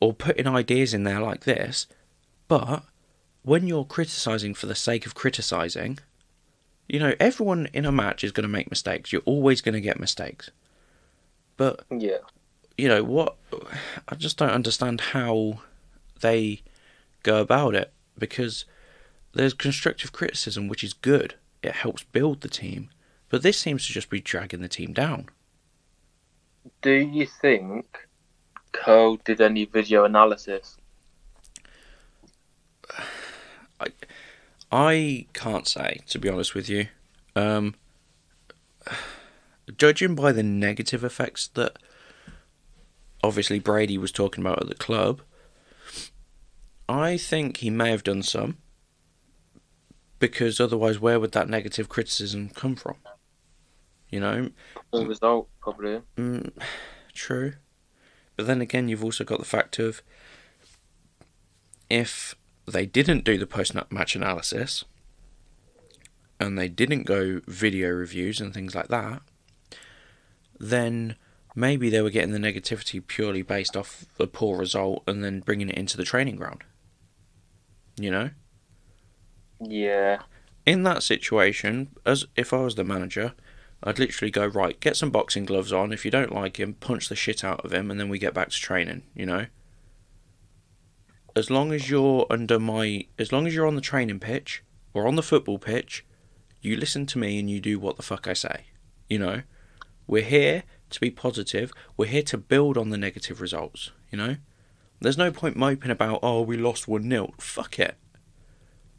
Or 0.00 0.12
putting 0.12 0.46
ideas 0.46 0.94
in 0.94 1.04
there 1.04 1.20
like 1.20 1.44
this. 1.44 1.86
But 2.48 2.82
when 3.42 3.66
you're 3.66 3.84
criticising 3.84 4.54
for 4.54 4.66
the 4.66 4.74
sake 4.74 5.06
of 5.06 5.14
criticising, 5.14 5.98
you 6.88 6.98
know, 6.98 7.14
everyone 7.18 7.68
in 7.72 7.84
a 7.84 7.92
match 7.92 8.24
is 8.24 8.32
going 8.32 8.42
to 8.42 8.48
make 8.48 8.70
mistakes. 8.70 9.12
You're 9.12 9.22
always 9.24 9.60
going 9.60 9.74
to 9.74 9.80
get 9.80 10.00
mistakes. 10.00 10.50
But 11.56 11.84
yeah. 11.90 12.18
you 12.76 12.88
know 12.88 13.04
what 13.04 13.36
i 14.08 14.14
just 14.16 14.36
don't 14.36 14.50
understand 14.50 15.00
how 15.00 15.60
they 16.20 16.60
go 17.22 17.40
about 17.40 17.74
it 17.74 17.92
because 18.18 18.64
there's 19.34 19.54
constructive 19.54 20.12
criticism 20.12 20.68
which 20.68 20.84
is 20.84 20.92
good. 20.92 21.34
It 21.62 21.72
helps 21.72 22.02
build 22.04 22.40
the 22.40 22.48
team. 22.48 22.90
But 23.28 23.42
this 23.42 23.58
seems 23.58 23.86
to 23.86 23.92
just 23.92 24.10
be 24.10 24.20
dragging 24.20 24.60
the 24.60 24.68
team 24.68 24.92
down. 24.92 25.28
Do 26.82 26.92
you 26.92 27.26
think 27.26 28.06
Curle 28.72 29.16
did 29.24 29.40
any 29.40 29.64
video 29.64 30.04
analysis? 30.04 30.76
i 33.80 33.86
I 34.70 35.26
can't 35.32 35.66
say 35.66 36.00
to 36.08 36.18
be 36.18 36.28
honest 36.28 36.54
with 36.54 36.68
you. 36.68 36.88
Um 37.34 37.74
judging 39.78 40.14
by 40.14 40.32
the 40.32 40.42
negative 40.42 41.02
effects 41.02 41.48
that 41.48 41.78
obviously 43.22 43.58
brady 43.58 43.96
was 43.96 44.12
talking 44.12 44.44
about 44.44 44.60
at 44.60 44.68
the 44.68 44.74
club 44.74 45.22
i 46.86 47.16
think 47.16 47.56
he 47.56 47.70
may 47.70 47.90
have 47.90 48.04
done 48.04 48.22
some 48.22 48.58
because 50.18 50.60
otherwise 50.60 50.98
where 50.98 51.20
would 51.20 51.32
that 51.32 51.48
negative 51.48 51.88
criticism 51.88 52.48
come 52.50 52.76
from 52.76 52.96
you 54.14 54.20
know 54.20 54.48
The 54.92 55.06
result, 55.06 55.48
probably. 55.60 56.00
Mm, 56.16 56.52
true. 57.12 57.54
But 58.36 58.46
then 58.46 58.60
again, 58.60 58.88
you've 58.88 59.02
also 59.02 59.24
got 59.24 59.40
the 59.40 59.44
fact 59.44 59.80
of 59.80 60.02
if 61.90 62.36
they 62.64 62.86
didn't 62.86 63.24
do 63.24 63.36
the 63.36 63.46
post 63.46 63.74
match 63.90 64.14
analysis, 64.14 64.84
and 66.38 66.56
they 66.56 66.68
didn't 66.68 67.04
go 67.04 67.40
video 67.48 67.90
reviews 67.90 68.40
and 68.40 68.54
things 68.54 68.74
like 68.74 68.86
that, 68.86 69.20
then 70.60 71.16
maybe 71.56 71.90
they 71.90 72.00
were 72.00 72.10
getting 72.10 72.32
the 72.32 72.38
negativity 72.38 73.04
purely 73.04 73.42
based 73.42 73.76
off 73.76 74.04
the 74.16 74.28
poor 74.28 74.58
result 74.58 75.02
and 75.08 75.24
then 75.24 75.40
bringing 75.40 75.68
it 75.68 75.78
into 75.78 75.96
the 75.96 76.04
training 76.04 76.36
ground. 76.36 76.62
You 77.98 78.12
know? 78.12 78.30
Yeah. 79.68 80.22
In 80.66 80.82
that 80.84 81.02
situation, 81.02 81.90
as 82.06 82.26
if 82.36 82.52
I 82.52 82.58
was 82.58 82.74
the 82.74 82.84
manager, 82.84 83.34
I'd 83.82 83.98
literally 83.98 84.30
go, 84.30 84.46
right, 84.46 84.80
get 84.80 84.96
some 84.96 85.10
boxing 85.10 85.44
gloves 85.44 85.72
on. 85.72 85.92
If 85.92 86.04
you 86.04 86.10
don't 86.10 86.32
like 86.32 86.58
him, 86.58 86.74
punch 86.74 87.08
the 87.08 87.16
shit 87.16 87.44
out 87.44 87.64
of 87.64 87.72
him, 87.72 87.90
and 87.90 88.00
then 88.00 88.08
we 88.08 88.18
get 88.18 88.32
back 88.34 88.48
to 88.50 88.60
training, 88.60 89.02
you 89.14 89.26
know? 89.26 89.46
As 91.36 91.50
long 91.50 91.72
as 91.72 91.90
you're 91.90 92.26
under 92.30 92.58
my. 92.58 93.06
As 93.18 93.32
long 93.32 93.46
as 93.46 93.54
you're 93.54 93.66
on 93.66 93.74
the 93.74 93.80
training 93.80 94.20
pitch, 94.20 94.62
or 94.94 95.06
on 95.06 95.16
the 95.16 95.22
football 95.22 95.58
pitch, 95.58 96.06
you 96.62 96.76
listen 96.76 97.04
to 97.06 97.18
me 97.18 97.38
and 97.38 97.50
you 97.50 97.60
do 97.60 97.78
what 97.78 97.96
the 97.96 98.02
fuck 98.02 98.26
I 98.26 98.32
say. 98.32 98.66
You 99.10 99.18
know? 99.18 99.42
We're 100.06 100.22
here 100.22 100.62
to 100.90 101.00
be 101.00 101.10
positive. 101.10 101.72
We're 101.96 102.06
here 102.06 102.22
to 102.22 102.38
build 102.38 102.78
on 102.78 102.90
the 102.90 102.96
negative 102.96 103.40
results, 103.40 103.90
you 104.10 104.16
know? 104.16 104.36
There's 105.00 105.18
no 105.18 105.30
point 105.30 105.56
moping 105.56 105.90
about, 105.90 106.20
oh, 106.22 106.40
we 106.40 106.56
lost 106.56 106.88
1 106.88 107.10
0. 107.10 107.34
Fuck 107.38 107.78
it. 107.78 107.96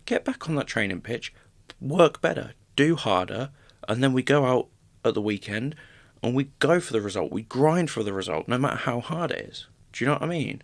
Get 0.05 0.25
back 0.25 0.47
on 0.47 0.55
that 0.55 0.67
training 0.67 1.01
pitch, 1.01 1.33
work 1.81 2.21
better, 2.21 2.53
do 2.75 2.95
harder, 2.95 3.49
and 3.87 4.03
then 4.03 4.13
we 4.13 4.23
go 4.23 4.45
out 4.45 4.67
at 5.03 5.13
the 5.13 5.21
weekend 5.21 5.75
and 6.21 6.35
we 6.35 6.49
go 6.59 6.79
for 6.79 6.93
the 6.93 7.01
result. 7.01 7.31
We 7.31 7.43
grind 7.43 7.89
for 7.89 8.03
the 8.03 8.13
result, 8.13 8.47
no 8.47 8.57
matter 8.57 8.77
how 8.77 8.99
hard 8.99 9.31
it 9.31 9.49
is. 9.49 9.67
Do 9.91 10.03
you 10.03 10.07
know 10.07 10.13
what 10.15 10.23
I 10.23 10.27
mean? 10.27 10.61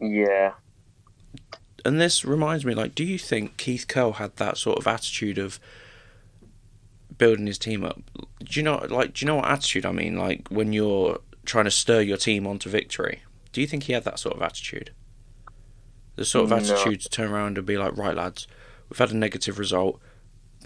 Yeah. 0.00 0.54
And 1.84 2.00
this 2.00 2.24
reminds 2.24 2.64
me, 2.64 2.74
like, 2.74 2.94
do 2.94 3.04
you 3.04 3.18
think 3.18 3.56
Keith 3.56 3.86
Curle 3.86 4.14
had 4.14 4.36
that 4.36 4.56
sort 4.56 4.78
of 4.78 4.86
attitude 4.86 5.38
of 5.38 5.60
building 7.16 7.46
his 7.46 7.58
team 7.58 7.84
up? 7.84 8.00
Do 8.42 8.60
you 8.60 8.62
know, 8.62 8.86
like, 8.88 9.14
do 9.14 9.24
you 9.24 9.26
know 9.26 9.36
what 9.36 9.46
attitude 9.46 9.86
I 9.86 9.92
mean? 9.92 10.16
Like 10.16 10.48
when 10.48 10.72
you're 10.72 11.20
trying 11.44 11.64
to 11.64 11.70
stir 11.70 12.00
your 12.00 12.16
team 12.16 12.46
onto 12.46 12.68
victory. 12.70 13.22
Do 13.52 13.60
you 13.60 13.66
think 13.66 13.84
he 13.84 13.92
had 13.92 14.04
that 14.04 14.18
sort 14.18 14.34
of 14.34 14.42
attitude? 14.42 14.90
The 16.16 16.24
sort 16.24 16.44
of 16.44 16.50
No. 16.50 16.56
attitude 16.56 17.00
to 17.00 17.08
turn 17.08 17.30
around 17.32 17.58
and 17.58 17.66
be 17.66 17.76
like, 17.76 17.96
right, 17.96 18.14
lads, 18.14 18.46
we've 18.88 18.98
had 18.98 19.10
a 19.10 19.16
negative 19.16 19.58
result, 19.58 20.00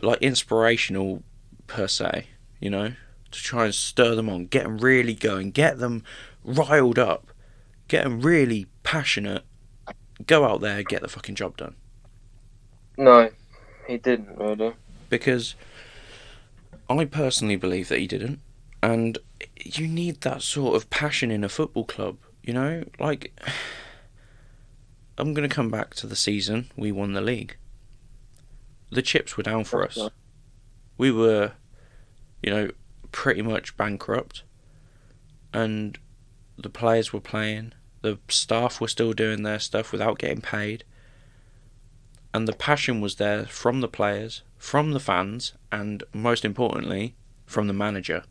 like 0.03 0.21
inspirational 0.21 1.23
per 1.67 1.89
se, 1.89 2.27
you 2.61 2.69
know, 2.69 2.93
to 3.31 3.43
try 3.43 3.65
and 3.65 3.75
stir 3.75 4.15
them 4.15 4.29
on, 4.29 4.47
get 4.47 4.65
them 4.65 4.79
really 4.79 5.15
going, 5.15 5.51
get 5.51 5.79
them 5.79 6.03
riled 6.45 6.99
up, 6.99 7.29
get 7.89 8.05
them 8.05 8.21
really 8.21 8.67
passionate, 8.83 9.45
go 10.27 10.45
out 10.45 10.61
there, 10.61 10.83
get 10.83 11.01
the 11.01 11.09
fucking 11.09 11.35
job 11.35 11.57
done. 11.57 11.75
No, 12.99 13.31
he 13.87 13.97
didn't 13.97 14.37
really. 14.39 14.75
Because 15.09 15.55
I 16.91 17.05
personally 17.07 17.57
believe 17.57 17.89
that 17.89 17.99
he 17.99 18.07
didn't, 18.07 18.41
and 18.83 19.19
you 19.57 19.89
need 19.89 20.21
that 20.23 20.43
sort 20.43 20.77
of 20.77 20.91
passion 20.91 21.31
in 21.31 21.43
a 21.43 21.49
football 21.49 21.85
club, 21.85 22.19
you 22.43 22.53
know, 22.53 22.85
like. 22.99 23.33
I'm 25.19 25.35
going 25.35 25.49
to 25.49 25.55
come 25.55 25.69
back 25.69 25.95
to 25.97 26.07
the 26.07 26.17
season 26.17 26.71
we 26.77 26.93
won 26.93 27.13
the 27.13 27.21
league. 27.21 27.57
The 28.91 29.03
chips 29.03 29.37
were 29.37 29.43
down 29.43 29.65
for 29.65 29.85
us. 29.85 29.99
We 30.97 31.11
were, 31.11 31.53
you 32.43 32.51
know, 32.51 32.71
pretty 33.11 33.43
much 33.43 33.77
bankrupt. 33.77 34.45
And 35.53 35.99
the 36.57 36.71
players 36.71 37.13
were 37.13 37.21
playing. 37.21 37.73
The 38.03 38.19
staff 38.29 38.81
were 38.81 38.89
still 38.89 39.13
doing 39.13 39.43
their 39.43 39.59
stuff 39.59 39.91
without 39.91 40.19
getting 40.19 40.41
paid. 40.41 40.85
And 42.33 42.47
the 42.47 42.53
passion 42.53 43.01
was 43.01 43.17
there 43.17 43.45
from 43.47 43.81
the 43.81 43.89
players, 43.89 44.43
from 44.57 44.93
the 44.93 45.01
fans, 45.01 45.55
and 45.73 46.05
most 46.13 46.45
importantly, 46.45 47.17
from 47.45 47.67
the 47.67 47.73
manager. 47.73 48.23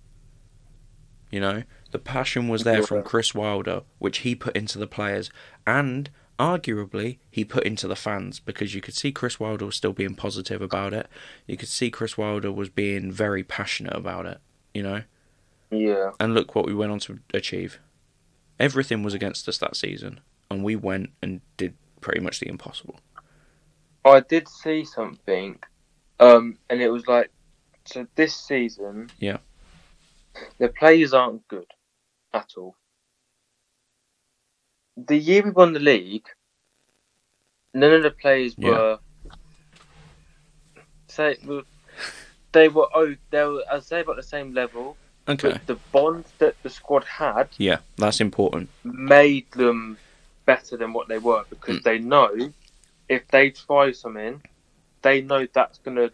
You 1.30 1.41
know, 1.41 1.64
the 1.91 1.99
passion 1.99 2.47
was 2.47 2.64
there 2.64 2.84
from 2.84 3.03
Chris 3.03 3.35
Wilder, 3.35 3.81
which 3.99 4.19
he 4.19 4.35
put 4.35 4.55
into 4.55 4.77
the 4.77 4.88
players, 4.88 5.30
and 5.65 6.09
arguably 6.39 7.18
he 7.31 7.43
put 7.43 7.64
into 7.64 7.88
the 7.88 7.95
fans 7.95 8.39
because 8.39 8.76
you 8.76 8.81
could 8.81 8.93
see 8.93 9.11
Chris 9.11 9.39
Wilder 9.39 9.65
was 9.65 9.76
still 9.76 9.93
being 9.93 10.15
positive 10.15 10.61
about 10.61 10.93
it. 10.93 11.07
You 11.47 11.57
could 11.57 11.69
see 11.69 11.89
Chris 11.89 12.18
Wilder 12.18 12.51
was 12.51 12.69
being 12.69 13.11
very 13.11 13.43
passionate 13.43 13.95
about 13.95 14.26
it, 14.26 14.39
you 14.73 14.84
know. 14.84 15.03
Yeah. 15.72 16.11
And 16.19 16.34
look 16.34 16.55
what 16.55 16.65
we 16.65 16.73
went 16.73 16.91
on 16.91 16.99
to 16.99 17.19
achieve. 17.34 17.80
Everything 18.59 19.03
was 19.03 19.14
against 19.14 19.47
us 19.49 19.57
that 19.59 19.76
season, 19.76 20.19
and 20.49 20.64
we 20.64 20.76
went 20.76 21.11
and 21.22 21.41
did 21.57 21.76
pretty 22.01 22.19
much 22.19 22.39
the 22.39 22.47
impossible. 22.47 22.99
I 24.05 24.22
did 24.22 24.47
see 24.47 24.85
something, 24.85 25.59
um, 26.19 26.57
and 26.69 26.81
it 26.81 26.89
was 26.89 27.07
like, 27.07 27.30
so 27.85 28.07
this 28.15 28.35
season, 28.35 29.09
Yeah. 29.19 29.38
the 30.57 30.69
players 30.69 31.14
aren't 31.14 31.47
good 31.47 31.68
at 32.34 32.51
all. 32.57 32.76
The 34.97 35.17
year 35.17 35.43
we 35.43 35.51
won 35.51 35.73
the 35.73 35.79
league, 35.79 36.25
none 37.73 37.93
of 37.93 38.03
the 38.03 38.11
players 38.11 38.55
Yeah. 38.57 38.69
were. 38.69 38.99
Say, 41.07 41.37
they 42.51 42.67
were 42.67 42.87
oh 42.93 43.15
they 43.29 43.43
were 43.43 43.63
I'd 43.71 43.83
say 43.83 44.01
about 44.01 44.17
the 44.17 44.23
same 44.23 44.53
level, 44.53 44.97
Okay. 45.27 45.49
but 45.53 45.67
the 45.67 45.75
bond 45.91 46.25
that 46.39 46.55
the 46.63 46.69
squad 46.69 47.03
had 47.05 47.49
Yeah, 47.57 47.79
that's 47.97 48.19
important. 48.19 48.69
made 48.83 49.49
them 49.51 49.97
better 50.45 50.77
than 50.77 50.93
what 50.93 51.07
they 51.07 51.17
were 51.17 51.43
because 51.49 51.77
Mm. 51.77 51.83
they 51.83 51.99
know 51.99 52.53
if 53.09 53.27
they 53.29 53.51
try 53.51 53.91
something, 53.91 54.41
they 55.01 55.21
know 55.21 55.47
that's 55.53 55.77
gonna. 55.79 56.11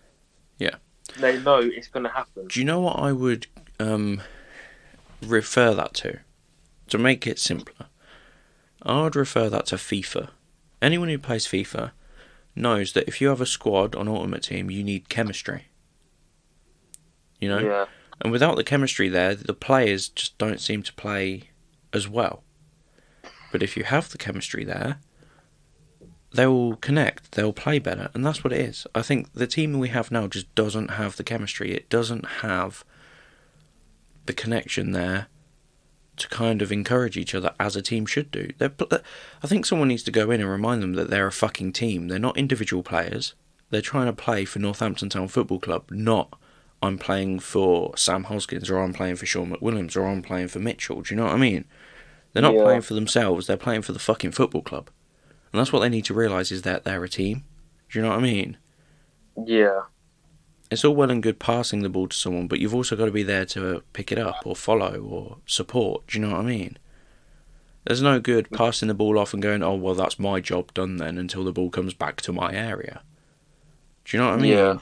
Yeah. 0.59 0.75
They 1.17 1.39
know 1.39 1.57
it's 1.59 1.87
gonna 1.87 2.09
happen. 2.09 2.47
Do 2.47 2.59
you 2.59 2.65
know 2.65 2.79
what 2.81 2.97
I 2.99 3.11
would 3.11 3.47
um, 3.79 4.21
refer 5.21 5.73
that 5.73 5.93
to? 5.95 6.19
To 6.89 6.97
make 6.97 7.25
it 7.25 7.39
simpler, 7.39 7.87
I 8.83 9.01
would 9.01 9.15
refer 9.15 9.49
that 9.49 9.67
to 9.67 9.75
FIFA. 9.75 10.29
Anyone 10.81 11.09
who 11.09 11.17
plays 11.17 11.47
FIFA 11.47 11.91
knows 12.55 12.93
that 12.93 13.07
if 13.07 13.21
you 13.21 13.29
have 13.29 13.41
a 13.41 13.45
squad 13.45 13.95
on 13.95 14.07
Ultimate 14.07 14.43
Team, 14.43 14.69
you 14.69 14.83
need 14.83 15.09
chemistry. 15.09 15.65
You 17.39 17.49
know? 17.49 17.59
Yeah. 17.59 17.85
And 18.21 18.31
without 18.31 18.55
the 18.55 18.63
chemistry 18.63 19.09
there, 19.09 19.35
the 19.35 19.53
players 19.53 20.09
just 20.09 20.37
don't 20.37 20.59
seem 20.59 20.83
to 20.83 20.93
play 20.93 21.49
as 21.91 22.07
well. 22.07 22.43
But 23.51 23.63
if 23.63 23.77
you 23.77 23.83
have 23.83 24.09
the 24.09 24.17
chemistry 24.17 24.63
there, 24.63 24.99
they 26.33 26.47
will 26.47 26.75
connect, 26.77 27.33
they'll 27.33 27.53
play 27.53 27.79
better, 27.79 28.09
and 28.13 28.25
that's 28.25 28.43
what 28.43 28.53
it 28.53 28.59
is. 28.59 28.87
I 28.95 29.03
think 29.03 29.33
the 29.33 29.45
team 29.45 29.77
we 29.77 29.89
have 29.89 30.09
now 30.11 30.27
just 30.27 30.53
doesn't 30.55 30.91
have 30.91 31.15
the 31.15 31.23
chemistry. 31.23 31.73
It 31.73 31.89
doesn't 31.89 32.25
have 32.41 32.83
the 34.25 34.33
connection 34.33 34.93
there 34.93 35.27
to 36.17 36.27
kind 36.29 36.61
of 36.61 36.71
encourage 36.71 37.17
each 37.17 37.33
other 37.33 37.53
as 37.59 37.75
a 37.75 37.81
team 37.81 38.05
should 38.05 38.31
do. 38.31 38.49
They're, 38.57 38.71
I 39.43 39.47
think 39.47 39.65
someone 39.65 39.87
needs 39.87 40.03
to 40.03 40.11
go 40.11 40.29
in 40.31 40.41
and 40.41 40.49
remind 40.49 40.83
them 40.83 40.93
that 40.93 41.09
they're 41.09 41.27
a 41.27 41.31
fucking 41.31 41.73
team. 41.73 42.07
They're 42.07 42.19
not 42.19 42.37
individual 42.37 42.83
players. 42.83 43.33
They're 43.69 43.81
trying 43.81 44.05
to 44.05 44.13
play 44.13 44.45
for 44.45 44.59
Northampton 44.59 45.09
Town 45.09 45.27
Football 45.27 45.59
Club, 45.59 45.85
not 45.89 46.37
I'm 46.83 46.97
playing 46.97 47.39
for 47.39 47.95
Sam 47.95 48.25
Hoskins 48.25 48.69
or 48.69 48.77
I'm 48.79 48.93
playing 48.93 49.15
for 49.15 49.25
Shaun 49.25 49.51
McWilliams 49.51 49.95
or 49.95 50.05
I'm 50.05 50.21
playing 50.21 50.49
for 50.49 50.59
Mitchell. 50.59 51.01
Do 51.01 51.13
you 51.13 51.17
know 51.19 51.25
what 51.25 51.33
I 51.33 51.37
mean? 51.37 51.63
They're 52.33 52.43
not 52.43 52.55
Yeah. 52.55 52.63
playing 52.63 52.81
for 52.81 52.93
themselves, 52.93 53.47
they're 53.47 53.57
playing 53.57 53.83
for 53.83 53.93
the 53.93 53.99
fucking 53.99 54.31
football 54.33 54.61
club. 54.61 54.89
And 55.51 55.59
that's 55.59 55.71
what 55.71 55.79
they 55.79 55.89
need 55.89 56.05
to 56.05 56.13
realise 56.13 56.51
is 56.51 56.63
that 56.63 56.83
they're 56.83 57.03
a 57.03 57.09
team. 57.09 57.45
Do 57.89 57.99
you 57.99 58.03
know 58.03 58.09
what 58.09 58.19
I 58.19 58.21
mean? 58.21 58.57
Yeah. 59.45 59.83
It's 60.73 60.83
all 60.83 60.95
well 60.95 61.11
and 61.11 61.21
good 61.21 61.37
passing 61.37 61.83
the 61.83 61.89
ball 61.89 62.07
to 62.07 62.17
someone, 62.17 62.47
but 62.47 62.59
you've 62.59 62.73
also 62.73 62.95
got 62.95 63.05
to 63.05 63.11
be 63.11 63.21
there 63.21 63.45
to 63.45 63.83
pick 63.93 64.11
it 64.11 64.17
up 64.17 64.41
or 64.43 64.55
follow 64.55 64.99
or 64.99 65.37
support. 65.45 66.07
Do 66.07 66.17
you 66.17 66.25
know 66.25 66.31
what 66.31 66.41
I 66.41 66.45
mean? 66.45 66.77
There's 67.85 68.01
no 68.01 68.19
good 68.19 68.49
passing 68.49 68.87
the 68.87 68.95
ball 68.95 69.19
off 69.19 69.33
and 69.33 69.43
going, 69.43 69.61
oh, 69.61 69.75
well, 69.75 69.93
that's 69.93 70.17
my 70.17 70.39
job 70.39 70.73
done 70.73 70.97
then 70.97 71.19
until 71.19 71.43
the 71.43 71.53
ball 71.53 71.69
comes 71.69 71.93
back 71.93 72.21
to 72.21 72.33
my 72.33 72.51
area. 72.53 73.03
Do 74.05 74.17
you 74.17 74.23
know 74.23 74.29
what 74.31 74.39
I 74.39 74.41
mean? 74.41 74.51
Yeah. 74.51 74.77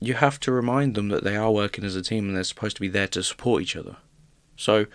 You 0.00 0.14
have 0.14 0.40
to 0.40 0.52
remind 0.52 0.94
them 0.94 1.08
that 1.08 1.22
they 1.22 1.36
are 1.36 1.52
working 1.52 1.84
as 1.84 1.94
a 1.94 2.02
team 2.02 2.28
and 2.28 2.36
they're 2.36 2.44
supposed 2.44 2.76
to 2.76 2.80
be 2.80 2.88
there 2.88 3.08
to 3.08 3.22
support 3.22 3.62
each 3.62 3.76
other. 3.76 3.96
So, 4.56 4.86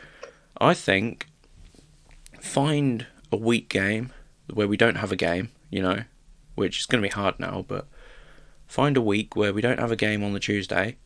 I 0.60 0.74
think 0.74 1.28
find 2.42 3.06
a 3.32 3.38
weak 3.38 3.70
game 3.70 4.12
where 4.52 4.68
we 4.68 4.76
don't 4.76 4.96
have 4.96 5.12
a 5.12 5.18
game, 5.18 5.52
you 5.70 5.84
know, 5.84 6.04
which 6.56 6.80
is 6.80 6.86
going 6.88 7.02
to 7.04 7.08
be 7.08 7.14
hard 7.14 7.40
now, 7.40 7.64
but 7.68 7.88
find 8.74 8.98
a 8.98 9.02
week 9.02 9.36
where 9.36 9.54
we 9.54 9.62
don't 9.62 9.80
have 9.80 9.92
a 9.92 9.96
game 9.96 10.24
on 10.24 10.34
the 10.34 10.40
Tuesday, 10.40 10.98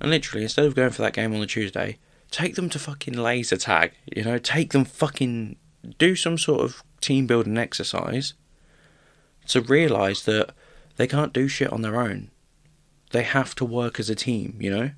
and 0.00 0.10
literally 0.10 0.42
instead 0.42 0.64
of 0.64 0.74
going 0.74 0.90
for 0.90 1.02
that 1.02 1.12
game 1.12 1.32
on 1.32 1.38
the 1.38 1.46
Tuesday, 1.46 1.96
take 2.32 2.56
them 2.56 2.68
to 2.68 2.76
fucking 2.76 3.14
laser 3.14 3.56
tag. 3.56 3.92
You 4.16 4.24
know, 4.24 4.38
take 4.38 4.72
them 4.72 4.84
fucking 4.84 5.54
do 5.96 6.16
some 6.16 6.36
sort 6.36 6.62
of 6.62 6.82
team 7.00 7.28
building 7.28 7.56
exercise 7.56 8.34
to 9.46 9.60
realise 9.60 10.22
that 10.24 10.50
they 10.96 11.06
can't 11.06 11.32
do 11.32 11.46
shit 11.46 11.72
on 11.72 11.82
their 11.82 12.00
own. 12.00 12.32
They 13.12 13.22
have 13.22 13.54
to 13.56 13.64
work 13.64 14.00
as 14.00 14.10
a 14.10 14.16
team. 14.16 14.56
You 14.58 14.70
know, 14.70 14.90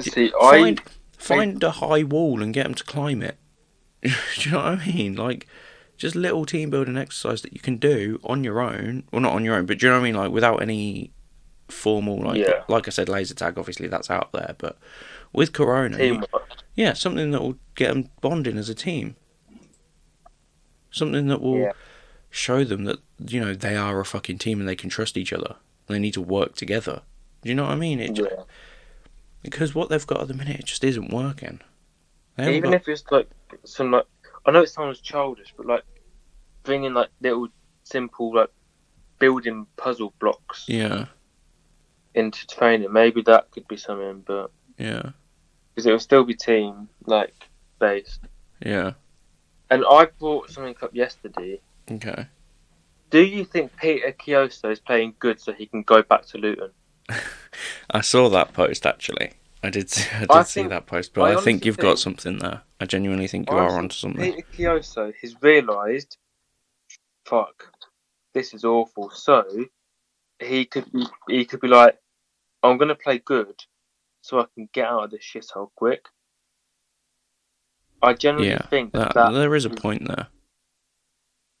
See, 0.00 0.32
I 0.42 0.58
find 0.58 0.82
find 1.16 1.62
a 1.62 1.70
high 1.70 2.02
wall 2.02 2.42
and 2.42 2.52
get 2.52 2.64
them 2.64 2.74
to 2.74 2.84
climb 2.84 3.22
it. 3.22 3.38
do 4.02 4.10
you 4.38 4.50
know 4.50 4.56
what 4.58 4.66
I 4.66 4.86
mean? 4.86 5.14
Like. 5.14 5.46
Just 6.00 6.16
little 6.16 6.46
team 6.46 6.70
building 6.70 6.96
exercise 6.96 7.42
that 7.42 7.52
you 7.52 7.60
can 7.60 7.76
do 7.76 8.18
on 8.24 8.42
your 8.42 8.58
own. 8.58 9.04
Well, 9.12 9.20
not 9.20 9.34
on 9.34 9.44
your 9.44 9.54
own, 9.54 9.66
but 9.66 9.78
do 9.78 9.84
you 9.86 9.92
know 9.92 9.98
what 9.98 10.06
I 10.06 10.10
mean? 10.10 10.14
Like 10.16 10.30
without 10.32 10.62
any 10.62 11.10
formal 11.68 12.16
like 12.22 12.38
Yeah. 12.38 12.64
like 12.68 12.88
I 12.88 12.90
said, 12.90 13.10
laser 13.10 13.34
tag. 13.34 13.58
Obviously, 13.58 13.86
that's 13.86 14.08
out 14.08 14.32
there, 14.32 14.54
but 14.56 14.78
with 15.34 15.52
Corona, 15.52 15.98
Teamwork. 15.98 16.48
yeah, 16.74 16.94
something 16.94 17.32
that 17.32 17.42
will 17.42 17.58
get 17.74 17.88
them 17.92 18.08
bonding 18.22 18.56
as 18.56 18.70
a 18.70 18.74
team. 18.74 19.14
Something 20.90 21.26
that 21.28 21.42
will 21.42 21.58
Yeah. 21.58 21.72
show 22.30 22.64
them 22.64 22.84
that 22.84 23.00
you 23.18 23.38
know 23.38 23.52
they 23.54 23.76
are 23.76 24.00
a 24.00 24.04
fucking 24.06 24.38
team 24.38 24.58
and 24.58 24.66
they 24.66 24.76
can 24.76 24.88
trust 24.88 25.18
each 25.18 25.34
other. 25.34 25.56
They 25.86 25.98
need 25.98 26.14
to 26.14 26.22
work 26.22 26.54
together. 26.56 27.02
Do 27.42 27.50
you 27.50 27.54
know 27.54 27.64
what 27.64 27.72
I 27.72 27.76
mean? 27.76 28.00
It 28.00 28.16
Yeah. 28.18 28.44
because 29.42 29.74
what 29.74 29.90
they've 29.90 30.06
got 30.06 30.22
at 30.22 30.28
the 30.28 30.34
minute 30.34 30.60
it 30.60 30.64
just 30.64 30.82
isn't 30.82 31.12
working. 31.12 31.60
Even 32.38 32.62
got- 32.62 32.74
if 32.74 32.88
it's 32.88 33.04
like 33.10 33.28
some 33.64 33.90
like, 33.90 34.06
I 34.46 34.50
know 34.50 34.62
it 34.62 34.70
sounds 34.70 34.98
childish, 35.00 35.52
but 35.58 35.66
like 35.66 35.82
bringing 36.62 36.94
like 36.94 37.08
little 37.20 37.48
simple 37.84 38.34
like 38.34 38.50
building 39.18 39.66
puzzle 39.76 40.12
blocks 40.18 40.64
yeah, 40.68 41.06
into 42.14 42.46
training, 42.46 42.92
maybe 42.92 43.22
that 43.22 43.50
could 43.50 43.66
be 43.68 43.76
something. 43.76 44.22
But 44.26 44.50
yeah, 44.78 45.10
because 45.74 45.86
it 45.86 45.92
will 45.92 45.98
still 46.00 46.24
be 46.24 46.34
team 46.34 46.88
like 47.06 47.34
based. 47.78 48.20
yeah. 48.64 48.92
And 49.72 49.84
I 49.88 50.06
brought 50.18 50.50
something 50.50 50.74
up 50.82 50.92
yesterday. 50.92 51.60
Okay. 51.88 52.26
Do 53.10 53.20
you 53.24 53.44
think 53.44 53.76
Peter 53.76 54.12
Kioso 54.12 54.70
is 54.70 54.80
playing 54.80 55.14
good 55.20 55.40
so 55.40 55.52
he 55.52 55.66
can 55.66 55.82
go 55.82 56.02
back 56.02 56.26
to 56.26 56.38
Luton? 56.38 56.70
I 57.90 58.00
saw 58.00 58.28
that 58.30 58.52
post 58.52 58.84
actually. 58.84 59.32
I 59.62 59.70
did. 59.70 59.90
See, 59.90 60.08
I 60.12 60.20
did 60.20 60.30
I 60.30 60.42
see 60.42 60.60
think- 60.60 60.70
that 60.70 60.86
post, 60.86 61.12
but 61.14 61.22
I 61.22 61.38
I, 61.38 61.40
think 61.40 61.64
you've 61.64 61.76
got 61.78 61.98
something 61.98 62.38
there. 62.38 62.62
I 62.80 62.86
genuinely 62.86 63.26
think 63.28 63.50
you 63.50 63.56
are 63.56 63.78
onto 63.78 63.94
something. 63.94 64.32
Peter 64.32 64.46
Kioso 64.56 65.12
has 65.20 65.36
realised, 65.42 66.16
fuck, 67.30 67.72
this 68.34 68.52
is 68.52 68.64
awful. 68.64 69.10
So 69.10 69.44
he 70.40 70.64
could 70.64 70.90
be, 70.92 71.06
he 71.28 71.44
could 71.44 71.60
be 71.60 71.68
like, 71.68 71.96
I'm 72.62 72.76
gonna 72.76 72.94
play 72.96 73.18
good, 73.18 73.54
so 74.20 74.40
I 74.40 74.46
can 74.54 74.68
get 74.72 74.86
out 74.86 75.04
of 75.04 75.10
this 75.12 75.24
shithole 75.24 75.70
quick. 75.76 76.04
I 78.02 78.14
generally 78.14 78.48
Yeah, 78.50 78.66
think 78.68 78.92
That, 78.92 79.14
that, 79.14 79.32
there 79.32 79.54
is 79.54 79.64
a 79.64 79.70
point 79.70 80.06
there. 80.08 80.26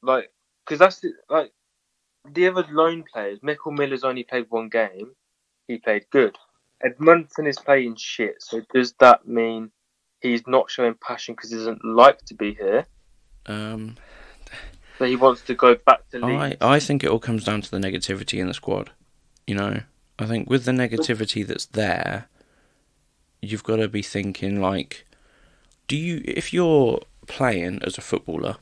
like, 0.02 0.30
because 0.64 0.78
that's 0.78 1.00
the, 1.00 1.12
like 1.28 1.52
the 2.32 2.48
other 2.48 2.66
lone 2.70 3.04
players. 3.10 3.40
Mickel 3.40 3.76
Miller's 3.76 4.04
only 4.04 4.24
played 4.24 4.46
one 4.48 4.68
game. 4.68 5.12
He 5.68 5.78
played 5.78 6.06
good. 6.10 6.36
Edmondson 6.82 7.46
is 7.46 7.58
playing 7.58 7.96
shit. 7.96 8.42
So 8.42 8.62
does 8.72 8.94
that 9.00 9.28
mean 9.28 9.70
he's 10.20 10.46
not 10.46 10.70
showing 10.70 10.94
passion 10.94 11.34
because 11.34 11.50
he 11.50 11.56
doesn't 11.56 11.84
like 11.84 12.18
to 12.26 12.34
be 12.34 12.54
here? 12.54 12.86
Um, 13.46 13.96
He 15.06 15.16
wants 15.16 15.42
to 15.42 15.54
go 15.54 15.74
back 15.74 16.08
to 16.10 16.24
Leeds. 16.24 16.56
I 16.60 16.74
I 16.76 16.80
think 16.80 17.04
it 17.04 17.10
all 17.10 17.18
comes 17.18 17.44
down 17.44 17.60
to 17.62 17.70
the 17.70 17.78
negativity 17.78 18.38
in 18.38 18.48
the 18.48 18.54
squad. 18.54 18.90
You 19.46 19.54
know, 19.54 19.80
I 20.18 20.26
think 20.26 20.48
with 20.48 20.64
the 20.64 20.72
negativity 20.72 21.46
that's 21.46 21.66
there, 21.66 22.28
you've 23.40 23.64
got 23.64 23.76
to 23.76 23.88
be 23.88 24.02
thinking 24.02 24.60
like, 24.60 25.06
do 25.88 25.96
you 25.96 26.22
if 26.24 26.52
you're 26.52 27.00
playing 27.26 27.80
as 27.82 27.96
a 27.98 28.02
footballer, 28.02 28.56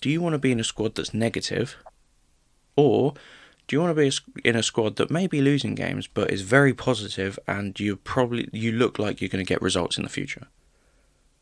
do 0.00 0.10
you 0.10 0.20
want 0.20 0.34
to 0.34 0.38
be 0.38 0.52
in 0.52 0.60
a 0.60 0.64
squad 0.64 0.94
that's 0.94 1.14
negative, 1.14 1.76
or 2.76 3.14
do 3.66 3.76
you 3.76 3.80
want 3.80 3.96
to 3.96 4.02
be 4.34 4.48
in 4.48 4.56
a 4.56 4.62
squad 4.62 4.96
that 4.96 5.10
may 5.10 5.26
be 5.26 5.40
losing 5.40 5.74
games 5.74 6.06
but 6.06 6.30
is 6.30 6.42
very 6.42 6.74
positive 6.74 7.38
and 7.48 7.78
you 7.80 7.96
probably 7.96 8.48
you 8.52 8.72
look 8.72 8.98
like 8.98 9.20
you're 9.20 9.28
going 9.28 9.44
to 9.44 9.48
get 9.48 9.62
results 9.62 9.96
in 9.96 10.02
the 10.02 10.10
future? 10.10 10.48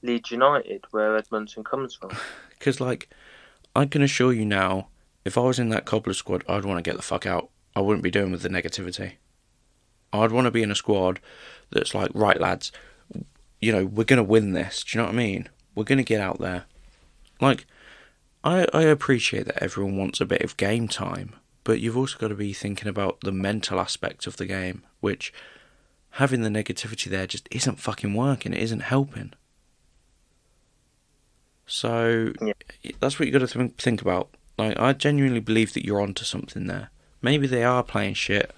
Leeds 0.02 0.30
United, 0.30 0.84
where 0.90 1.16
Edmondson 1.16 1.64
comes 1.64 1.94
from. 1.94 2.10
Because, 2.58 2.80
like, 2.80 3.08
I 3.74 3.86
can 3.86 4.02
assure 4.02 4.32
you 4.32 4.44
now, 4.44 4.88
if 5.24 5.38
I 5.38 5.42
was 5.42 5.58
in 5.58 5.70
that 5.70 5.84
cobbler 5.84 6.14
squad, 6.14 6.44
I'd 6.48 6.64
want 6.64 6.78
to 6.78 6.88
get 6.88 6.96
the 6.96 7.02
fuck 7.02 7.26
out. 7.26 7.50
I 7.74 7.80
wouldn't 7.80 8.02
be 8.02 8.10
doing 8.10 8.32
with 8.32 8.42
the 8.42 8.48
negativity. 8.48 9.14
I'd 10.12 10.32
want 10.32 10.44
to 10.44 10.50
be 10.50 10.62
in 10.62 10.70
a 10.70 10.74
squad 10.74 11.20
that's 11.70 11.94
like, 11.94 12.10
right, 12.12 12.40
lads, 12.40 12.70
you 13.60 13.72
know, 13.72 13.86
we're 13.86 14.04
going 14.04 14.18
to 14.18 14.22
win 14.22 14.52
this. 14.52 14.84
Do 14.84 14.98
you 14.98 15.02
know 15.02 15.06
what 15.06 15.14
I 15.14 15.16
mean? 15.16 15.48
We're 15.74 15.84
going 15.84 15.98
to 15.98 16.04
get 16.04 16.20
out 16.20 16.38
there. 16.38 16.64
Like, 17.40 17.66
I, 18.44 18.66
I 18.74 18.82
appreciate 18.82 19.46
that 19.46 19.62
everyone 19.62 19.96
wants 19.96 20.20
a 20.20 20.26
bit 20.26 20.42
of 20.42 20.56
game 20.56 20.88
time, 20.88 21.34
but 21.64 21.80
you've 21.80 21.96
also 21.96 22.18
got 22.18 22.28
to 22.28 22.34
be 22.34 22.52
thinking 22.52 22.88
about 22.88 23.20
the 23.20 23.32
mental 23.32 23.80
aspect 23.80 24.26
of 24.26 24.36
the 24.36 24.46
game, 24.46 24.82
which 25.00 25.32
having 26.16 26.42
the 26.42 26.50
negativity 26.50 27.04
there 27.04 27.26
just 27.26 27.48
isn't 27.50 27.80
fucking 27.80 28.12
working. 28.12 28.52
It 28.52 28.62
isn't 28.62 28.80
helping. 28.80 29.32
So 31.72 32.34
Yeah. 32.42 32.52
that's 33.00 33.18
what 33.18 33.26
you 33.26 33.32
got 33.32 33.48
to 33.48 33.58
th- 33.58 33.72
think 33.78 34.02
about. 34.02 34.28
Like, 34.58 34.78
I 34.78 34.92
genuinely 34.92 35.40
believe 35.40 35.72
that 35.72 35.86
you're 35.86 36.02
onto 36.02 36.22
something 36.24 36.66
there. 36.66 36.90
Maybe 37.22 37.46
they 37.46 37.64
are 37.64 37.82
playing 37.82 38.12
shit. 38.14 38.54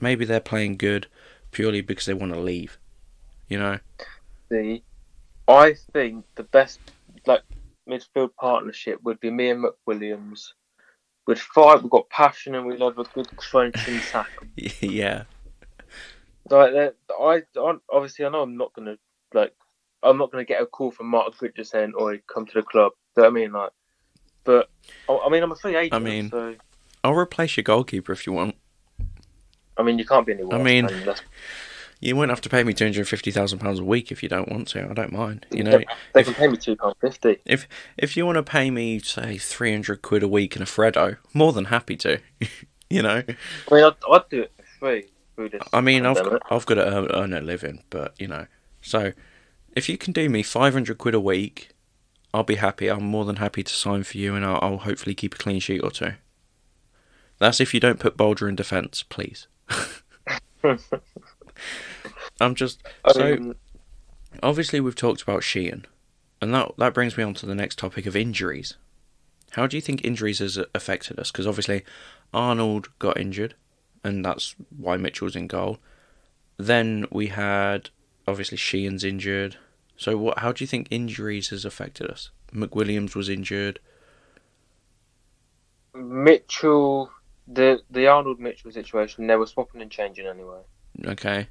Maybe 0.00 0.24
they're 0.24 0.40
playing 0.40 0.78
good 0.78 1.08
purely 1.50 1.82
because 1.82 2.06
they 2.06 2.14
want 2.14 2.32
to 2.32 2.40
leave. 2.40 2.78
You 3.48 3.58
know? 3.58 3.78
The, 4.48 4.80
I 5.46 5.74
think 5.92 6.24
the 6.36 6.44
best 6.44 6.80
like 7.26 7.42
midfield 7.86 8.30
partnership 8.40 9.02
would 9.02 9.20
be 9.20 9.30
me 9.30 9.50
and 9.50 9.62
McWilliams. 9.64 10.52
We'd 11.26 11.38
fight. 11.38 11.82
We've 11.82 11.90
got 11.90 12.08
passion, 12.08 12.54
and 12.54 12.66
we 12.66 12.78
love 12.78 12.98
a 12.98 13.04
good 13.04 13.28
crunching 13.36 14.00
tackle. 14.10 14.46
yeah. 14.56 15.24
Like 16.48 16.72
that, 16.72 16.96
I, 17.20 17.42
I 17.60 17.74
obviously 17.92 18.24
I 18.24 18.30
know 18.30 18.40
I'm 18.42 18.56
not 18.56 18.72
gonna 18.72 18.96
like 19.34 19.54
I'm 20.02 20.18
not 20.18 20.30
gonna 20.32 20.44
get 20.44 20.60
a 20.62 20.66
call 20.66 20.90
from 20.90 21.06
Marc 21.08 21.40
Richards 21.40 21.70
saying, 21.70 21.92
"Oi, 22.00 22.20
come 22.26 22.46
to 22.46 22.52
the 22.54 22.62
club." 22.62 22.92
Do 23.14 23.22
you 23.22 23.28
know 23.28 23.30
what 23.30 23.38
I 23.38 23.42
mean? 23.42 23.52
Like, 23.52 23.70
but 24.44 24.70
I, 25.08 25.18
I 25.26 25.28
mean 25.28 25.42
I'm 25.42 25.52
a 25.52 25.56
free 25.56 25.76
agent. 25.76 25.94
I 25.94 25.98
mean- 25.98 26.30
so 26.30 26.54
I'll 27.04 27.14
replace 27.14 27.56
your 27.56 27.64
goalkeeper 27.64 28.12
if 28.12 28.26
you 28.26 28.32
want. 28.32 28.54
I 29.76 29.82
mean 29.82 29.98
you 29.98 30.04
can't 30.04 30.26
be 30.26 30.32
any 30.34 30.44
worse. 30.44 30.54
I 30.54 30.62
mean- 30.62 30.86
That's- 30.86 31.22
You 32.00 32.16
won't 32.16 32.30
have 32.30 32.40
to 32.42 32.48
pay 32.48 32.64
me 32.64 32.72
two 32.74 32.84
hundred 32.84 33.06
fifty 33.08 33.30
thousand 33.30 33.60
pounds 33.60 33.78
a 33.78 33.84
week 33.84 34.10
if 34.10 34.22
you 34.22 34.28
don't 34.28 34.48
want 34.50 34.66
to. 34.68 34.88
I 34.90 34.92
don't 34.92 35.12
mind. 35.12 35.46
You 35.50 35.62
know, 35.64 35.78
they 36.12 36.20
if- 36.20 36.26
can 36.26 36.34
pay 36.34 36.48
me 36.48 36.56
two 36.56 36.74
pound 36.76 36.94
fifty. 37.00 37.38
if 37.44 37.68
if 37.96 38.16
you 38.16 38.26
want 38.26 38.36
to 38.36 38.42
pay 38.42 38.70
me 38.70 38.98
say 38.98 39.38
three 39.38 39.70
hundred 39.72 40.02
quid 40.02 40.22
a 40.22 40.28
week 40.28 40.56
in 40.56 40.62
a 40.62 40.64
Freddo, 40.66 41.16
more 41.32 41.52
than 41.52 41.66
happy 41.66 41.96
to. 41.98 42.18
you 42.90 43.02
know, 43.02 43.22
I 43.28 43.74
mean 43.74 43.84
I'd, 43.84 43.94
I'd 44.10 44.28
do 44.30 44.42
it 44.42 44.52
for 44.56 44.64
free. 44.80 45.04
I 45.72 45.80
mean, 45.80 46.04
I've 46.04 46.16
got, 46.16 46.42
I've 46.50 46.66
got 46.66 46.74
to 46.74 46.86
earn, 46.86 47.10
earn 47.10 47.32
a 47.32 47.40
living, 47.40 47.82
but 47.88 48.14
you 48.20 48.28
know, 48.28 48.46
so 48.82 49.12
if 49.74 49.88
you 49.88 49.96
can 49.98 50.12
do 50.12 50.28
me 50.28 50.42
five 50.42 50.72
hundred 50.72 50.98
quid 50.98 51.14
a 51.14 51.20
week, 51.20 51.70
I'll 52.34 52.42
be 52.42 52.56
happy. 52.56 52.88
I'm 52.88 53.04
more 53.04 53.24
than 53.24 53.36
happy 53.36 53.62
to 53.62 53.72
sign 53.72 54.02
for 54.04 54.18
you, 54.18 54.34
and 54.34 54.44
I'll, 54.44 54.58
I'll 54.62 54.78
hopefully 54.78 55.14
keep 55.14 55.34
a 55.34 55.38
clean 55.38 55.60
sheet 55.60 55.80
or 55.82 55.90
two. 55.90 56.14
That's 57.38 57.60
if 57.60 57.74
you 57.74 57.80
don't 57.80 58.00
put 58.00 58.16
Bolger 58.16 58.48
in 58.48 58.54
defence, 58.54 59.02
please. 59.02 59.48
I'm 62.40 62.54
just 62.54 62.82
so 63.10 63.34
mean, 63.34 63.54
obviously 64.42 64.80
we've 64.80 64.94
talked 64.94 65.22
about 65.22 65.42
Sheehan, 65.42 65.86
and 66.40 66.54
that 66.54 66.72
that 66.78 66.94
brings 66.94 67.16
me 67.16 67.24
on 67.24 67.34
to 67.34 67.46
the 67.46 67.54
next 67.54 67.78
topic 67.78 68.06
of 68.06 68.16
injuries. 68.16 68.76
How 69.52 69.66
do 69.66 69.76
you 69.76 69.80
think 69.80 70.04
injuries 70.04 70.38
has 70.38 70.58
affected 70.74 71.18
us? 71.18 71.30
Because 71.30 71.46
obviously 71.46 71.84
Arnold 72.32 72.88
got 72.98 73.18
injured, 73.18 73.54
and 74.02 74.24
that's 74.24 74.54
why 74.76 74.96
Mitchell's 74.96 75.36
in 75.36 75.46
goal. 75.46 75.78
Then 76.56 77.06
we 77.10 77.26
had 77.26 77.90
obviously 78.26 78.56
Sheehan's 78.56 79.04
injured. 79.04 79.56
So 79.96 80.16
what? 80.16 80.38
How 80.40 80.52
do 80.52 80.62
you 80.62 80.68
think 80.68 80.88
injuries 80.90 81.50
has 81.50 81.64
affected 81.64 82.10
us? 82.10 82.30
McWilliams 82.52 83.14
was 83.14 83.28
injured. 83.28 83.80
Mitchell, 85.94 87.10
the 87.46 87.82
the 87.90 88.06
Arnold 88.06 88.40
Mitchell 88.40 88.72
situation, 88.72 89.26
they 89.26 89.36
were 89.36 89.46
swapping 89.46 89.82
and 89.82 89.90
changing 89.90 90.26
anyway. 90.26 90.60
Okay, 91.06 91.48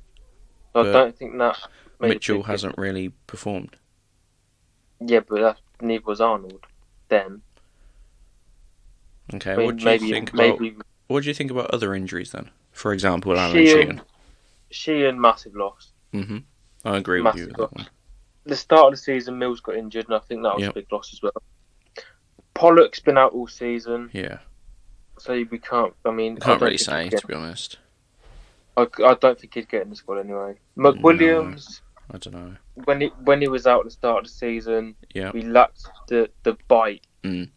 So 0.73 0.81
I 0.81 0.83
don't 0.91 1.17
think 1.17 1.37
that 1.37 1.57
Mitchell 1.99 2.43
hasn't 2.43 2.77
really 2.77 3.09
performed. 3.27 3.75
Yeah, 4.99 5.21
but 5.27 5.41
that, 5.41 5.57
neither 5.81 6.05
was 6.05 6.21
Arnold 6.21 6.65
then. 7.09 7.41
Okay, 9.33 9.53
I 9.53 9.57
mean, 9.57 9.65
what 9.65 9.77
do 9.77 9.81
you 9.81 9.85
maybe 9.85 10.11
think 10.11 10.33
about? 10.33 10.59
maybe 10.59 10.75
What 11.07 11.23
do 11.23 11.29
you 11.29 11.33
think 11.33 11.51
about 11.51 11.71
other 11.71 11.95
injuries 11.95 12.31
then? 12.31 12.49
For 12.71 12.93
example, 12.93 13.37
Alan 13.37 13.55
Sheehan, 13.55 13.81
Sheehan. 13.81 14.01
Sheehan 14.69 15.21
massive 15.21 15.55
loss. 15.55 15.91
Mm-hmm. 16.13 16.37
I 16.85 16.97
agree 16.97 17.21
with 17.21 17.35
you 17.35 17.41
Massive 17.41 17.57
with 17.57 17.69
that 17.71 17.75
one. 17.75 17.87
The 18.45 18.55
start 18.55 18.85
of 18.87 18.91
the 18.93 18.97
season, 18.97 19.37
Mills 19.37 19.59
got 19.59 19.75
injured, 19.75 20.05
and 20.07 20.15
I 20.15 20.19
think 20.19 20.41
that 20.43 20.55
was 20.55 20.61
Yep. 20.63 20.71
a 20.71 20.73
big 20.73 20.91
loss 20.91 21.13
as 21.13 21.21
well. 21.21 21.31
Pollock's 22.53 22.99
been 22.99 23.17
out 23.17 23.33
all 23.33 23.47
season, 23.47 24.09
Yeah, 24.13 24.39
so 25.17 25.33
we 25.49 25.57
can't. 25.59 25.93
I 26.05 26.11
mean, 26.11 26.33
I 26.41 26.45
can't 26.45 26.59
don't 26.59 26.67
really 26.67 26.77
think 26.77 27.11
say 27.11 27.17
to 27.17 27.27
be 27.27 27.33
honest. 27.33 27.77
I, 28.77 28.87
I 29.05 29.13
don't 29.15 29.39
think 29.39 29.53
he'd 29.53 29.69
get 29.69 29.83
in 29.83 29.89
the 29.89 29.95
squad 29.95 30.19
anyway. 30.19 30.55
McWilliams, 30.77 31.81
I 32.13 32.17
don't 32.17 32.33
know. 32.33 32.55
when 32.85 33.01
he 33.01 33.07
when 33.23 33.41
he 33.41 33.47
was 33.47 33.65
out 33.67 33.79
at 33.79 33.85
the 33.85 33.91
start 33.91 34.19
of 34.19 34.23
the 34.25 34.29
season, 34.29 34.95
Yeah, 35.13 35.31
we 35.31 35.41
lacked 35.43 35.85
the 36.07 36.29
the 36.43 36.57
bite. 36.67 37.05
Mm. 37.23 37.49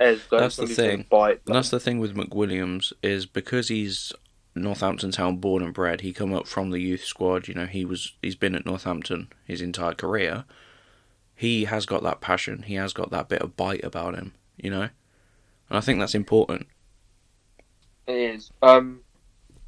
As 0.00 0.20
That's 0.30 0.56
the 0.56 0.66
thing. 0.66 1.04
Bite. 1.10 1.42
and 1.46 1.54
that's 1.54 1.68
the 1.70 1.80
thing 1.80 1.98
with 1.98 2.14
McWilliams 2.16 2.92
is 3.02 3.26
because 3.26 3.68
he's 3.68 4.12
Northampton 4.54 5.10
Town 5.12 5.36
born 5.36 5.62
and 5.62 5.72
bred. 5.72 6.00
He 6.00 6.12
come 6.12 6.32
up 6.34 6.46
from 6.46 6.70
the 6.70 6.80
youth 6.80 7.04
squad. 7.04 7.48
You 7.48 7.54
know, 7.54 7.66
he 7.66 7.84
was 7.84 8.14
he's 8.22 8.36
been 8.36 8.54
at 8.54 8.66
Northampton 8.66 9.28
his 9.46 9.60
entire 9.60 9.94
career. 9.94 10.44
He 11.34 11.64
has 11.64 11.86
got 11.86 12.02
that 12.02 12.20
passion. 12.20 12.62
He 12.64 12.74
has 12.74 12.92
got 12.92 13.10
that 13.10 13.28
bit 13.28 13.42
of 13.42 13.56
bite 13.56 13.84
about 13.84 14.14
him. 14.14 14.34
You 14.56 14.70
know, 14.70 14.82
and 14.82 14.90
I 15.70 15.80
think 15.80 15.98
that's 16.00 16.14
important. 16.14 16.66
It 18.06 18.34
is. 18.34 18.50
Um, 18.60 19.00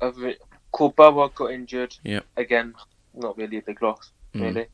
Korboa 0.00 1.34
got 1.34 1.52
injured. 1.52 1.96
Yep. 2.02 2.26
Again, 2.36 2.74
not 3.14 3.36
really 3.38 3.58
a 3.58 3.62
big 3.62 3.80
loss, 3.82 4.10
Mm. 4.34 4.40
really. 4.40 4.66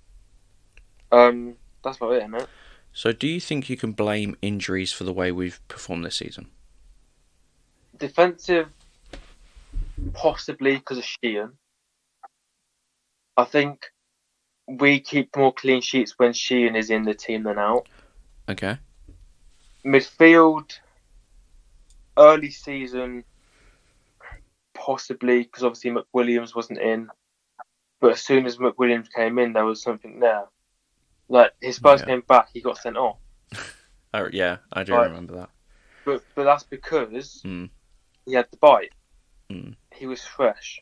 Um, 1.13 1.57
that's 1.83 1.97
about 1.99 2.13
it, 2.13 2.19
isn't 2.19 2.35
it? 2.35 2.49
So, 2.93 3.13
do 3.13 3.27
you 3.29 3.41
think 3.41 3.69
you 3.69 3.77
can 3.77 3.93
blame 3.93 4.37
injuries 4.43 4.93
for 4.93 5.05
the 5.05 5.13
way 5.13 5.31
we've 5.31 5.61
performed 5.69 6.05
this 6.05 6.17
season? 6.17 6.49
Defensive, 7.97 8.69
possibly 10.13 10.77
because 10.77 10.99
of 10.99 11.05
Sheehan. 11.05 11.53
I 13.37 13.45
think 13.45 13.87
we 14.67 15.01
keep 15.01 15.37
more 15.37 15.53
clean 15.53 15.81
sheets 15.81 16.15
when 16.17 16.33
Sheehan 16.33 16.77
is 16.77 16.91
in 16.91 17.05
the 17.05 17.15
team 17.15 17.45
than 17.45 17.59
out. 17.59 17.87
Okay. 18.49 18.79
Midfield, 19.87 20.73
early 22.19 22.51
season, 22.51 23.25
possibly 24.75 25.43
because 25.45 25.63
obviously 25.63 25.91
McWilliams 25.93 26.55
wasn't 26.55 26.81
in. 26.81 27.09
But 28.01 28.13
as 28.13 28.21
soon 28.23 28.47
as 28.47 28.59
McWilliams 28.59 29.09
came 29.15 29.39
in, 29.39 29.53
there 29.53 29.65
was 29.65 29.83
something 29.83 30.21
there. 30.21 30.45
Like 31.29 31.53
his 31.61 31.79
first 31.79 32.05
Yeah. 32.05 32.15
game 32.15 32.23
back, 32.27 32.49
he 32.53 32.61
got 32.61 32.79
sent 32.79 32.97
off. 32.97 33.19
Oh, 34.15 34.27
yeah, 34.33 34.57
I 34.73 34.85
do 34.85 34.95
remember 34.95 35.35
that. 35.35 35.51
But 36.07 36.23
but 36.35 36.45
that's 36.45 36.65
because 36.65 37.43
Mm. 37.45 37.69
he 38.25 38.33
had 38.33 38.49
the 38.51 38.57
bite. 38.57 38.93
Mm. 39.53 39.77
He 39.99 40.07
was 40.07 40.25
fresh. 40.25 40.81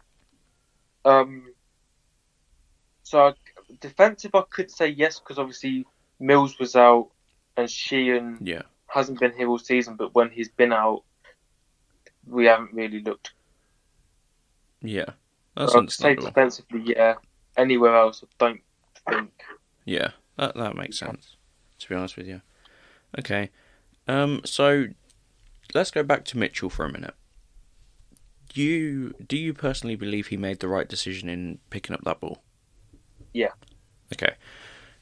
Um. 1.05 1.53
So 3.03 3.29
I, 3.29 3.33
defensive, 3.81 4.35
I 4.35 4.43
could 4.51 4.71
say 4.71 4.89
yes 4.89 5.21
because 5.21 5.39
obviously 5.39 5.87
Mills 6.19 6.59
was 6.59 6.75
out 6.75 7.09
and 7.57 7.71
Sheehan 7.71 8.39
Yeah. 8.41 8.63
hasn't 8.89 9.21
been 9.21 9.33
here 9.33 9.49
all 9.49 9.59
season. 9.59 9.95
But 9.97 10.15
when 10.15 10.31
he's 10.31 10.49
been 10.49 10.73
out, 10.73 11.05
we 12.27 12.47
haven't 12.47 12.73
really 12.73 13.01
looked. 13.01 13.33
Yeah. 14.83 15.11
That's 15.57 15.75
I'd 15.75 15.91
say 15.91 16.15
defensively, 16.17 16.83
yeah. 16.85 17.15
Anywhere 17.57 17.97
else, 17.97 18.23
I 18.23 18.27
don't 18.39 18.61
think. 19.09 19.31
Yeah, 19.87 20.11
that 20.37 20.55
that 20.57 20.77
makes 20.77 20.99
sense. 20.99 21.37
To 21.79 21.89
be 21.89 21.95
honest 21.95 22.17
with 22.17 22.27
you. 22.27 22.43
Okay. 23.19 23.51
Um. 24.07 24.43
So, 24.45 24.87
let's 25.75 25.91
go 25.91 26.03
back 26.03 26.25
to 26.27 26.39
Mitchell 26.39 26.69
for 26.69 26.85
a 26.85 26.93
minute. 26.93 27.15
You 28.57 29.15
do 29.27 29.37
you 29.37 29.53
personally 29.55 29.97
believe 29.97 30.29
he 30.29 30.37
made 30.37 30.61
the 30.61 30.69
right 30.69 30.89
decision 30.89 31.29
in 31.29 31.59
picking 31.71 31.95
up 31.95 32.03
that 32.05 32.21
ball? 32.21 32.43
Yeah. 33.33 33.53
Okay. 34.13 34.35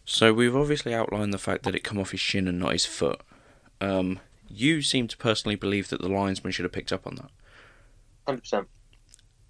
So 0.04 0.32
we've 0.34 0.56
obviously 0.56 0.94
outlined 0.94 1.32
the 1.32 1.38
fact 1.38 1.62
that 1.64 1.74
it 1.74 1.84
come 1.84 1.98
off 1.98 2.10
his 2.10 2.20
shin 2.20 2.48
and 2.48 2.58
not 2.58 2.72
his 2.72 2.86
foot. 2.86 3.20
Um. 3.80 4.20
You 4.46 4.82
seem 4.82 5.08
to 5.08 5.16
personally 5.16 5.56
believe 5.56 5.88
that 5.88 6.00
the 6.00 6.08
linesman 6.08 6.52
should 6.52 6.64
have 6.64 6.72
picked 6.72 6.92
up 6.92 7.06
on 7.06 7.16
that. 7.16 7.30
Hundred 8.26 8.40
percent. 8.42 8.68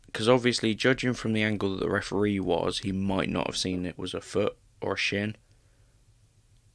because 0.07 0.29
obviously, 0.29 0.75
judging 0.75 1.13
from 1.15 1.33
the 1.33 1.43
angle 1.43 1.71
that 1.77 1.81
the 1.81 1.91
referee 1.91 2.41
was, 2.41 2.79
he 2.79 2.93
might 2.93 3.29
not 3.29 3.47
have 3.49 3.57
seen 3.57 3.85
it 3.85 3.99
was 3.99 4.15
a 4.15 4.21
foot 4.21 4.57
or 4.81 4.95
a 4.95 4.97
shin. 4.97 5.37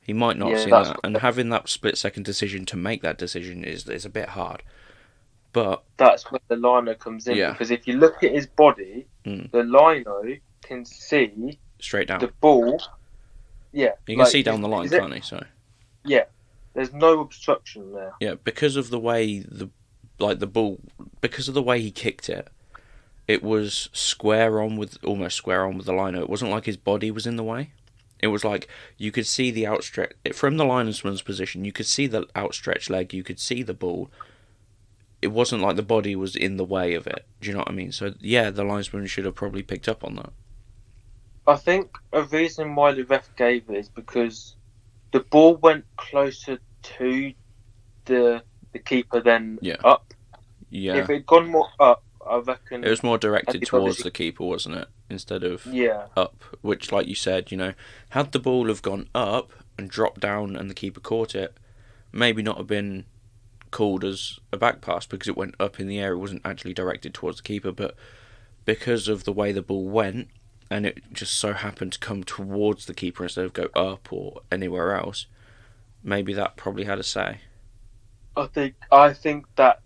He 0.02 0.14
might 0.14 0.38
not 0.38 0.50
have 0.52 0.60
seen 0.60 0.70
that, 0.72 1.00
and 1.04 1.18
having 1.18 1.50
that 1.50 1.70
split 1.70 1.98
second 1.98 2.24
decision 2.24 2.66
to 2.68 2.78
make 2.78 3.02
that 3.02 3.18
decision 3.18 3.64
is 3.64 3.88
is 3.88 4.06
a 4.06 4.10
bit 4.10 4.30
hard. 4.30 4.64
But 5.52 5.84
That's 5.98 6.32
where 6.32 6.40
the 6.48 6.56
lino 6.56 6.94
comes 6.94 7.28
in 7.28 7.36
Yeah. 7.38 7.52
because 7.52 7.72
if 7.72 7.88
you 7.88 7.98
look 7.98 8.24
at 8.24 8.32
his 8.32 8.46
body, 8.48 9.06
Mm. 9.26 9.52
the 9.52 9.64
lino 9.64 10.38
can 10.62 10.86
see 10.86 11.60
straight 11.80 12.08
down, 12.08 12.20
the 12.20 12.28
ball. 12.40 12.82
Yeah, 13.72 13.94
you 14.08 14.16
can 14.16 14.20
like, 14.20 14.28
see 14.32 14.44
down 14.44 14.62
the 14.62 14.68
line, 14.68 14.90
can't 14.90 15.14
he? 15.14 15.22
So 15.22 15.44
Yeah, 16.06 16.26
there's 16.74 16.94
no 16.94 17.20
obstruction 17.20 17.94
there. 17.94 18.14
yeah, 18.20 18.36
because 18.44 18.76
of 18.76 18.90
the 18.90 19.00
way 19.00 19.40
the 19.40 19.70
like 20.20 20.40
the 20.40 20.48
ball, 20.48 20.80
because 21.22 21.48
of 21.48 21.54
the 21.54 21.62
way 21.62 21.80
he 21.82 21.92
kicked 21.92 22.28
it, 22.30 22.48
it 23.28 23.42
was 23.42 23.90
square 23.94 24.60
on 24.62 24.76
with 24.76 24.98
almost 25.04 25.38
square 25.38 25.66
on 25.66 25.78
with 25.78 25.86
the 25.86 25.94
lino. 25.94 26.22
It 26.22 26.30
wasn't 26.30 26.52
like 26.52 26.66
his 26.66 26.78
body 26.78 27.10
was 27.10 27.26
in 27.26 27.36
the 27.38 27.44
way. 27.44 27.72
It 28.22 28.28
was 28.28 28.44
like 28.44 28.68
you 28.98 29.12
could 29.12 29.26
see 29.26 29.50
the 29.50 29.66
outstretched 29.66 30.34
from 30.34 30.58
the 30.58 30.66
linesman's 30.66 31.22
position. 31.22 31.64
You 31.64 31.72
could 31.72 31.86
see 31.86 32.06
the 32.06 32.28
outstretched 32.36 32.90
leg. 32.90 33.14
You 33.14 33.24
could 33.24 33.40
see 33.40 33.64
the 33.64 33.74
ball. 33.74 34.12
It 35.22 35.28
wasn't 35.28 35.62
like 35.62 35.76
the 35.76 35.84
body 35.84 36.16
was 36.16 36.36
in 36.36 36.58
the 36.58 36.64
way 36.66 36.94
of 36.94 37.06
it. 37.08 37.26
Do 37.42 37.48
you 37.48 37.54
know 37.54 37.60
what 37.60 37.70
I 37.70 37.74
mean? 37.74 37.92
So 37.92 38.14
yeah, 38.20 38.50
the 38.52 38.64
linesman 38.64 39.06
should 39.08 39.26
have 39.26 39.36
probably 39.36 39.64
picked 39.64 39.90
up 39.90 40.04
on 40.04 40.16
that. 40.16 40.32
I 41.48 41.56
think 41.56 41.98
a 42.14 42.24
reason 42.24 42.76
why 42.76 42.94
the 42.94 43.04
ref 43.04 43.36
gave 43.36 43.70
it 43.70 43.76
is 43.78 43.90
because 43.90 44.56
the 45.12 45.22
ball 45.22 45.56
went 45.58 45.86
closer 45.98 46.60
to 46.84 47.34
the 48.06 48.44
the 48.72 48.80
keeper 48.80 49.20
than 49.20 49.58
Yeah. 49.62 49.78
up. 49.84 50.14
Yeah, 50.70 50.98
If 50.98 51.10
it 51.10 51.14
had 51.14 51.26
gone 51.26 51.48
more 51.50 51.68
up, 51.80 52.04
I 52.26 52.38
reckon. 52.38 52.84
it 52.84 52.90
was 52.90 53.02
more 53.02 53.18
directed 53.18 53.64
towards 53.66 53.98
the 54.04 54.12
keeper, 54.12 54.44
wasn't 54.44 54.76
it? 54.76 54.88
Instead 55.10 55.44
of 55.44 55.66
Yeah, 55.66 56.06
up, 56.16 56.44
which, 56.62 56.92
like 56.92 57.08
you 57.08 57.16
said, 57.16 57.50
you 57.52 57.58
know, 57.58 57.74
had 58.10 58.32
the 58.32 58.38
ball 58.38 58.68
have 58.68 58.84
gone 58.84 59.10
up 59.16 59.52
and 59.80 59.90
dropped 59.90 60.22
down 60.22 60.56
and 60.56 60.70
the 60.70 60.76
keeper 60.76 61.00
caught 61.00 61.34
it, 61.34 61.58
maybe 62.12 62.44
not 62.44 62.58
have 62.58 62.68
been 62.68 63.06
called 63.72 64.04
as 64.04 64.40
a 64.52 64.58
back 64.58 64.82
pass 64.82 65.06
because 65.06 65.28
it 65.28 65.38
went 65.38 65.56
up 65.60 65.80
in 65.80 65.88
the 65.88 66.00
air. 66.00 66.14
It 66.14 66.18
wasn't 66.18 66.42
actually 66.46 66.74
directed 66.74 67.14
towards 67.14 67.38
the 67.38 67.44
keeper, 67.44 67.72
but 67.72 67.96
because 68.66 69.08
of 69.08 69.24
the 69.24 69.34
way 69.34 69.52
the 69.52 69.62
ball 69.62 69.86
went 69.86 70.28
and 70.70 70.86
it 70.86 71.02
just 71.12 71.36
so 71.36 71.54
happened 71.54 71.94
to 71.94 72.00
come 72.00 72.24
towards 72.24 72.86
the 72.86 72.94
keeper 72.94 73.24
instead 73.24 73.46
of 73.46 73.54
go 73.54 73.70
up 73.76 74.12
or 74.14 74.42
anywhere 74.52 74.96
else, 74.96 75.26
maybe 76.04 76.34
that 76.34 76.56
probably 76.56 76.86
had 76.86 77.00
a 77.00 77.04
say. 77.04 77.40
I 78.38 78.46
think 78.48 78.76
I 78.92 79.14
think 79.14 79.46
that 79.56 79.82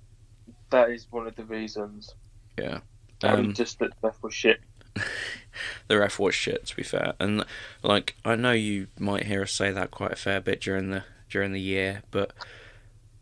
that 0.70 0.90
is 0.90 1.08
one 1.10 1.28
of 1.28 1.36
the 1.36 1.46
reasons. 1.46 2.14
Yeah. 2.58 2.80
Um, 3.24 3.54
just 3.54 3.80
that 3.80 3.92
the 4.02 4.08
ref 4.08 4.22
was 4.22 4.34
shit. 4.34 4.60
the 5.88 5.98
ref 5.98 6.20
was 6.20 6.36
shit 6.36 6.66
to 6.68 6.76
be 6.76 6.84
fair 6.84 7.14
and 7.20 7.44
like 7.82 8.16
i 8.24 8.36
know 8.36 8.52
you 8.52 8.88
might 9.00 9.24
hear 9.24 9.42
us 9.42 9.52
say 9.52 9.72
that 9.72 9.90
quite 9.90 10.12
a 10.12 10.16
fair 10.16 10.40
bit 10.40 10.62
during 10.62 10.92
the 10.92 11.04
during 11.30 11.52
the 11.52 11.60
year 11.60 12.04
but 12.12 12.32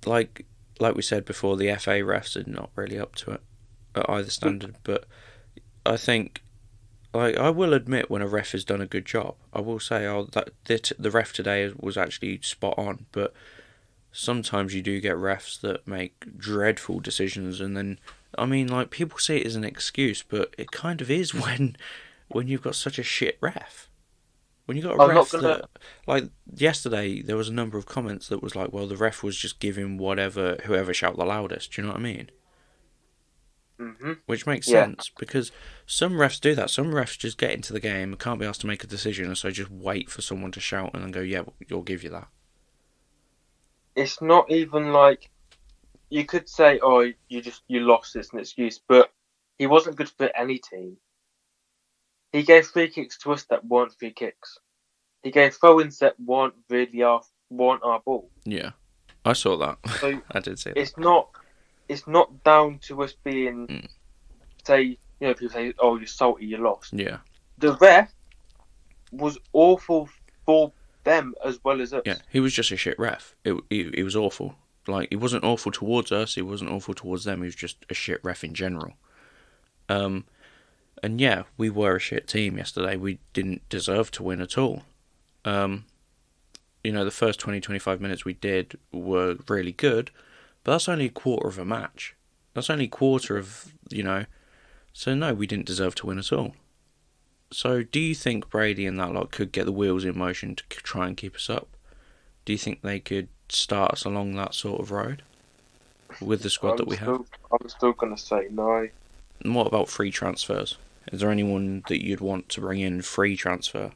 like 0.06 0.46
like 0.82 0.96
we 0.96 1.02
said 1.02 1.26
before 1.26 1.56
the 1.58 1.68
fa 1.76 1.92
refs 1.92 2.36
are 2.36 2.50
not 2.50 2.70
really 2.76 3.00
up 3.00 3.16
to 3.16 3.32
it 3.32 3.42
at 3.96 4.10
either 4.10 4.30
standard 4.30 4.76
but 4.84 5.06
i 5.86 5.96
think 5.96 6.44
like 7.14 7.38
i 7.38 7.50
will 7.50 7.74
admit 7.74 8.10
when 8.10 8.22
a 8.22 8.28
ref 8.28 8.52
has 8.52 8.66
done 8.66 8.82
a 8.82 8.88
good 8.88 9.06
job 9.06 9.36
i 9.54 9.62
will 9.62 9.80
say 9.80 10.06
oh 10.06 10.28
that 10.34 10.50
the, 10.66 10.94
the 10.98 11.12
ref 11.12 11.34
today 11.34 11.72
was 11.80 11.98
actually 11.98 12.40
spot 12.42 12.74
on 12.78 13.06
but 13.12 13.34
sometimes 14.12 14.74
you 14.74 14.82
do 14.82 15.00
get 15.00 15.16
refs 15.16 15.60
that 15.62 15.88
make 15.88 16.38
dreadful 16.38 17.00
decisions 17.00 17.62
and 17.62 17.78
then 17.78 17.98
I 18.38 18.46
mean, 18.46 18.68
like 18.68 18.90
people 18.90 19.20
see 19.20 19.38
it 19.38 19.46
as 19.46 19.56
an 19.56 19.64
excuse, 19.64 20.24
but 20.24 20.54
it 20.58 20.72
kind 20.72 21.02
of 21.02 21.12
is 21.12 21.34
when 21.34 21.76
when 22.30 22.48
you've 22.48 22.62
got 22.62 22.76
such 22.76 22.98
a 22.98 23.04
shit 23.04 23.38
ref. 23.42 23.90
When 24.66 24.78
you 24.78 24.84
got 24.84 24.98
a 24.98 25.02
I'm 25.02 25.10
ref 25.10 25.32
gonna- 25.32 25.48
that, 25.48 25.70
like 26.08 26.26
yesterday, 26.54 27.22
there 27.22 27.36
was 27.36 27.50
a 27.50 27.54
number 27.54 27.78
of 27.78 27.86
comments 27.86 28.28
that 28.30 28.42
was 28.44 28.56
like, 28.56 28.72
"Well, 28.72 28.88
the 28.88 28.96
ref 28.96 29.24
was 29.24 29.36
just 29.36 29.60
giving 29.60 29.98
whatever 29.98 30.58
whoever 30.66 30.94
shout 30.94 31.18
the 31.18 31.26
loudest." 31.26 31.74
Do 31.74 31.82
you 31.82 31.88
know 31.88 31.94
what 31.94 32.00
I 32.00 32.04
mean? 32.04 32.32
hmm 33.78 34.14
Which 34.28 34.46
makes 34.46 34.68
Yeah. 34.68 34.86
sense 34.86 35.10
because 35.18 35.52
some 35.88 36.14
refs 36.14 36.40
do 36.40 36.54
that. 36.56 36.70
Some 36.70 36.92
refs 36.92 37.18
just 37.18 37.40
get 37.40 37.52
into 37.52 37.74
the 37.74 37.80
game 37.80 38.12
and 38.12 38.20
can't 38.20 38.40
be 38.40 38.46
asked 38.46 38.62
to 38.62 38.68
make 38.68 38.84
a 38.84 38.88
decision, 38.88 39.26
and 39.26 39.38
so 39.38 39.50
just 39.50 39.72
wait 39.72 40.10
for 40.10 40.22
someone 40.22 40.52
to 40.52 40.60
shout 40.60 40.92
and 40.94 41.04
then 41.04 41.12
go, 41.12 41.22
"Yeah, 41.22 41.44
we'll 41.70 41.82
give 41.82 42.04
you 42.04 42.12
that." 42.12 42.28
It's 43.96 44.22
not 44.22 44.50
even 44.52 44.94
like 44.94 45.32
you 46.10 46.26
could 46.26 46.48
say, 46.48 46.80
"Oh, 46.82 47.12
you 47.28 47.42
just 47.42 47.64
you 47.68 47.80
lost." 47.82 48.16
It's 48.16 48.32
an 48.32 48.40
excuse, 48.40 48.80
but 48.80 49.12
he 49.58 49.66
wasn't 49.66 49.96
good 49.96 50.10
for 50.10 50.30
any 50.36 50.60
team. 50.60 50.98
He 52.32 52.44
gave 52.44 52.66
free 52.68 52.90
kicks 52.90 53.18
to 53.20 53.32
us 53.34 53.44
that 53.46 53.66
weren't 53.66 53.94
free 54.00 54.12
kicks. 54.12 54.58
He 55.24 55.32
gave 55.32 55.54
throw-ins 55.56 56.00
that 56.00 56.20
weren't 56.20 56.54
really 56.70 57.04
our 57.04 57.22
weren't 57.50 57.84
our 57.84 58.00
ball. 58.00 58.30
Yeah, 58.46 58.72
I 59.26 59.34
saw 59.34 59.58
that. 59.58 59.78
So 60.00 60.22
I 60.32 60.40
did 60.40 60.58
see 60.60 60.72
that. 60.72 60.78
it's 60.80 60.98
not 60.98 61.30
it's 61.90 62.08
not 62.08 62.44
down 62.44 62.80
to 62.84 63.04
us 63.04 63.14
being 63.24 63.68
Mm. 63.68 63.88
say 64.66 64.82
you 64.82 64.98
know 65.20 65.34
people 65.34 65.50
say 65.54 65.74
oh 65.80 65.98
you're 65.98 66.08
salty 66.08 66.46
you 66.46 66.58
lost 66.58 66.94
Yeah, 66.94 67.18
the 67.58 67.74
ref 67.78 68.12
was 69.12 69.38
awful 69.54 70.08
for 70.46 70.72
them 71.04 71.34
as 71.44 71.60
well 71.64 71.82
as 71.82 71.94
us 71.94 72.02
yeah. 72.06 72.18
He 72.32 72.40
was 72.40 72.54
just 72.54 72.72
a 72.72 72.78
shit 72.78 72.98
ref. 72.98 73.36
It 73.44 73.56
he, 73.70 73.92
he 73.94 74.04
was 74.04 74.16
awful. 74.16 74.56
Like 74.88 75.10
he 75.12 75.16
wasn't 75.18 75.44
awful 75.44 75.72
towards 75.72 76.12
us. 76.12 76.36
He 76.36 76.42
wasn't 76.42 76.72
awful 76.72 76.94
towards 76.94 77.26
them. 77.26 77.40
He 77.42 77.46
was 77.46 77.56
just 77.56 77.78
a 77.90 77.94
shit 77.94 78.20
ref 78.24 78.44
in 78.44 78.54
general. 78.54 78.94
Um, 79.90 80.26
and 81.04 81.20
yeah, 81.20 81.44
we 81.58 81.70
were 81.70 81.96
a 81.96 82.00
shit 82.00 82.28
team 82.28 82.58
yesterday. 82.58 82.96
We 82.96 83.20
didn't 83.34 83.68
deserve 83.70 84.12
to 84.12 84.24
win 84.24 84.42
at 84.42 84.58
all. 84.58 84.84
Um, 85.44 85.86
you 86.84 86.92
know, 86.92 87.06
the 87.06 87.12
first 87.12 87.40
20, 87.40 87.60
25 87.60 88.00
minutes 88.02 88.26
we 88.26 88.34
did 88.34 88.78
were 88.92 89.38
really 89.48 89.72
good, 89.72 90.12
but 90.64 90.74
that's 90.74 90.90
only 90.90 91.06
a 91.06 91.10
quarter 91.10 91.48
of 91.48 91.58
a 91.58 91.66
match. 91.66 92.16
That's 92.54 92.70
only 92.70 92.86
a 92.86 92.90
quarter 92.90 93.38
of, 93.38 93.74
you 93.90 94.04
know, 94.04 94.26
so 94.94 95.16
no, 95.16 95.34
we 95.34 95.48
didn't 95.48 95.66
deserve 95.66 95.96
to 95.96 96.08
win 96.08 96.20
at 96.20 96.32
all. 96.32 96.54
So 97.52 97.84
do 97.84 98.00
you 98.00 98.16
think 98.16 98.50
Brady 98.50 98.86
and 98.86 99.00
that 99.00 99.14
lot 99.14 99.32
could 99.32 99.52
get 99.52 99.66
the 99.66 99.72
wheels 99.72 100.06
in 100.06 100.18
motion 100.18 100.56
to 100.56 100.64
try 100.68 101.08
and 101.08 101.18
keep 101.18 101.36
us 101.36 101.50
up? 101.50 101.68
Do 102.46 102.54
you 102.54 102.60
think 102.60 102.82
they 102.82 103.00
could 103.00 103.28
start 103.50 103.92
us 103.92 104.06
along 104.06 104.36
that 104.36 104.54
sort 104.54 104.82
of 104.82 104.92
road 104.92 105.24
with 106.22 106.44
the 106.44 106.50
squad 106.50 106.72
I'm 106.72 106.78
that 106.78 106.88
we 106.88 106.96
still, 106.96 107.18
have? 107.18 107.60
I'm 107.60 107.70
still 107.70 107.94
gonna 107.94 108.18
say 108.18 108.48
no 108.52 108.88
And 109.44 109.56
what 109.56 109.68
about 109.68 109.90
free 109.90 110.12
transfers? 110.12 110.78
Is 111.12 111.20
there 111.20 111.32
anyone 111.32 111.84
that 111.88 112.04
you'd 112.06 112.22
want 112.22 112.50
to 112.50 112.62
bring 112.62 112.80
in 112.80 113.02
free 113.02 113.36
transfer? 113.36 113.92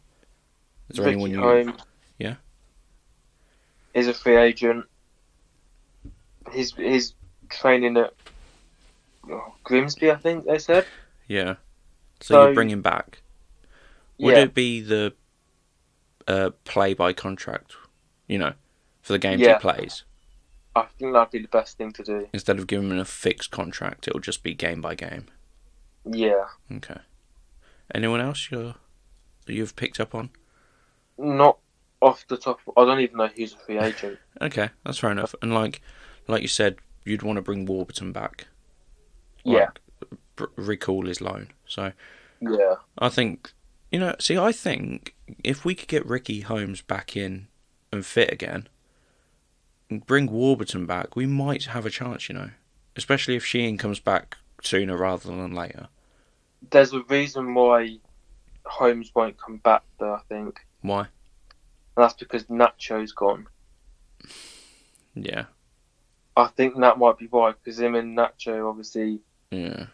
Is 0.89 0.97
there 0.97 1.07
anyone 1.07 1.31
you? 1.31 1.73
Yeah. 2.17 2.35
He's 3.93 4.07
a 4.07 4.13
free 4.13 4.35
agent. 4.35 4.85
He's 6.51 6.73
he's 6.75 7.13
training 7.49 7.97
at 7.97 8.13
oh, 9.29 9.53
Grimsby, 9.63 10.11
I 10.11 10.15
think 10.15 10.45
they 10.45 10.59
said. 10.59 10.85
Yeah. 11.27 11.55
So, 12.21 12.33
So- 12.33 12.47
you 12.49 12.53
bring 12.53 12.69
him 12.69 12.81
back. 12.81 13.21
Would 14.17 14.35
yeah, 14.35 14.43
it 14.43 14.53
be 14.53 14.79
the 14.79 15.13
uh, 16.25 16.51
play 16.63 16.93
by 16.93 17.11
contract? 17.11 17.73
You 18.27 18.39
know, 18.39 18.53
for 19.01 19.11
the 19.13 19.19
games 19.19 19.41
Yeah. 19.41 19.55
he 19.55 19.59
plays 19.59 20.03
I 20.75 20.85
think 20.99 21.13
that'd 21.13 21.31
be 21.31 21.39
the 21.39 21.47
best 21.47 21.77
thing 21.77 21.91
to 21.93 22.03
do. 22.03 22.27
instead 22.33 22.59
of 22.59 22.67
giving 22.67 22.91
him 22.91 22.99
a 22.99 23.05
fixed 23.05 23.49
contract, 23.49 24.07
it'll 24.07 24.19
just 24.19 24.43
be 24.43 24.53
game 24.53 24.81
by 24.81 24.93
game. 24.93 25.27
Yeah, 26.05 26.45
Okay. 26.71 26.99
Anyone 27.93 28.21
else 28.21 28.47
that 28.49 28.73
you've 29.47 29.75
picked 29.75 29.99
up 29.99 30.15
on? 30.15 30.29
not 31.17 31.57
off 32.01 32.27
the 32.27 32.37
top. 32.37 32.59
I 32.75 32.83
don't 32.85 32.99
even 32.99 33.17
know 33.17 33.27
who's 33.27 33.53
a 33.53 33.57
free 33.57 33.79
agent. 33.79 34.19
Okay, 34.41 34.69
that's 34.83 34.97
fair 34.99 35.11
enough. 35.11 35.33
And 35.41 35.53
like, 35.53 35.81
like 36.27 36.41
you 36.41 36.47
said, 36.47 36.77
you'd 37.03 37.23
want 37.23 37.37
to 37.37 37.41
bring 37.41 37.65
Warburton 37.65 38.11
back. 38.11 38.47
Yeah, 39.43 39.69
Like, 40.37 40.49
recall 40.55 41.05
his 41.05 41.21
loan. 41.21 41.49
So 41.67 41.93
yeah, 42.41 42.75
I 42.97 43.09
think, 43.09 43.53
you 43.91 43.99
know, 43.99 44.15
see, 44.19 44.37
I 44.37 44.51
think 44.51 45.15
if 45.43 45.63
we 45.63 45.73
could 45.75 45.87
get 45.87 46.05
Ricky 46.05 46.41
Holmes 46.41 46.81
back 46.81 47.15
in 47.15 47.47
and 47.91 48.05
fit 48.05 48.31
again, 48.31 48.67
and 49.89 50.05
bring 50.05 50.27
Warburton 50.31 50.85
back, 50.85 51.15
we 51.15 51.25
might 51.25 51.65
have 51.65 51.85
a 51.85 51.91
chance. 51.91 52.27
You 52.27 52.35
know, 52.35 52.49
especially 52.95 53.35
if 53.35 53.45
Sheehan 53.45 53.77
comes 53.77 53.99
back 53.99 54.37
sooner 54.61 54.97
rather 54.97 55.29
than 55.29 55.53
later. 55.53 55.87
There's 56.71 56.93
a 56.93 57.01
reason 57.03 57.53
why 57.53 57.97
Holmes 58.65 59.11
won't 59.15 59.37
come 59.37 59.57
back 59.57 59.83
though. 59.99 60.13
I 60.13 60.21
think, 60.29 60.59
Why? 60.81 61.01
and 61.01 61.07
that's 62.03 62.13
because 62.13 62.45
Nacho's 62.45 63.11
gone. 63.13 63.47
Yeah, 65.15 65.45
I 66.35 66.47
think 66.47 66.77
that 66.79 66.97
might 66.97 67.17
be 67.17 67.27
why, 67.27 67.51
because 67.53 67.79
him 67.79 67.95
and 67.95 68.17
Nacho 68.17 68.69
obviously 68.69 69.19
yeah, 69.51 69.85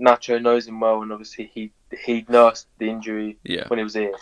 Nacho 0.00 0.40
knows 0.40 0.68
him 0.68 0.78
well, 0.80 1.02
and 1.02 1.12
obviously 1.12 1.50
he 1.52 1.72
he 2.04 2.24
nursed 2.28 2.68
the 2.78 2.88
injury 2.88 3.38
yeah, 3.44 3.64
when 3.68 3.78
he 3.78 3.84
was 3.84 3.94
here. 3.94 4.12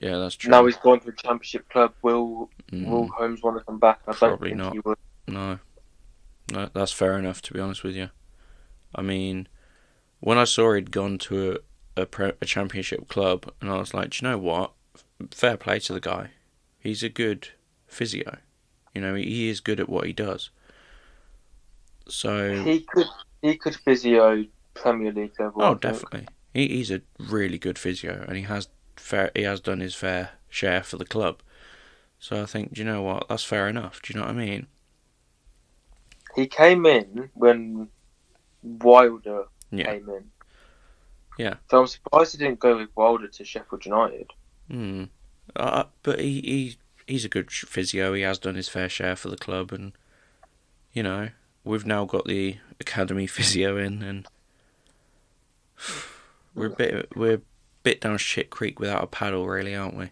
yeah. 0.00 0.18
That's 0.18 0.34
true. 0.36 0.50
Now 0.50 0.64
he's 0.66 0.76
gone 0.76 1.00
to 1.00 1.08
a 1.08 1.12
championship 1.12 1.68
club. 1.68 1.92
Will 2.02 2.50
Mm, 2.72 2.86
Will 2.88 3.06
Holmes 3.06 3.42
want 3.44 3.56
to 3.58 3.64
come 3.64 3.78
back? 3.78 4.00
I 4.08 4.12
Probably 4.12 4.50
think 4.50 4.58
not. 4.58 4.98
no, 5.28 5.58
no, 6.50 6.68
that's 6.74 6.90
fair 6.90 7.16
enough. 7.16 7.40
To 7.42 7.54
be 7.54 7.60
honest 7.60 7.84
with 7.84 7.94
you, 7.94 8.10
I 8.92 9.02
mean, 9.02 9.46
when 10.26 10.38
I 10.38 10.44
saw 10.44 10.74
he'd 10.74 10.90
gone 10.90 11.18
to 11.18 11.52
a 11.52 11.58
a, 11.96 12.04
pre- 12.04 12.32
a 12.40 12.44
championship 12.44 13.08
club, 13.08 13.48
and 13.60 13.70
I 13.70 13.78
was 13.78 13.94
like, 13.94 14.10
Do 14.10 14.26
you 14.26 14.30
know 14.32 14.38
what? 14.38 14.72
Fair 15.30 15.56
play 15.56 15.78
to 15.78 15.92
the 15.92 16.00
guy. 16.00 16.30
He's 16.80 17.04
a 17.04 17.08
good 17.08 17.50
physio. 17.86 18.38
You 18.92 19.02
know, 19.02 19.14
he 19.14 19.48
is 19.48 19.60
good 19.60 19.78
at 19.78 19.88
what 19.88 20.04
he 20.04 20.12
does. 20.12 20.50
So, 22.08 22.62
He 22.64 22.80
could 22.80 23.06
he 23.40 23.56
could 23.56 23.76
physio 23.76 24.44
Premier 24.74 25.12
League 25.12 25.38
level. 25.38 25.62
Oh, 25.62 25.74
definitely, 25.76 26.26
he, 26.52 26.66
he's 26.68 26.90
a 26.90 27.02
really 27.20 27.58
good 27.58 27.78
physio, 27.78 28.24
and 28.26 28.36
he 28.36 28.42
has 28.42 28.68
fair. 28.96 29.30
He 29.32 29.42
has 29.42 29.60
done 29.60 29.78
his 29.78 29.94
fair 29.94 30.30
share 30.48 30.82
for 30.82 30.96
the 30.96 31.04
club. 31.04 31.40
So 32.18 32.42
I 32.42 32.46
think, 32.46 32.74
do 32.74 32.80
you 32.80 32.84
know 32.84 33.02
what? 33.02 33.28
That's 33.28 33.44
fair 33.44 33.68
enough. 33.68 34.02
Do 34.02 34.12
you 34.12 34.18
know 34.18 34.26
what 34.26 34.34
I 34.34 34.38
mean? 34.38 34.66
He 36.34 36.48
came 36.48 36.84
in 36.84 37.30
when 37.34 37.88
Wilder 38.62 39.44
Yeah. 39.70 39.86
came 39.86 40.08
in. 40.08 40.24
Yeah. 41.38 41.54
So 41.70 41.80
I'm 41.80 41.86
surprised 41.86 42.32
he 42.32 42.38
didn't 42.38 42.60
go 42.60 42.76
with 42.78 42.88
Wilder 42.96 43.28
to 43.28 43.44
Sheffield 43.44 43.84
United. 43.84 44.32
Hmm. 44.70 45.04
Uh, 45.54 45.84
but 46.02 46.20
he, 46.20 46.40
he 46.40 46.76
he's 47.06 47.24
a 47.24 47.28
good 47.28 47.50
physio. 47.50 48.12
He 48.14 48.22
has 48.22 48.38
done 48.38 48.54
his 48.54 48.68
fair 48.68 48.88
share 48.88 49.16
for 49.16 49.28
the 49.28 49.36
club, 49.36 49.72
and 49.72 49.92
you 50.92 51.02
know 51.02 51.28
we've 51.64 51.86
now 51.86 52.04
got 52.04 52.24
the 52.26 52.56
academy 52.80 53.26
physio 53.26 53.76
in, 53.76 54.02
and 54.02 54.26
we're 56.54 56.66
a 56.66 56.70
bit 56.70 57.16
we're 57.16 57.34
a 57.34 57.40
bit 57.82 58.00
down 58.00 58.18
shit 58.18 58.50
creek 58.50 58.80
without 58.80 59.04
a 59.04 59.06
paddle, 59.06 59.46
really, 59.46 59.74
aren't 59.74 59.96
we? 59.96 60.10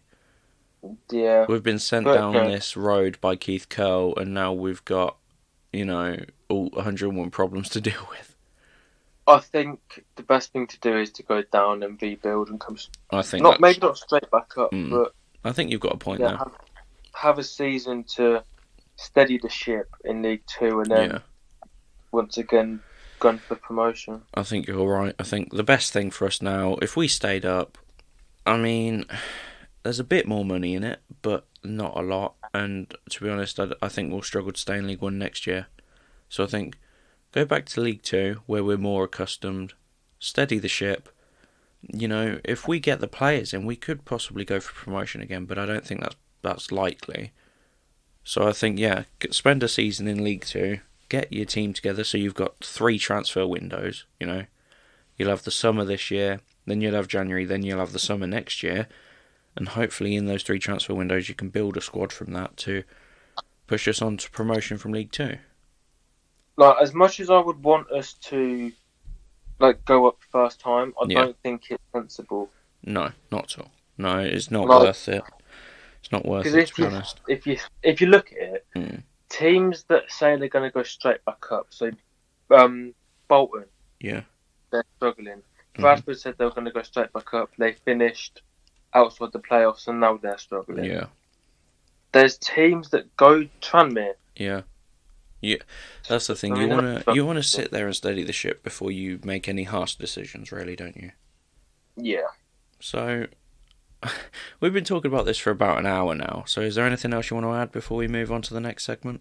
Yeah. 1.10 1.46
We've 1.48 1.62
been 1.62 1.78
sent 1.78 2.04
But, 2.04 2.14
down 2.14 2.36
uh, 2.36 2.48
this 2.48 2.76
road 2.76 3.18
by 3.20 3.36
Keith 3.36 3.68
Curle, 3.68 4.14
and 4.16 4.34
now 4.34 4.52
we've 4.52 4.84
got 4.84 5.16
you 5.72 5.84
know 5.84 6.18
all 6.48 6.68
101 6.70 7.30
problems 7.30 7.68
to 7.70 7.80
deal 7.82 8.06
with. 8.10 8.33
I 9.26 9.38
think 9.40 10.04
the 10.16 10.22
best 10.22 10.52
thing 10.52 10.66
to 10.66 10.78
do 10.80 10.98
is 10.98 11.10
to 11.12 11.22
go 11.22 11.42
down 11.42 11.82
and 11.82 12.00
rebuild 12.00 12.50
and 12.50 12.60
come. 12.60 12.76
I 13.10 13.22
think 13.22 13.42
Not 13.42 13.52
that's- 13.52 13.60
maybe 13.76 13.86
not 13.86 13.96
straight 13.98 14.30
back 14.30 14.56
up, 14.58 14.70
Mm. 14.72 14.90
but 14.90 15.14
I 15.44 15.52
think 15.52 15.70
you've 15.70 15.80
got 15.80 15.94
a 15.94 15.98
point 15.98 16.20
yeah, 16.20 16.28
there. 16.28 16.36
have, 16.38 16.56
have 17.14 17.38
a 17.38 17.44
season 17.44 18.04
to 18.16 18.42
steady 18.96 19.38
the 19.38 19.48
ship 19.48 19.88
in 20.04 20.22
League 20.22 20.42
Two, 20.46 20.80
and 20.80 20.90
then 20.90 21.10
Yeah. 21.10 21.18
once 22.12 22.36
again 22.38 22.80
gun 23.20 23.38
for 23.38 23.54
promotion. 23.56 24.22
I 24.34 24.42
think 24.42 24.66
you're 24.66 24.86
right. 24.86 25.14
I 25.18 25.22
think 25.22 25.52
the 25.54 25.62
best 25.64 25.92
thing 25.92 26.10
for 26.10 26.26
us 26.26 26.42
now, 26.42 26.74
if 26.82 26.96
we 26.96 27.08
stayed 27.08 27.46
up, 27.46 27.78
I 28.44 28.56
mean, 28.58 29.06
there's 29.82 29.98
a 30.00 30.04
bit 30.04 30.26
more 30.28 30.44
money 30.44 30.74
in 30.74 30.84
it, 30.84 31.00
but 31.22 31.46
not 31.62 31.96
a 31.96 32.02
lot. 32.02 32.34
And 32.52 32.94
to 33.10 33.24
be 33.24 33.30
honest, 33.30 33.58
I, 33.58 33.68
I 33.80 33.88
think 33.88 34.12
we'll 34.12 34.22
struggle 34.22 34.52
to 34.52 34.60
stay 34.60 34.76
in 34.76 34.86
League 34.86 35.00
One 35.00 35.18
next 35.18 35.46
year. 35.46 35.66
So 36.28 36.44
I 36.44 36.46
think 36.46 36.76
go 37.34 37.44
back 37.44 37.66
to 37.66 37.80
League 37.80 38.02
Two, 38.02 38.40
where 38.46 38.62
we're 38.62 38.76
more 38.76 39.04
accustomed, 39.04 39.74
steady 40.20 40.58
the 40.58 40.68
ship. 40.68 41.08
You 41.82 42.06
know, 42.06 42.38
if 42.44 42.68
we 42.68 42.78
get 42.78 43.00
the 43.00 43.08
players 43.08 43.52
in, 43.52 43.66
we 43.66 43.76
could 43.76 44.04
possibly 44.04 44.44
go 44.44 44.60
for 44.60 44.72
promotion 44.72 45.20
again, 45.20 45.44
but 45.44 45.58
I 45.58 45.66
don't 45.66 45.84
think 45.84 46.00
that's 46.00 46.16
that's 46.42 46.70
likely. 46.70 47.32
So 48.22 48.46
I 48.46 48.52
think 48.52 48.78
yeah, 48.78 49.04
spend 49.30 49.62
a 49.62 49.68
season 49.68 50.06
in 50.06 50.22
League 50.22 50.44
Two, 50.44 50.78
get 51.08 51.32
your 51.32 51.44
team 51.44 51.72
together 51.72 52.04
so 52.04 52.18
you've 52.18 52.34
got 52.34 52.64
three 52.64 52.98
transfer 52.98 53.46
windows, 53.46 54.06
you 54.20 54.26
know. 54.26 54.44
You'll 55.16 55.30
have 55.30 55.44
the 55.44 55.50
summer 55.50 55.84
this 55.84 56.10
year, 56.10 56.40
then 56.66 56.80
you'll 56.80 56.94
have 56.94 57.08
January, 57.08 57.44
then 57.44 57.62
you'll 57.62 57.78
have 57.78 57.92
the 57.92 57.98
summer 57.98 58.26
next 58.26 58.62
year. 58.62 58.88
And 59.56 59.68
hopefully 59.68 60.16
in 60.16 60.26
those 60.26 60.42
three 60.42 60.58
transfer 60.58 60.94
windows 60.94 61.28
you 61.28 61.34
can 61.34 61.48
build 61.48 61.76
a 61.76 61.80
squad 61.80 62.12
from 62.12 62.32
that 62.32 62.56
to 62.58 62.84
push 63.66 63.86
us 63.88 64.02
on 64.02 64.16
to 64.18 64.30
promotion 64.30 64.78
from 64.78 64.92
League 64.92 65.12
Two. 65.12 65.38
Like 66.56 66.76
as 66.80 66.94
much 66.94 67.20
as 67.20 67.30
I 67.30 67.38
would 67.40 67.62
want 67.62 67.90
us 67.90 68.14
to, 68.14 68.72
like 69.58 69.84
go 69.84 70.06
up 70.06 70.18
first 70.30 70.60
time, 70.60 70.94
I 71.00 71.06
Yeah. 71.08 71.20
don't 71.20 71.36
think 71.42 71.70
it's 71.70 71.82
sensible. 71.92 72.50
No, 72.84 73.10
not 73.32 73.52
at 73.52 73.58
all. 73.60 73.70
No, 73.98 74.18
it's 74.18 74.50
not 74.50 74.66
Like- 74.66 74.82
worth 74.82 75.08
it. 75.08 75.22
It's 76.00 76.12
not 76.12 76.24
worth 76.26 76.46
it 76.46 76.54
if 76.54 76.68
to 76.70 76.74
be 76.76 76.82
you 76.82 76.88
honest. 76.88 77.20
if 77.28 77.46
you 77.46 77.58
if 77.82 78.00
you 78.00 78.08
look 78.08 78.32
at 78.32 78.38
it, 78.38 78.66
Mm. 78.76 79.02
teams 79.30 79.84
that 79.84 80.10
say 80.10 80.36
they're 80.36 80.48
going 80.48 80.68
to 80.70 80.74
go 80.74 80.82
straight 80.82 81.24
back 81.24 81.50
up, 81.50 81.68
so 81.70 81.90
um, 82.50 82.94
Bolton, 83.26 83.64
Yeah. 84.00 84.22
they're 84.70 84.84
struggling. 84.96 85.42
Mhm. 85.74 85.80
Bradford 85.80 86.18
said 86.20 86.36
they 86.36 86.44
were 86.44 86.50
going 86.50 86.66
to 86.66 86.70
go 86.70 86.82
straight 86.82 87.10
back 87.12 87.32
up. 87.32 87.50
They 87.56 87.72
finished 87.72 88.42
outside 88.92 89.32
the 89.32 89.40
playoffs, 89.40 89.88
and 89.88 89.98
now 89.98 90.18
they're 90.18 90.36
struggling. 90.38 90.84
Yeah. 90.84 91.06
There's 92.12 92.36
teams 92.38 92.90
that 92.90 93.16
go 93.16 93.44
Tranmere. 93.62 94.14
Yeah. 94.36 94.62
Yeah. 95.44 95.56
That's 96.08 96.26
the 96.26 96.34
thing. 96.34 96.56
You 96.56 96.68
wanna 96.68 97.02
you 97.12 97.26
wanna 97.26 97.42
sit 97.42 97.70
there 97.70 97.86
and 97.86 97.94
steady 97.94 98.22
the 98.24 98.32
ship 98.32 98.62
before 98.62 98.90
you 98.90 99.20
make 99.24 99.48
any 99.48 99.64
harsh 99.64 99.94
decisions, 99.94 100.50
really, 100.50 100.74
don't 100.74 100.96
you? 100.96 101.12
Yeah. 101.96 102.28
So, 102.80 103.26
we've 104.60 104.72
been 104.72 104.84
talking 104.84 105.10
about 105.12 105.26
this 105.26 105.38
for 105.38 105.50
about 105.50 105.78
an 105.78 105.86
hour 105.86 106.14
now. 106.14 106.44
So, 106.46 106.62
is 106.62 106.74
there 106.76 106.86
anything 106.86 107.12
else 107.12 107.30
you 107.30 107.36
want 107.36 107.46
to 107.46 107.52
add 107.52 107.72
before 107.72 107.98
we 107.98 108.08
move 108.08 108.32
on 108.32 108.40
to 108.42 108.54
the 108.54 108.60
next 108.60 108.84
segment? 108.84 109.20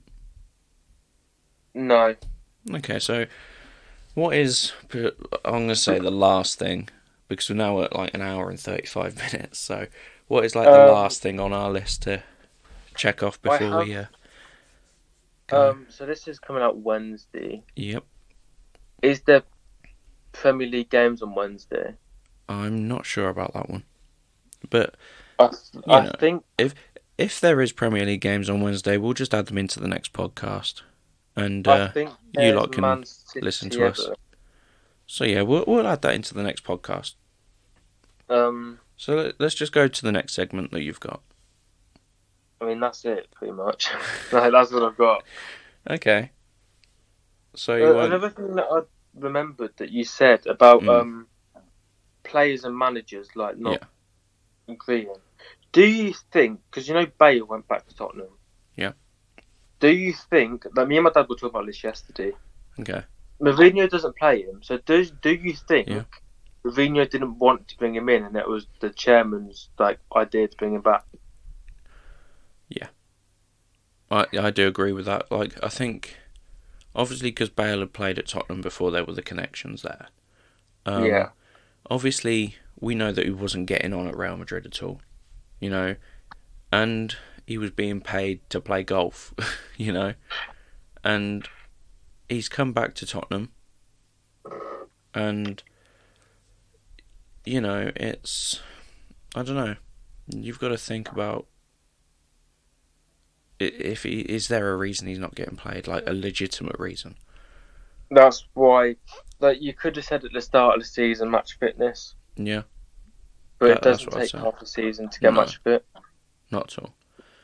No. 1.73 2.15
Okay, 2.73 2.99
so 2.99 3.25
what 4.13 4.35
is 4.35 4.71
I'm 4.93 5.11
going 5.43 5.67
to 5.69 5.75
say 5.75 5.99
the 5.99 6.11
last 6.11 6.57
thing 6.57 6.87
because 7.27 7.49
we're 7.49 7.55
now 7.55 7.81
at 7.81 7.95
like 7.95 8.13
an 8.13 8.21
hour 8.21 8.49
and 8.49 8.59
35 8.59 9.15
minutes. 9.33 9.59
So, 9.59 9.87
what 10.27 10.45
is 10.45 10.55
like 10.55 10.65
the 10.67 10.83
Um, 10.87 10.93
last 10.93 11.21
thing 11.21 11.39
on 11.39 11.51
our 11.51 11.69
list 11.69 12.03
to 12.03 12.23
check 12.95 13.23
off 13.23 13.41
before 13.41 13.83
we 13.83 13.95
uh? 13.95 14.05
Um. 15.51 15.85
So 15.89 16.05
this 16.05 16.27
is 16.27 16.39
coming 16.39 16.63
out 16.63 16.77
Wednesday. 16.77 17.63
Yep. 17.75 18.03
Is 19.01 19.21
there 19.21 19.43
Premier 20.31 20.67
League 20.67 20.89
games 20.89 21.21
on 21.21 21.35
Wednesday? 21.35 21.95
I'm 22.49 22.87
not 22.87 23.05
sure 23.05 23.29
about 23.29 23.53
that 23.53 23.69
one. 23.69 23.83
But 24.69 24.95
I, 25.39 25.49
I 25.87 26.01
know. 26.05 26.11
think 26.19 26.43
if 26.57 26.73
if 27.17 27.39
there 27.39 27.61
is 27.61 27.71
Premier 27.71 28.05
League 28.05 28.21
games 28.21 28.49
on 28.49 28.61
Wednesday, 28.61 28.97
we'll 28.97 29.13
just 29.13 29.33
add 29.33 29.47
them 29.47 29.57
into 29.57 29.79
the 29.79 29.87
next 29.87 30.13
podcast. 30.13 30.81
And 31.35 31.67
I 31.67 31.79
uh, 31.79 31.91
think 31.91 32.11
you 32.37 32.53
lot 32.53 32.71
can 32.71 33.03
listen 33.41 33.69
to 33.71 33.87
us. 33.87 34.07
So 35.07 35.25
yeah, 35.25 35.41
we'll 35.41 35.65
we'll 35.67 35.87
add 35.87 36.01
that 36.03 36.15
into 36.15 36.33
the 36.33 36.43
next 36.43 36.63
podcast. 36.63 37.15
Um. 38.29 38.79
So 38.95 39.15
let, 39.15 39.39
let's 39.39 39.55
just 39.55 39.73
go 39.73 39.87
to 39.87 40.01
the 40.01 40.11
next 40.11 40.33
segment 40.33 40.71
that 40.71 40.81
you've 40.81 40.99
got. 40.99 41.21
I 42.63 42.67
mean 42.67 42.79
that's 42.79 43.03
it 43.05 43.27
pretty 43.35 43.53
much. 43.53 43.89
Like, 44.31 44.51
that's 44.51 44.71
what 44.71 44.83
I've 44.83 44.97
got. 44.97 45.23
Okay. 45.89 46.31
So 47.55 47.73
Uh, 47.75 47.93
want 47.93 48.07
another 48.07 48.29
thing 48.29 48.55
that 48.55 48.65
I 48.71 48.81
remembered 49.15 49.73
that 49.77 49.91
you 49.91 50.03
said 50.05 50.47
about 50.47 50.81
Mm. 50.81 51.01
um 51.01 51.27
players 52.23 52.63
and 52.63 52.75
managers 52.77 53.27
like 53.35 53.57
not 53.57 53.83
agreeing. 54.67 55.13
Do 55.73 55.85
you 55.85 56.13
think 56.31 56.61
because 56.69 56.87
you 56.87 56.93
know 56.93 57.05
Bale 57.19 57.45
went 57.45 57.67
back 57.67 57.85
to 57.87 57.95
Tottenham? 57.95 58.29
Yeah. 58.75 58.93
Do 59.79 59.89
you 59.89 60.13
think 60.13 60.65
that 60.75 60.87
me 60.87 60.95
and 60.97 61.03
my 61.03 61.09
dad 61.11 61.27
were 61.27 61.35
talking 61.35 61.49
about 61.49 61.65
this 61.65 61.83
yesterday? 61.83 62.31
Okay. 62.79 63.03
Mourinho 63.41 63.89
doesn't 63.89 64.15
play 64.15 64.43
him, 64.43 64.63
so 64.63 64.77
does 64.77 65.11
do 65.11 65.33
you 65.33 65.53
think 65.53 65.89
Yeah. 65.89 66.03
Mourinho 66.63 67.07
didn't 67.09 67.37
want 67.39 67.67
to 67.67 67.77
bring 67.77 67.93
him 67.93 68.07
in, 68.07 68.23
and 68.23 68.37
it 68.37 68.47
was 68.47 68.67
the 68.79 68.89
chairman's 68.89 69.69
like 69.77 69.99
idea 70.15 70.47
to 70.47 70.55
bring 70.57 70.73
him 70.75 70.81
back? 70.81 71.03
I 74.11 74.25
I 74.37 74.51
do 74.51 74.67
agree 74.67 74.91
with 74.91 75.05
that. 75.05 75.31
Like 75.31 75.61
I 75.63 75.69
think, 75.69 76.17
obviously, 76.95 77.31
because 77.31 77.49
Bale 77.49 77.79
had 77.79 77.93
played 77.93 78.19
at 78.19 78.27
Tottenham 78.27 78.61
before, 78.61 78.91
there 78.91 79.05
were 79.05 79.13
the 79.13 79.21
connections 79.21 79.81
there. 79.81 80.07
Um, 80.85 81.05
Yeah. 81.05 81.29
Obviously, 81.89 82.55
we 82.79 82.95
know 82.95 83.11
that 83.11 83.25
he 83.25 83.31
wasn't 83.31 83.65
getting 83.67 83.93
on 83.93 84.07
at 84.07 84.17
Real 84.17 84.37
Madrid 84.37 84.65
at 84.65 84.81
all. 84.83 85.01
You 85.59 85.69
know, 85.69 85.95
and 86.71 87.15
he 87.47 87.57
was 87.57 87.71
being 87.71 88.01
paid 88.01 88.47
to 88.49 88.61
play 88.61 88.83
golf. 88.83 89.33
you 89.77 89.91
know, 89.91 90.13
and 91.03 91.47
he's 92.29 92.49
come 92.49 92.73
back 92.73 92.93
to 92.95 93.05
Tottenham, 93.05 93.51
and 95.13 95.63
you 97.45 97.61
know 97.61 97.91
it's 97.95 98.61
I 99.35 99.43
don't 99.43 99.55
know. 99.55 99.75
You've 100.27 100.59
got 100.59 100.69
to 100.69 100.77
think 100.77 101.11
about 101.11 101.47
if 103.59 104.03
he 104.03 104.21
is 104.21 104.47
there 104.47 104.71
a 104.71 104.77
reason 104.77 105.07
he's 105.07 105.19
not 105.19 105.35
getting 105.35 105.55
played, 105.55 105.87
like 105.87 106.03
a 106.07 106.13
legitimate 106.13 106.77
reason. 106.79 107.15
That's 108.11 108.45
why, 108.53 108.95
like 109.39 109.61
you 109.61 109.73
could 109.73 109.95
have 109.95 110.05
said 110.05 110.23
at 110.23 110.31
the 110.33 110.41
start 110.41 110.75
of 110.75 110.81
the 110.81 110.87
season, 110.87 111.31
match 111.31 111.57
fitness, 111.59 112.15
Yeah, 112.35 112.63
but 113.59 113.67
That- 113.69 113.77
it 113.77 113.81
doesn't 113.83 114.11
take 114.11 114.31
half 114.31 114.61
a 114.61 114.65
season 114.65 115.09
to 115.09 115.19
get 115.19 115.33
No. 115.33 115.41
match 115.41 115.57
fit. 115.63 115.85
not 116.51 116.71
at 116.77 116.83
all. 116.83 116.93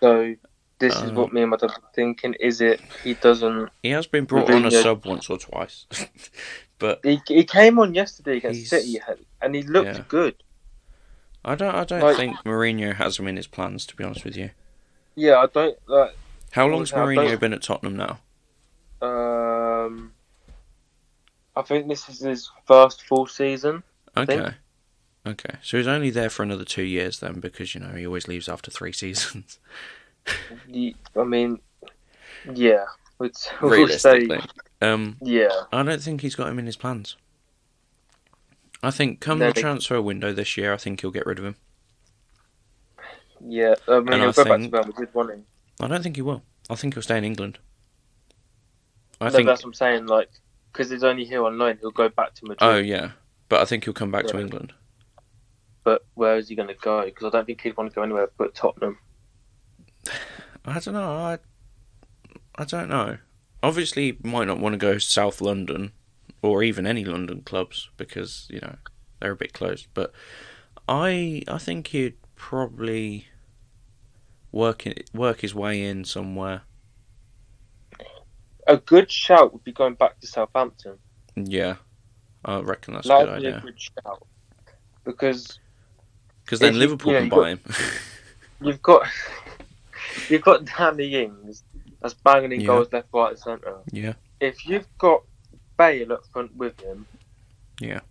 So 0.02 0.36
this 0.78 0.96
is 0.96 1.10
Uh, 1.10 1.14
what 1.14 1.34
me 1.34 1.42
and 1.42 1.50
my 1.52 1.58
dad 1.58 1.72
were 1.72 1.90
thinking. 1.96 2.36
Is 2.40 2.62
it 2.62 2.80
he 3.04 3.16
doesn't? 3.16 3.70
He 3.82 3.90
has 3.90 4.06
been 4.08 4.26
brought 4.26 4.52
on 4.52 4.66
a 4.66 4.72
sub 4.72 5.06
once 5.06 5.30
or 5.30 5.38
twice, 5.40 5.88
but 6.80 7.00
He, 7.04 7.20
he 7.28 7.44
came 7.44 7.80
on 7.80 7.96
yesterday 7.96 8.38
against 8.38 8.58
He's- 8.60 8.70
City 8.70 9.00
and 9.42 9.56
he 9.56 9.64
looked 9.64 9.98
Yeah. 9.98 10.04
good. 10.08 10.36
I 11.44 11.56
don't. 11.56 11.74
I 11.74 11.84
don't 11.86 12.02
Like- 12.02 12.18
think 12.18 12.38
Mourinho 12.46 12.94
has 12.96 13.18
him 13.18 13.28
in 13.28 13.36
his 13.38 13.48
plans. 13.48 13.86
To 13.88 13.96
be 13.96 14.04
honest 14.04 14.24
with 14.26 14.36
you, 14.38 14.52
Yeah, 15.20 15.40
I 15.40 15.48
don't 15.48 15.78
like. 15.88 16.16
how 16.52 16.68
long's 16.68 16.94
Mourinho 16.94 17.38
been 17.38 17.52
at 17.52 17.62
Tottenham 17.62 17.98
now? 17.98 18.20
Um, 19.02 20.14
I 21.58 21.62
think 21.62 21.90
this 21.90 22.08
is 22.08 22.20
his 22.20 22.50
first 22.66 23.04
full 23.04 23.28
season. 23.28 23.84
Okay, 24.16 24.52
okay. 25.28 25.56
So 25.62 25.76
he's 25.76 25.88
only 25.88 26.10
there 26.10 26.30
for 26.30 26.44
another 26.44 26.64
two 26.64 26.84
years 26.84 27.20
then, 27.20 27.42
because 27.42 27.76
you 27.76 27.82
know 27.82 27.94
he 27.96 28.06
always 28.08 28.30
leaves 28.30 28.48
after 28.48 28.72
three 28.72 28.94
seasons. 28.94 29.60
I 31.18 31.24
mean, 31.26 31.60
yeah, 32.54 32.86
it's 33.20 33.50
Realistically, 33.62 34.40
um, 34.82 35.18
yeah. 35.22 35.50
I 35.74 35.84
don't 35.84 36.02
think 36.02 36.22
he's 36.22 36.36
got 36.36 36.48
him 36.48 36.60
in 36.60 36.66
his 36.66 36.78
plans. 36.78 37.18
I 38.82 38.92
think 38.92 39.20
come 39.20 39.40
No, 39.40 39.52
the 39.52 39.60
transfer 39.60 40.02
window 40.02 40.32
this 40.32 40.56
year, 40.56 40.74
I 40.74 40.78
think 40.78 41.02
he'll 41.02 41.12
get 41.12 41.26
rid 41.26 41.40
of 41.40 41.46
him. 41.46 41.58
Yeah, 43.46 43.76
I 43.88 44.00
mean, 44.00 44.14
And 44.14 44.22
he'll 44.22 44.30
I 44.30 44.32
go 44.34 44.44
back 44.44 44.54
to 44.54 44.60
think- 44.60 44.74
Real 44.74 44.86
Madrid? 44.86 45.44
I 45.82 45.88
don't 45.88 46.04
think 46.04 46.16
he 46.18 46.22
will. 46.22 46.44
I 46.70 46.76
think 46.76 46.94
he'll 46.94 47.04
stay 47.04 47.18
in 47.18 47.24
England. 47.24 47.60
I 49.22 49.26
no, 49.26 49.32
think. 49.32 49.48
that's 49.48 49.64
what 49.64 49.70
I'm 49.70 49.74
saying. 49.74 50.06
Like, 50.08 50.30
because 50.72 50.90
he's 50.90 51.04
only 51.04 51.26
here 51.26 51.44
on 51.46 51.58
loan, 51.58 51.78
he'll 51.82 51.92
go 51.92 52.10
back 52.10 52.36
to 52.36 52.46
Madrid. 52.46 52.58
Oh 52.62 52.78
yeah, 52.78 53.12
but 53.50 53.62
I 53.62 53.66
think 53.66 53.84
he'll 53.86 53.94
come 53.94 54.12
back 54.12 54.28
to 54.28 54.40
England. 54.40 54.74
But 55.84 56.06
where 56.14 56.38
is 56.38 56.50
he 56.50 56.56
going 56.56 56.68
to 56.68 56.76
go? 56.76 57.04
Because 57.06 57.26
I 57.26 57.30
don't 57.30 57.46
think 57.46 57.62
he'd 57.62 57.76
want 57.78 57.90
to 57.90 57.96
go 57.96 58.04
anywhere 58.04 58.30
but 58.38 58.54
Tottenham. 58.54 59.00
I 60.66 60.80
don't 60.80 60.94
know. 60.94 61.12
I 61.12 61.40
I 62.56 62.66
don't 62.66 62.90
know. 62.90 63.18
Obviously, 63.64 64.12
he 64.12 64.18
might 64.30 64.46
not 64.48 64.60
want 64.60 64.74
to 64.74 64.78
go 64.78 64.98
South 64.98 65.42
London 65.42 65.94
or 66.42 66.64
even 66.64 66.86
any 66.86 67.04
London 67.06 67.42
clubs 67.42 67.90
because 67.98 68.48
you 68.50 68.60
know 68.60 68.76
they're 69.20 69.32
a 69.32 69.36
bit 69.38 69.54
close. 69.54 69.88
But 69.94 70.12
I 70.88 71.44
I 71.48 71.58
think 71.58 71.88
he'd 71.88 72.16
probably 72.36 73.28
work 74.52 74.86
it, 74.88 75.10
work 75.14 75.42
his 75.42 75.54
way 75.56 75.84
in 75.84 76.06
somewhere. 76.06 76.62
A 78.68 78.78
good 78.78 79.10
shout 79.12 79.52
would 79.54 79.64
be 79.64 79.72
going 79.72 79.96
back 79.96 80.20
to 80.20 80.28
Southampton. 80.28 80.98
Yeah, 81.36 81.76
I 82.46 82.60
reckon 82.60 82.94
that's 82.94 83.08
a 83.08 83.10
good 83.10 83.26
be 83.26 83.32
a 83.48 83.50
idea. 83.56 83.62
good 83.64 83.80
shout. 83.82 84.28
Because 85.04 85.60
Because 86.44 86.60
then 86.60 86.74
you- 86.74 86.80
Liverpool 86.80 87.14
you 87.14 87.20
know, 87.22 87.30
can 87.30 87.40
buy 87.40 87.50
him. 87.52 87.60
you've 88.62 88.82
got 88.82 89.08
you've 90.30 90.44
got 90.44 90.66
Danny 90.66 91.16
Ings 91.16 91.64
that's 92.02 92.14
banging 92.14 92.52
in 92.52 92.62
Yeah. 92.62 92.68
goals 92.68 92.92
left, 92.94 93.08
right, 93.14 93.32
and 93.32 93.40
centre. 93.40 93.78
yeah, 93.92 94.14
If 94.40 94.66
you've 94.68 94.88
got 94.98 95.24
Bale 95.78 96.14
up 96.14 96.26
front 96.32 96.56
with 96.56 96.80
him, 96.82 97.08
Yeah. 97.80 98.02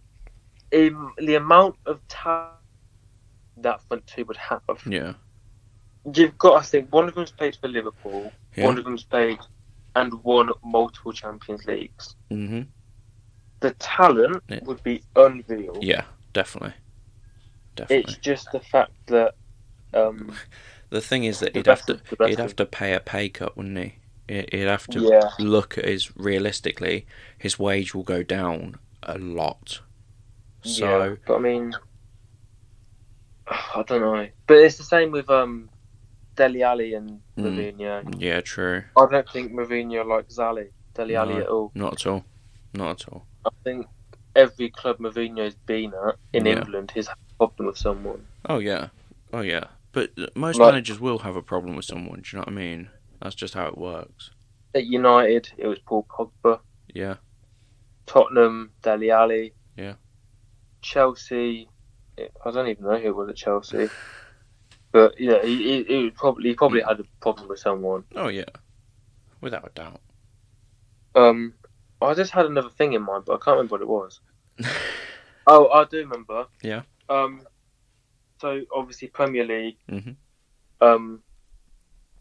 in 0.72 1.10
the 1.18 1.34
amount 1.36 1.76
of 1.86 2.06
time 2.08 2.50
that 3.58 3.80
front 3.88 4.06
two 4.06 4.24
would 4.24 4.36
have, 4.38 4.62
yeah, 4.86 5.14
you've 6.14 6.38
got. 6.38 6.56
I 6.58 6.62
think 6.62 6.92
one 6.92 7.08
of 7.08 7.14
them's 7.14 7.32
played 7.32 7.56
for 7.56 7.68
Liverpool, 7.68 8.32
yeah. 8.56 8.64
one 8.66 8.78
of 8.78 8.84
them's 8.84 9.04
played 9.04 9.38
and 9.94 10.12
won 10.24 10.50
multiple 10.64 11.12
Champions 11.12 11.64
Leagues. 11.66 12.14
hmm 12.30 12.62
The 13.60 13.72
talent 13.74 14.42
Yeah. 14.48 14.60
would 14.60 14.82
be 14.82 15.04
unreal. 15.14 15.80
Yeah, 15.82 16.04
definitely, 16.32 16.74
definitely. 17.76 17.98
It's 17.98 18.16
just 18.18 18.50
the 18.52 18.60
fact 18.60 18.92
that 19.06 19.34
um, 19.94 20.40
The 20.90 21.00
thing 21.00 21.24
is 21.24 21.40
that 21.40 21.54
he'd 21.54 21.66
have 21.66 21.84
to 21.86 21.94
of 21.94 22.02
the 22.10 22.16
best 22.16 22.28
he'd 22.30 22.38
have 22.38 22.56
to 22.56 22.66
pay 22.66 22.94
a 22.94 23.00
pay 23.00 23.28
cut, 23.28 23.56
wouldn't 23.56 23.78
he? 23.78 23.94
He- 24.28 24.48
He'd 24.52 24.66
have 24.68 24.88
to 24.90 25.00
yeah, 25.00 25.28
look 25.38 25.78
at 25.78 25.84
his 25.84 26.16
realistically, 26.16 27.06
his 27.38 27.58
wage 27.58 27.94
will 27.94 28.04
go 28.04 28.22
down 28.22 28.76
a 29.02 29.18
lot. 29.18 29.80
yeah. 30.62 30.74
So 30.74 31.16
But 31.26 31.36
I 31.36 31.38
mean, 31.40 31.74
I 33.48 33.82
don't 33.86 34.00
know. 34.00 34.28
But 34.46 34.58
it's 34.58 34.76
the 34.76 34.84
same 34.84 35.10
with 35.10 35.28
um, 35.30 35.70
Dele 36.38 36.62
Alli 36.62 36.94
and 36.94 37.20
Mm. 37.36 37.44
Mourinho. 37.44 38.14
yeah, 38.18 38.40
true. 38.40 38.84
I 38.96 39.06
don't 39.10 39.28
think 39.28 39.52
Mourinho 39.52 40.06
likes 40.06 40.38
Alli, 40.38 40.70
Dele 40.94 41.16
Alli 41.16 41.34
at 41.38 41.48
all. 41.48 41.72
Not 41.74 41.94
at 41.94 42.06
all. 42.06 42.24
Not 42.74 43.02
at 43.02 43.12
all. 43.12 43.26
I 43.44 43.50
think 43.64 43.86
every 44.36 44.70
club 44.70 44.98
Mourinho's 44.98 45.56
been 45.66 45.92
at 46.06 46.14
in 46.32 46.46
Yeah. 46.46 46.58
England, 46.58 46.92
he's 46.94 47.08
had 47.08 47.16
a 47.30 47.34
problem 47.38 47.66
with 47.66 47.76
someone. 47.76 48.24
Oh 48.48 48.58
yeah. 48.60 48.88
Oh 49.32 49.40
yeah. 49.40 49.64
But 49.90 50.10
most 50.36 50.58
Like- 50.60 50.70
managers 50.72 51.00
will 51.00 51.18
have 51.18 51.34
a 51.34 51.42
problem 51.42 51.74
with 51.74 51.86
someone. 51.86 52.20
Do 52.20 52.28
you 52.30 52.36
know 52.38 52.42
what 52.42 52.48
I 52.48 52.52
mean? 52.52 52.90
That's 53.20 53.34
just 53.34 53.54
how 53.54 53.66
it 53.66 53.76
works. 53.76 54.30
At 54.76 54.86
United, 54.86 55.50
it 55.58 55.66
was 55.66 55.80
Paul 55.80 56.06
Pogba. 56.08 56.60
Yeah. 56.94 57.16
Tottenham, 58.06 58.70
Dele 58.82 59.10
Alli. 59.10 59.54
Yeah. 59.76 59.94
Chelsea, 60.82 61.68
I 62.18 62.50
don't 62.52 62.68
even 62.68 62.84
know 62.84 62.98
who 62.98 63.08
it 63.08 63.16
was 63.16 63.28
at 63.28 63.36
Chelsea. 63.36 63.88
But 64.92 65.20
yeah, 65.20 65.42
he, 65.42 65.56
he, 65.62 65.84
he 65.84 66.10
probably 66.10 66.50
he 66.50 66.54
probably 66.54 66.80
had 66.82 67.00
a 67.00 67.04
problem 67.20 67.48
with 67.48 67.58
someone. 67.60 68.04
Oh 68.16 68.28
yeah. 68.28 68.44
Without 69.40 69.66
a 69.66 69.70
doubt. 69.74 70.00
Um, 71.14 71.54
I 72.00 72.14
just 72.14 72.30
had 72.32 72.46
another 72.46 72.70
thing 72.70 72.92
in 72.94 73.02
mind, 73.02 73.24
but 73.26 73.34
I 73.34 73.44
can't 73.44 73.56
remember 73.56 73.74
what 73.76 73.82
it 73.82 73.88
was. 73.88 74.20
Oh, 75.50 75.68
I 75.70 75.84
do 75.84 75.96
remember. 76.00 76.44
Yeah. 76.62 76.82
Um, 77.08 77.40
so 78.38 78.60
obviously 78.70 79.08
Premier 79.08 79.46
League. 79.46 79.78
Mhm. 79.88 80.16
Um, 80.82 81.22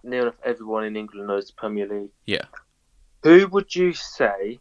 near 0.01 0.21
enough 0.21 0.37
everyone 0.45 0.85
in 0.85 0.95
England 0.95 1.27
knows 1.27 1.47
the 1.47 1.53
Premier 1.57 1.89
League. 1.89 2.11
Yeah. 2.25 2.45
Who 3.23 3.47
would 3.49 3.75
you 3.75 3.91
say 3.91 4.59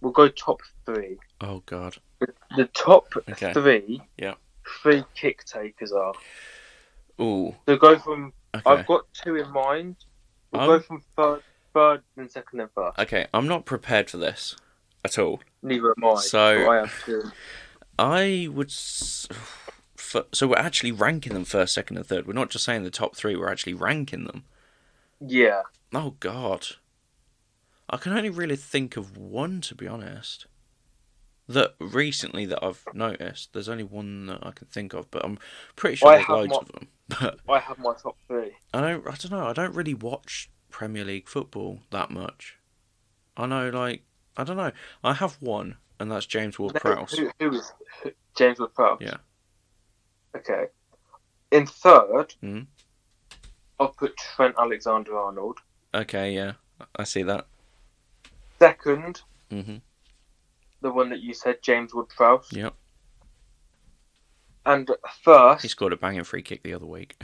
will 0.00 0.12
go 0.12 0.28
top 0.28 0.60
three? 0.86 1.16
Oh 1.40 1.64
god. 1.66 1.96
The 2.56 2.66
top 2.72 3.12
Okay. 3.28 3.52
three. 3.52 4.00
Yeah. 4.16 4.34
Three 4.80 5.02
kick 5.16 5.44
takers 5.44 5.90
are. 5.90 6.12
Ooh. 7.20 7.54
So 7.66 7.76
go 7.76 7.98
from. 7.98 8.32
Okay. 8.54 8.62
I've 8.66 8.86
got 8.86 9.02
two 9.12 9.36
in 9.36 9.50
mind. 9.50 9.96
We'll 10.52 10.62
Um, 10.62 10.68
go 10.68 10.80
from 10.80 11.02
third, 11.16 11.42
third, 11.72 12.02
and 12.16 12.30
second, 12.30 12.60
and 12.60 12.70
first. 12.74 12.98
Okay. 12.98 13.26
I'm 13.34 13.48
not 13.48 13.64
prepared 13.64 14.08
for 14.10 14.16
this 14.18 14.56
at 15.04 15.18
all. 15.18 15.40
Neither 15.62 15.94
am 15.96 16.04
I. 16.04 16.14
So- 16.20 16.70
I 16.70 16.76
have 16.76 17.04
two. 17.04 17.30
I 17.98 18.48
would. 18.52 18.68
S- 18.68 19.28
so 20.32 20.46
we're 20.46 20.56
actually 20.56 20.92
ranking 20.92 21.34
them 21.34 21.44
first, 21.44 21.74
second, 21.74 21.96
and 21.96 22.06
third. 22.06 22.26
We're 22.26 22.32
not 22.34 22.50
just 22.50 22.64
saying 22.64 22.84
the 22.84 22.90
top 22.90 23.16
three. 23.16 23.34
We're 23.36 23.50
actually 23.50 23.74
ranking 23.74 24.24
them. 24.24 24.44
Yeah. 25.20 25.62
Oh 25.92 26.14
God. 26.20 26.66
I 27.90 27.96
can 27.96 28.12
only 28.16 28.30
really 28.30 28.56
think 28.56 28.96
of 28.96 29.16
one 29.16 29.60
to 29.62 29.74
be 29.74 29.86
honest. 29.88 30.46
That 31.46 31.74
recently 31.78 32.46
that 32.46 32.64
I've 32.64 32.82
noticed. 32.94 33.52
There's 33.52 33.68
only 33.68 33.84
one 33.84 34.26
that 34.26 34.38
I 34.46 34.50
can 34.52 34.66
think 34.68 34.94
of, 34.94 35.10
but 35.10 35.24
I'm 35.24 35.38
pretty 35.76 35.96
sure 35.96 36.08
I 36.08 36.16
there's 36.16 36.28
loads 36.28 36.50
my- 36.52 36.58
of 36.58 36.72
them. 36.72 36.88
But 37.46 37.52
I 37.52 37.58
have 37.58 37.78
my 37.78 37.92
top 38.02 38.16
three. 38.26 38.52
I 38.72 38.80
don't. 38.80 39.06
I 39.06 39.14
don't 39.14 39.30
know. 39.30 39.46
I 39.46 39.52
don't 39.52 39.74
really 39.74 39.92
watch 39.92 40.48
Premier 40.70 41.04
League 41.04 41.28
football 41.28 41.80
that 41.90 42.10
much. 42.10 42.56
I 43.36 43.44
know, 43.44 43.68
like 43.68 44.02
I 44.38 44.44
don't 44.44 44.56
know. 44.56 44.72
I 45.02 45.12
have 45.12 45.34
one, 45.40 45.76
and 46.00 46.10
that's 46.10 46.24
James 46.24 46.58
Ward-Prowse. 46.58 47.12
Who, 47.18 47.30
who 47.38 47.52
is 47.58 47.72
James 48.36 48.58
Ward 48.58 48.72
Prowse? 48.74 49.00
Yeah. 49.02 49.16
Okay. 50.34 50.68
In 51.50 51.66
third, 51.66 52.34
Mhm. 52.42 52.66
I'll 53.78 53.88
put 53.88 54.16
Trent 54.16 54.54
Alexander 54.58 55.16
Arnold. 55.18 55.58
Okay, 55.92 56.32
yeah, 56.34 56.52
I 56.96 57.04
see 57.04 57.22
that. 57.24 57.46
Second, 58.58 59.20
hmm 59.50 59.76
the 60.84 60.92
one 60.92 61.08
that 61.10 61.20
you 61.20 61.32
said, 61.34 61.62
James 61.62 61.92
Ward 61.94 62.10
Prowse. 62.10 62.48
Yep. 62.52 62.74
And 64.66 64.90
first, 65.22 65.62
He 65.62 65.68
scored 65.68 65.92
a 65.92 65.96
banging 65.96 66.24
free 66.24 66.42
kick 66.42 66.62
the 66.62 66.74
other 66.74 66.86
week. 66.86 67.20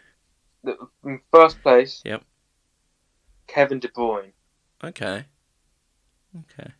the, 0.62 0.76
in 1.04 1.20
first 1.32 1.60
place, 1.62 2.02
Yep. 2.04 2.22
Kevin 3.48 3.80
De 3.80 3.88
Bruyne. 3.88 4.32
okay. 4.84 5.24
Okay. 6.38 6.70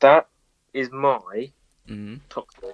That 0.00 0.28
is 0.72 0.90
my 0.90 1.52
hmm 1.86 2.16
top 2.30 2.46
three. 2.54 2.70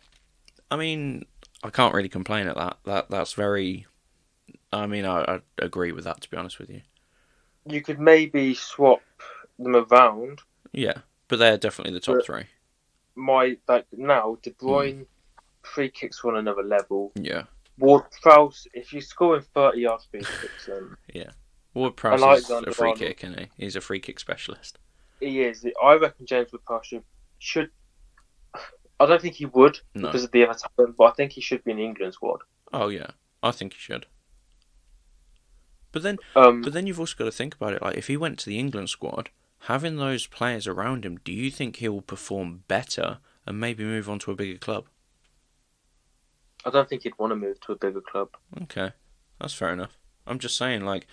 I 0.71 0.77
mean, 0.77 1.25
I 1.65 1.71
can't 1.71 1.95
really 1.95 2.09
complain 2.11 2.47
at 2.47 2.57
that. 2.57 2.79
That 2.85 3.11
that's 3.11 3.33
very. 3.33 3.87
I 4.73 4.87
mean, 4.87 5.07
I, 5.07 5.23
I 5.23 5.41
agree 5.59 5.93
with 5.93 6.05
that. 6.05 6.21
To 6.21 6.31
be 6.31 6.37
honest 6.37 6.59
with 6.59 6.69
you. 6.71 6.83
You 7.67 7.83
could 7.83 7.99
maybe 7.99 8.55
swap 8.55 9.03
them 9.59 9.75
around. 9.77 10.41
Yeah, 10.73 10.99
but 11.29 11.39
they're 11.39 11.57
definitely 11.59 11.93
the 11.95 12.01
top 12.01 12.17
But- 12.17 12.27
three. 12.27 12.45
My 13.15 13.57
like 13.67 13.87
now, 13.93 14.39
De. 14.43 14.51
Bruyne 14.53 15.07
free 15.63 15.91
kicks 15.91 16.25
on 16.25 16.37
another 16.37 16.63
level. 16.63 17.11
Yeah. 17.17 17.45
Ward 17.79 18.05
Prowse, 18.23 18.67
if 18.75 18.93
you 18.93 19.01
score 19.01 19.37
in 19.37 19.43
30 19.43 19.81
yards 19.81 20.07
free 20.11 20.21
kicks, 20.21 20.67
then 20.67 20.97
Ward 21.75 21.97
Prowse 21.97 22.21
like 22.21 22.39
is 22.39 22.51
a 22.51 22.73
free 22.73 22.95
kick, 22.95 23.23
isn't 23.25 23.39
he? 23.39 23.47
He's 23.57 23.77
a 23.77 23.81
free 23.81 24.01
kick 24.01 24.19
specialist. 24.21 24.79
he 25.21 25.43
is. 25.43 25.67
I 25.83 25.95
reckon 25.95 26.27
James 26.27 26.53
Ward 26.53 26.65
Prowse 26.65 26.87
should, 26.87 27.03
should. 27.39 27.71
I 29.01 29.07
don't 29.07 29.21
think 29.23 29.35
he 29.35 29.47
would 29.47 29.81
No. 29.95 30.09
because 30.09 30.25
of 30.25 30.31
the 30.33 30.45
other 30.47 30.59
talent, 30.77 30.97
but 30.97 31.05
I 31.05 31.11
think 31.13 31.33
he 31.33 31.41
should 31.41 31.63
be 31.65 31.71
in 31.73 31.77
the 31.79 31.85
England 31.85 32.15
squad. 32.15 32.41
Oh 32.73 32.89
yeah, 32.89 33.11
I 33.43 33.51
think 33.53 33.73
he 33.75 33.79
should. 33.81 34.07
But 35.93 36.03
then, 36.03 36.19
Um, 36.37 36.63
but 36.63 36.73
then 36.73 36.87
you've 36.87 37.01
also 37.01 37.17
got 37.17 37.25
to 37.25 37.33
think 37.33 37.55
about 37.55 37.73
it. 37.73 37.83
Like, 37.83 37.97
if 37.97 38.07
he 38.09 38.17
went 38.17 38.39
to 38.41 38.47
the 38.47 38.59
England 38.59 38.91
squad, 38.91 39.31
having 39.61 39.97
those 39.97 40.27
players 40.27 40.67
around 40.67 41.05
him, 41.05 41.19
do 41.25 41.33
you 41.33 41.51
think 41.51 41.77
he'll 41.77 42.01
perform 42.01 42.65
better 42.69 43.19
and 43.47 43.59
maybe 43.61 43.85
move 43.85 44.09
on 44.09 44.19
to 44.21 44.31
a 44.31 44.37
bigger 44.37 44.59
club? 44.59 44.87
I 46.65 46.71
don't 46.71 46.89
think 46.89 47.03
he'd 47.03 47.19
want 47.19 47.31
to 47.31 47.37
move 47.37 47.61
to 47.63 47.73
a 47.73 47.77
bigger 47.77 48.01
club. 48.01 48.31
Okay, 48.63 48.93
that's 49.41 49.55
fair 49.55 49.73
enough. 49.73 49.97
I'm 50.27 50.39
just 50.39 50.57
saying, 50.57 50.85
like, 50.85 51.07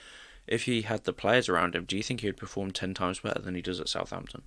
if 0.47 0.63
he 0.63 0.81
had 0.83 1.03
the 1.03 1.13
players 1.13 1.47
around 1.49 1.75
him, 1.75 1.85
do 1.85 1.95
you 1.95 2.03
think 2.03 2.21
he 2.21 2.27
would 2.27 2.37
perform 2.37 2.71
ten 2.71 2.93
times 2.93 3.19
better 3.19 3.41
than 3.41 3.55
he 3.55 3.61
does 3.61 3.79
at 3.79 3.89
Southampton? 3.89 4.43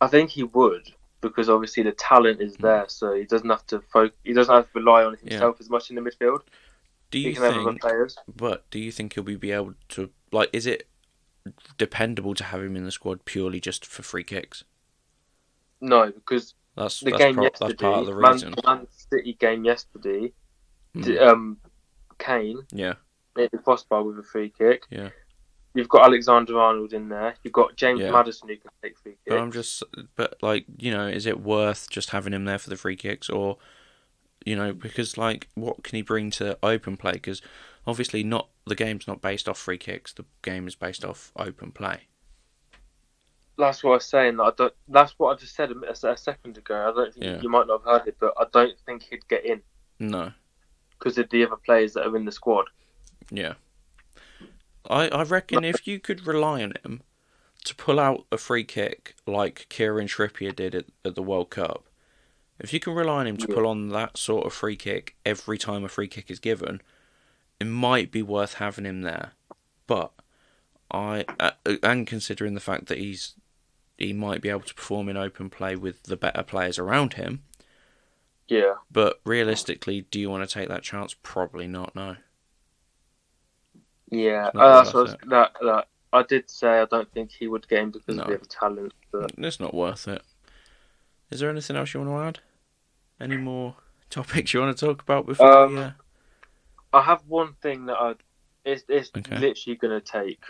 I 0.00 0.08
think 0.08 0.30
he 0.30 0.42
would 0.42 0.92
because 1.22 1.48
obviously 1.48 1.82
the 1.82 1.92
talent 1.92 2.40
is 2.40 2.56
Hmm. 2.56 2.62
there, 2.62 2.84
so 2.88 3.14
he 3.14 3.24
doesn't 3.24 3.48
have 3.48 3.66
to 3.68 3.80
fo- 3.80 4.10
He 4.24 4.32
doesn't 4.32 4.54
have 4.54 4.70
to 4.72 4.78
rely 4.78 5.04
on 5.04 5.16
himself 5.16 5.60
as 5.60 5.70
much 5.70 5.90
in 5.90 5.96
the 5.96 6.02
midfield. 6.02 6.40
Do 7.10 7.18
you 7.18 7.34
think? 7.34 7.80
players. 7.80 8.16
But 8.36 8.68
do 8.70 8.78
you 8.78 8.92
think 8.92 9.14
he'll 9.14 9.24
be, 9.24 9.36
be 9.36 9.52
able 9.52 9.74
to 9.90 10.10
like? 10.32 10.50
Is 10.52 10.66
it 10.66 10.88
dependable 11.78 12.34
to 12.34 12.44
have 12.44 12.62
him 12.62 12.76
in 12.76 12.84
the 12.84 12.92
squad 12.92 13.24
purely 13.24 13.60
just 13.60 13.84
for 13.86 14.02
free 14.02 14.24
kicks? 14.24 14.64
No, 15.80 16.10
because 16.10 16.54
That's 16.76 17.00
the 17.00 17.10
that's, 17.10 17.22
game 17.22 17.34
pro- 17.34 17.44
yesterday, 17.44 17.68
that's 17.68 17.82
part 17.82 18.00
of 18.00 18.06
the 18.06 18.14
Man, 18.20 18.32
reason. 18.32 18.50
the 18.52 18.62
Man 18.66 18.86
City 18.90 19.36
game 19.38 19.64
yesterday, 19.64 20.32
d- 20.98 21.18
um, 21.18 21.58
Kane 22.18 22.60
Yeah, 22.72 22.94
hit 23.36 23.50
the 23.50 23.58
crossbar 23.58 24.02
with 24.02 24.18
a 24.18 24.22
free 24.22 24.50
kick. 24.50 24.84
Yeah. 24.90 25.10
You've 25.74 25.90
got 25.90 26.04
Alexander 26.06 26.58
Arnold 26.58 26.94
in 26.94 27.10
there. 27.10 27.34
You've 27.44 27.52
got 27.52 27.76
James 27.76 28.00
Yeah. 28.00 28.10
Maddison 28.10 28.48
who 28.48 28.56
can 28.56 28.70
take 28.82 28.96
free 28.98 29.12
kicks. 29.12 29.22
but 29.26 29.38
I'm 29.38 29.52
just, 29.52 29.82
but 30.16 30.38
like, 30.40 30.64
you 30.78 30.90
know, 30.90 31.06
is 31.06 31.26
it 31.26 31.40
worth 31.42 31.90
just 31.90 32.10
having 32.10 32.32
him 32.32 32.46
there 32.46 32.58
for 32.58 32.70
the 32.70 32.76
free 32.78 32.96
kicks, 32.96 33.28
or, 33.28 33.58
you 34.46 34.56
know, 34.56 34.72
because 34.72 35.18
like, 35.18 35.48
what 35.54 35.84
can 35.84 35.96
he 35.96 36.00
bring 36.02 36.30
to 36.30 36.56
open 36.62 36.96
play? 36.96 37.12
Because 37.12 37.42
obviously, 37.86 38.22
not 38.22 38.48
the 38.66 38.74
game's 38.74 39.06
not 39.06 39.20
based 39.20 39.48
off 39.48 39.58
free 39.58 39.78
kicks. 39.78 40.12
The 40.12 40.24
game 40.42 40.66
is 40.66 40.74
based 40.74 41.04
off 41.04 41.32
open 41.36 41.70
play. 41.72 42.00
That's 43.58 43.82
what 43.82 43.92
I 43.92 43.94
was 43.94 44.04
saying. 44.04 44.38
I 44.38 44.50
don't, 44.56 44.74
that's 44.88 45.14
what 45.18 45.34
I 45.34 45.40
just 45.40 45.54
said 45.54 45.70
a, 45.70 45.90
a 46.10 46.16
second 46.16 46.58
ago. 46.58 46.74
I 46.88 46.92
don't 46.94 47.12
think 47.14 47.24
Yeah. 47.24 47.40
you 47.40 47.48
might 47.48 47.66
not 47.66 47.82
have 47.84 48.00
heard 48.00 48.08
it, 48.08 48.16
but 48.20 48.34
I 48.38 48.44
don't 48.52 48.78
think 48.84 49.04
he'd 49.04 49.26
get 49.28 49.46
in 49.46 49.62
No, 49.98 50.32
because 50.98 51.16
of 51.16 51.30
the 51.30 51.44
other 51.46 51.56
players 51.56 51.94
that 51.94 52.06
are 52.06 52.16
in 52.16 52.26
the 52.26 52.32
squad. 52.32 52.66
yeah. 53.30 53.54
I 54.88 55.08
I 55.08 55.22
reckon 55.22 55.64
if 55.64 55.86
you 55.86 55.98
could 55.98 56.26
rely 56.26 56.62
on 56.62 56.74
him 56.84 57.02
to 57.64 57.74
pull 57.74 57.98
out 57.98 58.26
a 58.30 58.36
free 58.38 58.62
kick 58.62 59.16
like 59.26 59.66
Kieran 59.68 60.06
Trippier 60.06 60.54
did 60.54 60.74
at, 60.74 60.84
at 61.04 61.14
the 61.16 61.22
World 61.22 61.50
Cup, 61.50 61.88
if 62.60 62.72
you 62.72 62.78
can 62.78 62.92
rely 62.94 63.20
on 63.20 63.26
him 63.26 63.36
to 63.38 63.46
Yeah. 63.48 63.54
pull 63.54 63.66
on 63.66 63.88
that 63.88 64.16
sort 64.18 64.46
of 64.46 64.52
free 64.52 64.76
kick 64.76 65.16
every 65.24 65.56
time 65.58 65.82
a 65.82 65.88
free 65.88 66.08
kick 66.08 66.30
is 66.30 66.38
given, 66.38 66.80
it 67.60 67.66
might 67.66 68.10
be 68.10 68.22
worth 68.22 68.54
having 68.54 68.84
him 68.84 69.02
there. 69.02 69.32
But 69.86 70.12
I 70.90 71.24
uh, 71.40 71.52
and 71.82 72.06
considering 72.06 72.54
the 72.54 72.60
fact 72.60 72.86
that 72.86 72.98
he's 72.98 73.34
he 73.98 74.12
might 74.12 74.42
be 74.42 74.50
able 74.50 74.60
to 74.60 74.74
perform 74.74 75.08
in 75.08 75.16
open 75.16 75.48
play 75.50 75.74
with 75.76 76.02
the 76.04 76.16
better 76.16 76.42
players 76.42 76.78
around 76.78 77.14
him, 77.14 77.42
Yeah. 78.46 78.74
but 78.90 79.20
realistically, 79.24 80.02
do 80.10 80.20
you 80.20 80.28
want 80.28 80.46
to 80.48 80.52
take 80.52 80.68
that 80.68 80.82
chance? 80.82 81.14
Probably 81.22 81.66
not. 81.66 81.94
No. 81.94 82.16
Yeah, 84.10 84.50
uh, 84.54 84.82
that's 84.84 84.94
what 84.94 85.18
that, 85.28 85.52
that 85.62 85.88
I 86.12 86.22
did 86.22 86.48
say. 86.50 86.80
I 86.80 86.84
don't 86.84 87.10
think 87.12 87.30
he 87.32 87.48
would 87.48 87.66
get 87.68 87.80
in 87.82 87.90
because 87.90 88.16
No. 88.16 88.22
of 88.24 88.40
the 88.40 88.46
talent. 88.46 88.92
But 89.10 89.32
It's 89.38 89.58
not 89.58 89.74
worth 89.74 90.06
it. 90.06 90.22
Is 91.30 91.40
there 91.40 91.50
anything 91.50 91.76
else 91.76 91.92
you 91.92 92.00
want 92.00 92.10
to 92.12 92.40
add? 92.40 92.40
Any 93.20 93.36
more 93.36 93.76
topics 94.10 94.52
you 94.54 94.60
want 94.60 94.76
to 94.76 94.86
talk 94.86 95.02
about 95.02 95.26
before 95.26 95.50
Um, 95.64 95.74
we, 95.74 95.80
uh, 95.80 95.90
I 96.96 97.02
have 97.02 97.22
one 97.28 97.54
thing 97.60 97.86
that 97.86 97.96
I. 97.96 98.14
It's, 98.64 98.82
it's 98.88 99.10
Okay. 99.16 99.38
literally 99.38 99.76
going 99.76 100.00
to 100.00 100.04
take 100.04 100.42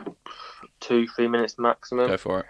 two, 0.80 1.06
three 1.08 1.28
minutes 1.28 1.58
maximum. 1.58 2.06
go 2.08 2.16
for 2.16 2.40
it? 2.40 2.46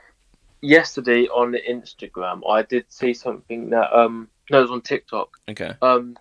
Yesterday 0.61 1.27
on 1.29 1.51
the 1.51 1.61
Instagram, 1.61 2.41
I 2.49 2.63
did 2.63 2.85
see 2.89 3.15
something 3.15 3.71
that 3.71 3.93
um 3.93 4.29
no, 4.51 4.59
it 4.59 4.63
was 4.63 4.71
on 4.71 4.83
TikTok. 4.83 5.29
Okay. 5.49 5.73
Um, 5.83 6.17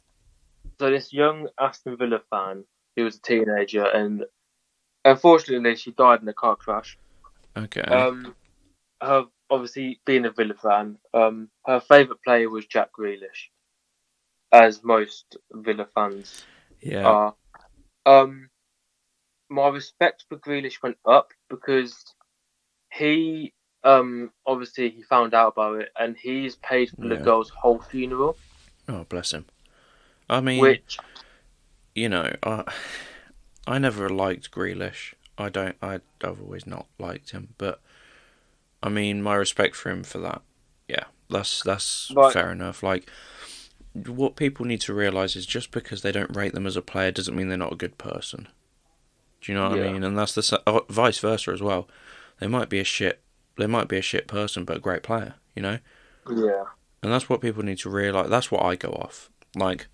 so 0.80 0.90
this 0.90 1.14
young 1.14 1.48
Aston 1.60 1.96
Villa 1.98 2.22
fan, 2.30 2.64
he 2.96 3.04
was 3.04 3.18
a 3.18 3.22
teenager, 3.22 3.86
and 3.86 4.26
unfortunately 5.04 5.76
she 5.76 5.92
died 5.92 6.22
in 6.22 6.28
a 6.28 6.34
car 6.34 6.56
crash. 6.56 6.98
Okay. 7.56 7.82
Um, 7.82 8.36
her 9.02 9.26
obviously 9.50 10.00
being 10.06 10.26
a 10.26 10.32
Villa 10.32 10.56
fan, 10.56 10.98
um, 11.14 11.50
her 11.66 11.80
favourite 11.80 12.22
player 12.24 12.50
was 12.50 12.66
Jack 12.66 12.90
Grealish, 12.98 13.50
as 14.52 14.84
most 14.84 15.38
Villa 15.52 15.88
fans 15.94 16.46
yeah. 16.82 17.06
are. 17.06 17.36
Um, 18.06 18.50
my 19.50 19.68
respect 19.70 20.26
for 20.30 20.38
Grealish 20.38 20.82
went 20.84 20.98
up 21.06 21.32
because 21.50 21.96
he, 22.94 23.54
um, 23.84 24.32
obviously 24.46 24.90
he 24.90 25.04
found 25.04 25.34
out 25.34 25.54
about 25.54 25.82
it, 25.82 25.90
and 26.00 26.18
he's 26.18 26.56
paid 26.58 26.92
for 27.00 27.08
the 27.10 27.16
Yeah. 27.16 27.22
girl's 27.24 27.52
whole 27.62 27.82
funeral, 27.82 28.40
oh, 28.90 29.06
bless 29.10 29.32
him. 29.34 29.46
I 30.30 30.42
mean, 30.42 30.62
which 30.62 30.98
you 31.94 32.10
know, 32.10 32.34
I, 32.44 32.64
I 33.68 33.80
never 33.80 34.10
liked 34.10 34.52
Grealish. 34.52 35.14
I 35.38 35.50
don't. 35.50 35.76
I, 35.82 36.00
I've 36.24 36.42
always 36.42 36.66
not 36.66 36.88
liked 37.00 37.32
him, 37.32 37.50
but 37.58 37.82
I 38.82 38.90
mean, 38.90 39.22
my 39.22 39.36
respect 39.36 39.76
for 39.76 39.90
him 39.92 40.04
for 40.04 40.20
that. 40.20 40.42
Yeah, 40.88 41.06
that's 41.30 41.64
that's 41.64 42.16
Right. 42.16 42.34
fair 42.34 42.52
enough. 42.52 42.84
Like, 42.84 43.10
what 43.96 44.36
people 44.36 44.66
need 44.66 44.82
to 44.82 44.94
realize 44.94 45.36
is 45.36 45.46
just 45.46 45.72
because 45.72 46.02
they 46.02 46.12
don't 46.12 46.36
rate 46.36 46.54
them 46.54 46.68
as 46.68 46.76
a 46.76 46.82
player 46.82 47.12
doesn't 47.12 47.36
mean 47.36 47.48
they're 47.48 47.58
not 47.58 47.74
a 47.74 47.78
good 47.78 47.98
person. 47.98 48.48
Do 49.42 49.52
you 49.52 49.58
know 49.58 49.70
what 49.70 49.78
Yeah. 49.78 49.86
I 49.86 49.94
mean? 49.94 50.04
And 50.04 50.18
that's 50.18 50.36
the 50.36 50.62
oh, 50.68 50.86
vice 50.90 51.20
versa 51.20 51.52
as 51.52 51.62
well. 51.62 51.88
They 52.40 52.48
might 52.48 52.70
be 52.70 52.80
a 52.80 52.84
shit. 52.84 53.22
They 53.58 53.68
might 53.68 53.88
be 53.88 53.98
a 53.98 54.02
shit 54.02 54.28
person, 54.28 54.66
but 54.66 54.78
a 54.78 54.82
great 54.82 55.04
player. 55.04 55.36
You 55.56 55.62
know. 55.62 55.80
yeah, 56.30 56.66
And 57.02 57.14
that's 57.14 57.30
what 57.30 57.40
people 57.40 57.64
need 57.64 57.78
to 57.80 57.90
realize. 57.90 58.30
That's 58.30 58.52
what 58.52 58.64
I 58.64 58.76
go 58.76 58.90
off. 58.90 59.30
Like, 59.56 59.88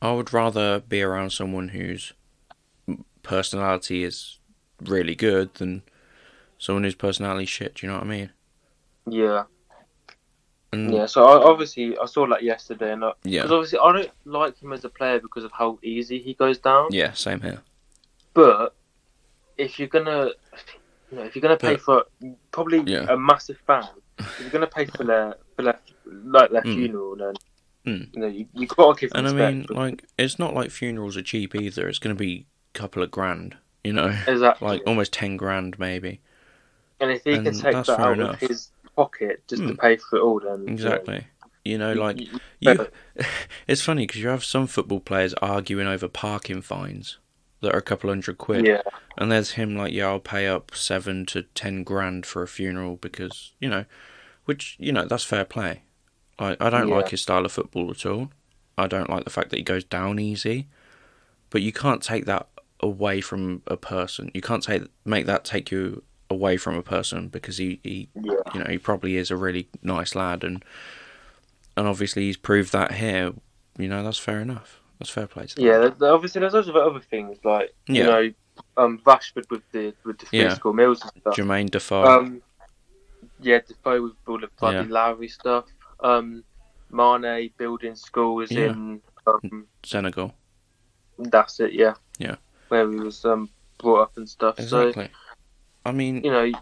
I 0.00 0.12
would 0.12 0.32
rather 0.32 0.78
be 0.80 1.02
around 1.02 1.30
someone 1.30 1.68
whose 1.68 2.12
personality 3.24 4.04
is 4.04 4.38
really 4.80 5.16
good 5.16 5.54
than 5.54 5.82
someone 6.58 6.84
whose 6.84 6.94
personality 6.94 7.46
shit. 7.46 7.74
Do 7.76 7.86
you 7.86 7.92
know 7.92 7.98
what 7.98 8.06
I 8.06 8.10
mean? 8.10 8.30
yeah, 9.10 9.44
And 10.74 10.92
yeah. 10.92 11.06
So 11.06 11.24
I, 11.24 11.42
obviously 11.50 11.96
I 11.98 12.06
saw 12.06 12.26
that 12.28 12.42
yesterday, 12.42 12.92
and 12.92 13.00
because 13.00 13.16
yeah, 13.24 13.42
obviously 13.44 13.78
I 13.78 13.92
don't 13.92 14.10
like 14.24 14.60
him 14.62 14.72
as 14.72 14.84
a 14.84 14.88
player 14.88 15.20
because 15.20 15.44
of 15.44 15.52
how 15.52 15.78
easy 15.82 16.18
he 16.18 16.34
goes 16.34 16.58
down. 16.58 16.88
yeah, 16.90 17.12
same 17.12 17.40
here. 17.40 17.62
But 18.34 18.74
if 19.56 19.78
you're 19.78 19.88
gonna, 19.88 20.30
you 21.10 21.18
know, 21.18 21.24
if 21.24 21.34
you're 21.36 21.42
gonna 21.42 21.56
pay 21.56 21.74
But- 21.74 21.80
for 21.82 22.04
probably 22.50 22.80
Yeah. 22.86 23.06
a 23.08 23.16
massive 23.16 23.58
fan, 23.66 23.86
if 24.18 24.40
you're 24.40 24.50
gonna 24.50 24.66
pay 24.66 24.86
for 24.86 25.04
their 25.04 25.36
for 25.56 25.62
their 25.62 25.78
like 26.06 26.50
their 26.50 26.62
Mm. 26.62 26.74
funeral, 26.74 27.16
then 27.16 27.34
Mm. 27.86 28.14
you 28.14 28.20
know 28.20 28.26
you, 28.26 28.46
you 28.54 28.66
gotta 28.66 28.98
give 29.00 29.10
And 29.14 29.28
I 29.28 29.32
mean, 29.32 29.66
like, 29.68 30.04
it's 30.18 30.38
not 30.38 30.54
like 30.54 30.70
funerals 30.70 31.16
are 31.16 31.22
cheap 31.22 31.54
either. 31.54 31.86
It's 31.86 31.98
going 31.98 32.16
to 32.16 32.18
be 32.18 32.46
a 32.74 32.78
couple 32.78 33.02
of 33.02 33.10
grand. 33.10 33.56
You 33.84 33.92
know, 33.92 34.16
exactly. 34.26 34.66
like 34.66 34.82
almost 34.86 35.12
ten 35.12 35.36
grand 35.36 35.78
maybe. 35.78 36.20
and 37.00 37.10
if 37.10 37.22
he 37.24 37.34
and 37.34 37.44
can 37.44 37.52
take 37.54 37.72
that 37.84 37.88
out 38.00 38.12
enough. 38.18 38.40
of 38.42 38.48
his 38.48 38.70
pocket 38.96 39.42
just 39.48 39.62
to 39.62 39.68
Hmm. 39.68 39.74
pay 39.76 39.96
for 39.96 40.18
it 40.18 40.22
all. 40.22 40.40
Then 40.40 40.60
you 40.60 40.66
know, 40.66 40.72
Exactly. 40.72 41.26
You 41.64 41.78
know, 41.78 41.92
like 41.94 42.20
you- 42.20 42.40
you. 42.60 42.88
It's 43.66 43.80
funny 43.82 44.06
because 44.06 44.20
you 44.20 44.28
have 44.28 44.44
some 44.44 44.66
football 44.66 45.00
players 45.00 45.32
arguing 45.34 45.86
over 45.86 46.08
parking 46.08 46.60
fines 46.62 47.18
that 47.62 47.74
are 47.74 47.78
a 47.78 47.82
couple 47.82 48.10
hundred 48.10 48.36
quid, 48.36 48.66
yeah, 48.66 48.82
and 49.16 49.32
there's 49.32 49.52
him 49.52 49.74
like, 49.74 49.92
yeah, 49.92 50.08
I'll 50.08 50.20
pay 50.20 50.46
up 50.46 50.74
seven 50.74 51.24
to 51.26 51.42
ten 51.54 51.82
grand 51.82 52.26
for 52.26 52.42
a 52.42 52.48
funeral 52.48 52.96
because 52.96 53.54
you 53.60 53.70
know, 53.70 53.86
which 54.44 54.76
you 54.78 54.92
know 54.92 55.06
that's 55.06 55.24
fair 55.24 55.44
play. 55.46 55.82
I 56.38 56.56
I 56.60 56.68
don't 56.68 56.88
Yeah. 56.88 56.96
like 56.96 57.08
his 57.08 57.22
style 57.22 57.44
of 57.46 57.52
football 57.52 57.90
at 57.90 58.04
all. 58.04 58.30
I 58.76 58.86
don't 58.86 59.08
like 59.08 59.24
the 59.24 59.30
fact 59.30 59.48
that 59.50 59.56
he 59.56 59.62
goes 59.62 59.84
down 59.84 60.18
easy, 60.18 60.68
but 61.48 61.62
you 61.62 61.72
can't 61.72 62.02
take 62.02 62.26
that 62.26 62.48
away 62.80 63.22
from 63.22 63.62
a 63.66 63.78
person. 63.78 64.30
You 64.34 64.42
can't 64.42 64.62
take 64.62 64.82
make 65.06 65.24
that 65.24 65.44
take 65.46 65.70
you 65.70 66.02
away 66.34 66.56
from 66.56 66.74
a 66.76 66.82
person 66.82 67.28
because 67.28 67.56
he, 67.58 67.80
he 67.82 68.08
yeah, 68.14 68.34
you 68.52 68.60
know 68.60 68.66
he 68.68 68.78
probably 68.78 69.16
is 69.16 69.30
a 69.30 69.36
really 69.36 69.68
nice 69.82 70.14
lad 70.14 70.44
and 70.44 70.64
and 71.76 71.86
obviously 71.88 72.22
he's 72.24 72.36
proved 72.36 72.72
that 72.72 72.92
here. 72.92 73.32
You 73.78 73.88
know 73.88 74.02
that's 74.04 74.18
fair 74.18 74.40
enough. 74.40 74.80
That's 74.98 75.10
fair 75.10 75.26
play 75.26 75.46
to 75.46 75.62
yeah. 75.62 75.88
there- 75.98 76.12
Obviously, 76.12 76.40
there's 76.40 76.54
loads 76.54 76.68
of 76.68 76.76
other 76.76 77.00
things 77.00 77.38
like 77.44 77.74
you 77.86 78.04
know, 78.04 78.32
um, 78.76 79.00
Rashford 79.04 79.50
with 79.50 79.62
the 79.72 79.92
with 80.04 80.18
the 80.18 80.26
Yeah. 80.30 80.54
school 80.54 80.72
meals 80.72 81.02
and 81.02 81.10
stuff. 81.20 81.34
Jermaine 81.36 81.70
Defoe. 81.70 82.04
Um, 82.04 82.42
yeah, 83.40 83.58
Defoe 83.66 84.02
with 84.02 84.12
all 84.28 84.38
the 84.38 84.48
bloody 84.60 84.88
Yeah. 84.88 84.94
Lowery 85.08 85.28
stuff. 85.28 85.64
Um, 86.00 86.44
Mane 86.90 87.50
building 87.58 87.96
schools 87.96 88.52
Yeah. 88.52 88.70
in. 88.70 89.00
Um, 89.26 89.66
Senegal. 89.82 90.32
that's 91.18 91.58
it. 91.60 91.72
Yeah. 91.72 91.94
Yeah. 92.18 92.36
Where 92.68 92.88
he 92.90 92.96
was 93.00 93.24
um 93.24 93.48
brought 93.78 94.02
up 94.02 94.16
and 94.16 94.28
stuff. 94.28 94.60
So 94.60 94.88
Exactly. 94.88 95.08
I 95.84 95.92
mean, 95.92 96.22
you 96.24 96.30
know, 96.30 96.52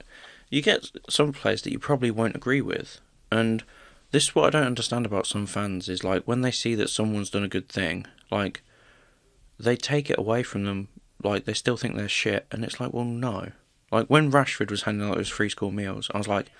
you 0.50 0.62
get 0.62 0.90
some 1.08 1.32
players 1.32 1.62
that 1.62 1.72
you 1.72 1.78
probably 1.78 2.10
won't 2.10 2.36
agree 2.36 2.60
with, 2.60 3.00
and 3.30 3.64
this 4.10 4.24
is 4.24 4.34
what 4.34 4.46
I 4.46 4.58
don't 4.58 4.66
understand 4.66 5.06
about 5.06 5.26
some 5.26 5.46
fans 5.46 5.88
is 5.88 6.04
like 6.04 6.24
when 6.24 6.42
they 6.42 6.50
see 6.50 6.74
that 6.74 6.90
someone's 6.90 7.30
done 7.30 7.44
a 7.44 7.48
good 7.48 7.68
thing, 7.68 8.06
like 8.30 8.62
they 9.58 9.76
take 9.76 10.10
it 10.10 10.18
away 10.18 10.42
from 10.42 10.64
them, 10.64 10.88
like 11.22 11.44
they 11.44 11.54
still 11.54 11.76
think 11.76 11.96
they're 11.96 12.08
shit, 12.08 12.46
and 12.50 12.64
it's 12.64 12.80
like, 12.80 12.92
well, 12.92 13.04
no. 13.04 13.52
Like 13.90 14.06
when 14.06 14.32
Rashford 14.32 14.70
was 14.70 14.82
handing 14.82 15.08
out 15.08 15.16
those 15.16 15.28
free 15.28 15.48
school 15.48 15.70
meals, 15.70 16.10
I 16.14 16.18
was 16.18 16.28
like, 16.28 16.50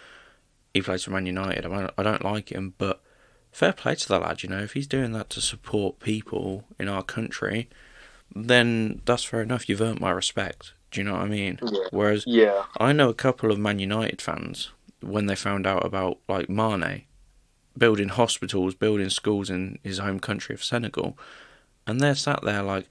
he 0.72 0.82
plays 0.82 1.04
for 1.04 1.10
Man 1.10 1.26
United. 1.26 1.66
I 1.66 1.68
don't, 1.68 1.92
I 1.98 2.02
don't 2.02 2.24
like 2.24 2.50
him, 2.50 2.74
but 2.78 3.02
fair 3.50 3.72
play 3.72 3.94
to 3.94 4.08
the 4.08 4.18
lad. 4.18 4.42
You 4.42 4.48
know, 4.48 4.60
if 4.62 4.72
he's 4.72 4.86
doing 4.86 5.12
that 5.12 5.30
to 5.30 5.40
support 5.40 6.00
people 6.00 6.64
in 6.78 6.88
our 6.88 7.02
country, 7.02 7.68
then 8.34 9.02
that's 9.04 9.24
fair 9.24 9.42
enough. 9.42 9.68
You've 9.68 9.82
earned 9.82 10.00
my 10.00 10.10
respect. 10.10 10.72
Do 10.92 11.00
you 11.00 11.04
know 11.04 11.14
what 11.14 11.22
I 11.22 11.28
mean? 11.28 11.58
Yeah. 11.62 11.80
Whereas 11.90 12.24
yeah, 12.26 12.64
I 12.78 12.92
know 12.92 13.08
a 13.08 13.14
couple 13.14 13.50
of 13.50 13.58
Man 13.58 13.78
United 13.78 14.20
fans 14.20 14.70
when 15.00 15.26
they 15.26 15.34
found 15.34 15.66
out 15.66 15.84
about 15.84 16.18
like 16.28 16.48
Mane 16.48 17.04
building 17.76 18.10
hospitals, 18.10 18.74
building 18.74 19.08
schools 19.08 19.48
in 19.50 19.78
his 19.82 19.98
home 19.98 20.20
country 20.20 20.54
of 20.54 20.62
Senegal, 20.62 21.18
and 21.86 22.00
they're 22.00 22.14
sat 22.14 22.42
there 22.42 22.62
like 22.62 22.88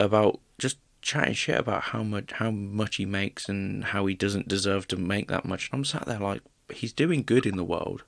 about 0.00 0.40
just 0.58 0.78
chatting 1.02 1.34
shit 1.34 1.58
about 1.58 1.82
how 1.82 2.02
much 2.02 2.32
how 2.32 2.50
much 2.50 2.96
he 2.96 3.06
makes 3.06 3.48
and 3.48 3.84
how 3.84 4.06
he 4.06 4.14
doesn't 4.14 4.48
deserve 4.48 4.88
to 4.88 4.96
make 4.96 5.28
that 5.28 5.44
much. 5.44 5.70
And 5.70 5.78
I'm 5.78 5.84
sat 5.84 6.06
there 6.06 6.18
like 6.18 6.42
he's 6.72 6.92
doing 6.92 7.22
good 7.22 7.46
in 7.46 7.56
the 7.56 7.64
world. 7.64 8.02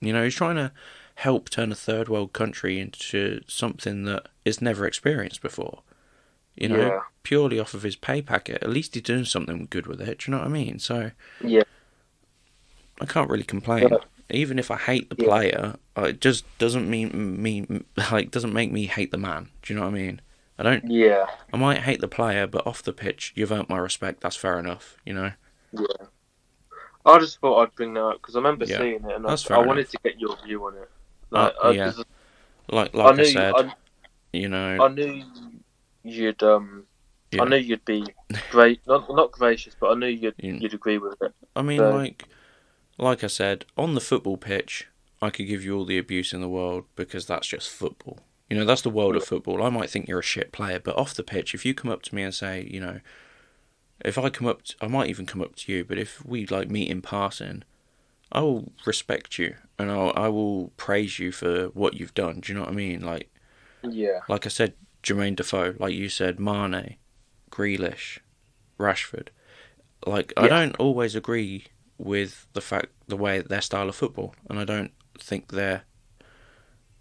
You 0.00 0.12
know, 0.12 0.24
he's 0.24 0.34
trying 0.34 0.56
to 0.56 0.72
help 1.16 1.50
turn 1.50 1.70
a 1.70 1.76
third 1.76 2.08
world 2.08 2.32
country 2.32 2.80
into 2.80 3.42
something 3.46 4.04
that 4.04 4.28
it's 4.44 4.62
never 4.62 4.86
experienced 4.86 5.42
before. 5.42 5.82
You 6.60 6.68
know, 6.68 6.76
Yeah. 6.86 7.00
purely 7.22 7.58
off 7.58 7.74
of 7.74 7.82
his 7.82 7.96
pay 7.96 8.22
packet. 8.22 8.62
At 8.62 8.70
least 8.70 8.94
he's 8.94 9.02
doing 9.02 9.24
something 9.24 9.66
good 9.70 9.86
with 9.86 10.00
it. 10.00 10.18
Do 10.18 10.30
you 10.30 10.36
know 10.36 10.38
what 10.42 10.46
I 10.46 10.50
mean? 10.50 10.78
So 10.78 11.10
yeah, 11.42 11.62
I 13.00 13.06
can't 13.06 13.30
really 13.30 13.44
complain. 13.44 13.88
Yeah. 13.90 13.96
Even 14.32 14.58
if 14.60 14.70
I 14.70 14.76
hate 14.76 15.10
the 15.10 15.16
Yeah. 15.18 15.26
player, 15.26 15.74
uh, 15.98 16.02
it 16.02 16.20
just 16.20 16.44
doesn't 16.58 16.88
mean 16.88 17.42
me 17.42 17.66
like 18.10 18.30
doesn't 18.30 18.52
make 18.52 18.70
me 18.70 18.86
hate 18.86 19.10
the 19.10 19.18
man. 19.18 19.48
Do 19.62 19.72
you 19.72 19.80
know 19.80 19.86
what 19.86 19.94
I 19.94 19.98
mean? 19.98 20.20
I 20.58 20.62
don't. 20.62 20.90
yeah, 20.90 21.24
I 21.54 21.56
might 21.56 21.78
hate 21.78 22.02
the 22.02 22.08
player, 22.08 22.46
but 22.46 22.66
off 22.66 22.82
the 22.82 22.92
pitch, 22.92 23.32
you've 23.34 23.50
earned 23.50 23.70
my 23.70 23.78
respect. 23.78 24.20
That's 24.20 24.36
fair 24.36 24.58
enough. 24.58 24.98
You 25.06 25.14
know. 25.14 25.32
yeah. 25.72 26.06
I 27.06 27.18
just 27.18 27.40
thought 27.40 27.62
I'd 27.62 27.74
bring 27.74 27.94
that 27.94 28.04
up 28.04 28.16
because 28.20 28.36
I 28.36 28.40
remember 28.40 28.66
seeing 28.66 29.02
it 29.02 29.16
and 29.16 29.26
I, 29.26 29.34
I 29.50 29.58
wanted 29.66 29.88
to 29.88 29.98
get 30.04 30.20
your 30.20 30.36
view 30.44 30.66
on 30.66 30.74
it. 30.76 30.90
Uh, 31.32 31.44
Like, 31.44 31.54
I, 31.64 31.70
yeah. 31.70 31.92
Like 32.68 32.94
I 32.94 32.98
like 32.98 33.12
I, 33.14 33.16
knew, 33.16 33.24
said, 33.24 33.54
I, 33.56 33.72
you 34.34 34.48
know. 34.50 34.84
I 34.84 34.88
knew 34.88 35.24
you'd 36.02 36.42
um, 36.42 36.84
Yeah. 37.30 37.42
I 37.42 37.48
knew 37.48 37.56
you'd 37.56 37.84
be 37.84 38.04
great, 38.50 38.80
not 38.86 39.08
not 39.10 39.32
gracious, 39.32 39.74
but 39.78 39.90
I 39.90 39.94
knew 39.94 40.06
you'd 40.06 40.34
Yeah. 40.38 40.52
you'd 40.54 40.74
agree 40.74 40.98
with 40.98 41.20
it. 41.22 41.32
I 41.54 41.62
mean, 41.62 41.78
So- 41.78 41.90
like, 41.90 42.24
like 42.98 43.24
I 43.24 43.28
said, 43.28 43.64
on 43.76 43.94
the 43.94 44.00
football 44.00 44.36
pitch, 44.36 44.86
I 45.22 45.30
could 45.30 45.46
give 45.46 45.64
you 45.64 45.76
all 45.76 45.84
the 45.84 45.98
abuse 45.98 46.32
in 46.32 46.40
the 46.40 46.48
world 46.48 46.84
because 46.96 47.26
that's 47.26 47.46
just 47.46 47.68
football. 47.70 48.18
You 48.48 48.56
know, 48.58 48.64
that's 48.64 48.82
the 48.82 48.90
world 48.90 49.14
of 49.16 49.24
football. 49.24 49.62
I 49.62 49.68
might 49.68 49.90
think 49.90 50.08
you're 50.08 50.18
a 50.18 50.22
shit 50.22 50.50
player, 50.50 50.80
but 50.80 50.96
off 50.96 51.14
the 51.14 51.22
pitch, 51.22 51.54
if 51.54 51.64
you 51.64 51.72
come 51.72 51.90
up 51.90 52.02
to 52.02 52.14
me 52.14 52.22
and 52.24 52.34
say, 52.34 52.66
you 52.68 52.80
know, 52.80 53.00
if 54.04 54.18
I 54.18 54.28
come 54.30 54.48
up, 54.48 54.62
to, 54.62 54.74
I 54.80 54.88
might 54.88 55.08
even 55.10 55.26
come 55.26 55.40
up 55.42 55.54
to 55.56 55.72
you, 55.72 55.84
but 55.84 55.98
if 55.98 56.24
we 56.24 56.46
like 56.46 56.68
meet 56.68 56.90
in 56.90 57.00
passing, 57.02 57.62
I 58.32 58.40
will 58.40 58.72
respect 58.86 59.38
you 59.38 59.54
and 59.78 59.90
I'll, 59.90 60.12
I 60.16 60.28
will 60.28 60.72
praise 60.76 61.18
you 61.18 61.30
for 61.32 61.66
what 61.68 61.94
you've 61.94 62.14
done. 62.14 62.40
Do 62.40 62.52
you 62.52 62.58
know 62.58 62.64
what 62.64 62.72
I 62.72 62.74
mean? 62.74 63.00
Like, 63.02 63.28
Yeah, 63.82 64.20
like 64.28 64.46
I 64.46 64.48
said, 64.48 64.74
Jermaine 65.02 65.36
Defoe, 65.36 65.74
like 65.78 65.94
you 65.94 66.08
said, 66.08 66.38
Mane, 66.38 66.96
Grealish, 67.50 68.18
Rashford. 68.78 69.28
Like 70.06 70.32
I 70.36 70.48
don't 70.48 70.76
always 70.76 71.14
agree 71.14 71.64
with 71.98 72.46
the 72.54 72.60
fact 72.60 72.88
the 73.06 73.16
way 73.16 73.40
their 73.40 73.60
style 73.60 73.88
of 73.88 73.96
football, 73.96 74.34
and 74.48 74.58
I 74.58 74.64
don't 74.64 74.92
think 75.18 75.48
they're 75.52 75.82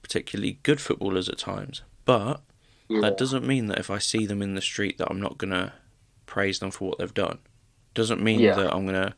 particularly 0.02 0.60
good 0.64 0.82
footballers 0.82 1.30
at 1.30 1.38
times. 1.38 1.82
But 2.06 2.42
yeah, 2.90 3.02
that 3.02 3.18
doesn't 3.18 3.46
mean 3.46 3.68
that 3.68 3.80
if 3.80 3.90
I 3.90 4.00
see 4.00 4.26
them 4.26 4.42
in 4.42 4.56
the 4.56 4.62
street 4.62 4.98
that 4.98 5.10
I'm 5.10 5.22
not 5.22 5.38
gonna 5.38 5.74
praise 6.26 6.60
them 6.60 6.72
for 6.72 6.90
what 6.90 6.98
they've 7.00 7.14
done. 7.14 7.40
Doesn't 7.94 8.22
mean 8.22 8.40
Yeah. 8.40 8.56
that 8.56 8.74
I'm 8.74 8.86
gonna 8.86 9.16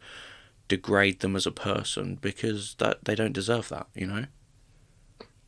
degrade 0.68 1.20
them 1.20 1.36
as 1.36 1.45
a 1.45 1.52
person 1.52 2.16
because 2.16 2.76
that 2.76 3.03
they 3.06 3.16
don't 3.16 3.34
deserve 3.34 3.70
that, 3.70 3.88
you 3.94 4.08
know? 4.08 4.26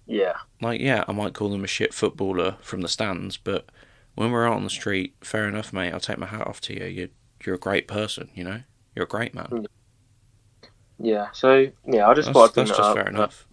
Yeah, 0.06 0.34
like 0.62 0.82
yeah, 0.82 1.04
I 1.08 1.12
might 1.12 1.34
call 1.34 1.50
them 1.50 1.64
a 1.64 1.68
shit 1.68 1.94
footballer 1.94 2.58
from 2.62 2.82
the 2.82 2.88
stands, 2.88 3.38
but 3.38 3.66
when 4.16 4.32
we're 4.32 4.48
out 4.48 4.54
on 4.56 4.64
the 4.64 4.70
street, 4.70 5.16
fair 5.22 5.48
enough, 5.48 5.74
mate. 5.74 5.94
I'll 5.94 6.00
take 6.00 6.18
my 6.18 6.28
hat 6.28 6.48
off 6.48 6.62
to 6.62 6.74
you. 6.74 6.86
You're 6.86 7.08
you're 7.46 7.56
a 7.56 7.60
great 7.60 7.88
person, 7.88 8.30
you 8.34 8.44
know. 8.44 8.62
You're 8.96 9.06
a 9.06 9.08
great 9.08 9.34
man. 9.34 9.66
yeah. 11.00 11.30
So 11.34 11.72
yeah, 11.86 12.08
I 12.08 12.14
just 12.14 12.28
That's, 12.28 12.34
thought 12.34 12.54
that's 12.56 12.70
that 12.70 12.78
just 12.78 12.80
up. 12.90 12.96
fair 12.96 13.08
enough. 13.08 13.48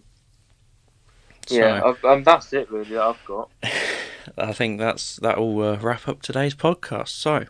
Yeah, 1.49 1.81
I've, 1.83 2.03
um, 2.05 2.23
that's 2.23 2.53
it 2.53 2.71
really. 2.71 2.91
That 2.91 3.01
I've 3.01 3.25
got. 3.25 3.49
I 4.37 4.53
think 4.53 4.79
that's 4.79 5.15
that 5.17 5.37
will 5.39 5.61
uh, 5.61 5.77
wrap 5.77 6.07
up 6.07 6.21
today's 6.21 6.53
podcast. 6.53 7.09
So, 7.09 7.45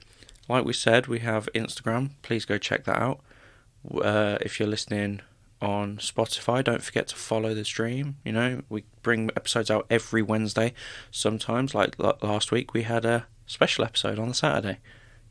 like 0.47 0.63
we 0.65 0.73
said, 0.73 1.07
we 1.07 1.19
have 1.19 1.49
Instagram. 1.53 2.11
Please 2.21 2.45
go 2.45 2.57
check 2.57 2.85
that 2.85 2.97
out. 2.97 3.19
Uh, 3.93 4.37
if 4.41 4.59
you're 4.59 4.69
listening 4.69 5.21
on 5.61 5.97
Spotify, 5.97 6.63
don't 6.63 6.83
forget 6.83 7.07
to 7.09 7.15
follow 7.15 7.53
the 7.53 7.63
stream. 7.63 8.17
You 8.25 8.31
know, 8.31 8.61
we 8.69 8.83
bring 9.03 9.29
episodes 9.35 9.69
out 9.69 9.85
every 9.89 10.21
Wednesday. 10.21 10.73
Sometimes, 11.11 11.75
like 11.75 11.97
last 11.99 12.51
week, 12.51 12.73
we 12.73 12.83
had 12.83 13.05
a 13.05 13.27
special 13.45 13.85
episode 13.85 14.17
on 14.17 14.29
the 14.29 14.33
Saturday. 14.33 14.79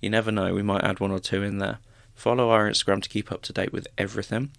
You 0.00 0.10
never 0.10 0.30
know, 0.30 0.54
we 0.54 0.62
might 0.62 0.84
add 0.84 1.00
one 1.00 1.10
or 1.10 1.18
two 1.18 1.42
in 1.42 1.58
there. 1.58 1.78
Follow 2.14 2.50
our 2.50 2.68
Instagram 2.68 3.02
to 3.02 3.08
keep 3.08 3.32
up 3.32 3.42
to 3.42 3.52
date 3.52 3.72
with 3.72 3.86
everything. 3.98 4.50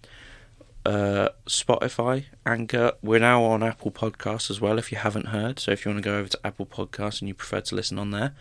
Uh, 0.84 1.28
Spotify, 1.46 2.24
Anchor. 2.44 2.92
We're 3.02 3.20
now 3.20 3.44
on 3.44 3.62
Apple 3.62 3.92
Podcasts 3.92 4.50
as 4.50 4.60
well. 4.60 4.78
If 4.78 4.90
you 4.90 4.98
haven't 4.98 5.28
heard, 5.28 5.60
so 5.60 5.70
if 5.70 5.84
you 5.84 5.92
want 5.92 6.02
to 6.02 6.10
go 6.10 6.18
over 6.18 6.28
to 6.28 6.40
Apple 6.44 6.66
Podcasts 6.66 7.20
and 7.20 7.28
you 7.28 7.34
prefer 7.34 7.60
to 7.60 7.74
listen 7.74 7.98
on 7.98 8.10
there, 8.10 8.34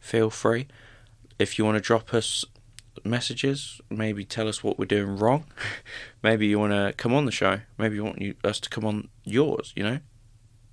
feel 0.00 0.30
free. 0.30 0.68
If 1.38 1.58
you 1.58 1.64
want 1.64 1.76
to 1.76 1.82
drop 1.82 2.14
us 2.14 2.46
messages, 3.04 3.80
maybe 3.90 4.24
tell 4.24 4.48
us 4.48 4.62
what 4.62 4.78
we're 4.78 4.84
doing 4.86 5.16
wrong. 5.16 5.44
maybe 6.22 6.46
you 6.46 6.58
want 6.58 6.72
to 6.72 6.92
come 6.96 7.12
on 7.14 7.24
the 7.26 7.32
show. 7.32 7.60
Maybe 7.78 7.96
you 7.96 8.04
want 8.04 8.20
you, 8.20 8.34
us 8.44 8.60
to 8.60 8.70
come 8.70 8.84
on 8.84 9.08
yours. 9.24 9.72
You 9.76 9.82
know, 9.84 9.98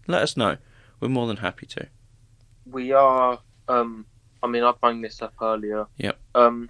let 0.08 0.22
us 0.22 0.36
know. 0.38 0.58
We're 1.00 1.10
more 1.10 1.28
than 1.28 1.38
happy 1.38 1.66
to. 1.68 1.88
We 2.66 2.92
are. 2.92 3.40
Um, 3.68 4.06
I 4.44 4.48
mean, 4.48 4.64
I 4.64 4.74
banged 4.82 5.04
this 5.04 5.22
up 5.22 5.34
earlier. 5.42 5.86
Yep. 5.98 6.18
Um, 6.36 6.70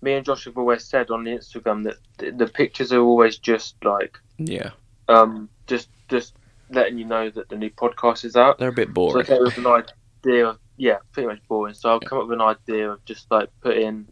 me 0.00 0.14
and 0.14 0.24
Josh 0.24 0.44
have 0.44 0.56
always 0.56 0.84
said 0.84 1.10
on 1.10 1.24
the 1.24 1.30
Instagram 1.32 1.84
that 1.84 1.96
the, 2.18 2.30
the 2.30 2.46
pictures 2.46 2.92
are 2.92 3.00
always 3.00 3.38
just 3.38 3.74
like 3.84 4.16
Yeah, 4.38 4.70
um, 5.08 5.48
just 5.66 5.88
just 6.08 6.36
letting 6.70 6.98
you 6.98 7.04
know 7.04 7.30
that 7.30 7.48
the 7.48 7.56
new 7.56 7.70
podcast 7.70 8.24
is 8.24 8.36
out. 8.36 8.58
they're 8.58 8.68
a 8.68 8.72
bit 8.72 8.88
So 8.88 8.90
I 8.90 8.94
boring. 8.94 9.26
came 9.26 9.36
up 9.38 9.42
with 9.56 9.58
an 9.58 9.66
idea 9.66 10.46
of 10.48 10.58
yeah, 10.76 10.98
pretty 11.12 11.26
much 11.28 11.40
boring. 11.48 11.74
So 11.74 11.88
I'll 11.88 11.98
Yeah. 12.00 12.08
come 12.08 12.18
up 12.18 12.28
with 12.28 12.40
an 12.40 12.46
idea 12.46 12.90
of 12.92 13.04
just 13.06 13.28
like 13.30 13.48
putting 13.60 14.06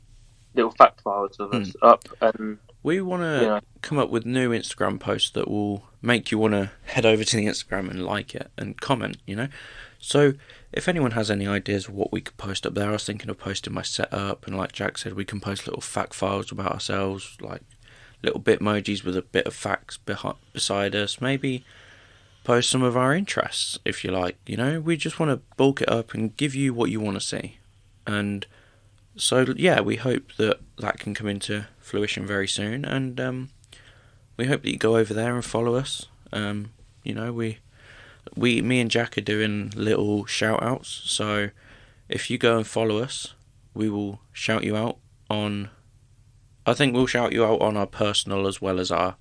little 0.56 0.72
fact 0.72 1.00
files 1.02 1.36
of 1.38 1.52
us 1.52 1.74
Hmm. 1.80 1.86
up 1.86 2.04
and 2.20 2.58
We 2.82 3.00
want 3.00 3.22
to 3.22 3.40
you 3.42 3.48
know 3.48 3.60
come 3.82 3.98
up 3.98 4.10
with 4.10 4.24
new 4.26 4.50
Instagram 4.50 4.98
posts 4.98 5.30
that 5.30 5.48
will 5.48 5.84
make 6.02 6.30
you 6.30 6.38
want 6.38 6.54
to 6.54 6.70
head 6.84 7.04
over 7.06 7.24
to 7.24 7.36
the 7.36 7.46
Instagram 7.46 7.90
and 7.90 8.04
like 8.04 8.34
it 8.34 8.50
and 8.56 8.80
comment, 8.80 9.18
you 9.26 9.36
know? 9.36 9.48
So, 9.98 10.34
if 10.72 10.88
anyone 10.88 11.12
has 11.12 11.30
any 11.30 11.46
ideas 11.48 11.88
of 11.88 11.94
what 11.94 12.12
we 12.12 12.20
could 12.20 12.36
post 12.36 12.66
up 12.66 12.74
there, 12.74 12.88
I 12.90 12.92
was 12.92 13.04
thinking 13.04 13.28
of 13.30 13.38
posting 13.38 13.72
my 13.72 13.82
setup, 13.82 14.46
and 14.46 14.56
like 14.56 14.72
Jack 14.72 14.98
said, 14.98 15.14
we 15.14 15.24
can 15.24 15.40
post 15.40 15.66
little 15.66 15.80
fact 15.80 16.14
files 16.14 16.52
about 16.52 16.70
ourselves, 16.72 17.36
like 17.40 17.62
little 18.22 18.40
bitmojis 18.40 19.02
with 19.04 19.16
a 19.16 19.22
bit 19.22 19.46
of 19.46 19.54
facts 19.54 19.96
behind, 19.96 20.36
beside 20.52 20.94
us. 20.94 21.20
Maybe 21.20 21.64
post 22.44 22.70
some 22.70 22.82
of 22.82 22.96
our 22.96 23.14
interests 23.14 23.78
if 23.84 24.04
you 24.04 24.10
like. 24.12 24.36
You 24.46 24.56
know, 24.58 24.80
we 24.80 24.96
just 24.96 25.18
want 25.18 25.30
to 25.32 25.40
bulk 25.56 25.80
it 25.82 25.88
up 25.88 26.14
and 26.14 26.36
give 26.36 26.54
you 26.54 26.72
what 26.74 26.90
you 26.90 27.00
want 27.00 27.16
to 27.16 27.20
see. 27.26 27.58
And 28.06 28.46
so, 29.16 29.46
yeah, 29.56 29.80
we 29.80 29.96
hope 29.96 30.34
that 30.36 30.60
that 30.78 30.98
can 30.98 31.14
come 31.14 31.26
into 31.26 31.66
fruition 31.78 32.26
very 32.26 32.48
soon. 32.48 32.84
And 32.84 33.18
um, 33.20 33.50
we 34.36 34.46
hope 34.46 34.62
that 34.62 34.70
you 34.70 34.78
go 34.78 34.96
over 34.96 35.14
there 35.14 35.34
and 35.34 35.44
follow 35.44 35.74
us. 35.74 36.06
Um, 36.32 36.70
you 37.02 37.14
know, 37.14 37.32
we, 37.32 37.58
we, 38.34 38.60
me 38.60 38.80
and 38.80 38.90
Jack 38.90 39.16
are 39.16 39.22
doing 39.22 39.72
little 39.76 40.26
shout 40.26 40.62
outs. 40.62 41.02
So 41.04 41.50
if 42.08 42.30
you 42.30 42.38
go 42.38 42.56
and 42.56 42.66
follow 42.66 42.98
us, 42.98 43.34
we 43.74 43.88
will 43.88 44.20
shout 44.32 44.64
you 44.64 44.76
out 44.76 44.98
on. 45.30 45.70
I 46.66 46.74
think 46.74 46.94
we'll 46.94 47.06
shout 47.06 47.32
you 47.32 47.44
out 47.44 47.60
on 47.60 47.76
our 47.76 47.86
personal 47.86 48.46
as 48.46 48.60
well 48.60 48.80
as 48.80 48.90
our 48.90 49.16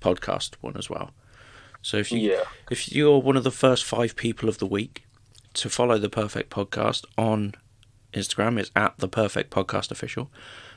podcast 0.00 0.54
one 0.60 0.76
as 0.76 0.88
well. 0.88 1.10
So 1.82 1.96
if 1.96 2.12
you 2.12 2.18
Yeah. 2.18 2.44
if 2.70 2.92
you're 2.92 3.18
one 3.18 3.36
of 3.36 3.44
the 3.44 3.50
first 3.50 3.84
five 3.84 4.14
people 4.14 4.48
of 4.48 4.58
the 4.58 4.66
week 4.66 5.04
to 5.54 5.68
follow 5.68 5.98
the 5.98 6.08
Perfect 6.08 6.50
Podcast 6.50 7.04
on 7.16 7.54
Instagram, 8.12 8.58
is 8.58 8.70
at 8.74 8.96
the 8.98 9.08
Perfect 9.08 9.50
Podcast 9.50 9.90
Official. 9.90 10.30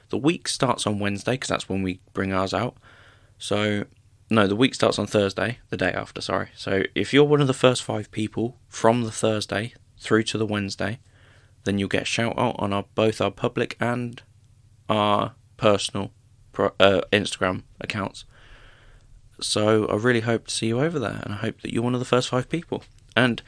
The 0.10 0.18
week 0.18 0.48
starts 0.48 0.86
on 0.86 1.00
Wednesday 1.00 1.34
because 1.34 1.50
that's 1.50 1.70
when 1.70 1.84
we 1.84 2.02
bring 2.14 2.34
ours 2.34 2.54
out. 2.54 2.76
So 3.38 3.86
no, 4.30 4.48
the 4.48 4.56
week 4.56 4.74
starts 4.74 4.98
on 4.98 5.08
Thursday, 5.08 5.60
the 5.70 5.78
day 5.78 5.92
after. 5.92 6.22
Sorry. 6.22 6.50
So 6.56 6.84
if 6.96 7.14
you're 7.14 7.26
one 7.26 7.42
of 7.42 7.48
the 7.48 7.54
first 7.54 7.84
five 7.84 8.10
people 8.12 8.58
from 8.70 9.04
the 9.04 9.12
Thursday 9.12 9.74
through 10.00 10.24
to 10.24 10.38
the 10.38 10.46
Wednesday, 10.46 11.00
then 11.66 11.78
you'll 11.78 11.90
get 11.90 12.04
a 12.04 12.06
shout 12.06 12.38
out 12.38 12.56
on 12.58 12.72
our 12.72 12.86
both 12.96 13.20
our 13.20 13.30
public 13.30 13.76
and 13.80 14.22
our 14.90 15.34
personal 15.58 16.12
pro, 16.54 16.72
uh, 16.80 17.02
Instagram 17.12 17.64
accounts. 17.80 18.26
So 19.42 19.86
I 19.88 19.96
really 19.96 20.22
hope 20.22 20.48
to 20.48 20.54
see 20.54 20.68
you 20.68 20.80
over 20.80 20.98
there, 20.98 21.22
and 21.24 21.34
I 21.34 21.38
hope 21.38 21.62
that 21.62 21.74
you're 21.74 21.84
one 21.84 21.94
of 21.94 22.00
the 22.00 22.06
first 22.06 22.30
five 22.30 22.48
people. 22.48 22.84
And 23.16 23.42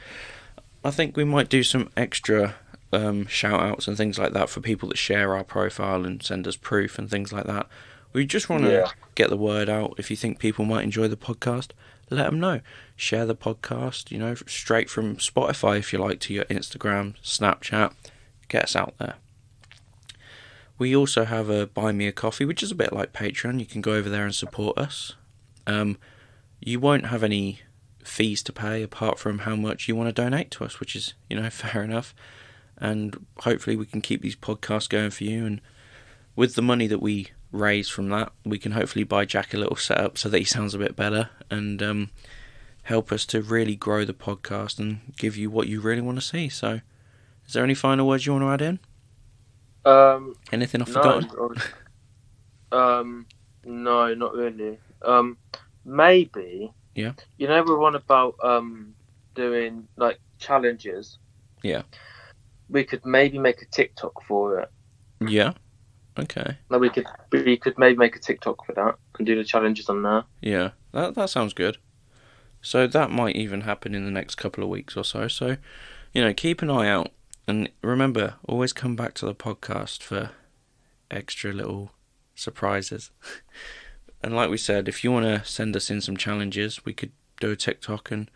I 0.84 0.90
think 0.90 1.16
we 1.16 1.24
might 1.24 1.48
do 1.48 1.62
some 1.62 1.88
extra 1.96 2.56
um, 2.94 3.26
shout 3.26 3.60
outs 3.60 3.88
and 3.88 3.96
things 3.96 4.18
like 4.18 4.32
that 4.32 4.48
for 4.48 4.60
people 4.60 4.88
that 4.88 4.98
share 4.98 5.34
our 5.36 5.44
profile 5.44 6.04
and 6.04 6.22
send 6.22 6.46
us 6.46 6.56
proof 6.56 6.98
and 6.98 7.10
things 7.10 7.32
like 7.32 7.44
that. 7.46 7.66
We 8.12 8.24
just 8.26 8.48
want 8.48 8.64
to 8.64 8.70
Yeah. 8.72 8.90
get 9.14 9.30
the 9.30 9.36
word 9.36 9.68
out. 9.68 9.94
If 9.98 10.10
you 10.10 10.16
think 10.16 10.38
people 10.38 10.64
might 10.64 10.84
enjoy 10.84 11.08
the 11.08 11.16
podcast, 11.16 11.70
let 12.10 12.24
them 12.26 12.38
know. 12.38 12.60
Share 12.96 13.26
the 13.26 13.34
podcast, 13.34 14.10
you 14.10 14.18
know, 14.18 14.34
straight 14.46 14.88
from 14.88 15.16
Spotify 15.16 15.78
if 15.78 15.92
you 15.92 15.98
like 15.98 16.20
to 16.20 16.34
your 16.34 16.44
Instagram, 16.44 17.14
Snapchat. 17.22 17.92
Get 18.48 18.64
us 18.64 18.76
out 18.76 18.94
there. 18.98 19.14
We 20.78 20.94
also 20.94 21.24
have 21.24 21.48
a 21.48 21.66
Buy 21.66 21.92
Me 21.92 22.06
a 22.06 22.12
Coffee, 22.12 22.44
which 22.44 22.62
is 22.62 22.70
a 22.70 22.74
bit 22.74 22.92
like 22.92 23.12
Patreon. 23.12 23.60
You 23.60 23.66
can 23.66 23.80
go 23.80 23.92
over 23.94 24.08
there 24.08 24.24
and 24.24 24.34
support 24.34 24.76
us. 24.76 25.12
Um, 25.66 25.98
you 26.60 26.80
won't 26.80 27.06
have 27.06 27.22
any 27.22 27.60
fees 28.02 28.42
to 28.42 28.52
pay 28.52 28.82
apart 28.82 29.18
from 29.18 29.40
how 29.40 29.56
much 29.56 29.88
you 29.88 29.96
want 29.96 30.08
to 30.08 30.22
donate 30.22 30.50
to 30.52 30.64
us, 30.64 30.80
which 30.80 30.94
is, 30.96 31.14
you 31.30 31.40
know, 31.40 31.48
fair 31.50 31.82
enough. 31.82 32.14
And 32.78 33.26
hopefully 33.40 33.76
we 33.76 33.86
can 33.86 34.00
keep 34.00 34.22
these 34.22 34.36
podcasts 34.36 34.88
going 34.88 35.10
for 35.10 35.24
you. 35.24 35.46
And 35.46 35.60
with 36.36 36.54
the 36.54 36.62
money 36.62 36.86
that 36.86 37.00
we 37.00 37.28
raise 37.52 37.88
from 37.88 38.08
that, 38.10 38.32
we 38.44 38.58
can 38.58 38.72
hopefully 38.72 39.04
buy 39.04 39.24
Jack 39.24 39.54
a 39.54 39.58
little 39.58 39.76
setup 39.76 40.18
so 40.18 40.28
that 40.28 40.38
he 40.38 40.44
sounds 40.44 40.74
a 40.74 40.78
bit 40.78 40.96
better 40.96 41.30
and 41.50 41.82
um, 41.82 42.10
help 42.82 43.12
us 43.12 43.24
to 43.26 43.42
really 43.42 43.76
grow 43.76 44.04
the 44.04 44.14
podcast 44.14 44.78
and 44.78 45.00
give 45.16 45.36
you 45.36 45.50
what 45.50 45.68
you 45.68 45.80
really 45.80 46.00
want 46.00 46.18
to 46.18 46.24
see. 46.24 46.48
So, 46.48 46.80
is 47.46 47.52
there 47.52 47.64
any 47.64 47.74
final 47.74 48.08
words 48.08 48.26
you 48.26 48.32
want 48.32 48.44
to 48.44 48.48
add 48.48 48.62
in? 48.62 48.78
Um, 49.84 50.34
Anything 50.50 50.82
I've 50.82 50.88
no, 50.88 50.94
forgotten? 50.94 51.62
um, 52.72 53.26
no, 53.64 54.14
not 54.14 54.34
really. 54.34 54.78
Um, 55.02 55.36
maybe. 55.84 56.72
Yeah. 56.94 57.12
You 57.38 57.48
know, 57.48 57.62
we're 57.62 57.82
on 57.84 57.94
about 57.94 58.36
um 58.42 58.94
doing 59.34 59.86
like 59.96 60.18
challenges. 60.38 61.18
Yeah. 61.62 61.82
We 62.68 62.84
could 62.84 63.04
maybe 63.04 63.38
make 63.38 63.62
a 63.62 63.66
TikTok 63.66 64.22
for 64.24 64.60
it. 64.60 64.70
Yeah. 65.20 65.52
Okay. 66.18 66.56
Like 66.68 66.80
we 66.80 66.90
could, 66.90 67.06
we 67.32 67.56
could 67.56 67.78
maybe 67.78 67.96
make 67.96 68.16
a 68.16 68.20
TikTok 68.20 68.64
for 68.64 68.72
that 68.74 68.96
and 69.18 69.26
do 69.26 69.34
the 69.34 69.44
challenges 69.44 69.88
on 69.88 70.02
there. 70.02 70.24
Yeah, 70.40 70.70
that 70.92 71.14
that 71.16 71.30
sounds 71.30 71.54
good. 71.54 71.78
So 72.62 72.86
that 72.86 73.10
might 73.10 73.36
even 73.36 73.62
happen 73.62 73.94
in 73.94 74.04
the 74.04 74.10
next 74.10 74.36
couple 74.36 74.62
of 74.62 74.70
weeks 74.70 74.96
or 74.96 75.04
so. 75.04 75.28
So, 75.28 75.56
you 76.12 76.22
know, 76.22 76.32
keep 76.32 76.62
an 76.62 76.70
eye 76.70 76.88
out 76.88 77.10
and 77.46 77.68
remember, 77.82 78.36
always 78.48 78.72
come 78.72 78.96
back 78.96 79.12
to 79.14 79.26
the 79.26 79.34
podcast 79.34 80.02
for 80.02 80.30
extra 81.10 81.52
little 81.52 81.90
surprises. 82.34 83.10
and 84.22 84.34
like 84.34 84.50
we 84.50 84.56
said, 84.56 84.88
if 84.88 85.04
you 85.04 85.12
want 85.12 85.26
to 85.26 85.44
send 85.44 85.76
us 85.76 85.90
in 85.90 86.00
some 86.00 86.16
challenges, 86.16 86.84
we 86.84 86.94
could 86.94 87.12
do 87.40 87.50
a 87.50 87.56
TikTok 87.56 88.10
and 88.10 88.30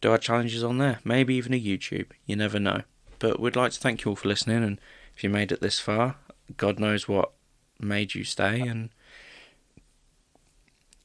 do 0.00 0.10
our 0.10 0.18
challenges 0.18 0.64
on 0.64 0.78
there. 0.78 0.98
Maybe 1.04 1.34
even 1.36 1.54
a 1.54 1.60
YouTube. 1.60 2.06
You 2.26 2.36
never 2.36 2.58
know. 2.58 2.82
But 3.22 3.38
we'd 3.38 3.54
like 3.54 3.70
to 3.70 3.78
thank 3.78 4.04
you 4.04 4.10
all 4.10 4.16
for 4.16 4.26
listening 4.26 4.64
and 4.64 4.80
if 5.16 5.22
you 5.22 5.30
made 5.30 5.52
it 5.52 5.60
this 5.60 5.78
far, 5.78 6.16
God 6.56 6.80
knows 6.80 7.06
what 7.06 7.30
made 7.78 8.16
you 8.16 8.24
stay 8.24 8.60
and 8.62 8.90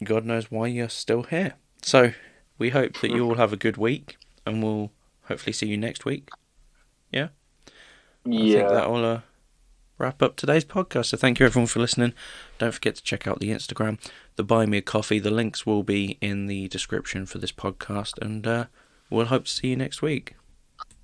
God 0.03 0.25
knows 0.25 0.49
why 0.49 0.65
you're 0.65 0.89
still 0.89 1.21
here. 1.23 1.53
So 1.83 2.13
we 2.57 2.71
hope 2.71 2.99
that 3.01 3.11
you 3.11 3.23
all 3.23 3.35
have 3.35 3.53
a 3.53 3.57
good 3.57 3.77
week, 3.77 4.17
and 4.47 4.63
we'll 4.63 4.91
hopefully 5.25 5.53
see 5.53 5.67
you 5.67 5.77
next 5.77 6.05
week. 6.05 6.29
Yeah. 7.11 7.27
I 7.67 8.29
think 8.29 8.43
Yeah. 8.45 8.67
that'll 8.67 9.05
uh, 9.05 9.21
wrap 9.99 10.23
up 10.23 10.37
today's 10.37 10.65
podcast. 10.65 11.05
So 11.07 11.17
thank 11.17 11.39
you 11.39 11.45
everyone 11.45 11.67
for 11.67 11.79
listening. 11.79 12.13
Don't 12.57 12.73
forget 12.73 12.95
to 12.95 13.03
check 13.03 13.27
out 13.27 13.39
the 13.39 13.49
Instagram, 13.51 13.99
the 14.37 14.43
Buy 14.43 14.65
Me 14.65 14.79
a 14.79 14.81
Coffee. 14.81 15.19
The 15.19 15.29
links 15.29 15.67
will 15.67 15.83
be 15.83 16.17
in 16.19 16.47
the 16.47 16.67
description 16.67 17.27
for 17.27 17.37
this 17.37 17.51
podcast, 17.51 18.17
and 18.19 18.47
uh, 18.47 18.65
we'll 19.11 19.27
hope 19.27 19.45
to 19.45 19.51
see 19.51 19.67
you 19.67 19.75
next 19.75 20.01
week. 20.01 20.35